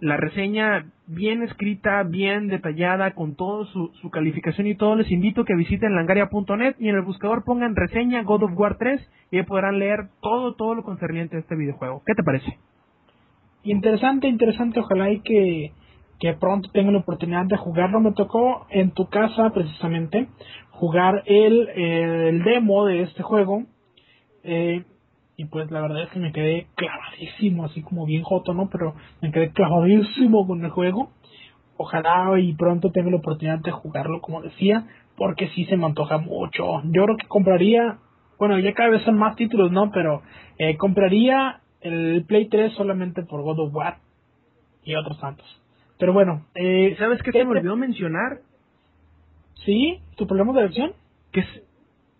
la 0.00 0.16
reseña 0.16 0.86
bien 1.06 1.42
escrita, 1.42 2.02
bien 2.04 2.48
detallada, 2.48 3.12
con 3.12 3.34
toda 3.34 3.66
su, 3.66 3.88
su, 4.00 4.10
calificación 4.10 4.66
y 4.66 4.76
todo, 4.76 4.96
les 4.96 5.10
invito 5.10 5.40
a 5.40 5.44
que 5.44 5.56
visiten 5.56 5.94
langaria.net 5.94 6.76
y 6.78 6.88
en 6.88 6.96
el 6.96 7.02
buscador 7.02 7.44
pongan 7.44 7.74
reseña 7.74 8.22
God 8.22 8.44
of 8.44 8.52
War 8.54 8.76
3 8.78 9.00
y 9.30 9.38
ahí 9.38 9.42
podrán 9.42 9.78
leer 9.78 10.08
todo, 10.20 10.54
todo 10.54 10.74
lo 10.74 10.82
concerniente 10.82 11.36
a 11.36 11.40
este 11.40 11.56
videojuego. 11.56 12.02
¿Qué 12.06 12.14
te 12.14 12.22
parece? 12.22 12.58
Interesante, 13.64 14.28
interesante. 14.28 14.80
Ojalá 14.80 15.10
y 15.10 15.20
que, 15.20 15.72
que 16.20 16.32
pronto 16.34 16.70
tengan 16.70 16.94
la 16.94 17.00
oportunidad 17.00 17.46
de 17.46 17.56
jugarlo. 17.56 18.00
Me 18.00 18.12
tocó 18.12 18.66
en 18.70 18.92
tu 18.92 19.08
casa, 19.08 19.50
precisamente, 19.50 20.28
jugar 20.70 21.22
el, 21.26 21.68
el 21.68 22.44
demo 22.44 22.86
de 22.86 23.02
este 23.02 23.22
juego. 23.22 23.64
Eh, 24.44 24.84
y 25.38 25.44
pues 25.44 25.70
la 25.70 25.80
verdad 25.80 26.02
es 26.02 26.10
que 26.10 26.18
me 26.18 26.32
quedé 26.32 26.66
clavadísimo, 26.74 27.64
así 27.64 27.80
como 27.80 28.04
bien 28.04 28.24
joto, 28.24 28.54
¿no? 28.54 28.68
Pero 28.70 28.96
me 29.22 29.30
quedé 29.30 29.52
clavadísimo 29.52 30.44
con 30.44 30.64
el 30.64 30.70
juego. 30.72 31.12
Ojalá 31.76 32.36
y 32.40 32.54
pronto 32.54 32.90
tenga 32.90 33.12
la 33.12 33.18
oportunidad 33.18 33.60
de 33.60 33.70
jugarlo, 33.70 34.20
como 34.20 34.42
decía, 34.42 34.88
porque 35.16 35.48
sí 35.50 35.64
se 35.66 35.76
me 35.76 35.86
antoja 35.86 36.18
mucho. 36.18 36.82
Yo 36.86 37.04
creo 37.04 37.16
que 37.16 37.28
compraría, 37.28 37.98
bueno, 38.36 38.58
ya 38.58 38.74
cada 38.74 38.88
vez 38.88 39.02
son 39.04 39.16
más 39.16 39.36
títulos, 39.36 39.70
¿no? 39.70 39.92
Pero 39.92 40.22
eh, 40.58 40.76
compraría 40.76 41.60
el 41.82 42.24
Play 42.26 42.48
3 42.48 42.72
solamente 42.72 43.22
por 43.22 43.42
God 43.42 43.60
of 43.60 43.74
War 43.76 43.98
y 44.82 44.96
otros 44.96 45.20
tantos. 45.20 45.46
Pero 46.00 46.12
bueno, 46.12 46.46
eh, 46.56 46.96
¿sabes 46.98 47.22
qué 47.22 47.30
se 47.30 47.44
me 47.44 47.52
olvidó 47.52 47.76
mencionar? 47.76 48.40
¿Sí? 49.64 50.00
¿Tu 50.16 50.26
problema 50.26 50.52
de 50.52 50.62
versión? 50.62 50.94
Que, 51.30 51.44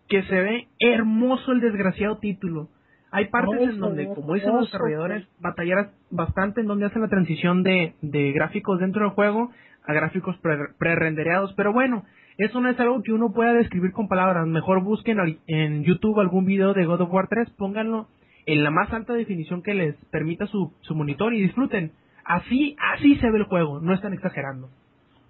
que 0.07 0.23
se 0.23 0.41
ve 0.41 0.69
hermoso 0.79 1.51
el 1.51 1.61
desgraciado 1.61 2.19
título. 2.19 2.69
Hay 3.11 3.27
partes 3.27 3.61
en 3.61 3.79
donde, 3.79 4.07
como 4.15 4.35
dicen 4.35 4.55
los 4.55 4.67
desarrolladores, 4.67 5.27
batallar 5.41 5.91
bastante 6.11 6.61
en 6.61 6.67
donde 6.67 6.87
hacen 6.87 7.03
la 7.03 7.09
transición 7.09 7.63
de, 7.63 7.95
de 8.03 8.33
gráficos 8.33 8.81
dentro 8.81 9.03
del 9.03 9.15
juego 9.15 9.51
a 9.85 9.93
gráficos 9.95 10.37
pre-rendereados. 10.79 11.55
pero 11.55 11.73
bueno, 11.73 12.05
eso 12.37 12.61
no 12.61 12.69
es 12.69 12.79
algo 12.79 13.03
que 13.03 13.13
uno 13.13 13.33
pueda 13.33 13.55
describir 13.55 13.93
con 13.93 14.07
palabras. 14.07 14.47
Mejor 14.47 14.85
busquen 14.85 15.41
en 15.47 15.83
YouTube 15.83 16.21
algún 16.21 16.45
video 16.45 16.75
de 16.75 16.85
God 16.85 17.01
of 17.01 17.13
War 17.13 17.27
3, 17.29 17.51
pónganlo 17.57 18.07
en 18.47 18.63
la 18.63 18.71
más 18.71 18.93
alta 18.93 19.15
definición 19.15 19.63
que 19.63 19.75
les 19.75 19.95
permita 20.11 20.47
su, 20.47 20.73
su 20.83 20.95
monitor 20.95 21.35
y 21.35 21.41
disfruten. 21.41 21.93
Así, 22.25 22.77
así 22.95 23.17
se 23.17 23.31
ve 23.31 23.39
el 23.39 23.45
juego, 23.45 23.81
no 23.81 23.95
están 23.95 24.13
exagerando. 24.13 24.69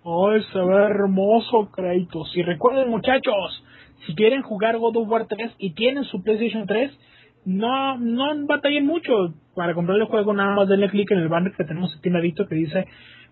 ¡Ay, 0.05 0.43
se 0.53 0.59
ve 0.59 0.85
hermoso, 0.85 1.71
Kratos! 1.71 2.37
Y 2.37 2.43
recuerden, 2.43 2.91
muchachos, 2.91 3.65
si 4.07 4.15
quieren 4.15 4.43
jugar 4.43 4.77
God 4.79 4.97
of 4.97 5.09
War 5.09 5.27
3 5.27 5.53
y 5.59 5.75
tienen 5.75 6.05
su 6.05 6.23
PlayStation 6.23 6.67
3, 6.67 6.99
no, 7.45 7.99
no 7.99 8.47
batallen 8.47 8.87
mucho 8.87 9.35
para 9.55 9.75
comprar 9.75 9.99
el 9.99 10.05
juego, 10.05 10.33
nada 10.33 10.55
más 10.55 10.69
denle 10.69 10.89
clic 10.89 11.11
en 11.11 11.19
el 11.19 11.29
banner 11.29 11.53
que 11.53 11.65
tenemos 11.65 11.95
aquí 11.97 12.09
en 12.09 12.47
que 12.47 12.55
dice 12.55 12.87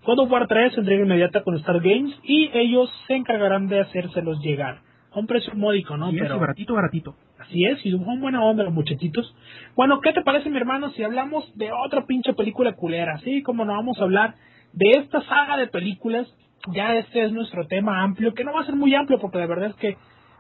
God 0.05 0.21
of 0.21 0.31
War 0.31 0.47
3 0.47 0.79
entrega 0.79 1.03
inmediata 1.03 1.43
con 1.43 1.57
Star 1.57 1.81
Games 1.81 2.15
y 2.23 2.51
ellos 2.55 2.91
se 3.07 3.15
encargarán 3.15 3.69
de 3.69 3.81
hacérselos 3.81 4.41
llegar 4.41 4.81
a 5.13 5.19
un 5.19 5.27
precio 5.27 5.55
módico, 5.55 5.97
¿no? 5.97 6.11
Pero 6.11 6.39
baratito, 6.39 6.75
baratito. 6.75 7.15
Así 7.39 7.65
es, 7.65 7.85
y 7.85 7.91
son 7.91 8.21
buena 8.21 8.45
onda 8.45 8.65
los 8.65 8.73
muchachitos. 8.73 9.35
Bueno, 9.77 10.01
¿qué 10.01 10.13
te 10.13 10.23
parece, 10.23 10.51
mi 10.51 10.57
hermano, 10.57 10.91
si 10.91 11.03
hablamos 11.03 11.45
de 11.57 11.71
otra 11.73 12.07
pinche 12.07 12.33
película 12.35 12.73
culera? 12.75 13.19
Sí, 13.19 13.43
como 13.43 13.65
no 13.65 13.73
vamos 13.73 13.99
a 14.01 14.05
hablar 14.05 14.35
de 14.73 14.91
esta 14.91 15.21
saga 15.23 15.57
de 15.57 15.69
películas. 15.69 16.27
Ya 16.73 16.97
este 16.97 17.23
es 17.23 17.33
nuestro 17.33 17.67
tema 17.67 18.03
amplio, 18.03 18.35
que 18.35 18.43
no 18.43 18.53
va 18.53 18.63
a 18.63 18.67
ser 18.67 18.75
muy 18.75 18.95
amplio 18.95 19.21
porque 19.21 19.39
la 19.39 19.47
verdad 19.47 19.71
es 19.71 19.77
que 19.77 19.97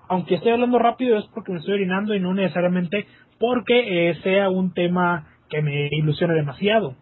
aunque 0.09 0.37
estoy 0.37 0.53
hablando 0.53 0.79
rápido 0.79 1.19
es 1.19 1.27
porque 1.35 1.53
me 1.53 1.59
estoy 1.59 1.75
orinando 1.75 2.15
y 2.15 2.21
no 2.21 2.35
necesariamente 2.35 3.07
porque 3.39 4.11
eh, 4.11 4.15
sea 4.23 4.51
un 4.51 4.73
tema 4.73 5.27
que 5.49 5.63
me 5.63 5.89
ilusione 5.91 6.35
demasiado. 6.35 6.95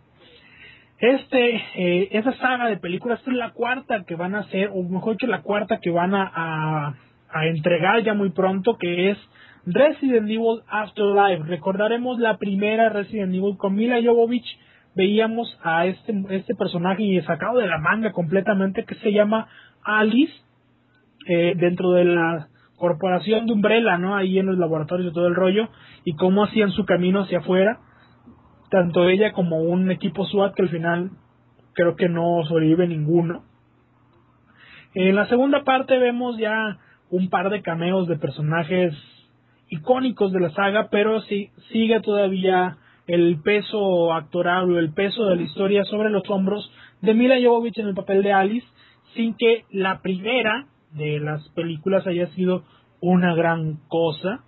Este, 0.99 1.57
eh, 1.75 2.09
esa 2.13 2.33
saga 2.35 2.69
de 2.69 2.77
películas 2.77 3.21
es 3.27 3.35
la 3.35 3.51
cuarta 3.51 4.05
que 4.05 4.15
van 4.15 4.35
a 4.35 4.41
hacer, 4.41 4.71
o 4.73 4.83
mejor 4.83 5.15
dicho, 5.15 5.27
la 5.27 5.43
cuarta 5.43 5.79
que 5.79 5.91
van 5.91 6.15
a, 6.15 6.97
a, 7.31 7.47
entregar 7.47 8.03
ya 8.05 8.15
muy 8.15 8.31
pronto, 8.31 8.79
que 8.79 9.11
es 9.11 9.19
Resident 9.67 10.29
Evil 10.29 10.63
Afterlife. 10.69 11.45
Recordaremos 11.45 12.19
la 12.21 12.37
primera 12.39 12.89
Resident 12.91 13.35
Evil 13.35 13.57
con 13.57 13.75
Mila 13.75 14.01
Jovovich. 14.03 14.47
Veíamos 14.95 15.59
a 15.65 15.87
este, 15.87 16.15
este 16.31 16.55
personaje 16.55 17.21
sacado 17.27 17.59
de 17.59 17.67
la 17.67 17.79
manga 17.79 18.13
completamente 18.13 18.85
que 18.85 18.95
se 18.97 19.13
llama 19.13 19.49
Alice 19.83 20.33
eh, 21.27 21.55
dentro 21.57 21.91
de 21.93 22.05
la 22.05 22.49
corporación 22.77 23.47
de 23.47 23.53
Umbrella, 23.53 23.99
¿no? 23.99 24.17
Ahí 24.17 24.39
en 24.39 24.47
los 24.47 24.59
laboratorios 24.59 25.11
y 25.11 25.15
todo 25.15 25.27
el 25.27 25.35
rollo, 25.35 25.69
y 26.05 26.15
cómo 26.15 26.45
hacían 26.45 26.71
su 26.71 26.85
camino 26.85 27.23
hacia 27.23 27.39
afuera, 27.39 27.79
tanto 28.71 29.09
ella 29.09 29.33
como 29.33 29.63
un 29.63 29.91
equipo 29.91 30.27
SWAT 30.27 30.55
que 30.55 30.63
al 30.63 30.69
final 30.69 31.11
creo 31.75 31.97
que 31.97 32.09
no 32.09 32.45
sobrevive 32.47 32.89
ninguno. 32.89 33.45
En 34.95 35.15
la 35.15 35.27
segunda 35.29 35.65
parte 35.65 35.99
vemos 35.99 36.39
ya 36.39 36.79
un 37.11 37.29
par 37.29 37.51
de 37.51 37.63
cameos 37.63 38.07
de 38.09 38.17
personajes 38.17 38.95
icónicos 39.69 40.33
de 40.33 40.41
la 40.41 40.51
saga, 40.51 40.89
pero 40.91 41.21
sí 41.23 41.51
sigue 41.73 42.01
todavía 42.01 42.77
el 43.07 43.41
peso 43.43 44.13
actoral 44.13 44.71
o 44.71 44.79
el 44.79 44.93
peso 44.93 45.27
de 45.27 45.37
la 45.37 45.43
historia 45.43 45.85
sobre 45.85 46.11
los 46.11 46.29
hombros 46.31 46.71
de 47.03 47.15
Mila 47.15 47.37
Jovovich 47.43 47.79
en 47.79 47.89
el 47.89 47.95
papel 47.95 48.23
de 48.23 48.33
Alice, 48.33 48.67
sin 49.15 49.35
que 49.37 49.65
la 49.71 50.01
primera 50.01 50.67
de 50.95 51.21
las 51.21 51.47
películas 51.51 52.07
haya 52.07 52.29
sido 52.29 52.65
una 53.01 53.35
gran 53.35 53.79
cosa. 53.89 54.41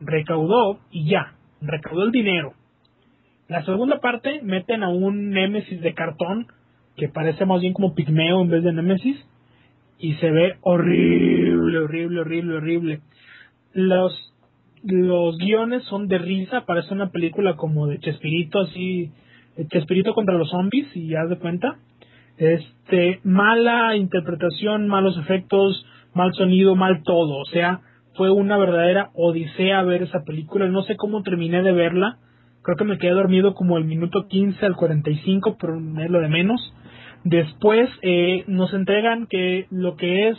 Recaudó 0.00 0.80
y 0.90 1.08
ya, 1.08 1.34
recaudó 1.60 2.04
el 2.04 2.12
dinero. 2.12 2.54
La 3.48 3.64
segunda 3.64 4.00
parte 4.00 4.40
meten 4.42 4.82
a 4.82 4.88
un 4.88 5.30
Némesis 5.30 5.80
de 5.80 5.94
cartón 5.94 6.46
que 6.96 7.08
parece 7.08 7.44
más 7.44 7.60
bien 7.60 7.72
como 7.72 7.94
pigmeo 7.94 8.42
en 8.42 8.50
vez 8.50 8.64
de 8.64 8.72
Némesis 8.72 9.16
y 9.98 10.14
se 10.14 10.30
ve 10.30 10.56
horrible, 10.62 11.78
horrible, 11.78 12.20
horrible, 12.20 12.56
horrible. 12.56 13.00
Los 13.72 14.32
los 14.84 15.38
guiones 15.38 15.84
son 15.84 16.08
de 16.08 16.18
risa, 16.18 16.66
parece 16.66 16.92
una 16.92 17.10
película 17.10 17.54
como 17.54 17.86
de 17.86 18.00
Chespirito 18.00 18.58
así, 18.58 19.12
Chespirito 19.70 20.12
contra 20.12 20.34
los 20.34 20.50
zombies 20.50 20.88
y 20.96 21.08
ya 21.08 21.24
de 21.26 21.38
cuenta. 21.38 21.78
Este, 22.42 23.20
mala 23.22 23.94
interpretación, 23.96 24.88
malos 24.88 25.16
efectos, 25.16 25.86
mal 26.12 26.34
sonido, 26.34 26.74
mal 26.74 27.02
todo. 27.04 27.38
O 27.38 27.44
sea, 27.46 27.80
fue 28.16 28.30
una 28.30 28.58
verdadera 28.58 29.10
odisea 29.14 29.82
ver 29.82 30.02
esa 30.02 30.24
película. 30.24 30.66
No 30.66 30.82
sé 30.82 30.96
cómo 30.96 31.22
terminé 31.22 31.62
de 31.62 31.72
verla. 31.72 32.18
Creo 32.62 32.76
que 32.76 32.84
me 32.84 32.98
quedé 32.98 33.12
dormido 33.12 33.54
como 33.54 33.78
el 33.78 33.84
minuto 33.84 34.26
15 34.28 34.66
al 34.66 34.76
45, 34.76 35.56
pero 35.60 35.76
es 35.76 36.10
lo 36.10 36.20
de 36.20 36.28
menos. 36.28 36.74
Después 37.24 37.88
eh, 38.02 38.44
nos 38.48 38.74
entregan 38.74 39.26
que 39.28 39.66
lo 39.70 39.96
que 39.96 40.28
es 40.28 40.38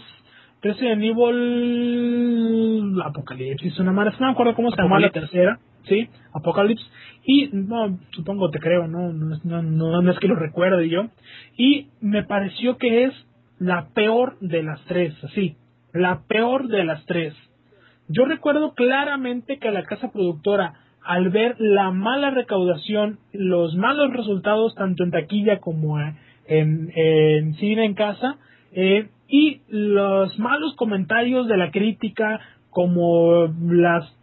Resident 0.64 1.04
Evil 1.04 3.02
Apocalipsis, 3.04 3.78
una 3.80 3.92
madre, 3.92 4.14
no 4.18 4.28
me 4.28 4.32
acuerdo 4.32 4.56
cómo 4.56 4.72
se 4.72 4.82
llama 4.82 4.98
la 4.98 5.10
tercera, 5.10 5.60
sí, 5.90 6.08
Apocalypse, 6.34 6.86
y 7.26 7.50
no, 7.52 8.00
supongo 8.12 8.50
te 8.50 8.60
creo, 8.60 8.88
no, 8.88 9.12
no, 9.12 9.62
no, 9.62 10.02
no 10.02 10.12
es 10.12 10.18
que 10.20 10.30
lo 10.30 10.36
recuerde 10.36 10.88
yo, 10.88 11.10
y 11.58 11.88
me 12.00 12.24
pareció 12.24 12.78
que 12.78 13.04
es 13.04 13.14
la 13.60 13.90
peor 13.94 14.40
de 14.40 14.64
las 14.64 14.82
tres, 14.86 15.14
así, 15.26 15.58
la 15.92 16.22
peor 16.30 16.70
de 16.70 16.86
las 16.86 17.06
tres. 17.08 17.34
Yo 18.08 18.24
recuerdo 18.24 18.74
claramente 18.74 19.60
que 19.60 19.70
la 19.70 19.84
casa 19.84 20.14
productora, 20.14 20.76
al 21.04 21.30
ver 21.30 21.58
la 21.60 21.92
mala 21.92 22.30
recaudación, 22.30 23.20
los 23.34 23.76
malos 23.76 24.14
resultados 24.14 24.76
tanto 24.76 25.04
en 25.04 25.12
taquilla 25.12 25.60
como 25.60 26.00
en, 26.00 26.90
en 26.96 27.54
cine 27.56 27.84
en 27.84 27.96
casa, 27.96 28.38
eh, 28.72 29.10
y 29.34 29.62
los 29.68 30.38
malos 30.38 30.76
comentarios 30.76 31.48
de 31.48 31.58
la 31.58 31.72
crítica, 31.72 32.40
como 32.70 33.48
las 33.68 34.16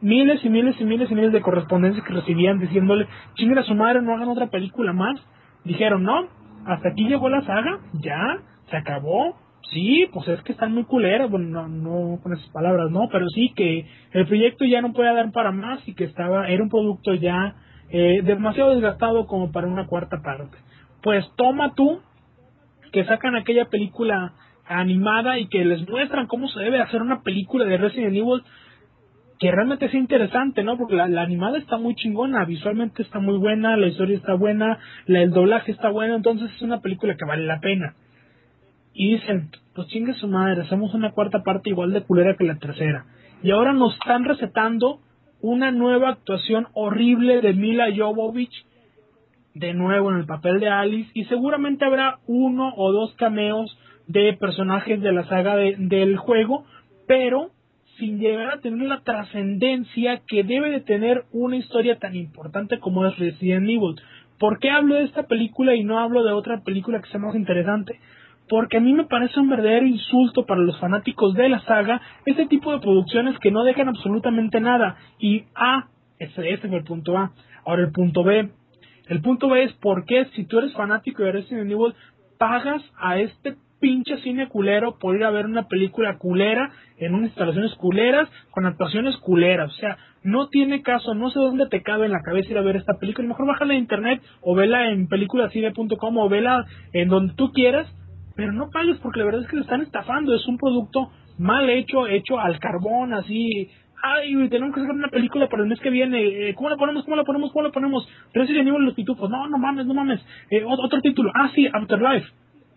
miles 0.00 0.42
y 0.42 0.48
miles 0.48 0.80
y 0.80 0.84
miles 0.86 1.10
y 1.10 1.14
miles 1.14 1.30
de 1.30 1.42
correspondencias 1.42 2.02
que 2.06 2.14
recibían 2.14 2.58
diciéndole, 2.58 3.06
chinguen 3.34 3.58
a 3.58 3.64
su 3.64 3.74
madre, 3.74 4.00
no 4.00 4.14
hagan 4.14 4.30
otra 4.30 4.46
película 4.46 4.94
más. 4.94 5.20
Dijeron, 5.64 6.04
no, 6.04 6.26
hasta 6.64 6.88
aquí 6.88 7.06
llegó 7.06 7.28
la 7.28 7.42
saga, 7.42 7.80
ya, 8.00 8.38
se 8.70 8.78
acabó. 8.78 9.36
Sí, 9.70 10.06
pues 10.10 10.26
es 10.28 10.40
que 10.40 10.52
están 10.52 10.72
muy 10.72 10.84
culeras, 10.84 11.30
bueno, 11.30 11.68
no, 11.68 11.68
no 11.68 12.22
con 12.22 12.32
esas 12.32 12.48
palabras, 12.48 12.90
no, 12.90 13.10
pero 13.12 13.28
sí 13.28 13.52
que 13.54 13.86
el 14.12 14.26
proyecto 14.26 14.64
ya 14.64 14.80
no 14.80 14.94
puede 14.94 15.14
dar 15.14 15.32
para 15.32 15.52
más 15.52 15.86
y 15.86 15.94
que 15.94 16.04
estaba, 16.04 16.48
era 16.48 16.62
un 16.62 16.70
producto 16.70 17.12
ya 17.12 17.56
eh, 17.90 18.22
demasiado 18.24 18.70
desgastado 18.70 19.26
como 19.26 19.52
para 19.52 19.66
una 19.66 19.86
cuarta 19.86 20.22
parte. 20.22 20.56
Pues 21.02 21.30
toma 21.36 21.74
tú 21.74 22.00
que 22.94 23.04
sacan 23.06 23.34
aquella 23.34 23.64
película 23.64 24.34
animada 24.66 25.40
y 25.40 25.48
que 25.48 25.64
les 25.64 25.86
muestran 25.88 26.28
cómo 26.28 26.46
se 26.46 26.60
debe 26.60 26.80
hacer 26.80 27.02
una 27.02 27.22
película 27.22 27.64
de 27.64 27.76
Resident 27.76 28.14
Evil 28.14 28.44
que 29.40 29.50
realmente 29.50 29.86
es 29.86 29.94
interesante, 29.94 30.62
¿no? 30.62 30.78
Porque 30.78 30.94
la, 30.94 31.04
animada 31.20 31.58
está 31.58 31.76
muy 31.76 31.96
chingona, 31.96 32.44
visualmente 32.44 33.02
está 33.02 33.18
muy 33.18 33.36
buena, 33.36 33.76
la 33.76 33.88
historia 33.88 34.16
está 34.16 34.34
buena, 34.34 34.78
el 35.08 35.32
doblaje 35.32 35.72
está 35.72 35.88
bueno, 35.88 36.14
entonces 36.14 36.52
es 36.54 36.62
una 36.62 36.80
película 36.82 37.16
que 37.16 37.24
vale 37.24 37.44
la 37.44 37.58
pena. 37.58 37.96
Y 38.92 39.14
dicen, 39.14 39.50
pues 39.74 39.88
chingue 39.88 40.14
su 40.14 40.28
madre, 40.28 40.62
hacemos 40.62 40.94
una 40.94 41.10
cuarta 41.10 41.42
parte 41.42 41.70
igual 41.70 41.92
de 41.92 42.04
culera 42.04 42.36
que 42.36 42.44
la 42.44 42.60
tercera. 42.60 43.06
Y 43.42 43.50
ahora 43.50 43.72
nos 43.72 43.94
están 43.94 44.24
recetando 44.24 45.00
una 45.40 45.72
nueva 45.72 46.10
actuación 46.10 46.68
horrible 46.74 47.40
de 47.40 47.54
Mila 47.54 47.86
Jovovich 47.94 48.54
de 49.54 49.72
nuevo 49.72 50.10
en 50.10 50.18
el 50.18 50.26
papel 50.26 50.60
de 50.60 50.68
Alice 50.68 51.10
y 51.14 51.24
seguramente 51.24 51.84
habrá 51.84 52.18
uno 52.26 52.74
o 52.76 52.92
dos 52.92 53.14
cameos 53.14 53.78
de 54.06 54.34
personajes 54.34 55.00
de 55.00 55.12
la 55.12 55.24
saga 55.28 55.56
del 55.56 56.16
juego, 56.16 56.64
pero 57.06 57.50
sin 57.98 58.18
llegar 58.18 58.50
a 58.50 58.60
tener 58.60 58.88
la 58.88 59.02
trascendencia 59.02 60.22
que 60.26 60.42
debe 60.42 60.70
de 60.70 60.80
tener 60.80 61.24
una 61.32 61.56
historia 61.56 61.98
tan 61.98 62.16
importante 62.16 62.80
como 62.80 63.06
es 63.06 63.16
Resident 63.18 63.68
Evil. 63.68 63.96
¿Por 64.38 64.58
qué 64.58 64.70
hablo 64.70 64.96
de 64.96 65.04
esta 65.04 65.22
película 65.24 65.76
y 65.76 65.84
no 65.84 66.00
hablo 66.00 66.24
de 66.24 66.32
otra 66.32 66.60
película 66.62 67.00
que 67.00 67.08
sea 67.08 67.20
más 67.20 67.36
interesante? 67.36 68.00
Porque 68.48 68.78
a 68.78 68.80
mí 68.80 68.92
me 68.92 69.04
parece 69.04 69.38
un 69.38 69.48
verdadero 69.48 69.86
insulto 69.86 70.44
para 70.44 70.60
los 70.60 70.78
fanáticos 70.80 71.34
de 71.34 71.48
la 71.48 71.60
saga 71.60 72.02
este 72.26 72.46
tipo 72.46 72.72
de 72.72 72.80
producciones 72.80 73.38
que 73.38 73.52
no 73.52 73.62
dejan 73.62 73.88
absolutamente 73.88 74.60
nada. 74.60 74.96
Y 75.18 75.44
A, 75.54 75.86
ese, 76.18 76.50
ese 76.50 76.66
es 76.66 76.72
el 76.72 76.84
punto 76.84 77.16
A. 77.16 77.32
Ahora 77.64 77.82
el 77.82 77.92
punto 77.92 78.24
B. 78.24 78.50
El 79.08 79.20
punto 79.20 79.48
B 79.48 79.64
es 79.64 79.72
por 79.74 80.04
qué 80.06 80.26
si 80.34 80.44
tú 80.44 80.58
eres 80.58 80.72
fanático 80.72 81.22
de 81.22 81.32
Resident 81.32 81.70
Evil 81.70 81.94
pagas 82.38 82.82
a 82.98 83.18
este 83.18 83.56
pinche 83.80 84.18
cine 84.22 84.48
culero 84.48 84.98
por 84.98 85.14
ir 85.14 85.24
a 85.24 85.30
ver 85.30 85.44
una 85.44 85.68
película 85.68 86.16
culera 86.16 86.70
en 86.96 87.14
unas 87.14 87.28
instalaciones 87.28 87.74
culeras 87.74 88.30
con 88.50 88.64
actuaciones 88.64 89.14
culeras. 89.18 89.70
O 89.70 89.76
sea, 89.76 89.98
no 90.22 90.48
tiene 90.48 90.80
caso, 90.80 91.14
no 91.14 91.28
sé 91.28 91.38
dónde 91.38 91.68
te 91.68 91.82
cabe 91.82 92.06
en 92.06 92.12
la 92.12 92.22
cabeza 92.22 92.50
ir 92.50 92.56
a 92.56 92.62
ver 92.62 92.76
esta 92.76 92.94
película. 92.98 93.28
Mejor 93.28 93.46
bájala 93.46 93.74
en 93.74 93.80
internet 93.80 94.22
o 94.40 94.54
vela 94.54 94.88
en 94.88 95.06
peliculacine.com 95.06 96.16
o 96.16 96.28
vela 96.30 96.64
en 96.94 97.08
donde 97.08 97.34
tú 97.34 97.52
quieras, 97.52 97.86
pero 98.34 98.52
no 98.52 98.70
pagues 98.70 98.96
porque 99.02 99.18
la 99.18 99.26
verdad 99.26 99.42
es 99.42 99.48
que 99.48 99.56
le 99.56 99.62
están 99.62 99.82
estafando. 99.82 100.34
Es 100.34 100.46
un 100.48 100.56
producto 100.56 101.10
mal 101.36 101.68
hecho, 101.68 102.06
hecho 102.06 102.40
al 102.40 102.58
carbón, 102.58 103.12
así. 103.12 103.68
Ay, 104.02 104.48
tenemos 104.48 104.74
que 104.74 104.80
sacar 104.82 104.96
una 104.96 105.08
película 105.08 105.48
para 105.48 105.62
el 105.62 105.68
mes 105.68 105.80
que 105.80 105.90
viene. 105.90 106.48
Eh, 106.48 106.54
¿Cómo 106.54 106.68
la 106.68 106.76
ponemos? 106.76 107.04
¿Cómo 107.04 107.16
la 107.16 107.24
ponemos? 107.24 107.52
¿Cómo 107.52 107.64
la 107.64 107.72
ponemos? 107.72 108.08
Resident 108.32 108.68
Evil 108.68 108.84
Los 108.84 108.94
Pitufos. 108.94 109.30
No, 109.30 109.48
no 109.48 109.58
mames, 109.58 109.86
no 109.86 109.94
mames. 109.94 110.20
Eh, 110.50 110.62
otro 110.64 111.00
título. 111.00 111.30
Ah, 111.34 111.50
sí, 111.54 111.66
Afterlife 111.72 112.28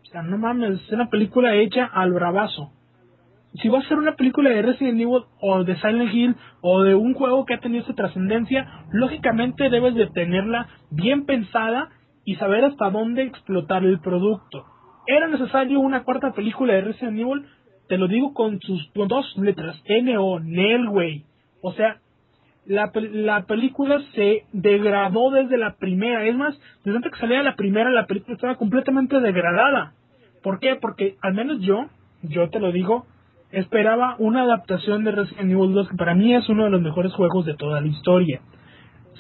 o 0.08 0.10
sea, 0.10 0.22
no 0.22 0.38
mames, 0.38 0.82
es 0.82 0.92
una 0.94 1.10
película 1.10 1.54
hecha 1.56 1.86
al 1.86 2.14
bravazo. 2.14 2.72
Si 3.62 3.68
vas 3.68 3.84
a 3.84 3.86
hacer 3.86 3.98
una 3.98 4.16
película 4.16 4.50
de 4.50 4.62
Resident 4.62 5.02
Evil 5.02 5.24
o 5.42 5.64
de 5.64 5.76
Silent 5.78 6.14
Hill 6.14 6.36
o 6.62 6.84
de 6.84 6.96
un 6.96 7.14
juego 7.14 7.46
que 7.46 7.56
ha 7.56 7.60
tenido 7.60 7.84
esa 7.84 7.94
trascendencia, 7.94 8.86
lógicamente 8.92 9.70
debes 9.70 9.96
de 9.96 10.08
tenerla 10.08 10.68
bien 10.92 11.26
pensada 11.26 11.90
y 12.24 12.36
saber 12.36 12.64
hasta 12.64 12.90
dónde 12.90 13.24
explotar 13.24 13.84
el 13.84 14.00
producto. 14.00 14.66
¿Era 15.08 15.28
necesario 15.28 15.80
una 15.80 16.04
cuarta 16.04 16.32
película 16.32 16.74
de 16.74 16.82
Resident 16.82 17.20
Evil? 17.20 17.46
Te 17.88 17.98
lo 17.98 18.08
digo 18.08 18.34
con 18.34 18.60
sus 18.62 18.92
dos 18.94 19.38
letras, 19.38 19.82
N-O, 19.86 20.40
Nelway. 20.40 21.24
O 21.62 21.74
sea, 21.74 22.00
la, 22.66 22.92
la 22.94 23.46
película 23.46 24.02
se 24.14 24.44
degradó 24.52 25.32
desde 25.32 25.58
la 25.58 25.76
primera. 25.76 26.26
Es 26.26 26.36
más, 26.36 26.60
desde 26.84 26.98
antes 26.98 27.14
que 27.14 27.20
salía 27.20 27.42
la 27.44 27.56
primera, 27.56 27.90
la 27.90 28.06
película 28.06 28.36
estaba 28.36 28.56
completamente 28.56 29.20
degradada. 29.20 29.94
¿Por 30.44 30.60
qué? 30.60 30.76
Porque 30.76 31.16
al 31.22 31.34
menos 31.34 31.62
yo, 31.62 31.86
yo 32.24 32.50
te 32.50 32.60
lo 32.60 32.72
digo, 32.72 33.06
esperaba 33.52 34.16
una 34.20 34.44
adaptación 34.44 35.04
de 35.04 35.12
Resident 35.12 35.52
Evil 35.52 35.74
2 35.74 35.90
que 35.90 35.96
para 35.96 36.14
mí 36.14 36.34
es 36.36 36.48
uno 36.50 36.66
de 36.66 36.70
los 36.70 36.82
mejores 36.82 37.14
juegos 37.14 37.46
de 37.46 37.56
toda 37.56 37.82
la 37.82 37.88
historia. 37.88 38.42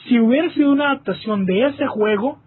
Si 0.07 0.19
hubiera 0.19 0.49
sido 0.53 0.71
una 0.71 0.91
adaptación 0.91 1.45
de 1.45 1.67
ese 1.67 1.87
juego, 1.87 2.39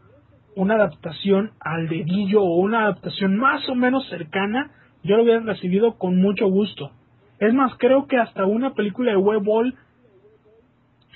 una 0.56 0.74
adaptación 0.74 1.52
al 1.60 1.88
dedillo 1.88 2.42
o 2.42 2.60
una 2.60 2.82
adaptación 2.82 3.36
más 3.36 3.66
o 3.68 3.74
menos 3.74 4.06
cercana, 4.08 4.70
yo 5.02 5.16
lo 5.16 5.22
hubiera 5.22 5.40
recibido 5.40 5.96
con 5.96 6.20
mucho 6.20 6.46
gusto. 6.48 6.90
Es 7.38 7.54
más, 7.54 7.74
creo 7.78 8.06
que 8.06 8.18
hasta 8.18 8.44
una 8.44 8.74
película 8.74 9.12
de 9.12 9.16
Weball 9.16 9.74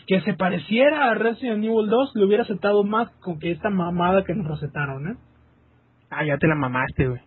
que 0.07 0.21
se 0.21 0.35
pareciera 0.35 1.11
a 1.11 1.15
Resident 1.15 1.65
Evil 1.65 1.89
2 1.89 2.13
le 2.15 2.25
hubiera 2.25 2.43
aceptado 2.43 2.85
más 2.85 3.11
con 3.21 3.39
que 3.39 3.51
esta 3.51 3.71
mamada 3.71 4.25
que 4.25 4.35
nos 4.35 4.47
recetaron, 4.47 5.09
¿eh? 5.09 5.17
Ah, 6.11 6.25
ya 6.25 6.39
te 6.39 6.47
la 6.47 6.55
mamaste, 6.55 7.09
güey. 7.09 7.21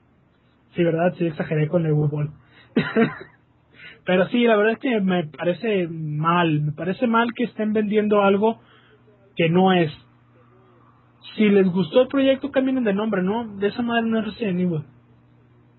Sí, 0.75 0.84
¿verdad? 0.84 1.13
Sí, 1.17 1.25
exageré 1.25 1.67
con 1.67 1.85
el 1.85 1.93
Weball. 1.93 2.31
Pero 4.05 4.27
sí, 4.27 4.43
la 4.45 4.55
verdad 4.55 4.73
es 4.73 4.79
que 4.79 5.01
me 5.01 5.25
parece 5.25 5.88
mal. 5.89 6.61
Me 6.61 6.71
parece 6.71 7.07
mal 7.07 7.34
que 7.35 7.45
estén 7.45 7.73
vendiendo 7.73 8.21
algo 8.21 8.61
que 9.35 9.49
no 9.49 9.73
es. 9.73 9.91
Si 11.35 11.49
les 11.49 11.67
gustó 11.67 12.03
el 12.03 12.07
proyecto, 12.07 12.51
cambien 12.51 12.84
de 12.84 12.93
nombre, 12.93 13.21
¿no? 13.21 13.47
De 13.57 13.67
esa 13.67 13.81
manera 13.81 14.07
no 14.07 14.19
es 14.19 14.25
Resident 14.25 14.59
Evil. 14.61 14.84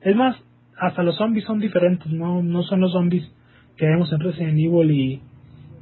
Es 0.02 0.14
más, 0.14 0.36
hasta 0.80 1.02
los 1.02 1.16
zombies 1.16 1.44
son 1.44 1.60
diferentes, 1.60 2.10
no, 2.10 2.42
no 2.42 2.62
son 2.62 2.80
los 2.80 2.92
zombies 2.92 3.30
que 3.76 3.86
vemos 3.86 4.12
en 4.12 4.20
Resident 4.20 4.58
Evil 4.58 4.90
y, 4.90 5.22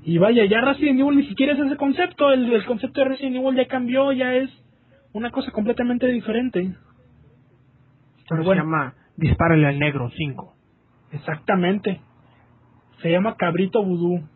y 0.05 0.19
vaya, 0.19 0.45
ya 0.45 0.61
Resident 0.61 1.01
Evil 1.01 1.17
ni 1.17 1.27
siquiera 1.27 1.55
es 1.55 1.59
ese 1.59 1.77
concepto, 1.77 2.31
el, 2.33 2.53
el 2.53 2.65
concepto 2.65 3.01
de 3.01 3.09
Resident 3.09 3.37
Evil 3.37 3.57
ya 3.57 3.67
cambió, 3.67 4.13
ya 4.13 4.35
es 4.35 4.51
una 5.13 5.31
cosa 5.31 5.51
completamente 5.51 6.07
diferente. 6.07 6.75
Pero 8.29 8.45
bueno, 8.45 8.63
se 8.63 8.67
llama 8.67 8.95
Dispárale 9.17 9.67
al 9.67 9.79
Negro 9.79 10.11
5. 10.15 10.55
Exactamente. 11.13 12.01
Se 13.01 13.11
llama 13.11 13.37
Cabrito 13.37 13.83
Vudú. 13.83 14.29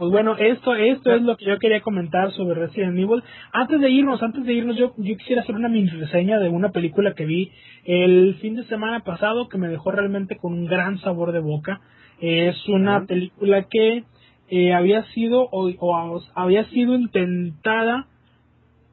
Pues 0.00 0.10
bueno, 0.12 0.34
esto, 0.38 0.72
esto 0.72 1.12
es 1.12 1.20
lo 1.20 1.36
que 1.36 1.44
yo 1.44 1.58
quería 1.58 1.82
comentar 1.82 2.32
sobre 2.32 2.58
Resident 2.58 2.98
Evil. 2.98 3.22
Antes 3.52 3.82
de 3.82 3.90
irnos, 3.90 4.22
antes 4.22 4.46
de 4.46 4.54
irnos, 4.54 4.78
yo, 4.78 4.94
yo 4.96 5.16
quisiera 5.18 5.42
hacer 5.42 5.54
una 5.54 5.68
mini 5.68 5.90
reseña 5.90 6.38
de 6.38 6.48
una 6.48 6.70
película 6.70 7.12
que 7.12 7.26
vi 7.26 7.52
el 7.84 8.34
fin 8.36 8.56
de 8.56 8.64
semana 8.64 9.00
pasado 9.00 9.50
que 9.50 9.58
me 9.58 9.68
dejó 9.68 9.90
realmente 9.90 10.38
con 10.38 10.54
un 10.54 10.64
gran 10.64 10.98
sabor 11.00 11.32
de 11.32 11.40
boca. 11.40 11.82
Es 12.18 12.56
una 12.66 13.04
película 13.04 13.64
que 13.64 14.04
eh, 14.48 14.72
había 14.72 15.04
sido 15.12 15.42
o, 15.42 15.68
o, 15.68 16.22
había 16.34 16.64
sido 16.70 16.94
intentada 16.94 18.06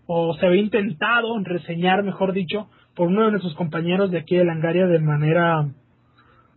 o 0.07 0.33
se 0.33 0.45
había 0.45 0.61
intentado 0.61 1.39
reseñar, 1.41 2.03
mejor 2.03 2.33
dicho, 2.33 2.67
por 2.97 3.07
uno 3.07 3.23
de 3.23 3.31
nuestros 3.31 3.55
compañeros 3.55 4.11
de 4.11 4.17
aquí 4.19 4.35
de 4.35 4.43
Langaria 4.43 4.87
de 4.87 4.99
manera 4.99 5.69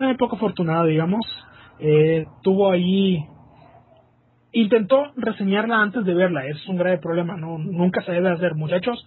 eh, 0.01 0.17
poco 0.19 0.35
afortunada, 0.35 0.87
digamos. 0.87 1.25
Eh, 1.79 2.27
tuvo 2.43 2.73
ahí 2.73 3.25
intentó 4.53 5.13
reseñarla 5.17 5.81
antes 5.81 6.05
de 6.05 6.15
verla, 6.15 6.47
es 6.47 6.67
un 6.69 6.77
grave 6.77 6.99
problema, 6.99 7.37
no 7.37 7.59
nunca 7.59 8.03
se 8.03 8.13
debe 8.13 8.31
hacer, 8.31 8.55
muchachos, 8.55 9.07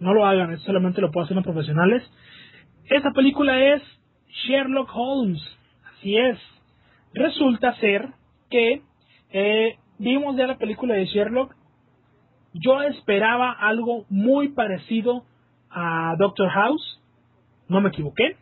no 0.00 0.14
lo 0.14 0.24
hagan, 0.24 0.52
eso 0.52 0.64
solamente 0.64 1.00
lo 1.00 1.10
pueden 1.10 1.24
hacer 1.26 1.36
los 1.36 1.44
profesionales. 1.44 2.02
Esta 2.86 3.12
película 3.12 3.58
es 3.74 3.82
Sherlock 4.46 4.90
Holmes, 4.92 5.42
así 5.92 6.16
es. 6.16 6.38
Resulta 7.14 7.74
ser 7.76 8.08
que 8.50 8.82
eh, 9.32 9.76
vimos 9.98 10.36
ya 10.36 10.46
la 10.46 10.58
película 10.58 10.94
de 10.94 11.06
Sherlock, 11.06 11.54
yo 12.52 12.82
esperaba 12.82 13.52
algo 13.52 14.06
muy 14.08 14.48
parecido 14.48 15.24
a 15.70 16.16
Doctor 16.18 16.48
House, 16.48 17.00
no 17.68 17.80
me 17.80 17.90
equivoqué. 17.90 18.36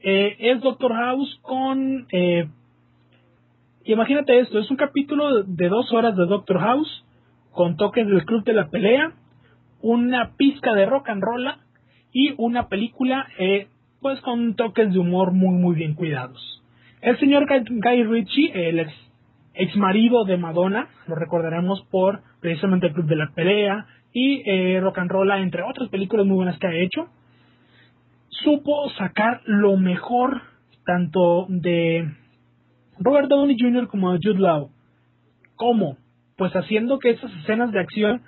Eh, 0.00 0.36
es 0.38 0.60
Doctor 0.60 0.92
House 0.92 1.40
con 1.42 2.06
eh, 2.12 2.46
Imagínate 3.86 4.38
esto, 4.38 4.58
es 4.58 4.70
un 4.70 4.78
capítulo 4.78 5.42
de 5.42 5.68
dos 5.68 5.92
horas 5.92 6.16
de 6.16 6.24
Doctor 6.24 6.58
House, 6.58 7.04
con 7.52 7.76
toques 7.76 8.06
del 8.06 8.24
Club 8.24 8.42
de 8.42 8.54
la 8.54 8.70
Pelea, 8.70 9.12
una 9.82 10.32
pizca 10.38 10.72
de 10.72 10.86
rock 10.86 11.10
and 11.10 11.22
roll 11.22 11.46
y 12.10 12.32
una 12.38 12.68
película 12.68 13.26
eh, 13.38 13.68
pues 14.00 14.18
con 14.22 14.54
toques 14.56 14.90
de 14.90 14.98
humor 14.98 15.32
muy 15.32 15.58
muy 15.58 15.74
bien 15.74 15.94
cuidados. 15.94 16.62
El 17.02 17.18
señor 17.18 17.46
Guy 17.46 18.04
Ritchie, 18.04 18.52
el 18.70 18.78
ex, 18.78 19.76
marido 19.76 20.24
de 20.24 20.38
Madonna, 20.38 20.88
lo 21.06 21.14
recordaremos 21.14 21.82
por 21.90 22.22
precisamente 22.40 22.86
el 22.86 22.94
Club 22.94 23.06
de 23.06 23.16
la 23.16 23.32
Pelea 23.34 23.84
y 24.14 24.42
eh, 24.46 24.80
Rock 24.80 24.96
and 24.96 25.10
Roll, 25.10 25.30
entre 25.32 25.62
otras 25.62 25.90
películas 25.90 26.24
muy 26.24 26.36
buenas 26.36 26.58
que 26.58 26.68
ha 26.68 26.74
hecho, 26.74 27.08
supo 28.30 28.88
sacar 28.96 29.42
lo 29.44 29.76
mejor 29.76 30.40
tanto 30.86 31.44
de 31.50 32.23
Robert 32.98 33.28
Downey 33.28 33.56
Jr. 33.58 33.88
como 33.88 34.10
Jude 34.12 34.38
Law. 34.38 34.70
¿Cómo? 35.56 35.96
Pues 36.36 36.52
haciendo 36.54 36.98
que 36.98 37.10
esas 37.10 37.32
escenas 37.36 37.72
de 37.72 37.80
acción 37.80 38.22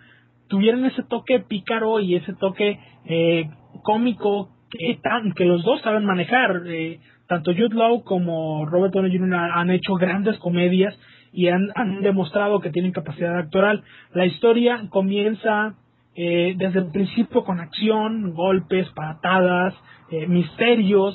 tuvieran 0.49 0.85
ese 0.85 1.03
toque 1.03 1.41
pícaro 1.41 2.01
y 2.01 2.15
ese 2.15 2.33
toque 2.35 2.79
eh, 3.05 3.51
cómico 3.83 4.51
que, 4.71 4.99
tan, 5.03 5.33
que 5.33 5.45
los 5.45 5.63
dos 5.65 5.81
saben 5.83 6.05
manejar. 6.05 6.63
Eh, 6.67 7.01
tanto 7.27 7.53
Jude 7.53 7.75
Law 7.75 8.05
como 8.05 8.67
Robert 8.67 8.95
Downey 8.95 9.17
Jr. 9.17 9.35
han 9.35 9.71
hecho 9.71 9.95
grandes 9.95 10.39
comedias 10.39 10.97
y 11.33 11.49
han, 11.49 11.71
han 11.75 12.03
demostrado 12.03 12.61
que 12.61 12.71
tienen 12.71 12.93
capacidad 12.93 13.37
actoral. 13.37 13.83
La 14.15 14.27
historia 14.27 14.87
comienza 14.91 15.75
eh, 16.15 16.55
desde 16.57 16.79
el 16.79 16.91
principio 16.93 17.45
con 17.45 17.61
acción, 17.61 18.33
golpes, 18.33 18.89
patadas, 18.95 19.75
eh, 20.11 20.27
misterios 20.27 21.15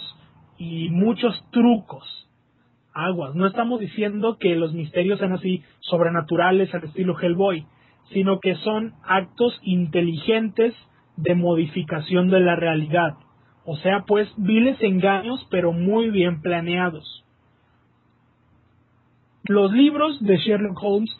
y 0.57 0.89
muchos 0.89 1.33
trucos. 1.51 2.03
Aguas, 2.93 3.35
no 3.35 3.47
estamos 3.47 3.79
diciendo 3.79 4.37
que 4.37 4.55
los 4.55 4.73
misterios 4.73 5.19
sean 5.19 5.33
así 5.33 5.63
sobrenaturales 5.79 6.73
al 6.73 6.83
estilo 6.83 7.17
Hellboy, 7.17 7.65
sino 8.11 8.39
que 8.39 8.55
son 8.55 8.93
actos 9.03 9.57
inteligentes 9.63 10.73
de 11.15 11.35
modificación 11.35 12.29
de 12.29 12.41
la 12.41 12.55
realidad. 12.55 13.15
O 13.65 13.77
sea, 13.77 14.03
pues 14.05 14.27
viles 14.37 14.81
engaños, 14.81 15.47
pero 15.49 15.71
muy 15.71 16.09
bien 16.09 16.41
planeados. 16.41 17.23
Los 19.47 19.71
libros 19.71 20.21
de 20.23 20.37
Sherlock 20.37 20.81
Holmes 20.81 21.11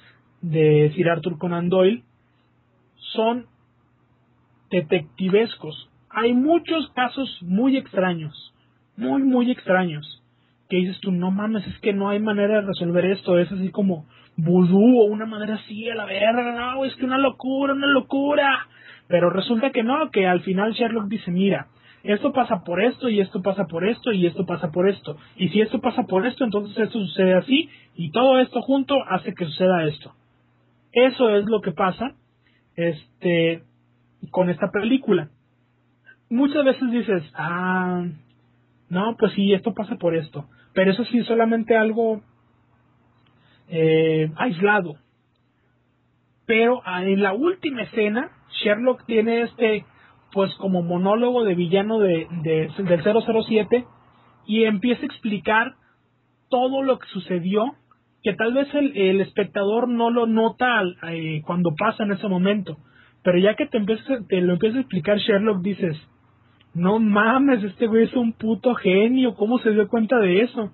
de 0.41 0.91
Sir 0.95 1.09
Arthur 1.09 1.37
Conan 1.37 1.69
Doyle 1.69 2.03
son 3.13 3.45
detectivescos. 4.69 5.89
Hay 6.09 6.33
muchos 6.33 6.89
casos 6.91 7.29
muy 7.41 7.77
extraños, 7.77 8.53
muy, 8.97 9.23
muy 9.23 9.51
extraños, 9.51 10.20
que 10.71 10.77
dices 10.77 11.01
tú, 11.01 11.11
no 11.11 11.31
mames, 11.31 11.67
es 11.67 11.77
que 11.79 11.91
no 11.91 12.07
hay 12.07 12.21
manera 12.21 12.61
de 12.61 12.67
resolver 12.67 13.03
esto, 13.03 13.37
es 13.37 13.51
así 13.51 13.71
como 13.71 14.05
vudú 14.37 15.01
o 15.01 15.03
una 15.03 15.25
manera 15.25 15.55
así 15.55 15.89
a 15.89 15.95
la 15.95 16.05
verga, 16.05 16.53
no, 16.55 16.85
es 16.85 16.95
que 16.95 17.03
una 17.03 17.17
locura, 17.17 17.73
una 17.73 17.87
locura. 17.87 18.67
Pero 19.09 19.29
resulta 19.29 19.71
que 19.71 19.83
no, 19.83 20.09
que 20.11 20.25
al 20.25 20.39
final 20.43 20.71
Sherlock 20.71 21.09
dice, 21.09 21.29
mira, 21.29 21.67
esto 22.03 22.31
pasa 22.31 22.63
por 22.63 22.81
esto 22.81 23.09
y 23.09 23.19
esto 23.19 23.41
pasa 23.41 23.67
por 23.67 23.85
esto 23.85 24.13
y 24.13 24.25
esto 24.25 24.45
pasa 24.45 24.71
por 24.71 24.87
esto. 24.87 25.17
Y 25.35 25.49
si 25.49 25.59
esto 25.59 25.81
pasa 25.81 26.03
por 26.03 26.25
esto, 26.25 26.45
entonces 26.45 26.77
esto 26.77 26.99
sucede 26.99 27.33
así 27.33 27.69
y 27.97 28.11
todo 28.11 28.39
esto 28.39 28.61
junto 28.61 28.95
hace 29.09 29.33
que 29.33 29.43
suceda 29.43 29.83
esto. 29.83 30.13
Eso 30.93 31.35
es 31.35 31.43
lo 31.47 31.59
que 31.59 31.73
pasa 31.73 32.15
este 32.77 33.63
con 34.29 34.49
esta 34.49 34.71
película. 34.71 35.27
Muchas 36.29 36.63
veces 36.63 36.89
dices, 36.91 37.23
ah, 37.35 38.05
no, 38.91 39.15
pues 39.17 39.31
sí, 39.33 39.53
esto 39.53 39.73
pasa 39.73 39.95
por 39.95 40.15
esto. 40.15 40.45
Pero 40.73 40.91
eso 40.91 41.03
sí 41.05 41.19
es 41.19 41.27
solamente 41.27 41.75
algo 41.75 42.21
eh, 43.67 44.31
aislado. 44.37 44.95
Pero 46.45 46.81
ah, 46.85 47.03
en 47.03 47.21
la 47.21 47.33
última 47.33 47.83
escena, 47.83 48.31
Sherlock 48.61 49.05
tiene 49.05 49.43
este 49.43 49.85
pues 50.33 50.53
como 50.55 50.81
monólogo 50.81 51.43
de 51.43 51.55
villano 51.55 51.99
de, 51.99 52.27
del 52.43 53.03
007 53.03 53.85
y 54.45 54.63
empieza 54.63 55.01
a 55.01 55.05
explicar 55.05 55.75
todo 56.49 56.83
lo 56.83 56.99
que 56.99 57.07
sucedió 57.07 57.75
que 58.23 58.33
tal 58.33 58.53
vez 58.53 58.73
el, 58.73 58.95
el 58.95 59.21
espectador 59.21 59.89
no 59.89 60.09
lo 60.09 60.27
nota 60.27 60.67
eh, 61.09 61.41
cuando 61.45 61.75
pasa 61.77 62.03
en 62.03 62.13
ese 62.13 62.27
momento 62.27 62.77
pero 63.23 63.37
ya 63.37 63.55
que 63.55 63.65
te, 63.65 63.77
empieza, 63.77 64.19
te 64.27 64.41
lo 64.41 64.53
empieza 64.53 64.77
a 64.77 64.81
explicar 64.81 65.17
Sherlock 65.17 65.61
dices 65.61 65.97
no 66.73 66.99
mames 66.99 67.63
este 67.63 67.87
güey 67.87 68.03
es 68.03 68.13
un 68.13 68.33
puto 68.33 68.75
genio 68.75 69.35
cómo 69.35 69.59
se 69.59 69.71
dio 69.71 69.87
cuenta 69.87 70.17
de 70.19 70.41
eso 70.41 70.71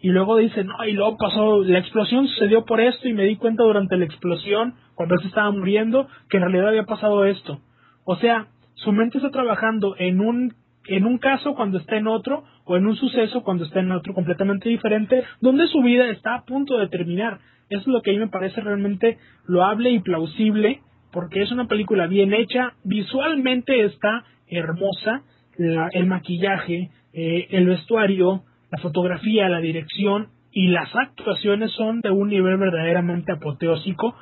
y 0.00 0.08
luego 0.08 0.36
dice 0.36 0.64
no 0.64 0.84
y 0.86 0.92
luego 0.92 1.16
pasó 1.16 1.62
la 1.62 1.78
explosión 1.78 2.28
sucedió 2.28 2.64
por 2.64 2.80
esto 2.80 3.08
y 3.08 3.12
me 3.12 3.24
di 3.24 3.36
cuenta 3.36 3.62
durante 3.62 3.96
la 3.96 4.04
explosión 4.04 4.74
cuando 4.94 5.14
él 5.14 5.20
se 5.22 5.28
estaba 5.28 5.50
muriendo 5.50 6.08
que 6.28 6.36
en 6.36 6.42
realidad 6.42 6.68
había 6.68 6.84
pasado 6.84 7.24
esto 7.24 7.60
o 8.04 8.16
sea 8.16 8.48
su 8.74 8.92
mente 8.92 9.18
está 9.18 9.30
trabajando 9.30 9.96
en 9.98 10.20
un 10.20 10.54
en 10.88 11.04
un 11.04 11.18
caso 11.18 11.54
cuando 11.54 11.78
está 11.78 11.96
en 11.96 12.06
otro 12.06 12.44
o 12.64 12.76
en 12.76 12.86
un 12.86 12.96
suceso 12.96 13.42
cuando 13.42 13.64
está 13.64 13.80
en 13.80 13.92
otro 13.92 14.14
completamente 14.14 14.68
diferente 14.68 15.24
donde 15.40 15.66
su 15.68 15.82
vida 15.82 16.08
está 16.10 16.34
a 16.34 16.44
punto 16.44 16.78
de 16.78 16.88
terminar. 16.88 17.40
Eso 17.68 17.80
es 17.80 17.86
lo 17.88 18.02
que 18.02 18.10
a 18.10 18.14
mí 18.14 18.20
me 18.20 18.28
parece 18.28 18.60
realmente 18.60 19.18
loable 19.46 19.90
y 19.90 20.00
plausible 20.00 20.80
porque 21.16 21.40
es 21.40 21.50
una 21.50 21.66
película 21.66 22.06
bien 22.06 22.34
hecha 22.34 22.74
visualmente 22.84 23.86
está 23.86 24.24
hermosa 24.48 25.22
el 25.56 26.04
maquillaje 26.04 26.90
eh, 27.14 27.46
el 27.52 27.66
vestuario 27.66 28.42
la 28.70 28.78
fotografía 28.82 29.48
la 29.48 29.60
dirección 29.60 30.28
y 30.52 30.66
las 30.66 30.94
actuaciones 30.94 31.70
son 31.72 32.02
de 32.02 32.10
un 32.10 32.28
nivel 32.28 32.58
verdaderamente 32.58 33.32
apoteósico 33.32 34.14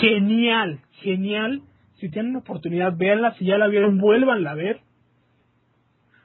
genial 0.00 0.80
genial 1.02 1.62
si 2.00 2.08
tienen 2.08 2.34
oportunidad, 2.34 2.96
véanla. 2.96 3.34
Si 3.34 3.44
ya 3.44 3.58
la 3.58 3.68
vieron, 3.68 3.98
vuélvanla 3.98 4.52
a 4.52 4.54
ver. 4.54 4.80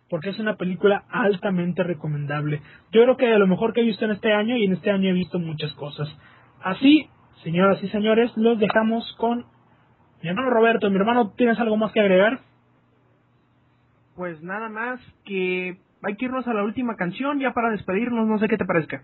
Porque 0.09 0.29
es 0.29 0.39
una 0.39 0.55
película 0.55 1.03
altamente 1.09 1.83
recomendable. 1.83 2.61
Yo 2.93 3.03
creo 3.03 3.17
que 3.17 3.27
de 3.27 3.39
lo 3.39 3.47
mejor 3.47 3.73
que 3.73 3.81
he 3.81 3.83
visto 3.83 4.05
en 4.05 4.11
este 4.11 4.31
año, 4.31 4.55
y 4.55 4.63
en 4.63 4.73
este 4.73 4.89
año 4.89 5.09
he 5.09 5.13
visto 5.13 5.37
muchas 5.37 5.73
cosas. 5.73 6.07
Así, 6.63 7.09
señoras 7.43 7.83
y 7.83 7.89
señores, 7.89 8.31
los 8.37 8.57
dejamos 8.57 9.13
con 9.17 9.45
mi 10.21 10.29
hermano 10.29 10.49
Roberto. 10.49 10.89
Mi 10.89 10.97
hermano, 10.97 11.33
¿tienes 11.37 11.59
algo 11.59 11.77
más 11.77 11.91
que 11.91 11.99
agregar? 11.99 12.39
Pues 14.15 14.41
nada 14.41 14.69
más 14.69 14.99
que 15.25 15.77
hay 16.03 16.15
que 16.15 16.25
irnos 16.25 16.47
a 16.47 16.53
la 16.53 16.63
última 16.63 16.95
canción 16.95 17.39
ya 17.39 17.51
para 17.51 17.71
despedirnos, 17.71 18.27
no 18.27 18.39
sé 18.39 18.47
qué 18.47 18.57
te 18.57 18.65
parezca. 18.65 19.03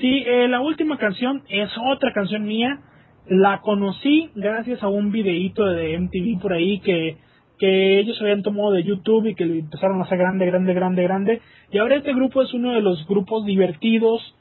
Sí, 0.00 0.24
eh, 0.26 0.48
la 0.48 0.60
última 0.60 0.98
canción 0.98 1.42
es 1.48 1.70
otra 1.78 2.12
canción 2.12 2.44
mía 2.44 2.80
la 3.28 3.60
conocí 3.60 4.30
gracias 4.34 4.82
a 4.82 4.88
un 4.88 5.10
videíto 5.10 5.64
de 5.66 5.98
MTV 5.98 6.40
por 6.40 6.52
ahí 6.52 6.80
que, 6.80 7.18
que 7.58 7.98
ellos 8.00 8.20
habían 8.20 8.42
tomado 8.42 8.72
de 8.72 8.84
YouTube 8.84 9.26
y 9.26 9.34
que 9.34 9.44
le 9.44 9.58
empezaron 9.60 10.00
a 10.00 10.04
hacer 10.04 10.18
grande, 10.18 10.46
grande, 10.46 10.74
grande, 10.74 11.02
grande. 11.02 11.42
Y 11.70 11.78
ahora 11.78 11.96
este 11.96 12.14
grupo 12.14 12.42
es 12.42 12.52
uno 12.54 12.72
de 12.72 12.80
los 12.80 13.06
grupos 13.06 13.44
divertidos 13.44 14.34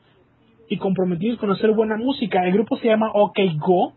y 0.69 0.77
comprometidos 0.77 1.37
con 1.39 1.51
hacer 1.51 1.71
buena 1.71 1.97
música. 1.97 2.45
El 2.45 2.53
grupo 2.53 2.77
se 2.77 2.87
llama 2.87 3.11
OK 3.13 3.37
Go. 3.57 3.93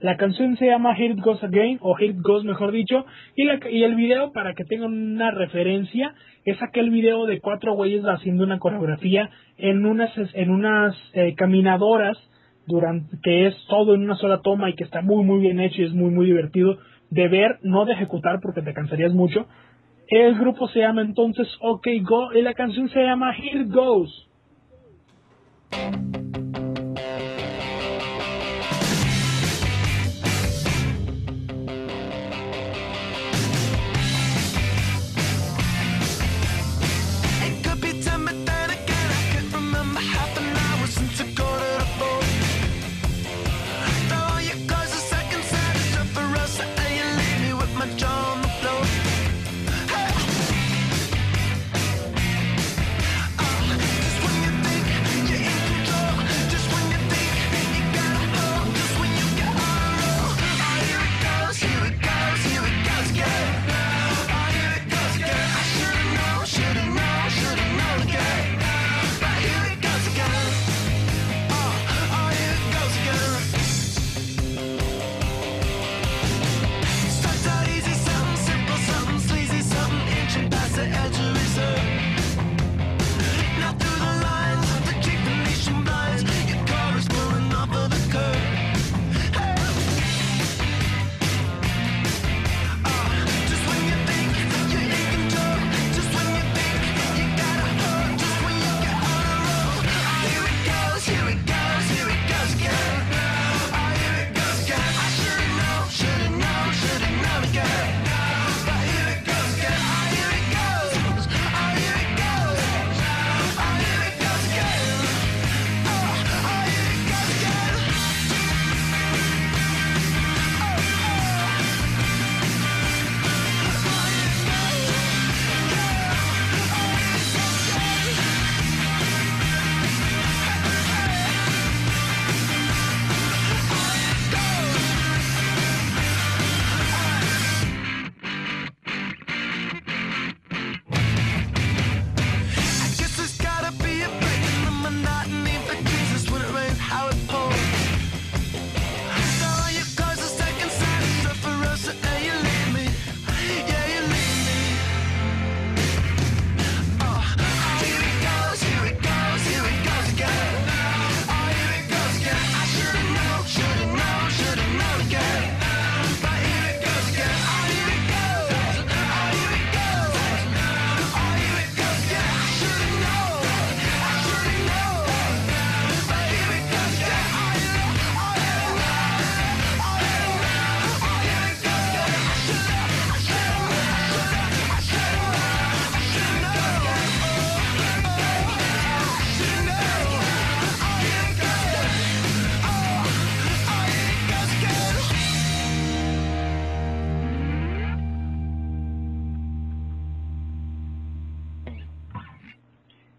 La 0.00 0.16
canción 0.16 0.56
se 0.56 0.66
llama 0.66 0.94
Here 0.94 1.14
It 1.14 1.20
Goes 1.20 1.42
Again, 1.42 1.78
o 1.80 1.96
Here 1.98 2.12
It 2.12 2.20
Goes 2.20 2.44
mejor 2.44 2.70
dicho, 2.70 3.06
y, 3.34 3.44
la, 3.44 3.58
y 3.70 3.82
el 3.82 3.94
video, 3.94 4.32
para 4.32 4.52
que 4.54 4.64
tengan 4.64 4.92
una 4.92 5.30
referencia, 5.30 6.14
es 6.44 6.62
aquel 6.62 6.90
video 6.90 7.24
de 7.24 7.40
cuatro 7.40 7.74
güeyes 7.74 8.04
haciendo 8.04 8.44
una 8.44 8.58
coreografía 8.58 9.30
en 9.56 9.86
unas, 9.86 10.10
en 10.34 10.50
unas 10.50 10.94
eh, 11.14 11.34
caminadoras 11.34 12.18
durante 12.66 13.16
que 13.22 13.46
es 13.46 13.54
todo 13.68 13.94
en 13.94 14.02
una 14.02 14.16
sola 14.16 14.40
toma 14.42 14.68
y 14.70 14.74
que 14.74 14.84
está 14.84 15.00
muy 15.00 15.24
muy 15.24 15.40
bien 15.40 15.60
hecho 15.60 15.82
y 15.82 15.84
es 15.84 15.92
muy 15.92 16.10
muy 16.10 16.26
divertido 16.26 16.78
de 17.10 17.28
ver, 17.28 17.58
no 17.62 17.84
de 17.84 17.92
ejecutar 17.92 18.40
porque 18.42 18.62
te 18.62 18.74
cansarías 18.74 19.12
mucho. 19.12 19.46
El 20.08 20.36
grupo 20.36 20.68
se 20.68 20.80
llama 20.80 21.02
entonces 21.02 21.48
OK 21.60 21.86
Go 22.02 22.32
y 22.32 22.42
la 22.42 22.54
canción 22.54 22.88
se 22.88 23.02
llama 23.02 23.34
Here 23.36 23.64
Goes. 23.64 24.28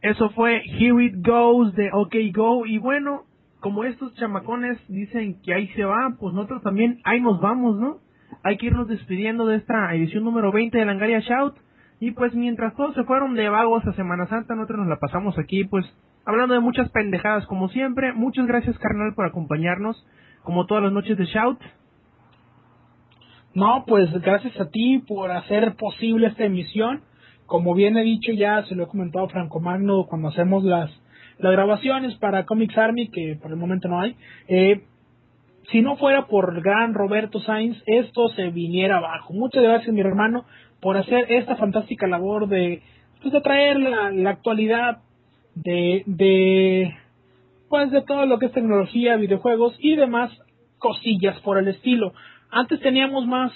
Eso 0.07 0.29
fue 0.29 0.61
Here 0.65 1.03
It 1.03 1.15
Goes 1.17 1.75
de 1.75 1.89
OK 1.91 2.15
Go. 2.33 2.65
Y 2.65 2.77
bueno, 2.77 3.23
como 3.59 3.83
estos 3.83 4.13
chamacones 4.15 4.79
dicen 4.87 5.41
que 5.41 5.53
ahí 5.53 5.67
se 5.75 5.83
va, 5.83 6.15
pues 6.17 6.33
nosotros 6.33 6.63
también 6.63 7.01
ahí 7.03 7.19
nos 7.19 7.41
vamos, 7.41 7.77
¿no? 7.77 7.97
Hay 8.41 8.55
que 8.55 8.67
irnos 8.67 8.87
despidiendo 8.87 9.45
de 9.45 9.57
esta 9.57 9.93
edición 9.93 10.23
número 10.23 10.53
20 10.53 10.77
de 10.77 10.85
Langaria 10.85 11.19
Shout. 11.19 11.55
Y 11.99 12.11
pues 12.11 12.33
mientras 12.33 12.73
todos 12.77 12.95
se 12.95 13.03
fueron 13.03 13.35
de 13.35 13.49
vagos 13.49 13.85
a 13.85 13.91
Semana 13.93 14.27
Santa, 14.27 14.55
nosotros 14.55 14.79
nos 14.79 14.87
la 14.87 14.95
pasamos 14.97 15.37
aquí, 15.37 15.65
pues 15.65 15.85
hablando 16.23 16.53
de 16.53 16.61
muchas 16.61 16.89
pendejadas 16.91 17.45
como 17.45 17.67
siempre. 17.67 18.13
Muchas 18.13 18.47
gracias, 18.47 18.77
carnal, 18.79 19.13
por 19.13 19.25
acompañarnos, 19.25 20.07
como 20.43 20.67
todas 20.67 20.85
las 20.85 20.93
noches 20.93 21.17
de 21.17 21.25
Shout. 21.25 21.59
No, 23.53 23.83
pues 23.85 24.09
gracias 24.21 24.57
a 24.57 24.69
ti 24.69 24.99
por 25.05 25.31
hacer 25.31 25.75
posible 25.75 26.27
esta 26.27 26.45
emisión. 26.45 27.01
Como 27.47 27.73
bien 27.73 27.97
he 27.97 28.03
dicho 28.03 28.31
ya, 28.33 28.63
se 28.65 28.75
lo 28.75 28.83
he 28.83 28.87
comentado 28.87 29.25
a 29.25 29.29
Franco 29.29 29.59
Magno 29.59 30.05
cuando 30.07 30.27
hacemos 30.27 30.63
las, 30.63 30.91
las 31.39 31.51
grabaciones 31.53 32.13
para 32.17 32.45
Comics 32.45 32.77
Army, 32.77 33.07
que 33.07 33.37
por 33.41 33.51
el 33.51 33.57
momento 33.57 33.87
no 33.87 34.01
hay. 34.01 34.15
Eh, 34.47 34.83
si 35.71 35.81
no 35.81 35.97
fuera 35.97 36.27
por 36.27 36.53
el 36.53 36.61
gran 36.61 36.93
Roberto 36.93 37.39
Sainz, 37.39 37.81
esto 37.85 38.29
se 38.29 38.49
viniera 38.49 38.97
abajo. 38.97 39.33
Muchas 39.33 39.63
gracias, 39.63 39.93
mi 39.93 40.01
hermano, 40.01 40.45
por 40.81 40.97
hacer 40.97 41.31
esta 41.31 41.55
fantástica 41.55 42.05
labor 42.05 42.47
de, 42.47 42.83
pues, 43.21 43.33
de 43.33 43.41
traer 43.41 43.79
la, 43.79 44.11
la 44.11 44.29
actualidad 44.29 44.99
de, 45.55 46.03
de, 46.05 46.93
pues, 47.69 47.91
de 47.91 48.01
todo 48.01 48.25
lo 48.25 48.39
que 48.39 48.47
es 48.47 48.51
tecnología, 48.51 49.15
videojuegos 49.15 49.75
y 49.79 49.95
demás 49.95 50.31
cosillas 50.77 51.39
por 51.41 51.57
el 51.57 51.69
estilo. 51.69 52.13
Antes 52.51 52.79
teníamos 52.81 53.25
más 53.25 53.51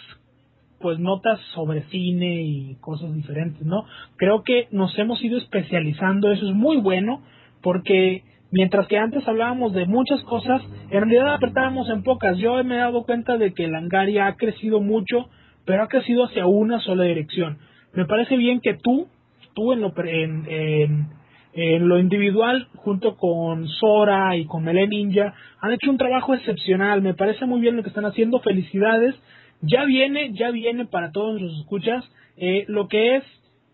pues 0.81 0.99
notas 0.99 1.39
sobre 1.53 1.83
cine 1.83 2.41
y 2.41 2.75
cosas 2.81 3.13
diferentes, 3.13 3.65
¿no? 3.65 3.85
Creo 4.17 4.43
que 4.43 4.67
nos 4.71 4.97
hemos 4.97 5.23
ido 5.23 5.37
especializando, 5.37 6.31
eso 6.31 6.47
es 6.47 6.55
muy 6.55 6.77
bueno, 6.77 7.21
porque 7.61 8.23
mientras 8.51 8.87
que 8.87 8.97
antes 8.97 9.27
hablábamos 9.27 9.73
de 9.73 9.85
muchas 9.85 10.21
cosas, 10.23 10.61
en 10.89 11.01
realidad 11.01 11.33
apretábamos 11.33 11.89
en 11.89 12.03
pocas. 12.03 12.37
Yo 12.37 12.61
me 12.63 12.75
he 12.75 12.79
dado 12.79 13.03
cuenta 13.03 13.37
de 13.37 13.53
que 13.53 13.67
Langaria 13.67 14.27
ha 14.27 14.35
crecido 14.35 14.81
mucho, 14.81 15.29
pero 15.65 15.83
ha 15.83 15.87
crecido 15.87 16.25
hacia 16.25 16.45
una 16.45 16.79
sola 16.79 17.03
dirección. 17.05 17.59
Me 17.93 18.05
parece 18.05 18.37
bien 18.37 18.61
que 18.61 18.73
tú, 18.73 19.07
tú 19.53 19.73
en 19.73 19.81
lo, 19.81 19.93
en, 20.05 20.45
en, 20.49 21.07
en 21.53 21.87
lo 21.87 21.99
individual, 21.99 22.67
junto 22.75 23.15
con 23.17 23.67
Sora 23.67 24.35
y 24.37 24.45
con 24.45 24.63
Melee 24.63 24.87
Ninja, 24.87 25.33
han 25.59 25.73
hecho 25.73 25.89
un 25.89 25.97
trabajo 25.97 26.33
excepcional. 26.33 27.01
Me 27.01 27.13
parece 27.13 27.45
muy 27.45 27.61
bien 27.61 27.75
lo 27.75 27.83
que 27.83 27.89
están 27.89 28.05
haciendo. 28.05 28.39
Felicidades. 28.39 29.15
Ya 29.61 29.85
viene, 29.85 30.33
ya 30.33 30.51
viene 30.51 30.85
para 30.85 31.11
todos 31.11 31.39
los 31.41 31.59
escuchas 31.59 32.03
eh, 32.37 32.65
lo 32.67 32.87
que 32.87 33.17
es 33.17 33.23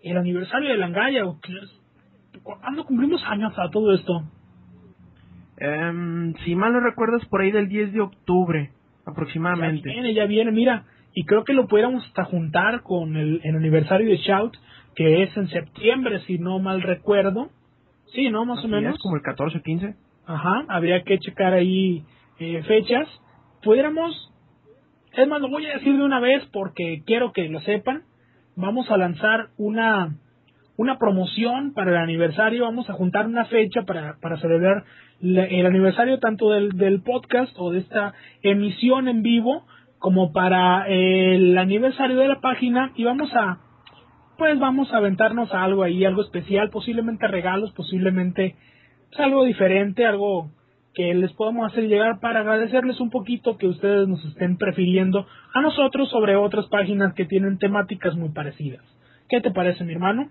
el 0.02 0.18
aniversario 0.18 0.70
de 0.70 0.78
Langaya. 0.78 1.24
¿Cuándo 2.44 2.86
cumplimos 2.86 3.22
años 3.26 3.54
a 3.58 3.70
todo 3.70 3.94
esto? 3.94 4.24
Um, 5.60 6.36
si 6.46 6.56
mal 6.56 6.74
no 6.74 6.80
recuerdas, 6.80 7.26
por 7.26 7.42
ahí 7.42 7.52
del 7.52 7.68
10 7.68 7.94
de 7.94 8.02
octubre, 8.02 8.72
aproximadamente. 9.06 9.90
Ya 9.90 9.94
viene, 9.94 10.14
ya 10.14 10.26
viene, 10.26 10.52
mira. 10.52 10.86
Y 11.14 11.24
creo 11.24 11.44
que 11.44 11.54
lo 11.54 11.68
pudiéramos 11.68 12.06
hasta 12.06 12.26
juntar 12.26 12.84
con 12.84 13.16
el, 13.16 13.42
el 13.44 13.56
aniversario 13.56 14.08
de 14.08 14.18
Shout, 14.18 14.56
que 14.96 15.24
es 15.24 15.36
en 15.36 15.48
septiembre, 15.48 16.20
si 16.28 16.38
no 16.38 16.60
mal 16.60 16.82
recuerdo. 16.82 17.50
Sí, 18.14 18.30
¿no? 18.30 18.46
Más 18.46 18.60
Así 18.60 18.68
o 18.68 18.70
menos. 18.70 18.96
Es 18.96 19.02
como 19.02 19.16
el 19.16 19.22
14 19.22 19.58
o 19.58 19.62
15. 19.62 19.96
Ajá, 20.28 20.66
habría 20.68 21.04
que 21.04 21.18
checar 21.20 21.54
ahí 21.54 22.04
eh, 22.40 22.62
fechas. 22.64 23.08
Pudiéramos, 23.64 24.32
es 25.18 25.28
más, 25.28 25.42
lo 25.42 25.50
voy 25.50 25.66
a 25.66 25.74
decir 25.74 25.98
de 25.98 26.04
una 26.04 26.20
vez 26.20 26.44
porque 26.52 27.02
quiero 27.06 27.34
que 27.34 27.50
lo 27.50 27.60
sepan. 27.62 28.04
Vamos 28.56 28.90
a 28.92 28.98
lanzar 28.98 29.50
una, 29.58 30.16
una 30.78 31.00
promoción 31.00 31.74
para 31.74 31.92
el 31.92 31.98
aniversario. 31.98 32.64
Vamos 32.64 32.90
a 32.90 32.94
juntar 32.94 33.26
una 33.26 33.46
fecha 33.46 33.84
para, 33.84 34.18
para 34.22 34.38
celebrar 34.38 34.84
el 35.22 35.66
aniversario 35.66 36.20
tanto 36.20 36.52
del, 36.52 36.70
del 36.70 37.02
podcast 37.02 37.52
o 37.58 37.72
de 37.72 37.80
esta 37.80 38.14
emisión 38.44 39.08
en 39.08 39.24
vivo 39.24 39.66
como 39.98 40.32
para 40.32 40.88
el 40.88 41.58
aniversario 41.58 42.18
de 42.18 42.28
la 42.28 42.40
página 42.40 42.92
y 42.96 43.04
vamos 43.04 43.34
a 43.34 43.58
pues 44.38 44.60
vamos 44.60 44.94
a 44.94 44.98
aventarnos 44.98 45.52
a 45.52 45.64
algo 45.64 45.82
ahí, 45.82 46.06
algo 46.06 46.22
especial, 46.22 46.70
posiblemente 46.70 47.28
regalos, 47.28 47.72
posiblemente 47.72 48.56
pues, 49.10 49.20
algo 49.20 49.44
diferente, 49.44 50.06
algo 50.06 50.52
que 50.98 51.14
les 51.14 51.32
podamos 51.34 51.72
hacer 51.72 51.88
llegar 51.88 52.20
para 52.20 52.40
agradecerles 52.40 53.00
un 53.00 53.12
poquito 53.12 53.56
que 53.60 53.68
ustedes 53.68 54.08
nos 54.08 54.26
estén 54.26 54.58
prefiriendo 54.58 55.28
a 55.54 55.62
nosotros 55.62 56.10
sobre 56.10 56.36
otras 56.36 56.66
páginas 56.70 57.14
que 57.14 57.26
tienen 57.26 57.60
temáticas 57.60 58.16
muy 58.16 58.30
parecidas. 58.30 58.84
¿Qué 59.30 59.40
te 59.40 59.52
parece, 59.52 59.84
mi 59.84 59.94
hermano? 59.94 60.28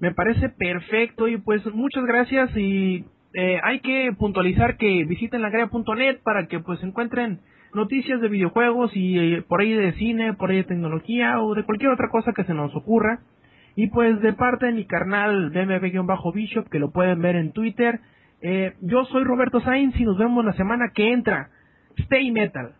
Me 0.00 0.12
parece 0.12 0.48
perfecto 0.48 1.28
y 1.28 1.36
pues 1.36 1.64
muchas 1.72 2.04
gracias 2.04 2.50
y 2.56 3.04
eh, 3.32 3.60
hay 3.62 3.78
que 3.78 4.10
puntualizar 4.18 4.76
que 4.76 5.04
visiten 5.04 5.42
lagrea.net 5.42 6.18
para 6.24 6.48
que 6.48 6.58
pues 6.58 6.82
encuentren 6.82 7.38
noticias 7.74 8.20
de 8.20 8.28
videojuegos 8.28 8.90
y 8.96 9.18
eh, 9.20 9.42
por 9.46 9.60
ahí 9.60 9.72
de 9.72 9.92
cine, 9.92 10.34
por 10.34 10.50
ahí 10.50 10.56
de 10.56 10.64
tecnología 10.64 11.40
o 11.40 11.54
de 11.54 11.62
cualquier 11.62 11.92
otra 11.92 12.08
cosa 12.08 12.32
que 12.32 12.42
se 12.42 12.54
nos 12.54 12.74
ocurra. 12.74 13.20
Y 13.76 13.86
pues 13.90 14.20
de 14.20 14.32
parte 14.32 14.66
de 14.66 14.72
mi 14.72 14.84
carnal 14.84 15.52
BMB-Bishop 15.52 16.68
que 16.68 16.80
lo 16.80 16.90
pueden 16.90 17.22
ver 17.22 17.36
en 17.36 17.52
Twitter, 17.52 18.00
eh, 18.46 18.74
yo 18.82 19.06
soy 19.06 19.24
Roberto 19.24 19.58
Sainz 19.60 19.98
y 19.98 20.04
nos 20.04 20.18
vemos 20.18 20.44
la 20.44 20.52
semana 20.52 20.90
que 20.94 21.10
entra. 21.12 21.48
Stay 21.96 22.30
Metal. 22.30 22.74